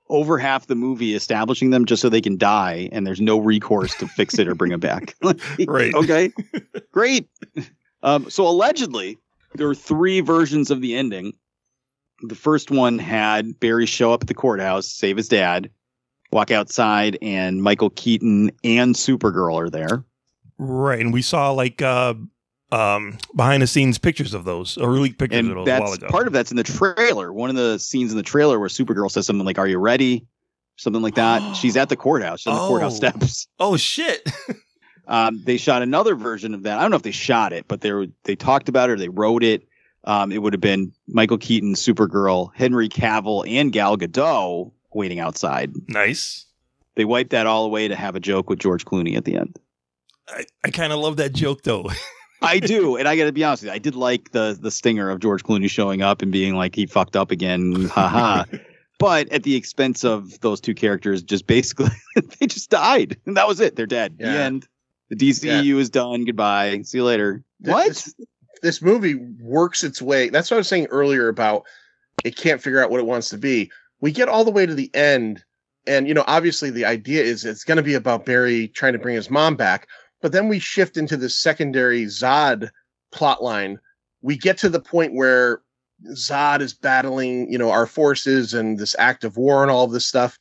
over 0.09 0.37
half 0.37 0.67
the 0.67 0.75
movie 0.75 1.15
establishing 1.15 1.69
them 1.69 1.85
just 1.85 2.01
so 2.01 2.09
they 2.09 2.21
can 2.21 2.37
die, 2.37 2.89
and 2.91 3.07
there's 3.07 3.21
no 3.21 3.39
recourse 3.39 3.95
to 3.95 4.07
fix 4.07 4.37
it 4.37 4.47
or 4.47 4.53
bring 4.53 4.73
it 4.73 4.81
back. 4.81 5.15
right. 5.67 5.93
Okay. 5.95 6.33
Great. 6.91 7.29
Um, 8.03 8.29
so 8.29 8.45
allegedly, 8.45 9.17
there 9.55 9.67
were 9.67 9.75
three 9.75 10.19
versions 10.19 10.69
of 10.69 10.81
the 10.81 10.95
ending. 10.95 11.33
The 12.23 12.35
first 12.35 12.69
one 12.69 12.99
had 12.99 13.59
Barry 13.59 13.85
show 13.85 14.11
up 14.13 14.23
at 14.23 14.27
the 14.27 14.33
courthouse, 14.33 14.87
save 14.87 15.17
his 15.17 15.29
dad, 15.29 15.71
walk 16.31 16.51
outside, 16.51 17.17
and 17.21 17.61
Michael 17.61 17.89
Keaton 17.91 18.51
and 18.63 18.95
Supergirl 18.95 19.55
are 19.59 19.69
there. 19.69 20.03
Right, 20.57 20.99
and 20.99 21.11
we 21.13 21.21
saw 21.21 21.51
like 21.51 21.81
uh, 21.81 22.13
um, 22.71 23.17
behind 23.35 23.63
the 23.63 23.67
scenes 23.67 23.97
pictures 23.97 24.33
of 24.33 24.43
those, 24.45 24.77
or 24.77 24.91
leaked 24.93 25.17
pictures 25.19 25.39
and 25.39 25.49
of 25.49 25.55
those 25.55 25.67
a 25.67 25.71
while 25.71 25.89
that's 25.89 25.97
ago. 26.03 26.07
part 26.09 26.27
of 26.27 26.33
that's 26.33 26.51
in 26.51 26.57
the 26.57 26.63
trailer. 26.63 27.33
One 27.33 27.49
of 27.49 27.55
the 27.55 27.79
scenes 27.79 28.11
in 28.11 28.17
the 28.17 28.23
trailer 28.23 28.59
where 28.59 28.69
Supergirl 28.69 29.09
says 29.11 29.25
something 29.25 29.45
like, 29.45 29.57
"Are 29.59 29.67
you 29.67 29.79
ready?" 29.79 30.25
Something 30.77 31.01
like 31.01 31.15
that. 31.15 31.53
She's 31.55 31.75
at 31.77 31.89
the 31.89 31.95
courthouse, 31.95 32.47
on 32.47 32.55
the 32.55 32.67
courthouse 32.67 32.93
Oh. 32.93 32.95
steps. 32.95 33.47
oh 33.59 33.77
shit! 33.77 34.27
Um, 35.07 35.41
they 35.43 35.57
shot 35.57 35.81
another 35.81 36.15
version 36.15 36.53
of 36.53 36.63
that. 36.63 36.77
I 36.77 36.81
don't 36.83 36.91
know 36.91 36.95
if 36.95 37.03
they 37.03 37.11
shot 37.11 37.51
it, 37.51 37.67
but 37.67 37.81
they 37.81 37.91
were, 37.91 38.05
they 38.23 38.35
talked 38.35 38.69
about 38.69 38.89
it 38.89 38.93
or 38.93 38.97
they 38.97 39.09
wrote 39.09 39.43
it. 39.43 39.67
Um, 40.05 40.31
it 40.31 40.41
would 40.41 40.53
have 40.53 40.61
been 40.61 40.93
Michael 41.07 41.37
Keaton, 41.39 41.73
Supergirl, 41.73 42.51
Henry 42.55 42.87
Cavill, 42.87 43.43
and 43.45 43.73
Gal 43.73 43.97
Gadot 43.97 44.71
waiting 44.93 45.19
outside. 45.19 45.71
nice. 45.87 46.45
They 46.95 47.05
wiped 47.05 47.29
that 47.29 47.47
all 47.47 47.63
away 47.65 47.87
to 47.87 47.95
have 47.95 48.15
a 48.15 48.19
joke 48.19 48.49
with 48.49 48.59
George 48.59 48.83
Clooney 48.83 49.15
at 49.15 49.23
the 49.23 49.37
end. 49.37 49.57
I, 50.27 50.45
I 50.65 50.71
kind 50.71 50.91
of 50.91 50.99
love 50.99 51.17
that 51.17 51.31
joke 51.33 51.63
though. 51.63 51.89
I 52.41 52.59
do, 52.59 52.97
and 52.97 53.07
I 53.07 53.15
got 53.15 53.25
to 53.25 53.31
be 53.31 53.43
honest 53.43 53.63
with 53.63 53.69
you, 53.69 53.75
I 53.75 53.77
did 53.79 53.95
like 53.95 54.31
the 54.31 54.57
the 54.59 54.71
stinger 54.71 55.09
of 55.09 55.19
George 55.19 55.43
Clooney 55.43 55.69
showing 55.69 56.01
up 56.01 56.21
and 56.21 56.31
being 56.31 56.55
like 56.55 56.75
he 56.75 56.85
fucked 56.87 57.15
up 57.15 57.31
again, 57.31 57.85
haha. 57.85 58.43
but 58.99 59.31
at 59.31 59.43
the 59.43 59.55
expense 59.55 60.03
of 60.03 60.39
those 60.41 60.59
two 60.59 60.73
characters, 60.73 61.21
just 61.23 61.47
basically 61.47 61.89
they 62.39 62.47
just 62.47 62.69
died, 62.69 63.17
and 63.25 63.37
that 63.37 63.47
was 63.47 63.59
it. 63.61 63.75
They're 63.75 63.85
dead. 63.85 64.17
Yeah. 64.19 64.33
The 64.33 64.39
end. 64.39 64.67
The 65.09 65.15
DCEU 65.15 65.75
is 65.77 65.89
done. 65.89 66.25
Goodbye. 66.25 66.81
See 66.83 66.97
you 66.97 67.03
later. 67.03 67.43
Th- 67.63 67.73
What? 67.73 67.87
This, 67.89 68.15
this 68.61 68.81
movie 68.81 69.15
works 69.15 69.83
its 69.83 70.01
way. 70.01 70.29
That's 70.29 70.49
what 70.51 70.55
I 70.55 70.59
was 70.59 70.67
saying 70.67 70.87
earlier 70.87 71.27
about 71.29 71.63
it 72.23 72.35
can't 72.35 72.61
figure 72.61 72.83
out 72.83 72.89
what 72.91 72.99
it 72.99 73.05
wants 73.05 73.29
to 73.29 73.37
be. 73.37 73.71
We 74.01 74.11
get 74.11 74.29
all 74.29 74.43
the 74.43 74.51
way 74.51 74.65
to 74.65 74.75
the 74.75 74.93
end, 74.93 75.43
and 75.87 76.07
you 76.07 76.13
know, 76.13 76.23
obviously 76.27 76.69
the 76.69 76.85
idea 76.85 77.23
is 77.23 77.45
it's 77.45 77.63
going 77.63 77.77
to 77.77 77.83
be 77.83 77.93
about 77.93 78.25
Barry 78.25 78.67
trying 78.67 78.93
to 78.93 78.99
bring 78.99 79.15
his 79.15 79.29
mom 79.29 79.55
back. 79.55 79.87
But 80.21 80.31
then 80.31 80.47
we 80.47 80.59
shift 80.59 80.97
into 80.97 81.17
this 81.17 81.37
secondary 81.37 82.05
Zod 82.05 82.69
plot 83.11 83.43
line. 83.43 83.79
We 84.21 84.37
get 84.37 84.57
to 84.59 84.69
the 84.69 84.79
point 84.79 85.13
where 85.13 85.61
Zod 86.09 86.61
is 86.61 86.73
battling, 86.73 87.51
you 87.51 87.57
know, 87.57 87.71
our 87.71 87.87
forces 87.87 88.53
and 88.53 88.77
this 88.77 88.95
act 88.99 89.23
of 89.23 89.37
war 89.37 89.61
and 89.61 89.71
all 89.71 89.85
of 89.85 89.91
this 89.91 90.05
stuff. 90.05 90.37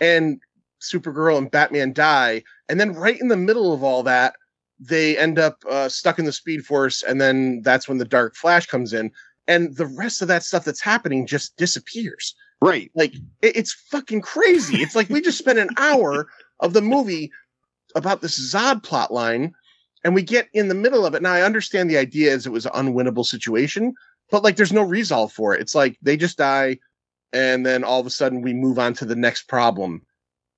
And 0.00 0.40
Supergirl 0.80 1.38
and 1.38 1.50
Batman 1.50 1.92
die. 1.92 2.42
And 2.68 2.78
then 2.78 2.92
right 2.92 3.20
in 3.20 3.28
the 3.28 3.36
middle 3.36 3.72
of 3.72 3.82
all 3.82 4.02
that, 4.04 4.34
they 4.80 5.18
end 5.18 5.38
up 5.38 5.62
uh, 5.68 5.88
stuck 5.88 6.18
in 6.18 6.24
the 6.24 6.32
Speed 6.32 6.64
Force. 6.64 7.02
And 7.02 7.20
then 7.20 7.62
that's 7.62 7.88
when 7.88 7.98
the 7.98 8.04
Dark 8.04 8.36
Flash 8.36 8.66
comes 8.66 8.92
in. 8.92 9.10
And 9.46 9.76
the 9.76 9.86
rest 9.86 10.22
of 10.22 10.28
that 10.28 10.42
stuff 10.42 10.64
that's 10.64 10.80
happening 10.80 11.26
just 11.26 11.56
disappears. 11.56 12.34
Right. 12.60 12.90
Like 12.94 13.14
it- 13.42 13.56
it's 13.56 13.72
fucking 13.72 14.20
crazy. 14.22 14.82
It's 14.82 14.96
like 14.96 15.08
we 15.08 15.20
just 15.20 15.38
spent 15.38 15.58
an 15.58 15.68
hour 15.76 16.28
of 16.60 16.72
the 16.72 16.82
movie 16.82 17.30
about 17.94 18.20
this 18.20 18.38
Zod 18.52 18.82
plot 18.82 19.12
line, 19.12 19.54
and 20.04 20.14
we 20.14 20.22
get 20.22 20.48
in 20.52 20.68
the 20.68 20.74
middle 20.74 21.06
of 21.06 21.14
it. 21.14 21.22
Now 21.22 21.32
I 21.32 21.42
understand 21.42 21.88
the 21.88 21.98
idea 21.98 22.32
is 22.32 22.46
it 22.46 22.50
was 22.52 22.66
an 22.66 22.72
unwinnable 22.72 23.24
situation, 23.24 23.94
but 24.30 24.42
like 24.42 24.56
there's 24.56 24.72
no 24.72 24.82
resolve 24.82 25.32
for 25.32 25.54
it. 25.54 25.60
It's 25.60 25.74
like 25.74 25.96
they 26.02 26.16
just 26.16 26.36
die, 26.38 26.78
and 27.32 27.64
then 27.64 27.84
all 27.84 28.00
of 28.00 28.06
a 28.06 28.10
sudden 28.10 28.42
we 28.42 28.52
move 28.54 28.78
on 28.78 28.92
to 28.94 29.04
the 29.04 29.16
next 29.16 29.48
problem. 29.48 30.02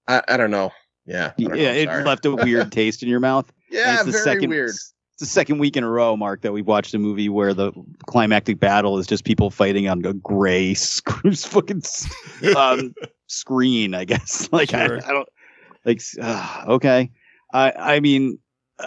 I, 0.09 0.23
I 0.27 0.37
don't 0.37 0.51
know. 0.51 0.73
Yeah. 1.07 1.33
I 1.39 1.43
don't 1.43 1.51
know. 1.53 1.57
Yeah, 1.57 1.73
it 1.73 2.05
left 2.05 2.25
a 2.25 2.35
weird 2.35 2.73
taste 2.81 3.03
in 3.03 3.09
your 3.09 3.21
mouth. 3.21 3.49
And 3.69 3.77
Yeah, 3.79 3.95
it's 3.97 4.05
the 4.05 4.13
very 4.13 4.25
second, 4.25 4.51
weird. 4.51 4.73
It's 5.21 5.29
the 5.29 5.35
second 5.35 5.59
week 5.59 5.77
in 5.77 5.85
a 5.85 5.91
row, 5.91 6.17
Mark, 6.17 6.41
that 6.41 6.53
we've 6.53 6.67
watched 6.67 6.95
a 6.95 6.99
movie 6.99 7.29
where 7.29 7.53
the 7.53 7.73
climactic 8.07 8.59
battle 8.59 8.97
is 8.97 9.07
just 9.07 9.23
people 9.23 9.51
fighting 9.51 9.87
on 9.87 10.03
a 10.07 10.15
gray 10.15 10.73
sc- 10.75 11.11
fucking 11.35 11.83
um, 12.57 12.95
screen. 13.27 13.93
I 13.93 14.07
guess. 14.07 14.49
Like 14.53 14.73
I, 14.73 14.85
I 14.85 14.89
don't 14.99 15.29
like. 15.85 16.01
Uh, 16.19 16.65
okay, 16.69 17.11
I 17.53 17.73
I 17.77 18.01
mean. 18.01 18.39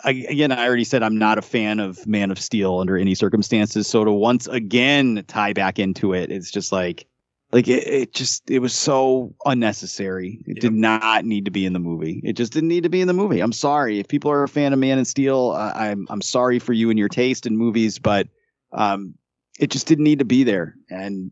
I, 0.04 0.26
again, 0.28 0.52
I 0.52 0.66
already 0.66 0.86
said 0.86 1.04
I'm 1.04 1.20
not 1.20 1.38
a 1.38 1.44
fan 1.44 1.80
of 1.80 2.08
Man 2.08 2.32
of 2.32 2.40
Steel 2.40 2.80
under 2.80 2.98
any 2.98 3.14
circumstances. 3.14 3.86
So 3.86 4.04
to 4.04 4.12
once 4.12 4.48
again 4.48 5.24
tie 5.28 5.54
back 5.54 5.78
into 5.78 6.14
it, 6.14 6.32
it's 6.32 6.50
just 6.50 6.72
like, 6.72 7.06
like 7.54 7.68
it, 7.68 7.88
it 7.88 8.14
just 8.14 8.50
it 8.50 8.60
was 8.60 8.74
so 8.74 9.34
unnecessary. 9.46 10.44
It 10.48 10.60
did 10.60 10.74
not 10.74 11.24
need 11.24 11.46
to 11.46 11.52
be 11.52 11.68
in 11.68 11.74
the 11.74 11.80
movie. 11.80 12.20
It 12.24 12.34
just 12.34 12.52
didn't 12.52 12.70
need 12.70 12.84
to 12.84 12.90
be 12.90 13.00
in 13.00 13.08
the 13.08 13.14
movie. 13.14 13.42
I'm 13.42 13.54
sorry 13.54 14.00
if 14.00 14.08
people 14.08 14.32
are 14.32 14.44
a 14.44 14.50
fan 14.50 14.74
of 14.74 14.80
Man 14.80 14.98
of 14.98 15.06
Steel. 15.06 15.52
Uh, 15.56 15.72
I'm 15.76 16.08
I'm 16.10 16.22
sorry 16.22 16.58
for 16.58 16.74
you 16.74 16.90
and 16.90 16.98
your 16.98 17.10
taste 17.10 17.46
in 17.46 17.56
movies, 17.56 18.00
but 18.00 18.28
um, 18.72 19.14
it 19.60 19.70
just 19.70 19.86
didn't 19.86 20.04
need 20.04 20.20
to 20.20 20.26
be 20.26 20.44
there. 20.44 20.76
And 20.90 21.32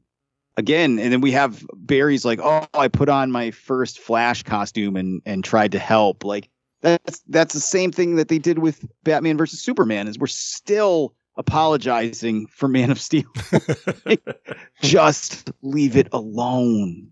again, 0.58 1.00
and 1.00 1.12
then 1.12 1.22
we 1.22 1.32
have 1.32 1.66
Barry's 1.74 2.24
like, 2.24 2.40
oh, 2.42 2.68
I 2.76 2.88
put 2.88 3.10
on 3.10 3.32
my 3.32 3.50
first 3.50 3.98
Flash 3.98 4.44
costume 4.44 4.96
and 4.96 5.24
and 5.26 5.44
tried 5.44 5.72
to 5.72 5.80
help. 5.80 6.24
Like 6.24 6.50
that's 6.82 7.24
that's 7.30 7.56
the 7.56 7.60
same 7.60 7.92
thing 7.92 8.18
that 8.18 8.28
they 8.28 8.38
did 8.38 8.60
with 8.60 8.86
Batman 9.04 9.38
versus 9.38 9.60
Superman. 9.60 10.08
Is 10.08 10.20
we're 10.20 10.28
still 10.28 11.16
apologizing 11.38 12.48
for 12.48 12.68
Man 12.68 12.92
of 12.92 13.00
Steel. 13.00 13.32
Just 14.82 15.52
leave 15.62 15.96
it 15.96 16.08
alone. 16.12 17.10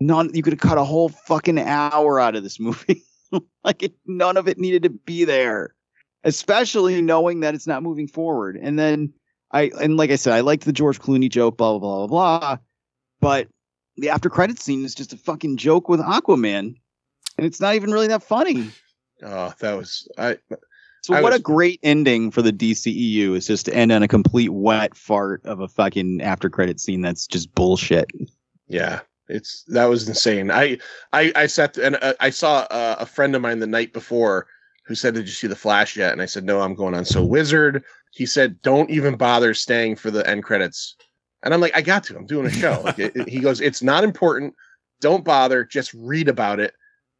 None. 0.00 0.30
You 0.34 0.42
could 0.42 0.52
have 0.52 0.60
cut 0.60 0.78
a 0.78 0.84
whole 0.84 1.08
fucking 1.08 1.58
hour 1.58 2.18
out 2.18 2.36
of 2.36 2.42
this 2.42 2.58
movie. 2.58 3.04
like 3.64 3.82
it, 3.82 3.94
none 4.06 4.36
of 4.36 4.48
it 4.48 4.58
needed 4.58 4.82
to 4.82 4.90
be 4.90 5.24
there, 5.24 5.74
especially 6.24 7.00
knowing 7.00 7.40
that 7.40 7.54
it's 7.54 7.66
not 7.66 7.82
moving 7.82 8.08
forward. 8.08 8.58
And 8.60 8.78
then 8.78 9.12
I 9.52 9.70
and 9.80 9.96
like 9.96 10.10
I 10.10 10.16
said, 10.16 10.34
I 10.34 10.40
liked 10.40 10.64
the 10.64 10.72
George 10.72 11.00
Clooney 11.00 11.30
joke, 11.30 11.56
blah 11.56 11.78
blah 11.78 11.78
blah 11.78 12.06
blah 12.06 12.38
blah. 12.38 12.56
But 13.20 13.48
the 13.96 14.10
after 14.10 14.28
credit 14.28 14.58
scene 14.58 14.84
is 14.84 14.94
just 14.94 15.12
a 15.12 15.16
fucking 15.16 15.56
joke 15.56 15.88
with 15.88 16.00
Aquaman, 16.00 16.74
and 17.36 17.46
it's 17.46 17.60
not 17.60 17.74
even 17.74 17.90
really 17.90 18.08
that 18.08 18.22
funny. 18.22 18.70
Oh, 19.24 19.54
that 19.60 19.74
was 19.74 20.08
I. 20.18 20.38
So 21.02 21.14
I 21.14 21.20
what 21.20 21.32
was- 21.32 21.40
a 21.40 21.42
great 21.42 21.80
ending 21.82 22.30
for 22.30 22.42
the 22.42 22.52
DCEU 22.52 23.34
is 23.36 23.46
just 23.46 23.66
to 23.66 23.74
end 23.74 23.90
on 23.92 24.02
a 24.02 24.08
complete 24.08 24.50
wet 24.50 24.96
fart 24.96 25.44
of 25.44 25.60
a 25.60 25.68
fucking 25.68 26.20
after 26.22 26.48
credit 26.48 26.80
scene 26.80 27.00
that's 27.00 27.26
just 27.26 27.52
bullshit. 27.54 28.06
Yeah, 28.68 29.00
it's 29.28 29.64
that 29.68 29.86
was 29.86 30.08
insane. 30.08 30.50
I 30.50 30.78
I 31.12 31.32
I 31.34 31.46
sat 31.46 31.76
and 31.76 31.96
uh, 32.00 32.14
I 32.20 32.30
saw 32.30 32.60
uh, 32.70 32.96
a 33.00 33.06
friend 33.06 33.34
of 33.34 33.42
mine 33.42 33.58
the 33.58 33.66
night 33.66 33.92
before 33.92 34.46
who 34.86 34.94
said, 34.94 35.14
"Did 35.14 35.26
you 35.26 35.32
see 35.32 35.46
the 35.48 35.56
Flash 35.56 35.96
yet?" 35.96 36.12
And 36.12 36.22
I 36.22 36.26
said, 36.26 36.44
"No, 36.44 36.60
I'm 36.60 36.74
going 36.74 36.94
on." 36.94 37.04
So 37.04 37.24
Wizard, 37.24 37.82
he 38.12 38.24
said, 38.24 38.60
"Don't 38.62 38.88
even 38.90 39.16
bother 39.16 39.54
staying 39.54 39.96
for 39.96 40.10
the 40.10 40.26
end 40.28 40.44
credits." 40.44 40.96
And 41.42 41.52
I'm 41.52 41.60
like, 41.60 41.76
"I 41.76 41.82
got 41.82 42.04
to. 42.04 42.16
I'm 42.16 42.26
doing 42.26 42.46
a 42.46 42.50
show." 42.50 42.80
Like, 42.84 42.98
it, 43.00 43.16
it- 43.16 43.28
he 43.28 43.40
goes, 43.40 43.60
"It's 43.60 43.82
not 43.82 44.04
important. 44.04 44.54
Don't 45.00 45.24
bother. 45.24 45.64
Just 45.64 45.92
read 45.94 46.28
about 46.28 46.60
it." 46.60 46.74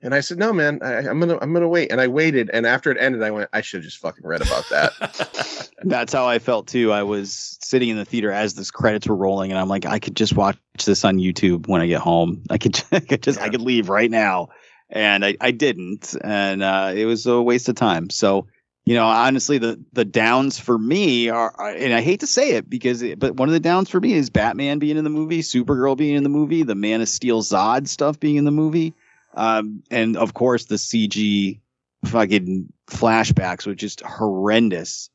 And 0.04 0.14
I 0.14 0.20
said, 0.20 0.36
"No, 0.38 0.52
man. 0.52 0.80
I, 0.82 1.08
I'm 1.08 1.20
gonna 1.20 1.38
I'm 1.40 1.52
gonna 1.52 1.68
wait." 1.68 1.92
And 1.92 2.00
I 2.00 2.08
waited. 2.08 2.50
And 2.52 2.66
after 2.66 2.90
it 2.90 2.98
ended, 3.00 3.22
I 3.22 3.30
went, 3.30 3.48
"I 3.52 3.60
should 3.60 3.78
have 3.78 3.84
just 3.84 3.98
fucking 3.98 4.24
read 4.26 4.42
about 4.42 4.64
that." 4.70 5.68
That's 5.84 6.12
how 6.12 6.26
I 6.26 6.38
felt 6.40 6.66
too. 6.66 6.92
I 6.92 7.04
was 7.04 7.56
sitting 7.62 7.88
in 7.88 7.96
the 7.96 8.04
theater 8.04 8.30
as 8.32 8.54
this 8.54 8.70
credits 8.70 9.06
were 9.06 9.14
rolling, 9.16 9.52
and 9.52 9.60
I'm 9.60 9.68
like, 9.68 9.86
I 9.86 9.98
could 10.00 10.16
just 10.16 10.34
watch 10.34 10.56
this 10.84 11.04
on 11.04 11.18
YouTube 11.18 11.68
when 11.68 11.80
I 11.80 11.86
get 11.86 12.00
home. 12.00 12.42
I 12.50 12.58
could, 12.58 12.82
I 12.92 13.00
could 13.00 13.22
just, 13.22 13.40
I 13.40 13.48
could 13.48 13.60
leave 13.60 13.88
right 13.88 14.10
now, 14.10 14.48
and 14.90 15.24
I, 15.24 15.36
I 15.40 15.52
didn't, 15.52 16.16
and 16.22 16.62
uh, 16.62 16.92
it 16.94 17.04
was 17.04 17.26
a 17.26 17.40
waste 17.40 17.68
of 17.68 17.76
time. 17.76 18.10
So, 18.10 18.46
you 18.84 18.94
know, 18.94 19.06
honestly, 19.06 19.58
the 19.58 19.80
the 19.92 20.04
downs 20.04 20.58
for 20.58 20.78
me 20.78 21.28
are, 21.28 21.52
are- 21.56 21.70
and 21.70 21.92
I 21.94 22.00
hate 22.00 22.20
to 22.20 22.26
say 22.26 22.52
it 22.52 22.68
because, 22.68 23.02
it, 23.02 23.20
but 23.20 23.36
one 23.36 23.48
of 23.48 23.52
the 23.52 23.60
downs 23.60 23.88
for 23.88 24.00
me 24.00 24.14
is 24.14 24.30
Batman 24.30 24.80
being 24.80 24.96
in 24.96 25.04
the 25.04 25.10
movie, 25.10 25.42
Supergirl 25.42 25.96
being 25.96 26.16
in 26.16 26.24
the 26.24 26.28
movie, 26.28 26.64
the 26.64 26.74
Man 26.74 27.00
of 27.00 27.08
Steel 27.08 27.42
Zod 27.42 27.86
stuff 27.86 28.18
being 28.18 28.34
in 28.36 28.44
the 28.44 28.50
movie. 28.50 28.94
Um, 29.34 29.82
and 29.90 30.16
of 30.16 30.34
course, 30.34 30.66
the 30.66 30.74
CG 30.76 31.60
fucking 32.04 32.72
flashbacks 32.90 33.66
were 33.66 33.74
just 33.74 34.00
horrendous. 34.02 35.08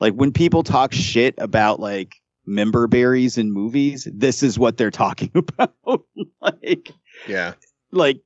Like 0.00 0.14
when 0.14 0.32
people 0.32 0.62
talk 0.62 0.92
shit 0.92 1.34
about 1.38 1.78
like 1.80 2.16
member 2.46 2.86
berries 2.86 3.38
in 3.38 3.52
movies, 3.52 4.08
this 4.12 4.42
is 4.42 4.58
what 4.58 4.76
they're 4.76 4.90
talking 4.90 5.30
about. 5.34 5.74
like, 6.40 6.90
Yeah. 7.28 7.54
like 7.92 8.20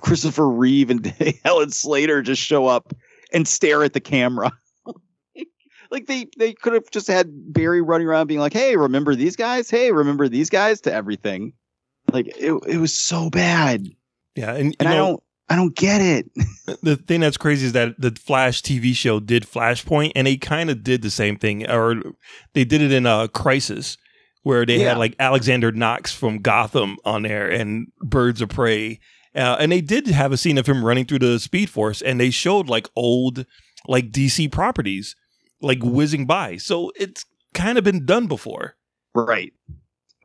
Christopher 0.00 0.48
Reeve 0.48 0.90
and 0.90 1.06
Helen 1.44 1.70
Slater 1.70 2.22
just 2.22 2.40
show 2.40 2.66
up 2.66 2.94
and 3.32 3.46
stare 3.46 3.82
at 3.82 3.92
the 3.92 4.00
camera. 4.00 4.52
like 5.90 6.06
they 6.06 6.28
they 6.38 6.52
could 6.52 6.72
have 6.74 6.90
just 6.90 7.08
had 7.08 7.28
Barry 7.52 7.82
running 7.82 8.06
around 8.06 8.28
being 8.28 8.40
like, 8.40 8.52
"Hey, 8.52 8.76
remember 8.76 9.14
these 9.14 9.36
guys? 9.36 9.68
Hey, 9.68 9.90
remember 9.92 10.28
these 10.28 10.48
guys?" 10.48 10.80
to 10.82 10.92
everything. 10.92 11.52
Like 12.12 12.28
it 12.38 12.52
it 12.68 12.78
was 12.78 12.94
so 12.94 13.30
bad. 13.30 13.88
Yeah, 14.36 14.54
and, 14.54 14.76
And 14.78 14.88
I 14.88 14.94
don't 14.96 15.22
I 15.48 15.56
don't 15.56 15.74
get 15.76 16.00
it. 16.00 16.26
the 16.82 16.96
thing 16.96 17.20
that's 17.20 17.36
crazy 17.36 17.66
is 17.66 17.72
that 17.72 18.00
the 18.00 18.10
Flash 18.10 18.62
TV 18.62 18.94
show 18.94 19.20
did 19.20 19.44
Flashpoint, 19.44 20.12
and 20.16 20.26
they 20.26 20.36
kind 20.36 20.70
of 20.70 20.82
did 20.82 21.02
the 21.02 21.10
same 21.10 21.36
thing, 21.36 21.68
or 21.70 21.94
they 22.52 22.64
did 22.64 22.82
it 22.82 22.92
in 22.92 23.06
a 23.06 23.28
Crisis, 23.28 23.96
where 24.42 24.66
they 24.66 24.80
Yeah. 24.80 24.90
had 24.90 24.98
like 24.98 25.14
Alexander 25.20 25.70
Knox 25.72 26.12
from 26.12 26.38
Gotham 26.38 26.96
on 27.04 27.22
there 27.22 27.48
and 27.48 27.86
Birds 28.00 28.40
of 28.42 28.48
Prey, 28.48 28.98
uh, 29.36 29.56
and 29.60 29.70
they 29.70 29.80
did 29.80 30.08
have 30.08 30.32
a 30.32 30.36
scene 30.36 30.58
of 30.58 30.66
him 30.66 30.84
running 30.84 31.04
through 31.04 31.20
the 31.20 31.38
Speed 31.38 31.70
Force, 31.70 32.02
and 32.02 32.18
they 32.20 32.30
showed 32.30 32.68
like 32.68 32.88
old 32.96 33.46
like 33.86 34.10
DC 34.10 34.50
properties 34.50 35.14
like 35.62 35.78
whizzing 35.82 36.26
by, 36.26 36.56
so 36.56 36.90
it's 36.96 37.24
kind 37.54 37.78
of 37.78 37.84
been 37.84 38.04
done 38.04 38.26
before. 38.26 38.74
Right. 39.14 39.52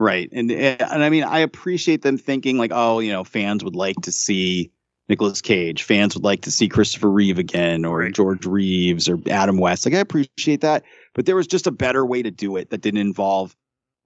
Right. 0.01 0.29
And 0.31 0.51
and 0.51 1.03
I 1.03 1.11
mean 1.11 1.23
I 1.23 1.37
appreciate 1.39 2.01
them 2.01 2.17
thinking 2.17 2.57
like, 2.57 2.71
oh, 2.73 2.97
you 2.97 3.11
know, 3.11 3.23
fans 3.23 3.63
would 3.63 3.75
like 3.75 3.97
to 4.01 4.11
see 4.11 4.71
Nicolas 5.07 5.41
Cage. 5.41 5.83
Fans 5.83 6.15
would 6.15 6.23
like 6.23 6.41
to 6.41 6.49
see 6.49 6.67
Christopher 6.67 7.11
Reeve 7.11 7.37
again 7.37 7.85
or 7.85 7.99
Right. 7.99 8.11
George 8.11 8.47
Reeves 8.47 9.07
or 9.07 9.19
Adam 9.29 9.59
West. 9.59 9.85
Like 9.85 9.93
I 9.93 9.99
appreciate 9.99 10.61
that. 10.61 10.83
But 11.13 11.27
there 11.27 11.35
was 11.35 11.45
just 11.45 11.67
a 11.67 11.71
better 11.71 12.03
way 12.03 12.23
to 12.23 12.31
do 12.31 12.57
it 12.57 12.71
that 12.71 12.81
didn't 12.81 12.99
involve 12.99 13.55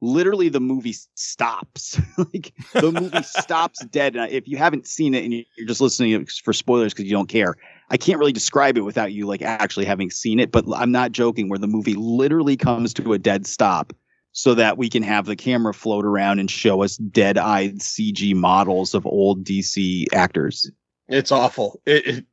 literally 0.02 0.50
the 0.50 0.60
movie 0.60 0.96
stops. 1.16 1.98
like 2.18 2.54
the 2.74 2.92
movie 2.92 3.24
stops 3.24 3.80
dead. 3.86 4.18
And 4.18 4.30
if 4.30 4.50
you 4.50 4.58
haven't 4.58 4.88
seen 4.88 5.14
it 5.14 5.24
and 5.24 5.32
you're 5.32 5.66
just 5.66 5.80
listening 5.80 6.28
for 6.44 6.52
spoilers 6.52 6.94
because 6.94 7.06
you 7.06 7.16
don't 7.16 7.30
care, 7.30 7.56
I 7.90 7.96
can't 7.96 8.20
really 8.20 8.34
describe 8.34 8.78
it 8.78 8.82
without 8.82 9.14
you 9.14 9.28
like 9.28 9.42
actually 9.42 9.86
having 9.86 10.12
seen 10.12 10.42
it. 10.42 10.52
But 10.52 10.66
I'm 10.76 10.92
not 10.92 11.14
joking. 11.14 11.48
Where 11.48 11.58
the 11.58 11.68
movie 11.68 11.96
literally 11.96 12.58
comes 12.58 12.94
to 12.96 13.14
a 13.14 13.18
dead 13.18 13.48
stop 13.48 13.94
so 14.38 14.54
that 14.54 14.78
we 14.78 14.90
can 14.90 15.02
have 15.02 15.26
the 15.26 15.36
camera 15.36 15.74
float 15.74 16.04
around 16.04 16.40
and 16.40 16.52
show 16.52 16.84
us 16.84 16.98
dead-eyed 16.98 17.80
CG 17.80 18.36
models 18.36 18.94
of 18.94 19.06
old 19.06 19.46
DC 19.46 20.06
actors. 20.14 20.70
It's 21.08 21.32
awful. 21.32 21.82
It, 21.86 22.06
it 22.06 22.26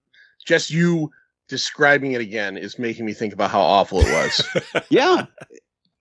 just 0.45 0.69
you 0.69 1.13
describing 1.47 2.13
it 2.13 2.21
again 2.21 2.57
is 2.57 2.77
making 2.77 3.07
me 3.07 3.13
think 3.13 3.33
about 3.33 3.53
how 3.53 3.61
awful 3.61 4.01
it 4.01 4.13
was. 4.13 4.83
Yeah, 4.91 5.27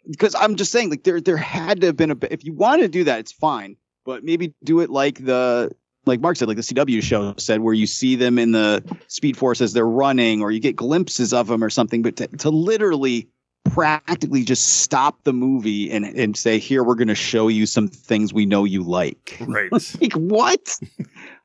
because 0.09 0.33
I'm 0.33 0.55
just 0.55 0.71
saying, 0.71 0.89
like 0.89 1.03
there 1.03 1.21
there 1.21 1.37
had 1.37 1.81
to 1.81 1.87
have 1.87 1.97
been 1.97 2.11
a. 2.11 2.17
If 2.31 2.43
you 2.43 2.53
want 2.53 2.81
to 2.81 2.87
do 2.87 3.03
that, 3.03 3.19
it's 3.19 3.31
fine, 3.31 3.77
but 4.03 4.23
maybe 4.23 4.55
do 4.63 4.79
it 4.79 4.89
like 4.89 5.23
the 5.23 5.71
like 6.05 6.19
Mark 6.19 6.35
said, 6.35 6.47
like 6.47 6.57
the 6.57 6.63
CW 6.63 7.03
show 7.03 7.35
said, 7.37 7.61
where 7.61 7.75
you 7.75 7.85
see 7.85 8.15
them 8.15 8.39
in 8.39 8.53
the 8.53 8.83
Speed 9.07 9.37
Force 9.37 9.61
as 9.61 9.73
they're 9.73 9.87
running, 9.87 10.41
or 10.41 10.49
you 10.51 10.59
get 10.59 10.75
glimpses 10.75 11.31
of 11.31 11.47
them 11.47 11.63
or 11.63 11.69
something. 11.69 12.01
But 12.01 12.15
to, 12.17 12.27
to 12.27 12.49
literally 12.49 13.29
practically 13.63 14.43
just 14.43 14.81
stop 14.81 15.23
the 15.23 15.33
movie 15.33 15.91
and 15.91 16.05
and 16.05 16.35
say, 16.35 16.57
here 16.59 16.83
we're 16.83 16.95
going 16.95 17.07
to 17.07 17.15
show 17.15 17.47
you 17.47 17.65
some 17.65 17.87
things 17.87 18.33
we 18.33 18.45
know 18.45 18.63
you 18.65 18.83
like. 18.83 19.37
Right. 19.47 19.71
like 20.01 20.13
what? 20.13 20.77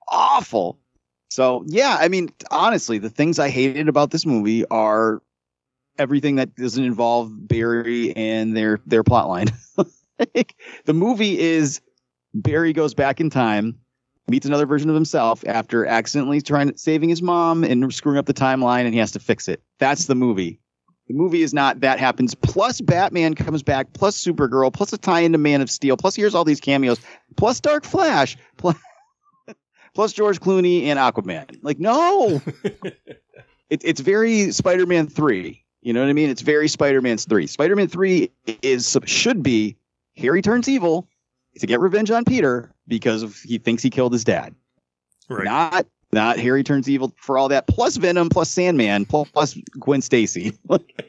Awful. 0.08 0.78
So 1.28 1.64
yeah 1.66 1.96
i 2.00 2.08
mean 2.08 2.30
honestly 2.50 2.98
the 2.98 3.10
things 3.10 3.38
i 3.38 3.48
hated 3.50 3.88
about 3.88 4.10
this 4.10 4.24
movie 4.24 4.64
are 4.66 5.22
everything 5.98 6.36
that 6.36 6.54
doesn't 6.54 6.84
involve 6.84 7.30
barry 7.48 8.14
and 8.16 8.56
their 8.56 8.80
their 8.86 9.02
plot 9.02 9.28
line. 9.28 9.48
Like, 10.34 10.54
the 10.86 10.94
movie 10.94 11.38
is 11.38 11.82
barry 12.32 12.72
goes 12.72 12.94
back 12.94 13.20
in 13.20 13.28
time 13.28 13.78
meets 14.28 14.46
another 14.46 14.64
version 14.64 14.88
of 14.88 14.94
himself 14.94 15.44
after 15.46 15.84
accidentally 15.84 16.40
trying 16.40 16.72
to 16.72 16.78
saving 16.78 17.10
his 17.10 17.20
mom 17.20 17.64
and 17.64 17.92
screwing 17.92 18.18
up 18.18 18.24
the 18.24 18.32
timeline 18.34 18.86
and 18.86 18.94
he 18.94 18.98
has 18.98 19.12
to 19.12 19.20
fix 19.20 19.46
it. 19.46 19.62
That's 19.78 20.06
the 20.06 20.14
movie 20.14 20.58
the 21.08 21.14
movie 21.14 21.42
is 21.42 21.54
not 21.54 21.80
that 21.80 21.98
happens 21.98 22.34
plus 22.34 22.80
batman 22.80 23.34
comes 23.34 23.62
back 23.62 23.92
plus 23.92 24.22
supergirl 24.22 24.72
plus 24.72 24.92
a 24.92 24.98
tie 24.98 25.20
into 25.20 25.38
man 25.38 25.60
of 25.60 25.70
steel 25.70 25.96
plus 25.96 26.14
here's 26.14 26.34
all 26.34 26.44
these 26.44 26.60
cameos 26.60 27.00
plus 27.36 27.60
dark 27.60 27.84
flash 27.84 28.36
plus 28.56 28.76
plus 29.96 30.12
George 30.12 30.40
Clooney 30.40 30.84
and 30.84 30.98
Aquaman. 30.98 31.58
Like, 31.62 31.80
no, 31.80 32.40
it, 33.70 33.80
it's 33.82 34.00
very 34.00 34.52
Spider-Man 34.52 35.08
three. 35.08 35.64
You 35.80 35.92
know 35.92 36.02
what 36.02 36.10
I 36.10 36.12
mean? 36.12 36.28
It's 36.28 36.42
very 36.42 36.68
Spider-Man 36.68 37.16
three. 37.18 37.48
Spider-Man 37.48 37.88
three 37.88 38.30
is 38.62 38.96
should 39.06 39.42
be 39.42 39.76
Harry 40.16 40.42
turns 40.42 40.68
evil 40.68 41.08
to 41.58 41.66
get 41.66 41.80
revenge 41.80 42.10
on 42.10 42.24
Peter 42.24 42.72
because 42.86 43.22
of 43.22 43.36
he 43.38 43.58
thinks 43.58 43.82
he 43.82 43.90
killed 43.90 44.12
his 44.12 44.22
dad. 44.22 44.54
Right. 45.28 45.44
Not 45.44 45.86
not 46.12 46.38
Harry 46.38 46.62
turns 46.62 46.88
evil 46.88 47.12
for 47.16 47.38
all 47.38 47.48
that. 47.48 47.66
Plus 47.66 47.96
Venom, 47.96 48.28
plus 48.28 48.50
Sandman, 48.50 49.04
plus, 49.04 49.28
plus 49.30 49.58
Gwen 49.78 50.02
Stacy. 50.02 50.52
Like, 50.68 51.06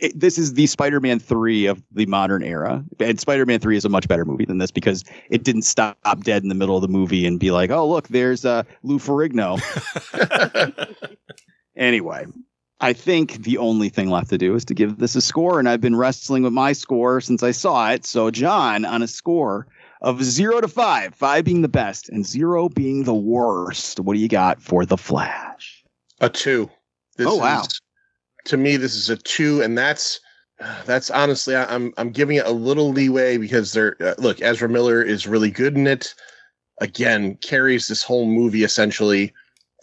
it, 0.00 0.18
this 0.18 0.38
is 0.38 0.54
the 0.54 0.66
Spider-Man 0.66 1.18
three 1.18 1.66
of 1.66 1.82
the 1.92 2.06
modern 2.06 2.42
era, 2.42 2.84
and 2.98 3.20
Spider-Man 3.20 3.60
three 3.60 3.76
is 3.76 3.84
a 3.84 3.88
much 3.88 4.08
better 4.08 4.24
movie 4.24 4.44
than 4.44 4.58
this 4.58 4.70
because 4.70 5.04
it 5.30 5.44
didn't 5.44 5.62
stop 5.62 5.98
dead 6.24 6.42
in 6.42 6.48
the 6.48 6.54
middle 6.54 6.74
of 6.74 6.82
the 6.82 6.88
movie 6.88 7.26
and 7.26 7.38
be 7.38 7.50
like, 7.50 7.70
"Oh, 7.70 7.88
look, 7.88 8.08
there's 8.08 8.44
uh, 8.44 8.64
Lou 8.82 8.98
Ferrigno." 8.98 9.60
anyway, 11.76 12.26
I 12.80 12.92
think 12.92 13.42
the 13.44 13.58
only 13.58 13.88
thing 13.88 14.10
left 14.10 14.30
to 14.30 14.38
do 14.38 14.54
is 14.54 14.64
to 14.66 14.74
give 14.74 14.98
this 14.98 15.16
a 15.16 15.20
score, 15.20 15.58
and 15.58 15.68
I've 15.68 15.80
been 15.80 15.96
wrestling 15.96 16.42
with 16.42 16.52
my 16.52 16.72
score 16.72 17.20
since 17.20 17.42
I 17.42 17.50
saw 17.50 17.90
it. 17.90 18.04
So, 18.04 18.30
John, 18.30 18.84
on 18.84 19.02
a 19.02 19.08
score 19.08 19.66
of 20.00 20.22
zero 20.22 20.60
to 20.60 20.68
five, 20.68 21.14
five 21.14 21.44
being 21.44 21.62
the 21.62 21.68
best 21.68 22.08
and 22.08 22.24
zero 22.26 22.68
being 22.68 23.04
the 23.04 23.14
worst, 23.14 24.00
what 24.00 24.14
do 24.14 24.20
you 24.20 24.28
got 24.28 24.60
for 24.62 24.84
the 24.86 24.96
Flash? 24.96 25.84
a 26.20 26.28
two. 26.28 26.70
This 27.16 27.28
Oh, 27.28 27.36
wow. 27.36 27.62
is- 27.62 27.80
to 28.44 28.56
me, 28.56 28.76
this 28.76 28.94
is 28.94 29.10
a 29.10 29.16
two, 29.16 29.60
and 29.62 29.76
that's 29.76 30.20
that's 30.86 31.10
honestly, 31.10 31.54
I, 31.54 31.64
I'm 31.72 31.92
I'm 31.98 32.10
giving 32.10 32.36
it 32.36 32.46
a 32.46 32.50
little 32.50 32.90
leeway 32.90 33.36
because 33.36 33.72
they're 33.72 33.96
uh, 34.00 34.14
look, 34.18 34.40
Ezra 34.40 34.68
Miller 34.68 35.02
is 35.02 35.26
really 35.26 35.50
good 35.50 35.76
in 35.76 35.86
it. 35.86 36.14
Again, 36.80 37.36
carries 37.36 37.88
this 37.88 38.02
whole 38.02 38.26
movie 38.26 38.64
essentially. 38.64 39.32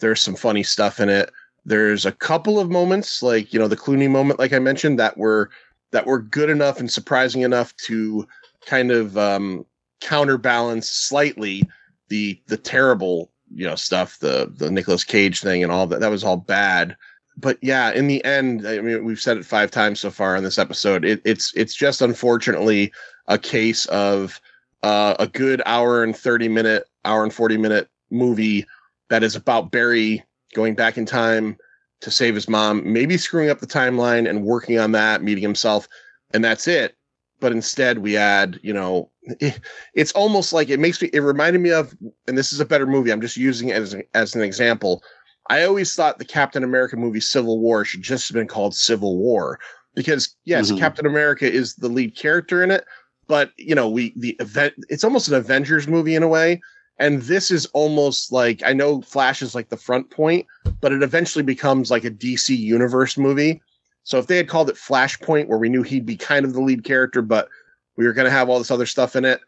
There's 0.00 0.20
some 0.20 0.34
funny 0.34 0.62
stuff 0.62 0.98
in 1.00 1.08
it. 1.08 1.30
There's 1.64 2.04
a 2.06 2.12
couple 2.12 2.58
of 2.58 2.70
moments, 2.70 3.22
like 3.22 3.52
you 3.52 3.58
know, 3.58 3.68
the 3.68 3.76
Clooney 3.76 4.10
moment, 4.10 4.38
like 4.38 4.52
I 4.52 4.58
mentioned, 4.58 4.98
that 4.98 5.16
were 5.16 5.50
that 5.92 6.06
were 6.06 6.18
good 6.20 6.50
enough 6.50 6.80
and 6.80 6.90
surprising 6.90 7.42
enough 7.42 7.74
to 7.86 8.26
kind 8.66 8.90
of 8.90 9.16
um, 9.16 9.64
counterbalance 10.00 10.88
slightly 10.88 11.62
the 12.08 12.40
the 12.46 12.56
terrible 12.56 13.30
you 13.54 13.66
know 13.66 13.74
stuff, 13.74 14.18
the 14.18 14.52
the 14.56 14.70
Nicolas 14.70 15.04
Cage 15.04 15.40
thing 15.40 15.62
and 15.62 15.72
all 15.72 15.86
that. 15.86 16.00
That 16.00 16.10
was 16.10 16.24
all 16.24 16.36
bad. 16.36 16.96
But 17.36 17.58
yeah, 17.60 17.92
in 17.92 18.06
the 18.06 18.24
end, 18.24 18.66
I 18.66 18.80
mean, 18.80 19.04
we've 19.04 19.20
said 19.20 19.36
it 19.36 19.44
five 19.44 19.70
times 19.70 20.00
so 20.00 20.10
far 20.10 20.36
on 20.36 20.42
this 20.42 20.58
episode. 20.58 21.04
It, 21.04 21.20
it's 21.24 21.52
it's 21.54 21.74
just 21.74 22.00
unfortunately 22.00 22.92
a 23.26 23.38
case 23.38 23.86
of 23.86 24.40
uh, 24.82 25.14
a 25.18 25.26
good 25.26 25.62
hour 25.66 26.02
and 26.02 26.16
thirty 26.16 26.48
minute, 26.48 26.84
hour 27.04 27.22
and 27.22 27.32
forty 27.32 27.56
minute 27.56 27.88
movie 28.10 28.66
that 29.08 29.22
is 29.22 29.36
about 29.36 29.70
Barry 29.70 30.24
going 30.54 30.74
back 30.74 30.96
in 30.96 31.04
time 31.06 31.56
to 32.00 32.10
save 32.10 32.34
his 32.34 32.48
mom, 32.48 32.90
maybe 32.90 33.16
screwing 33.16 33.50
up 33.50 33.60
the 33.60 33.66
timeline 33.66 34.28
and 34.28 34.44
working 34.44 34.78
on 34.78 34.92
that, 34.92 35.22
meeting 35.22 35.42
himself, 35.42 35.88
and 36.32 36.44
that's 36.44 36.66
it. 36.66 36.96
But 37.40 37.52
instead, 37.52 37.98
we 37.98 38.16
add, 38.16 38.58
you 38.62 38.72
know, 38.72 39.10
it, 39.40 39.60
it's 39.94 40.12
almost 40.12 40.52
like 40.52 40.68
it 40.68 40.80
makes 40.80 41.00
me. 41.00 41.10
It 41.12 41.20
reminded 41.20 41.60
me 41.60 41.70
of, 41.70 41.94
and 42.26 42.36
this 42.36 42.52
is 42.52 42.60
a 42.60 42.64
better 42.64 42.86
movie. 42.86 43.10
I'm 43.10 43.20
just 43.20 43.36
using 43.36 43.68
it 43.68 43.76
as 43.76 43.96
as 44.14 44.34
an 44.34 44.42
example. 44.42 45.02
I 45.48 45.62
always 45.64 45.94
thought 45.94 46.18
the 46.18 46.24
Captain 46.24 46.64
America 46.64 46.96
movie 46.96 47.20
Civil 47.20 47.60
War 47.60 47.84
should 47.84 48.02
just 48.02 48.28
have 48.28 48.34
been 48.34 48.48
called 48.48 48.74
Civil 48.74 49.16
War 49.16 49.60
because 49.94 50.34
yes, 50.44 50.70
Mhm. 50.70 50.78
Captain 50.78 51.06
America 51.06 51.50
is 51.50 51.74
the 51.76 51.88
lead 51.88 52.16
character 52.16 52.62
in 52.62 52.70
it, 52.70 52.84
but 53.28 53.52
you 53.56 53.74
know, 53.74 53.88
we 53.88 54.12
the 54.16 54.36
event 54.40 54.74
it's 54.88 55.04
almost 55.04 55.28
an 55.28 55.34
Avengers 55.34 55.86
movie 55.88 56.14
in 56.14 56.22
a 56.22 56.28
way. 56.28 56.60
And 56.98 57.22
this 57.22 57.50
is 57.50 57.66
almost 57.74 58.32
like 58.32 58.62
I 58.64 58.72
know 58.72 59.02
Flash 59.02 59.42
is 59.42 59.54
like 59.54 59.68
the 59.68 59.76
front 59.76 60.10
point, 60.10 60.46
but 60.80 60.92
it 60.92 61.02
eventually 61.02 61.44
becomes 61.44 61.90
like 61.90 62.04
a 62.04 62.10
DC 62.10 62.56
universe 62.56 63.18
movie. 63.18 63.60
So 64.04 64.18
if 64.18 64.28
they 64.28 64.36
had 64.36 64.48
called 64.48 64.70
it 64.70 64.76
Flashpoint, 64.76 65.48
where 65.48 65.58
we 65.58 65.68
knew 65.68 65.82
he'd 65.82 66.06
be 66.06 66.16
kind 66.16 66.44
of 66.46 66.54
the 66.54 66.60
lead 66.62 66.84
character, 66.84 67.22
but 67.22 67.48
we 67.96 68.06
were 68.06 68.12
going 68.12 68.26
to 68.26 68.30
have 68.30 68.48
all 68.48 68.58
this 68.58 68.70
other 68.70 68.86
stuff 68.86 69.16
in 69.16 69.24
it, 69.24 69.40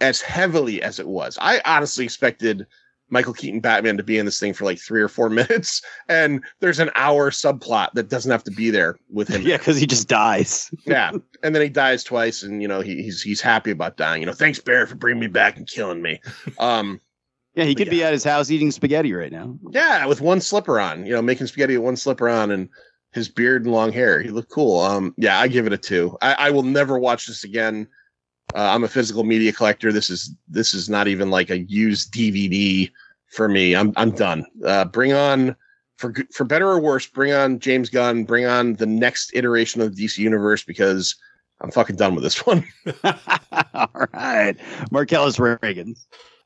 as 0.00 0.20
heavily 0.20 0.82
as 0.82 0.98
it 0.98 1.08
was, 1.08 1.38
I 1.40 1.60
honestly 1.64 2.04
expected 2.04 2.66
Michael 3.08 3.32
Keaton 3.32 3.60
Batman 3.60 3.96
to 3.96 4.02
be 4.02 4.18
in 4.18 4.26
this 4.26 4.40
thing 4.40 4.52
for 4.52 4.64
like 4.64 4.78
three 4.78 5.00
or 5.00 5.08
four 5.08 5.30
minutes, 5.40 5.82
and 6.08 6.42
there's 6.60 6.80
an 6.80 6.90
hour 6.94 7.30
subplot 7.30 7.92
that 7.94 8.08
doesn't 8.08 8.30
have 8.30 8.44
to 8.44 8.50
be 8.50 8.70
there 8.70 8.98
with 9.10 9.28
him. 9.28 9.42
Yeah, 9.46 9.58
because 9.58 9.78
he 9.78 9.86
just 9.86 10.08
dies. 10.08 10.70
yeah, 10.86 11.12
and 11.42 11.54
then 11.54 11.62
he 11.62 11.68
dies 11.68 12.02
twice, 12.04 12.42
and 12.42 12.60
you 12.60 12.68
know 12.68 12.80
he, 12.80 13.02
he's 13.02 13.22
he's 13.22 13.40
happy 13.40 13.70
about 13.70 13.96
dying. 13.96 14.22
You 14.22 14.26
know, 14.26 14.32
thanks 14.32 14.58
Barry 14.58 14.86
for 14.86 14.96
bringing 14.96 15.20
me 15.20 15.28
back 15.28 15.56
and 15.56 15.68
killing 15.68 16.02
me. 16.02 16.20
Um, 16.58 17.00
Yeah, 17.54 17.64
he 17.64 17.74
could 17.74 17.88
be 17.88 18.04
at 18.04 18.12
his 18.12 18.24
house 18.24 18.50
eating 18.50 18.70
spaghetti 18.70 19.14
right 19.14 19.32
now. 19.32 19.56
Yeah, 19.70 20.04
with 20.04 20.20
one 20.20 20.42
slipper 20.42 20.78
on, 20.78 21.06
you 21.06 21.14
know, 21.14 21.22
making 21.22 21.46
spaghetti 21.46 21.78
with 21.78 21.84
one 21.84 21.96
slipper 21.96 22.28
on 22.28 22.50
and 22.50 22.68
his 23.16 23.28
beard 23.28 23.64
and 23.64 23.72
long 23.72 23.90
hair. 23.90 24.20
He 24.20 24.28
looked 24.28 24.50
cool. 24.50 24.80
Um, 24.80 25.14
yeah, 25.16 25.40
I 25.40 25.48
give 25.48 25.66
it 25.66 25.72
a 25.72 25.78
two. 25.78 26.16
I, 26.20 26.34
I 26.34 26.50
will 26.50 26.62
never 26.62 26.98
watch 26.98 27.26
this 27.26 27.42
again. 27.42 27.88
Uh, 28.54 28.70
I'm 28.72 28.84
a 28.84 28.88
physical 28.88 29.24
media 29.24 29.52
collector. 29.52 29.90
This 29.90 30.10
is 30.10 30.32
this 30.46 30.74
is 30.74 30.88
not 30.88 31.08
even 31.08 31.30
like 31.30 31.50
a 31.50 31.58
used 31.58 32.12
DVD 32.12 32.90
for 33.32 33.48
me. 33.48 33.74
I'm 33.74 33.92
I'm 33.96 34.12
done. 34.12 34.44
Uh, 34.64 34.84
bring 34.84 35.12
on 35.14 35.56
for 35.96 36.14
for 36.32 36.44
better 36.44 36.68
or 36.68 36.78
worse. 36.78 37.06
Bring 37.06 37.32
on 37.32 37.58
James 37.58 37.88
Gunn. 37.90 38.24
Bring 38.24 38.44
on 38.44 38.74
the 38.74 38.86
next 38.86 39.32
iteration 39.34 39.80
of 39.80 39.96
the 39.96 40.04
DC 40.04 40.18
universe 40.18 40.62
because 40.62 41.16
I'm 41.60 41.70
fucking 41.70 41.96
done 41.96 42.14
with 42.14 42.22
this 42.22 42.46
one. 42.46 42.64
All 43.74 44.06
right, 44.12 44.54
Marcellus 44.92 45.40
Reagan. 45.40 45.96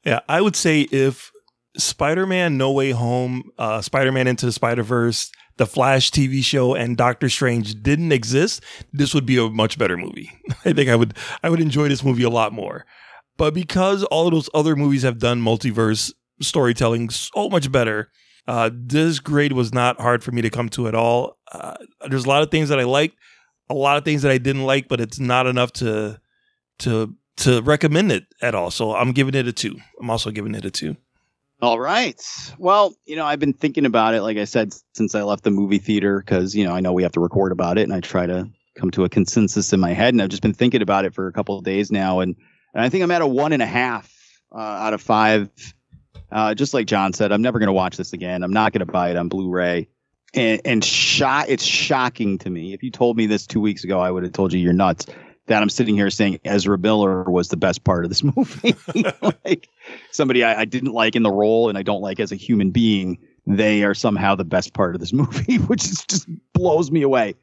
Yeah, 0.05 0.21
I 0.29 0.41
would 0.41 0.57
say 0.57 0.83
if 0.93 1.33
Spider-Man 1.77 2.57
No 2.57 2.73
Way 2.73 2.93
Home, 2.93 3.51
uh, 3.59 3.83
Spider-Man 3.83 4.27
Into 4.27 4.47
the 4.47 4.53
Spider-Verse, 4.53 5.31
the 5.61 5.67
Flash 5.67 6.11
TV 6.11 6.43
show, 6.43 6.75
and 6.75 6.97
Doctor 6.97 7.29
Strange 7.29 7.83
didn't 7.83 8.13
exist, 8.13 8.65
this 8.95 9.13
would 9.13 9.27
be 9.27 9.37
a 9.37 9.51
much 9.51 9.77
better 9.77 9.99
movie. 9.99 10.33
I 10.65 10.73
think 10.73 10.89
I 10.89 10.97
would 10.97 11.15
I 11.43 11.51
would 11.51 11.61
enjoy 11.61 11.87
this 11.89 12.03
movie 12.03 12.23
a 12.23 12.31
lot 12.31 12.55
more. 12.55 12.87
But 13.37 13.53
because 13.53 14.03
all 14.05 14.27
of 14.27 14.33
those 14.33 14.49
other 14.55 14.75
movies 14.75 15.03
have 15.03 15.19
done 15.19 15.43
multiverse 15.43 16.15
storytelling 16.41 17.11
so 17.11 17.51
much 17.51 17.71
better, 17.71 18.11
uh, 18.49 18.71
this 18.73 19.19
grade 19.19 19.53
was 19.53 19.71
not 19.75 20.01
hard 20.01 20.25
for 20.25 20.33
me 20.33 20.41
to 20.41 20.49
come 20.49 20.71
to 20.71 20.89
at 20.89 20.95
all. 20.95 21.37
Uh, 21.53 21.77
there's 22.09 22.25
a 22.25 22.29
lot 22.29 22.43
of 22.43 22.51
things 22.51 22.71
that 22.71 22.81
I 22.81 22.85
liked, 22.85 23.17
a 23.69 23.75
lot 23.75 23.99
of 23.99 24.05
things 24.07 24.23
that 24.23 24.33
I 24.33 24.39
didn't 24.39 24.65
like, 24.65 24.89
but 24.89 24.99
it's 24.99 25.21
not 25.21 25.47
enough 25.47 25.73
to 25.75 26.19
to 26.79 27.15
to 27.37 27.61
recommend 27.61 28.13
it 28.13 28.25
at 28.41 28.55
all. 28.55 28.71
So 28.71 28.95
I'm 28.95 29.13
giving 29.13 29.35
it 29.35 29.47
a 29.47 29.53
two. 29.53 29.77
I'm 30.01 30.09
also 30.09 30.31
giving 30.31 30.55
it 30.55 30.65
a 30.65 30.71
two. 30.71 30.97
All 31.63 31.79
right. 31.79 32.19
Well, 32.59 32.95
you 33.05 33.17
know, 33.17 33.27
I've 33.27 33.39
been 33.39 33.53
thinking 33.53 33.85
about 33.85 34.15
it, 34.15 34.23
like 34.23 34.39
I 34.39 34.45
said, 34.45 34.73
since 34.95 35.15
I 35.15 35.23
left 35.23 35.45
the 35.45 35.51
movie 35.51 35.79
theater, 35.79 36.21
because, 36.21 36.55
you 36.55 36.65
know, 36.65 36.73
I 36.73 36.81
know 36.81 36.95
we 36.95 37.03
have 37.03 37.13
to 37.13 37.21
record 37.21 37.53
about 37.53 37.77
it 37.77 37.83
and 37.83 37.93
I 37.93 38.01
try 38.01 38.25
to 38.25 38.49
come 38.77 38.91
to 38.93 39.05
a 39.05 39.11
consensus 39.11 39.73
in 39.75 39.79
my 39.79 39.93
head. 39.93 40.15
And 40.15 40.23
I've 40.23 40.31
just 40.31 40.43
been 40.43 40.55
thinking 40.55 40.81
about 40.81 41.05
it 41.05 41.15
for 41.15 41.27
a 41.27 41.33
couple 41.33 41.59
of 41.59 41.65
days 41.65 41.93
now. 41.93 42.21
And, 42.21 42.35
and 42.73 42.83
I 42.83 42.89
think 42.89 43.03
I'm 43.05 43.11
at 43.11 43.21
a 43.21 43.27
one 43.27 43.53
and 43.53 43.61
a 43.61 43.67
half 43.67 44.11
uh, 44.53 44.59
out 44.59 44.95
of 44.95 45.03
five. 45.03 45.51
Uh, 46.33 46.55
just 46.55 46.73
like 46.73 46.87
John 46.87 47.13
said, 47.13 47.31
I'm 47.31 47.43
never 47.43 47.59
going 47.59 47.67
to 47.67 47.75
watch 47.75 47.99
this 47.99 48.15
again. 48.15 48.43
I'm 48.43 48.53
not 48.53 48.73
going 48.73 48.87
to 48.87 48.91
buy 48.91 49.11
it 49.11 49.17
on 49.17 49.29
Blu 49.29 49.51
ray. 49.51 49.89
And, 50.33 50.63
and 50.65 50.83
shot, 50.83 51.49
it's 51.49 51.65
shocking 51.65 52.39
to 52.39 52.49
me. 52.49 52.73
If 52.73 52.83
you 52.83 52.91
told 52.91 53.19
me 53.19 53.27
this 53.27 53.47
two 53.47 53.61
weeks 53.61 53.85
ago, 53.85 54.01
I 54.01 54.11
would 54.11 54.23
have 54.23 54.33
told 54.33 54.53
you 54.53 54.61
you're 54.61 54.73
nuts 54.73 55.07
that 55.51 55.63
I'm 55.63 55.69
sitting 55.69 55.97
here 55.97 56.11
saying 56.11 56.39
Ezra 56.45 56.79
Miller 56.79 57.25
was 57.25 57.49
the 57.49 57.57
best 57.57 57.83
part 57.83 58.05
of 58.05 58.09
this 58.09 58.23
movie. 58.37 58.73
like 59.45 59.69
somebody 60.13 60.45
I, 60.45 60.61
I, 60.61 60.65
didn't 60.65 60.93
like 60.93 61.17
in 61.17 61.25
the 61.25 61.31
role 61.31 61.69
and 61.69 61.77
I 61.77 61.83
don't 61.83 62.01
like 62.01 62.21
as 62.21 62.31
a 62.31 62.37
human 62.37 62.71
being, 62.71 63.19
they 63.49 63.83
are 63.83 63.93
somehow 63.93 64.37
the 64.37 64.45
best 64.45 64.75
part 64.75 64.95
of 64.95 65.01
this 65.01 65.13
movie, 65.13 65.57
which 65.57 65.85
is, 65.85 66.05
just 66.09 66.29
blows 66.53 66.93
me 66.93 67.03
away. 67.03 67.35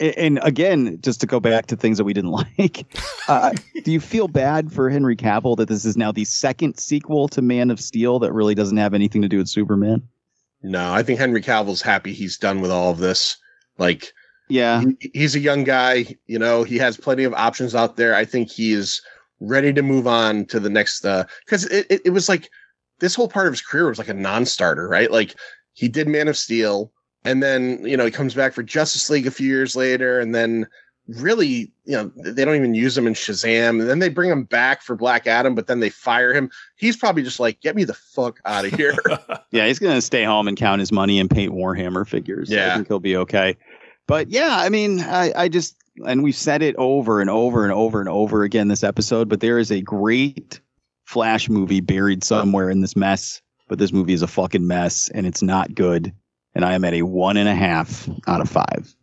And, 0.00 0.40
again, 0.42 0.98
just 1.02 1.20
to 1.20 1.26
go 1.26 1.38
back 1.38 1.66
to 1.66 1.76
things 1.76 1.98
that 1.98 2.04
we 2.04 2.14
didn't 2.14 2.30
like, 2.58 2.86
uh, 3.28 3.52
do 3.84 3.92
you 3.92 4.00
feel 4.00 4.26
bad 4.26 4.72
for 4.72 4.88
Henry 4.88 5.14
Cavill 5.14 5.56
that 5.58 5.68
this 5.68 5.84
is 5.84 5.98
now 5.98 6.10
the 6.12 6.24
second 6.24 6.78
sequel 6.78 7.28
to 7.28 7.42
Man 7.42 7.70
of 7.70 7.78
Steel 7.78 8.18
that 8.20 8.32
really 8.32 8.54
doesn't 8.54 8.78
have 8.78 8.94
anything 8.94 9.20
to 9.20 9.28
do 9.28 9.36
with 9.36 9.48
Superman? 9.48 10.02
No, 10.62 10.94
I 10.94 11.02
think 11.02 11.20
Henry 11.20 11.42
Cavill's 11.42 11.82
happy 11.82 12.14
he's 12.14 12.38
done 12.38 12.62
with 12.62 12.70
all 12.70 12.90
of 12.90 12.98
this. 12.98 13.36
Like, 13.76 14.14
yeah. 14.48 14.82
He, 15.00 15.10
he's 15.14 15.34
a 15.34 15.40
young 15.40 15.64
guy, 15.64 16.16
you 16.26 16.38
know, 16.38 16.62
he 16.62 16.78
has 16.78 16.96
plenty 16.96 17.24
of 17.24 17.34
options 17.34 17.74
out 17.74 17.96
there. 17.96 18.14
I 18.14 18.24
think 18.24 18.50
he's 18.50 19.02
ready 19.40 19.72
to 19.72 19.82
move 19.82 20.06
on 20.06 20.46
to 20.46 20.60
the 20.60 20.70
next 20.70 21.04
uh 21.04 21.24
because 21.44 21.66
it, 21.66 21.86
it, 21.90 22.02
it 22.06 22.10
was 22.10 22.28
like 22.28 22.48
this 23.00 23.14
whole 23.14 23.28
part 23.28 23.46
of 23.46 23.52
his 23.52 23.60
career 23.60 23.88
was 23.88 23.98
like 23.98 24.08
a 24.08 24.14
non-starter, 24.14 24.88
right? 24.88 25.10
Like 25.10 25.34
he 25.72 25.88
did 25.88 26.08
Man 26.08 26.28
of 26.28 26.36
Steel, 26.36 26.92
and 27.24 27.42
then 27.42 27.84
you 27.84 27.96
know 27.96 28.04
he 28.04 28.10
comes 28.10 28.34
back 28.34 28.52
for 28.52 28.62
Justice 28.62 29.10
League 29.10 29.26
a 29.26 29.30
few 29.30 29.48
years 29.48 29.74
later, 29.74 30.20
and 30.20 30.34
then 30.34 30.66
really, 31.06 31.72
you 31.84 31.96
know, 31.96 32.10
they 32.16 32.44
don't 32.44 32.54
even 32.54 32.74
use 32.74 32.96
him 32.96 33.06
in 33.06 33.12
Shazam, 33.12 33.80
and 33.80 33.88
then 33.88 33.98
they 33.98 34.08
bring 34.08 34.30
him 34.30 34.44
back 34.44 34.82
for 34.82 34.96
Black 34.96 35.26
Adam, 35.26 35.54
but 35.54 35.66
then 35.66 35.80
they 35.80 35.90
fire 35.90 36.32
him. 36.32 36.50
He's 36.76 36.96
probably 36.96 37.22
just 37.22 37.38
like, 37.38 37.60
get 37.60 37.76
me 37.76 37.84
the 37.84 37.94
fuck 37.94 38.40
out 38.46 38.64
of 38.64 38.72
here. 38.72 38.94
yeah, 39.50 39.66
he's 39.66 39.78
gonna 39.78 40.00
stay 40.00 40.24
home 40.24 40.48
and 40.48 40.56
count 40.56 40.80
his 40.80 40.92
money 40.92 41.18
and 41.18 41.30
paint 41.30 41.52
Warhammer 41.52 42.06
figures. 42.06 42.50
Yeah, 42.50 42.72
I 42.72 42.76
think 42.76 42.88
he'll 42.88 43.00
be 43.00 43.16
okay. 43.16 43.56
But 44.06 44.30
yeah, 44.30 44.56
I 44.58 44.68
mean, 44.68 45.00
I, 45.00 45.32
I 45.34 45.48
just 45.48 45.76
and 46.06 46.22
we've 46.22 46.34
said 46.34 46.62
it 46.62 46.74
over 46.76 47.20
and 47.20 47.30
over 47.30 47.64
and 47.64 47.72
over 47.72 48.00
and 48.00 48.08
over 48.08 48.42
again 48.42 48.68
this 48.68 48.84
episode, 48.84 49.28
but 49.28 49.40
there 49.40 49.58
is 49.58 49.70
a 49.70 49.80
great 49.80 50.60
Flash 51.04 51.48
movie 51.48 51.80
buried 51.80 52.24
somewhere 52.24 52.70
in 52.70 52.80
this 52.80 52.96
mess. 52.96 53.40
But 53.68 53.78
this 53.78 53.92
movie 53.92 54.12
is 54.12 54.22
a 54.22 54.26
fucking 54.26 54.66
mess 54.66 55.08
and 55.14 55.26
it's 55.26 55.42
not 55.42 55.74
good. 55.74 56.12
And 56.54 56.64
I 56.64 56.74
am 56.74 56.84
at 56.84 56.94
a 56.94 57.02
one 57.02 57.36
and 57.36 57.48
a 57.48 57.54
half 57.54 58.08
out 58.26 58.40
of 58.40 58.48
five. 58.48 58.94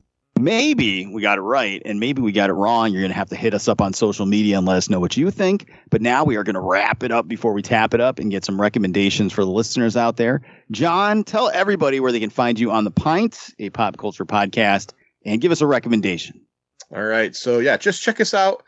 Maybe 0.41 1.05
we 1.05 1.21
got 1.21 1.37
it 1.37 1.41
right 1.41 1.81
and 1.85 1.99
maybe 1.99 2.21
we 2.21 2.31
got 2.31 2.49
it 2.49 2.53
wrong. 2.53 2.91
You're 2.91 3.01
going 3.01 3.11
to 3.11 3.17
have 3.17 3.29
to 3.29 3.35
hit 3.35 3.53
us 3.53 3.67
up 3.67 3.79
on 3.79 3.93
social 3.93 4.25
media 4.25 4.57
and 4.57 4.65
let 4.65 4.77
us 4.77 4.89
know 4.89 4.99
what 4.99 5.15
you 5.15 5.29
think. 5.29 5.71
But 5.89 6.01
now 6.01 6.23
we 6.23 6.35
are 6.35 6.43
going 6.43 6.55
to 6.55 6.61
wrap 6.61 7.03
it 7.03 7.11
up 7.11 7.27
before 7.27 7.53
we 7.53 7.61
tap 7.61 7.93
it 7.93 8.01
up 8.01 8.17
and 8.17 8.31
get 8.31 8.43
some 8.43 8.59
recommendations 8.59 9.33
for 9.33 9.45
the 9.45 9.51
listeners 9.51 9.95
out 9.95 10.17
there. 10.17 10.41
John, 10.71 11.23
tell 11.23 11.49
everybody 11.49 11.99
where 11.99 12.11
they 12.11 12.19
can 12.19 12.31
find 12.31 12.59
you 12.59 12.71
on 12.71 12.85
The 12.85 12.91
Pint, 12.91 13.53
a 13.59 13.69
pop 13.69 13.97
culture 13.97 14.25
podcast, 14.25 14.93
and 15.25 15.39
give 15.39 15.51
us 15.51 15.61
a 15.61 15.67
recommendation. 15.67 16.41
All 16.95 17.03
right. 17.03 17.35
So, 17.35 17.59
yeah, 17.59 17.77
just 17.77 18.01
check 18.01 18.19
us 18.19 18.33
out 18.33 18.63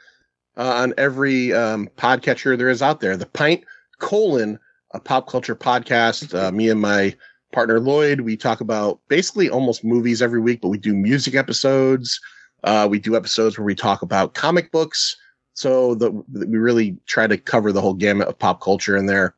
uh, 0.55 0.73
on 0.75 0.93
every 0.97 1.53
um, 1.53 1.89
podcatcher 1.97 2.57
there 2.57 2.69
is 2.69 2.81
out 2.81 2.99
there. 2.99 3.17
The 3.17 3.25
Pint 3.25 3.63
colon, 3.99 4.59
a 4.91 4.99
pop 4.99 5.27
culture 5.27 5.55
podcast. 5.55 6.37
Uh, 6.37 6.51
me 6.51 6.69
and 6.69 6.79
my 6.79 7.15
partner 7.53 7.79
Lloyd, 7.79 8.21
we 8.21 8.35
talk 8.35 8.59
about 8.59 8.99
basically 9.07 9.49
almost 9.49 9.83
movies 9.83 10.21
every 10.21 10.41
week, 10.41 10.59
but 10.61 10.69
we 10.69 10.77
do 10.77 10.93
music 10.93 11.35
episodes. 11.35 12.19
Uh, 12.63 12.87
we 12.89 12.99
do 12.99 13.15
episodes 13.15 13.57
where 13.57 13.65
we 13.65 13.75
talk 13.75 14.01
about 14.01 14.33
comic 14.33 14.71
books. 14.71 15.15
So 15.55 15.93
that 15.95 16.11
we 16.11 16.57
really 16.57 16.97
try 17.05 17.27
to 17.27 17.37
cover 17.37 17.71
the 17.71 17.79
whole 17.79 17.93
gamut 17.93 18.27
of 18.27 18.39
pop 18.39 18.59
culture 18.59 18.97
in 18.97 19.05
there. 19.05 19.35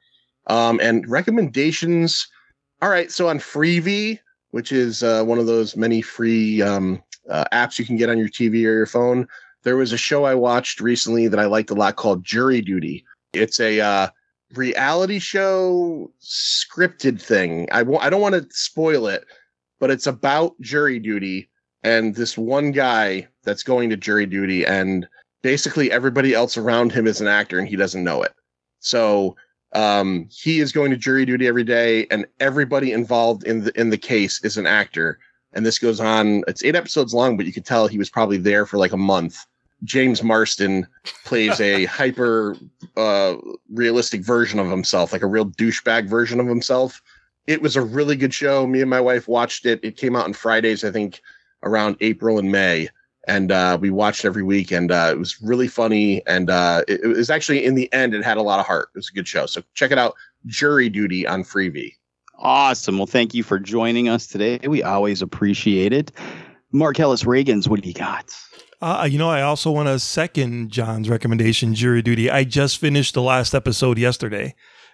Um, 0.47 0.79
and 0.81 1.07
recommendations. 1.09 2.27
All 2.81 2.89
right. 2.89 3.11
So 3.11 3.27
on 3.27 3.37
Freevee, 3.37 4.19
which 4.51 4.71
is 4.71 5.03
uh, 5.03 5.23
one 5.25 5.39
of 5.39 5.45
those 5.45 5.75
many 5.75 6.01
free 6.01 6.61
um, 6.61 7.03
uh, 7.29 7.43
apps 7.51 7.77
you 7.77 7.85
can 7.85 7.97
get 7.97 8.09
on 8.09 8.17
your 8.17 8.29
TV 8.29 8.53
or 8.53 8.77
your 8.77 8.85
phone, 8.85 9.27
there 9.63 9.75
was 9.75 9.91
a 9.91 9.97
show 9.97 10.23
I 10.23 10.35
watched 10.35 10.79
recently 10.79 11.27
that 11.27 11.39
I 11.39 11.45
liked 11.45 11.71
a 11.71 11.75
lot 11.75 11.97
called 11.97 12.23
Jury 12.23 12.61
Duty. 12.61 13.03
It's 13.33 13.59
a 13.59 13.81
uh, 13.81 14.07
reality 14.53 15.19
show 15.19 16.11
scripted 16.21 17.21
thing. 17.21 17.67
I 17.71 17.79
w- 17.79 17.99
I 17.99 18.09
don't 18.09 18.21
want 18.21 18.35
to 18.35 18.47
spoil 18.51 19.07
it, 19.07 19.25
but 19.79 19.91
it's 19.91 20.07
about 20.07 20.59
jury 20.61 20.99
duty 20.99 21.49
and 21.83 22.15
this 22.15 22.37
one 22.37 22.71
guy 22.71 23.27
that's 23.43 23.63
going 23.63 23.89
to 23.89 23.97
jury 23.97 24.25
duty 24.25 24.65
and 24.65 25.07
basically 25.43 25.91
everybody 25.91 26.33
else 26.33 26.57
around 26.57 26.91
him 26.91 27.05
is 27.05 27.21
an 27.21 27.27
actor 27.27 27.59
and 27.59 27.67
he 27.67 27.75
doesn't 27.75 28.03
know 28.03 28.23
it. 28.23 28.33
So 28.79 29.35
um, 29.73 30.27
he 30.31 30.59
is 30.59 30.71
going 30.71 30.89
to 30.91 30.97
jury 30.97 31.25
duty 31.25 31.47
every 31.47 31.63
day 31.63 32.07
and 32.09 32.25
everybody 32.39 32.91
involved 32.91 33.43
in 33.43 33.63
the 33.63 33.79
in 33.79 33.89
the 33.89 33.97
case 33.97 34.43
is 34.43 34.57
an 34.57 34.65
actor. 34.65 35.19
And 35.53 35.65
this 35.65 35.79
goes 35.79 35.99
on. 35.99 36.43
It's 36.47 36.63
eight 36.63 36.75
episodes 36.75 37.13
long, 37.13 37.37
but 37.37 37.45
you 37.45 37.53
could 37.53 37.65
tell 37.65 37.87
he 37.87 37.97
was 37.97 38.09
probably 38.09 38.37
there 38.37 38.65
for 38.65 38.77
like 38.77 38.91
a 38.91 38.97
month. 38.97 39.45
James 39.85 40.21
Marsden 40.21 40.87
plays 41.23 41.59
a 41.61 41.85
hyper 41.85 42.57
uh, 42.97 43.35
realistic 43.71 44.21
version 44.21 44.59
of 44.59 44.69
himself, 44.69 45.13
like 45.13 45.21
a 45.21 45.27
real 45.27 45.45
douchebag 45.45 46.09
version 46.09 46.39
of 46.39 46.47
himself. 46.47 47.01
It 47.47 47.61
was 47.61 47.75
a 47.75 47.81
really 47.81 48.15
good 48.15 48.33
show. 48.33 48.65
Me 48.67 48.81
and 48.81 48.89
my 48.89 48.99
wife 48.99 49.27
watched 49.27 49.65
it. 49.65 49.79
It 49.83 49.97
came 49.97 50.15
out 50.15 50.25
on 50.25 50.33
Fridays, 50.33 50.83
I 50.83 50.91
think, 50.91 51.21
around 51.63 51.95
April 52.01 52.39
and 52.39 52.51
May, 52.51 52.89
and 53.27 53.51
uh, 53.51 53.77
we 53.79 53.91
watched 53.91 54.25
every 54.25 54.43
week. 54.43 54.71
And 54.71 54.91
uh, 54.91 55.09
it 55.11 55.19
was 55.19 55.41
really 55.41 55.67
funny. 55.67 56.25
And 56.25 56.49
uh, 56.49 56.83
it, 56.87 57.01
it 57.03 57.07
was 57.07 57.29
actually 57.29 57.63
in 57.63 57.75
the 57.75 57.91
end, 57.93 58.13
it 58.13 58.23
had 58.23 58.37
a 58.37 58.41
lot 58.41 58.59
of 58.59 58.65
heart. 58.65 58.89
It 58.95 58.97
was 58.97 59.09
a 59.09 59.13
good 59.13 59.27
show. 59.27 59.45
So 59.45 59.61
check 59.73 59.91
it 59.91 59.97
out. 59.97 60.15
Jury 60.47 60.89
Duty 60.89 61.27
on 61.27 61.43
Freevee. 61.43 61.93
Awesome. 62.37 62.97
Well, 62.97 63.07
thank 63.07 63.33
you 63.33 63.43
for 63.43 63.59
joining 63.59 64.09
us 64.09 64.27
today. 64.27 64.59
We 64.67 64.83
always 64.83 65.21
appreciate 65.21 65.93
it. 65.93 66.11
Marcellus 66.71 67.23
Reagans, 67.23 67.67
what 67.67 67.81
do 67.81 67.87
you 67.87 67.93
got? 67.93 68.35
Uh, 68.85 69.03
you 69.05 69.17
know, 69.17 69.31
I 69.31 69.41
also 69.41 69.71
want 69.71 69.87
to 69.87 69.97
second 69.97 70.69
John's 70.69 71.09
recommendation, 71.09 71.73
Jury 71.73 72.03
Duty. 72.03 72.29
I 72.29 72.43
just 72.43 72.77
finished 72.77 73.15
the 73.15 73.21
last 73.23 73.55
episode 73.55 73.97
yesterday, 73.97 74.53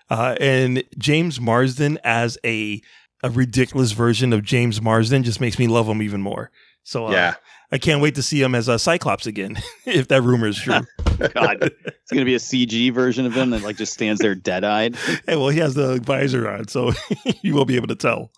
uh, 0.09 0.37
and 0.39 0.81
James 0.97 1.41
Marsden 1.41 1.99
as 2.01 2.37
a 2.45 2.81
a 3.21 3.29
ridiculous 3.29 3.91
version 3.91 4.31
of 4.31 4.43
James 4.43 4.81
Marsden 4.81 5.23
just 5.23 5.41
makes 5.41 5.59
me 5.59 5.67
love 5.67 5.87
him 5.89 6.01
even 6.01 6.21
more. 6.21 6.51
So 6.83 7.07
uh, 7.07 7.11
yeah, 7.11 7.33
I 7.69 7.79
can't 7.79 8.01
wait 8.01 8.15
to 8.15 8.23
see 8.23 8.41
him 8.41 8.55
as 8.55 8.69
a 8.69 8.79
Cyclops 8.79 9.27
again, 9.27 9.57
if 9.85 10.07
that 10.07 10.21
rumor 10.21 10.47
is 10.47 10.57
true. 10.57 10.79
God, 11.33 11.57
it's 11.61 12.11
gonna 12.13 12.23
be 12.23 12.35
a 12.35 12.39
CG 12.39 12.93
version 12.93 13.25
of 13.25 13.33
him 13.35 13.49
that 13.49 13.61
like 13.61 13.75
just 13.75 13.91
stands 13.91 14.21
there 14.21 14.35
dead 14.35 14.63
eyed. 14.63 14.95
Hey, 15.27 15.35
well, 15.35 15.49
he 15.49 15.59
has 15.59 15.73
the 15.73 15.99
visor 15.99 16.49
on, 16.49 16.69
so 16.69 16.93
you 17.41 17.55
won't 17.55 17.67
be 17.67 17.75
able 17.75 17.87
to 17.87 17.95
tell. 17.95 18.31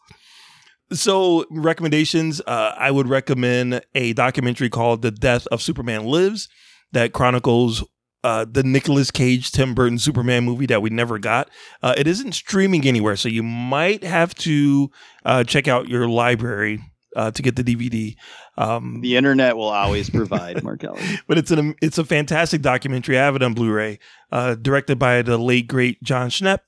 So, 0.94 1.46
recommendations 1.50 2.40
uh, 2.42 2.76
I 2.78 2.92
would 2.92 3.08
recommend 3.08 3.82
a 3.96 4.14
documentary 4.14 4.70
called 4.70 5.02
The 5.02 5.12
Death 5.12 5.48
of 5.48 5.62
Superman 5.62 6.06
Lives 6.06 6.50
that 6.92 7.14
chronicles 7.14 7.84
uh, 8.24 8.46
the 8.50 8.64
Nicolas 8.64 9.12
Cage 9.12 9.52
Tim 9.52 9.74
Burton 9.74 9.98
Superman 9.98 10.46
movie 10.46 10.66
that 10.68 10.82
we 10.82 10.90
never 10.90 11.20
got. 11.20 11.50
Uh, 11.82 11.94
it 11.98 12.08
isn't 12.08 12.34
streaming 12.34 12.86
anywhere, 12.86 13.16
so 13.16 13.28
you 13.28 13.44
might 13.44 14.04
have 14.04 14.34
to 14.36 14.90
uh, 15.26 15.44
check 15.44 15.68
out 15.68 15.90
your 15.90 16.08
library 16.08 16.80
uh, 17.16 17.32
to 17.32 17.42
get 17.42 17.56
the 17.56 17.64
DVD. 17.64 18.16
Um, 18.58 19.02
the 19.02 19.18
internet 19.18 19.58
will 19.58 19.70
always 19.70 20.10
provide, 20.10 20.64
Markelli. 20.64 21.02
but 21.28 21.38
it's 21.38 21.52
an 21.52 21.76
it's 21.82 21.98
a 21.98 22.06
fantastic 22.06 22.62
documentary. 22.62 23.18
I 23.18 23.26
have 23.26 23.36
it 23.36 23.44
on 23.44 23.54
Blu-ray, 23.54 24.00
uh, 24.32 24.56
directed 24.56 25.00
by 25.00 25.22
the 25.22 25.38
late 25.38 25.68
great 25.68 26.02
Jon 26.04 26.30
Schnepp, 26.30 26.60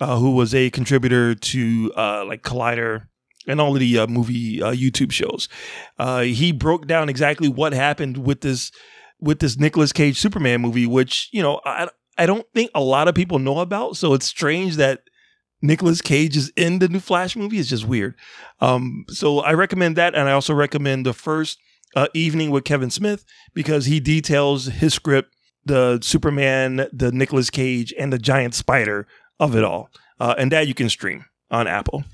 uh, 0.00 0.18
who 0.18 0.32
was 0.32 0.54
a 0.54 0.70
contributor 0.70 1.34
to 1.34 1.92
uh, 1.96 2.24
like 2.24 2.42
Collider 2.42 3.06
and 3.46 3.60
all 3.60 3.74
of 3.74 3.80
the 3.80 3.98
uh, 3.98 4.06
movie 4.06 4.62
uh, 4.62 4.72
YouTube 4.72 5.12
shows. 5.12 5.48
Uh, 5.98 6.22
he 6.22 6.52
broke 6.52 6.86
down 6.86 7.08
exactly 7.08 7.48
what 7.48 7.72
happened 7.72 8.18
with 8.18 8.40
this 8.40 8.70
with 9.20 9.38
this 9.38 9.58
Nicolas 9.58 9.92
Cage 9.92 10.18
Superman 10.18 10.60
movie, 10.60 10.86
which 10.86 11.28
you 11.32 11.42
know 11.42 11.60
I 11.64 11.88
I 12.18 12.26
don't 12.26 12.46
think 12.54 12.70
a 12.74 12.80
lot 12.80 13.08
of 13.08 13.14
people 13.14 13.38
know 13.38 13.60
about. 13.60 13.96
So 13.96 14.14
it's 14.14 14.26
strange 14.26 14.76
that 14.76 15.02
Nicolas 15.62 16.02
Cage 16.02 16.36
is 16.36 16.52
in 16.56 16.78
the 16.78 16.88
new 16.88 17.00
Flash 17.00 17.36
movie. 17.36 17.58
It's 17.58 17.68
just 17.68 17.86
weird. 17.86 18.14
Um, 18.60 19.04
so 19.08 19.40
I 19.40 19.52
recommend 19.52 19.96
that, 19.96 20.14
and 20.14 20.28
I 20.28 20.32
also 20.32 20.54
recommend 20.54 21.06
the 21.06 21.12
first 21.12 21.58
uh, 21.94 22.08
evening 22.14 22.50
with 22.50 22.64
Kevin 22.64 22.90
Smith 22.90 23.24
because 23.54 23.86
he 23.86 24.00
details 24.00 24.66
his 24.66 24.94
script, 24.94 25.34
the 25.64 25.98
Superman, 26.02 26.88
the 26.92 27.10
Nicolas 27.12 27.50
Cage, 27.50 27.92
and 27.98 28.12
the 28.12 28.18
giant 28.18 28.54
spider 28.54 29.06
of 29.40 29.56
it 29.56 29.64
all, 29.64 29.90
uh, 30.20 30.34
and 30.38 30.52
that 30.52 30.68
you 30.68 30.74
can 30.74 30.88
stream 30.88 31.24
on 31.50 31.66
Apple. 31.66 32.04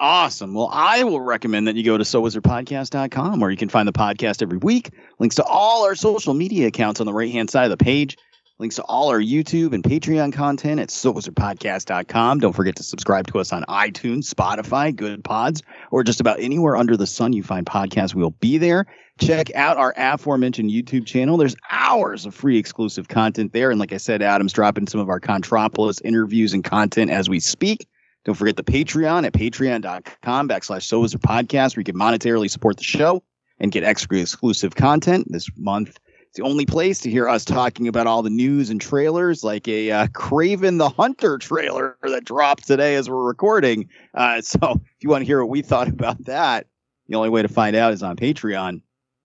Awesome. 0.00 0.54
Well, 0.54 0.70
I 0.72 1.02
will 1.02 1.20
recommend 1.20 1.66
that 1.66 1.74
you 1.74 1.82
go 1.82 1.98
to 1.98 2.04
SoWizardPodcast.com 2.04 3.40
where 3.40 3.50
you 3.50 3.56
can 3.56 3.68
find 3.68 3.88
the 3.88 3.92
podcast 3.92 4.42
every 4.42 4.58
week. 4.58 4.90
Links 5.18 5.34
to 5.36 5.44
all 5.44 5.84
our 5.84 5.96
social 5.96 6.34
media 6.34 6.68
accounts 6.68 7.00
on 7.00 7.06
the 7.06 7.12
right 7.12 7.32
hand 7.32 7.50
side 7.50 7.64
of 7.64 7.76
the 7.76 7.84
page. 7.84 8.16
Links 8.60 8.76
to 8.76 8.82
all 8.82 9.08
our 9.08 9.20
YouTube 9.20 9.72
and 9.72 9.82
Patreon 9.82 10.32
content 10.32 10.78
at 10.78 10.88
SoWizardPodcast.com. 10.90 12.38
Don't 12.38 12.52
forget 12.52 12.76
to 12.76 12.84
subscribe 12.84 13.26
to 13.28 13.40
us 13.40 13.52
on 13.52 13.64
iTunes, 13.68 14.32
Spotify, 14.32 14.92
Goodpods, 14.92 15.62
or 15.90 16.04
just 16.04 16.20
about 16.20 16.38
anywhere 16.38 16.76
under 16.76 16.96
the 16.96 17.06
sun 17.06 17.32
you 17.32 17.42
find 17.42 17.66
podcasts. 17.66 18.14
We'll 18.14 18.30
be 18.30 18.58
there. 18.58 18.86
Check 19.20 19.52
out 19.56 19.78
our 19.78 19.94
aforementioned 19.96 20.70
YouTube 20.70 21.06
channel. 21.06 21.36
There's 21.36 21.56
hours 21.70 22.24
of 22.24 22.36
free 22.36 22.56
exclusive 22.56 23.08
content 23.08 23.52
there. 23.52 23.70
And 23.70 23.80
like 23.80 23.92
I 23.92 23.96
said, 23.96 24.22
Adam's 24.22 24.52
dropping 24.52 24.86
some 24.86 25.00
of 25.00 25.08
our 25.08 25.18
Contropolis 25.18 26.00
interviews 26.02 26.52
and 26.52 26.62
content 26.62 27.10
as 27.10 27.28
we 27.28 27.40
speak. 27.40 27.88
Don't 28.28 28.34
forget 28.34 28.56
the 28.56 28.62
Patreon 28.62 29.24
at 29.24 29.32
patreon.com 29.32 30.48
backslash 30.50 30.82
so 30.82 31.02
is 31.02 31.14
podcast 31.14 31.74
where 31.74 31.80
you 31.80 31.84
can 31.84 31.96
monetarily 31.96 32.50
support 32.50 32.76
the 32.76 32.84
show 32.84 33.22
and 33.58 33.72
get 33.72 33.84
extra 33.84 34.18
exclusive 34.18 34.74
content 34.74 35.32
this 35.32 35.48
month. 35.56 35.98
It's 36.26 36.36
the 36.36 36.42
only 36.42 36.66
place 36.66 37.00
to 37.00 37.10
hear 37.10 37.26
us 37.26 37.42
talking 37.42 37.88
about 37.88 38.06
all 38.06 38.20
the 38.20 38.28
news 38.28 38.68
and 38.68 38.82
trailers, 38.82 39.44
like 39.44 39.66
a 39.66 39.90
uh, 39.90 40.06
Kraven 40.08 40.76
the 40.76 40.90
Hunter 40.90 41.38
trailer 41.38 41.96
that 42.02 42.26
dropped 42.26 42.66
today 42.66 42.96
as 42.96 43.08
we're 43.08 43.24
recording. 43.24 43.88
Uh, 44.12 44.40
so 44.42 44.58
if 44.72 45.02
you 45.02 45.08
want 45.08 45.22
to 45.22 45.26
hear 45.26 45.40
what 45.40 45.48
we 45.48 45.62
thought 45.62 45.88
about 45.88 46.22
that, 46.26 46.66
the 47.06 47.16
only 47.16 47.30
way 47.30 47.40
to 47.40 47.48
find 47.48 47.74
out 47.74 47.94
is 47.94 48.02
on 48.02 48.16
Patreon. 48.16 48.82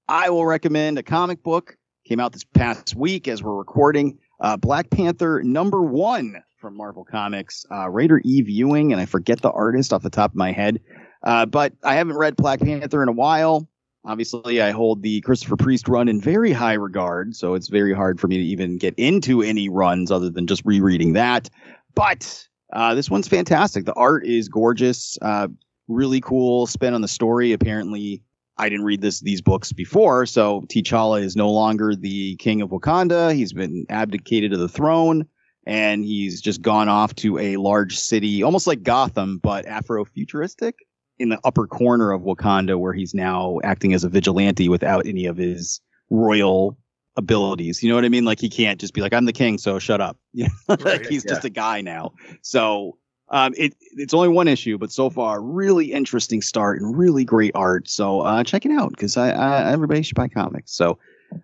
I 0.08 0.30
will 0.30 0.46
recommend 0.46 0.98
a 0.98 1.04
comic 1.04 1.44
book. 1.44 1.76
Came 2.06 2.22
out 2.22 2.32
this 2.32 2.46
past 2.46 2.96
week 2.96 3.28
as 3.28 3.44
we're 3.44 3.54
recording. 3.54 4.18
Uh, 4.40 4.56
Black 4.56 4.92
Panther 4.92 5.44
number 5.44 5.82
one 5.82 6.42
from 6.64 6.78
Marvel 6.78 7.04
Comics, 7.04 7.66
uh, 7.70 7.90
Raider 7.90 8.22
Eve 8.24 8.48
Ewing, 8.48 8.94
and 8.94 9.02
I 9.02 9.06
forget 9.06 9.42
the 9.42 9.52
artist 9.52 9.92
off 9.92 10.02
the 10.02 10.10
top 10.10 10.32
of 10.32 10.38
my 10.38 10.54
head. 10.54 10.80
Uh, 11.22 11.46
but 11.46 11.74
I 11.84 11.96
haven't 11.96 12.16
read 12.16 12.38
Black 12.38 12.62
Panther 12.62 13.04
in 13.04 13.10
a 13.10 13.14
while. 13.14 13.68
Obviously, 14.06 14.62
I 14.62 14.72
hold 14.72 15.04
the 15.04 15.20
Christopher 15.22 15.58
Priest 15.58 15.90
run 15.90 16.08
in 16.08 16.22
very 16.22 16.54
high 16.54 16.76
regard, 16.76 17.36
so 17.36 17.56
it's 17.56 17.68
very 17.68 17.94
hard 17.94 18.18
for 18.18 18.30
me 18.30 18.38
to 18.38 18.44
even 18.44 18.78
get 18.78 18.94
into 18.96 19.42
any 19.42 19.68
runs 19.68 20.10
other 20.10 20.30
than 20.30 20.48
just 20.48 20.64
rereading 20.64 21.14
that. 21.14 21.50
But 21.96 22.48
uh, 22.72 22.96
this 22.96 23.10
one's 23.10 23.28
fantastic. 23.28 23.84
The 23.84 23.94
art 23.96 24.26
is 24.26 24.48
gorgeous, 24.48 25.18
uh, 25.22 25.50
really 25.90 26.22
cool 26.22 26.66
spin 26.66 26.94
on 26.94 27.02
the 27.02 27.10
story. 27.10 27.52
Apparently, 27.52 28.24
I 28.58 28.70
didn't 28.70 28.86
read 28.86 29.02
this 29.02 29.20
these 29.20 29.42
books 29.42 29.74
before, 29.74 30.26
so 30.26 30.62
T'Challa 30.70 31.22
is 31.22 31.36
no 31.36 31.52
longer 31.52 31.94
the 31.94 32.38
king 32.38 32.62
of 32.62 32.70
Wakanda. 32.70 33.36
He's 33.36 33.52
been 33.52 33.86
abdicated 33.90 34.54
of 34.54 34.60
the 34.60 34.70
throne 34.70 35.28
and 35.66 36.04
he's 36.04 36.42
just 36.42 36.62
gone 36.62 36.90
off 36.90 37.16
to 37.16 37.38
a 37.38 37.58
large 37.58 37.98
city, 37.98 38.44
almost 38.44 38.68
like 38.68 38.84
Gotham, 38.84 39.38
but 39.38 39.66
Afro-futuristic 39.66 40.76
in 41.20 41.30
the 41.30 41.40
upper 41.44 41.68
corner 41.68 42.12
of 42.12 42.22
Wakanda, 42.22 42.80
where 42.80 42.94
he's 42.94 43.14
now 43.14 43.60
acting 43.64 43.94
as 43.94 44.04
a 44.04 44.10
vigilante 44.10 44.68
without 44.68 45.06
any 45.06 45.26
of 45.26 45.38
his 45.38 45.80
royal 46.10 46.78
abilities. 47.16 47.84
You 47.84 47.90
know 47.90 47.96
what 47.96 48.06
I 48.06 48.10
mean? 48.10 48.26
Like 48.26 48.40
he 48.40 48.50
can't 48.50 48.80
just 48.80 48.94
be 48.94 49.02
like, 49.02 49.14
"I'm 49.14 49.26
the 49.26 49.34
king, 49.34 49.58
so 49.58 49.80
shut 49.80 50.02
up." 50.02 50.18
Yeah, 50.36 50.48
like 50.68 51.06
he's 51.06 51.24
yeah. 51.24 51.34
just 51.34 51.46
a 51.46 51.50
guy 51.50 51.82
now. 51.82 52.14
So 52.42 52.98
um, 53.30 53.54
it 53.56 53.76
it's 53.92 54.14
only 54.14 54.30
one 54.30 54.48
issue, 54.48 54.78
but 54.78 54.92
so 54.92 55.10
far 55.10 55.42
really 55.42 55.92
interesting 55.92 56.42
start 56.42 56.82
and 56.82 56.98
really 56.98 57.24
great 57.24 57.52
art. 57.56 57.88
So 57.88 58.22
uh, 58.22 58.44
check 58.44 58.66
it 58.66 58.72
out 58.72 58.92
because 58.92 59.16
I, 59.16 59.30
I 59.30 59.72
everybody 59.72 60.02
should 60.02 60.16
buy 60.16 60.28
comics. 60.28 60.76
So 60.76 60.98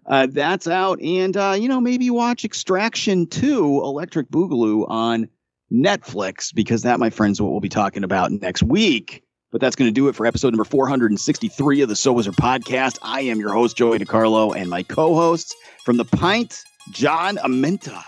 uh, 0.05 0.27
that's 0.29 0.67
out, 0.67 1.01
and 1.01 1.35
uh, 1.35 1.55
you 1.57 1.67
know 1.67 1.79
maybe 1.81 2.09
watch 2.09 2.45
Extraction 2.45 3.25
Two: 3.27 3.81
Electric 3.83 4.29
Boogaloo 4.29 4.89
on 4.89 5.29
Netflix 5.71 6.53
because 6.53 6.81
that, 6.83 6.99
my 6.99 7.09
friends, 7.09 7.37
is 7.37 7.41
what 7.41 7.51
we'll 7.51 7.59
be 7.59 7.69
talking 7.69 8.03
about 8.03 8.31
next 8.31 8.63
week. 8.63 9.23
But 9.51 9.61
that's 9.61 9.75
going 9.75 9.87
to 9.87 9.93
do 9.93 10.07
it 10.07 10.15
for 10.15 10.27
episode 10.27 10.49
number 10.49 10.63
463 10.63 11.81
of 11.81 11.89
the 11.89 11.95
So 11.95 12.13
Was 12.13 12.27
Wizard 12.27 12.39
podcast. 12.39 12.99
I 13.01 13.21
am 13.21 13.39
your 13.39 13.51
host, 13.51 13.75
Joey 13.75 13.97
DiCarlo, 13.97 14.55
and 14.55 14.69
my 14.69 14.83
co 14.83 15.15
hosts 15.15 15.55
from 15.83 15.97
The 15.97 16.05
Pint, 16.05 16.63
John 16.91 17.37
Amenta, 17.37 18.03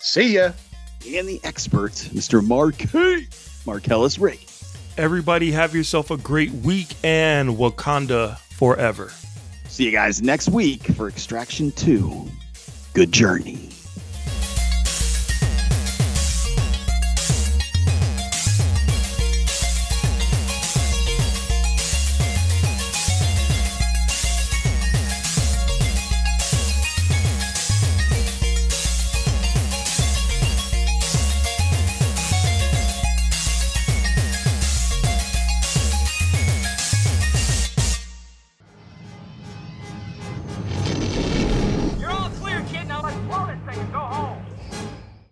See 0.00 0.34
ya. 0.34 0.52
and 1.06 1.28
the 1.28 1.40
expert, 1.44 1.92
Mr. 1.92 2.44
Mark 2.44 2.82
Marcellus 3.64 4.18
Ray. 4.18 4.40
Everybody, 4.98 5.52
have 5.52 5.74
yourself 5.74 6.10
a 6.10 6.16
great 6.16 6.50
week 6.50 6.88
and 7.04 7.50
Wakanda 7.50 8.38
forever. 8.38 9.12
See 9.72 9.86
you 9.86 9.90
guys 9.90 10.20
next 10.20 10.50
week 10.50 10.82
for 10.82 11.08
Extraction 11.08 11.72
2. 11.72 12.28
Good 12.92 13.10
journey. 13.10 13.71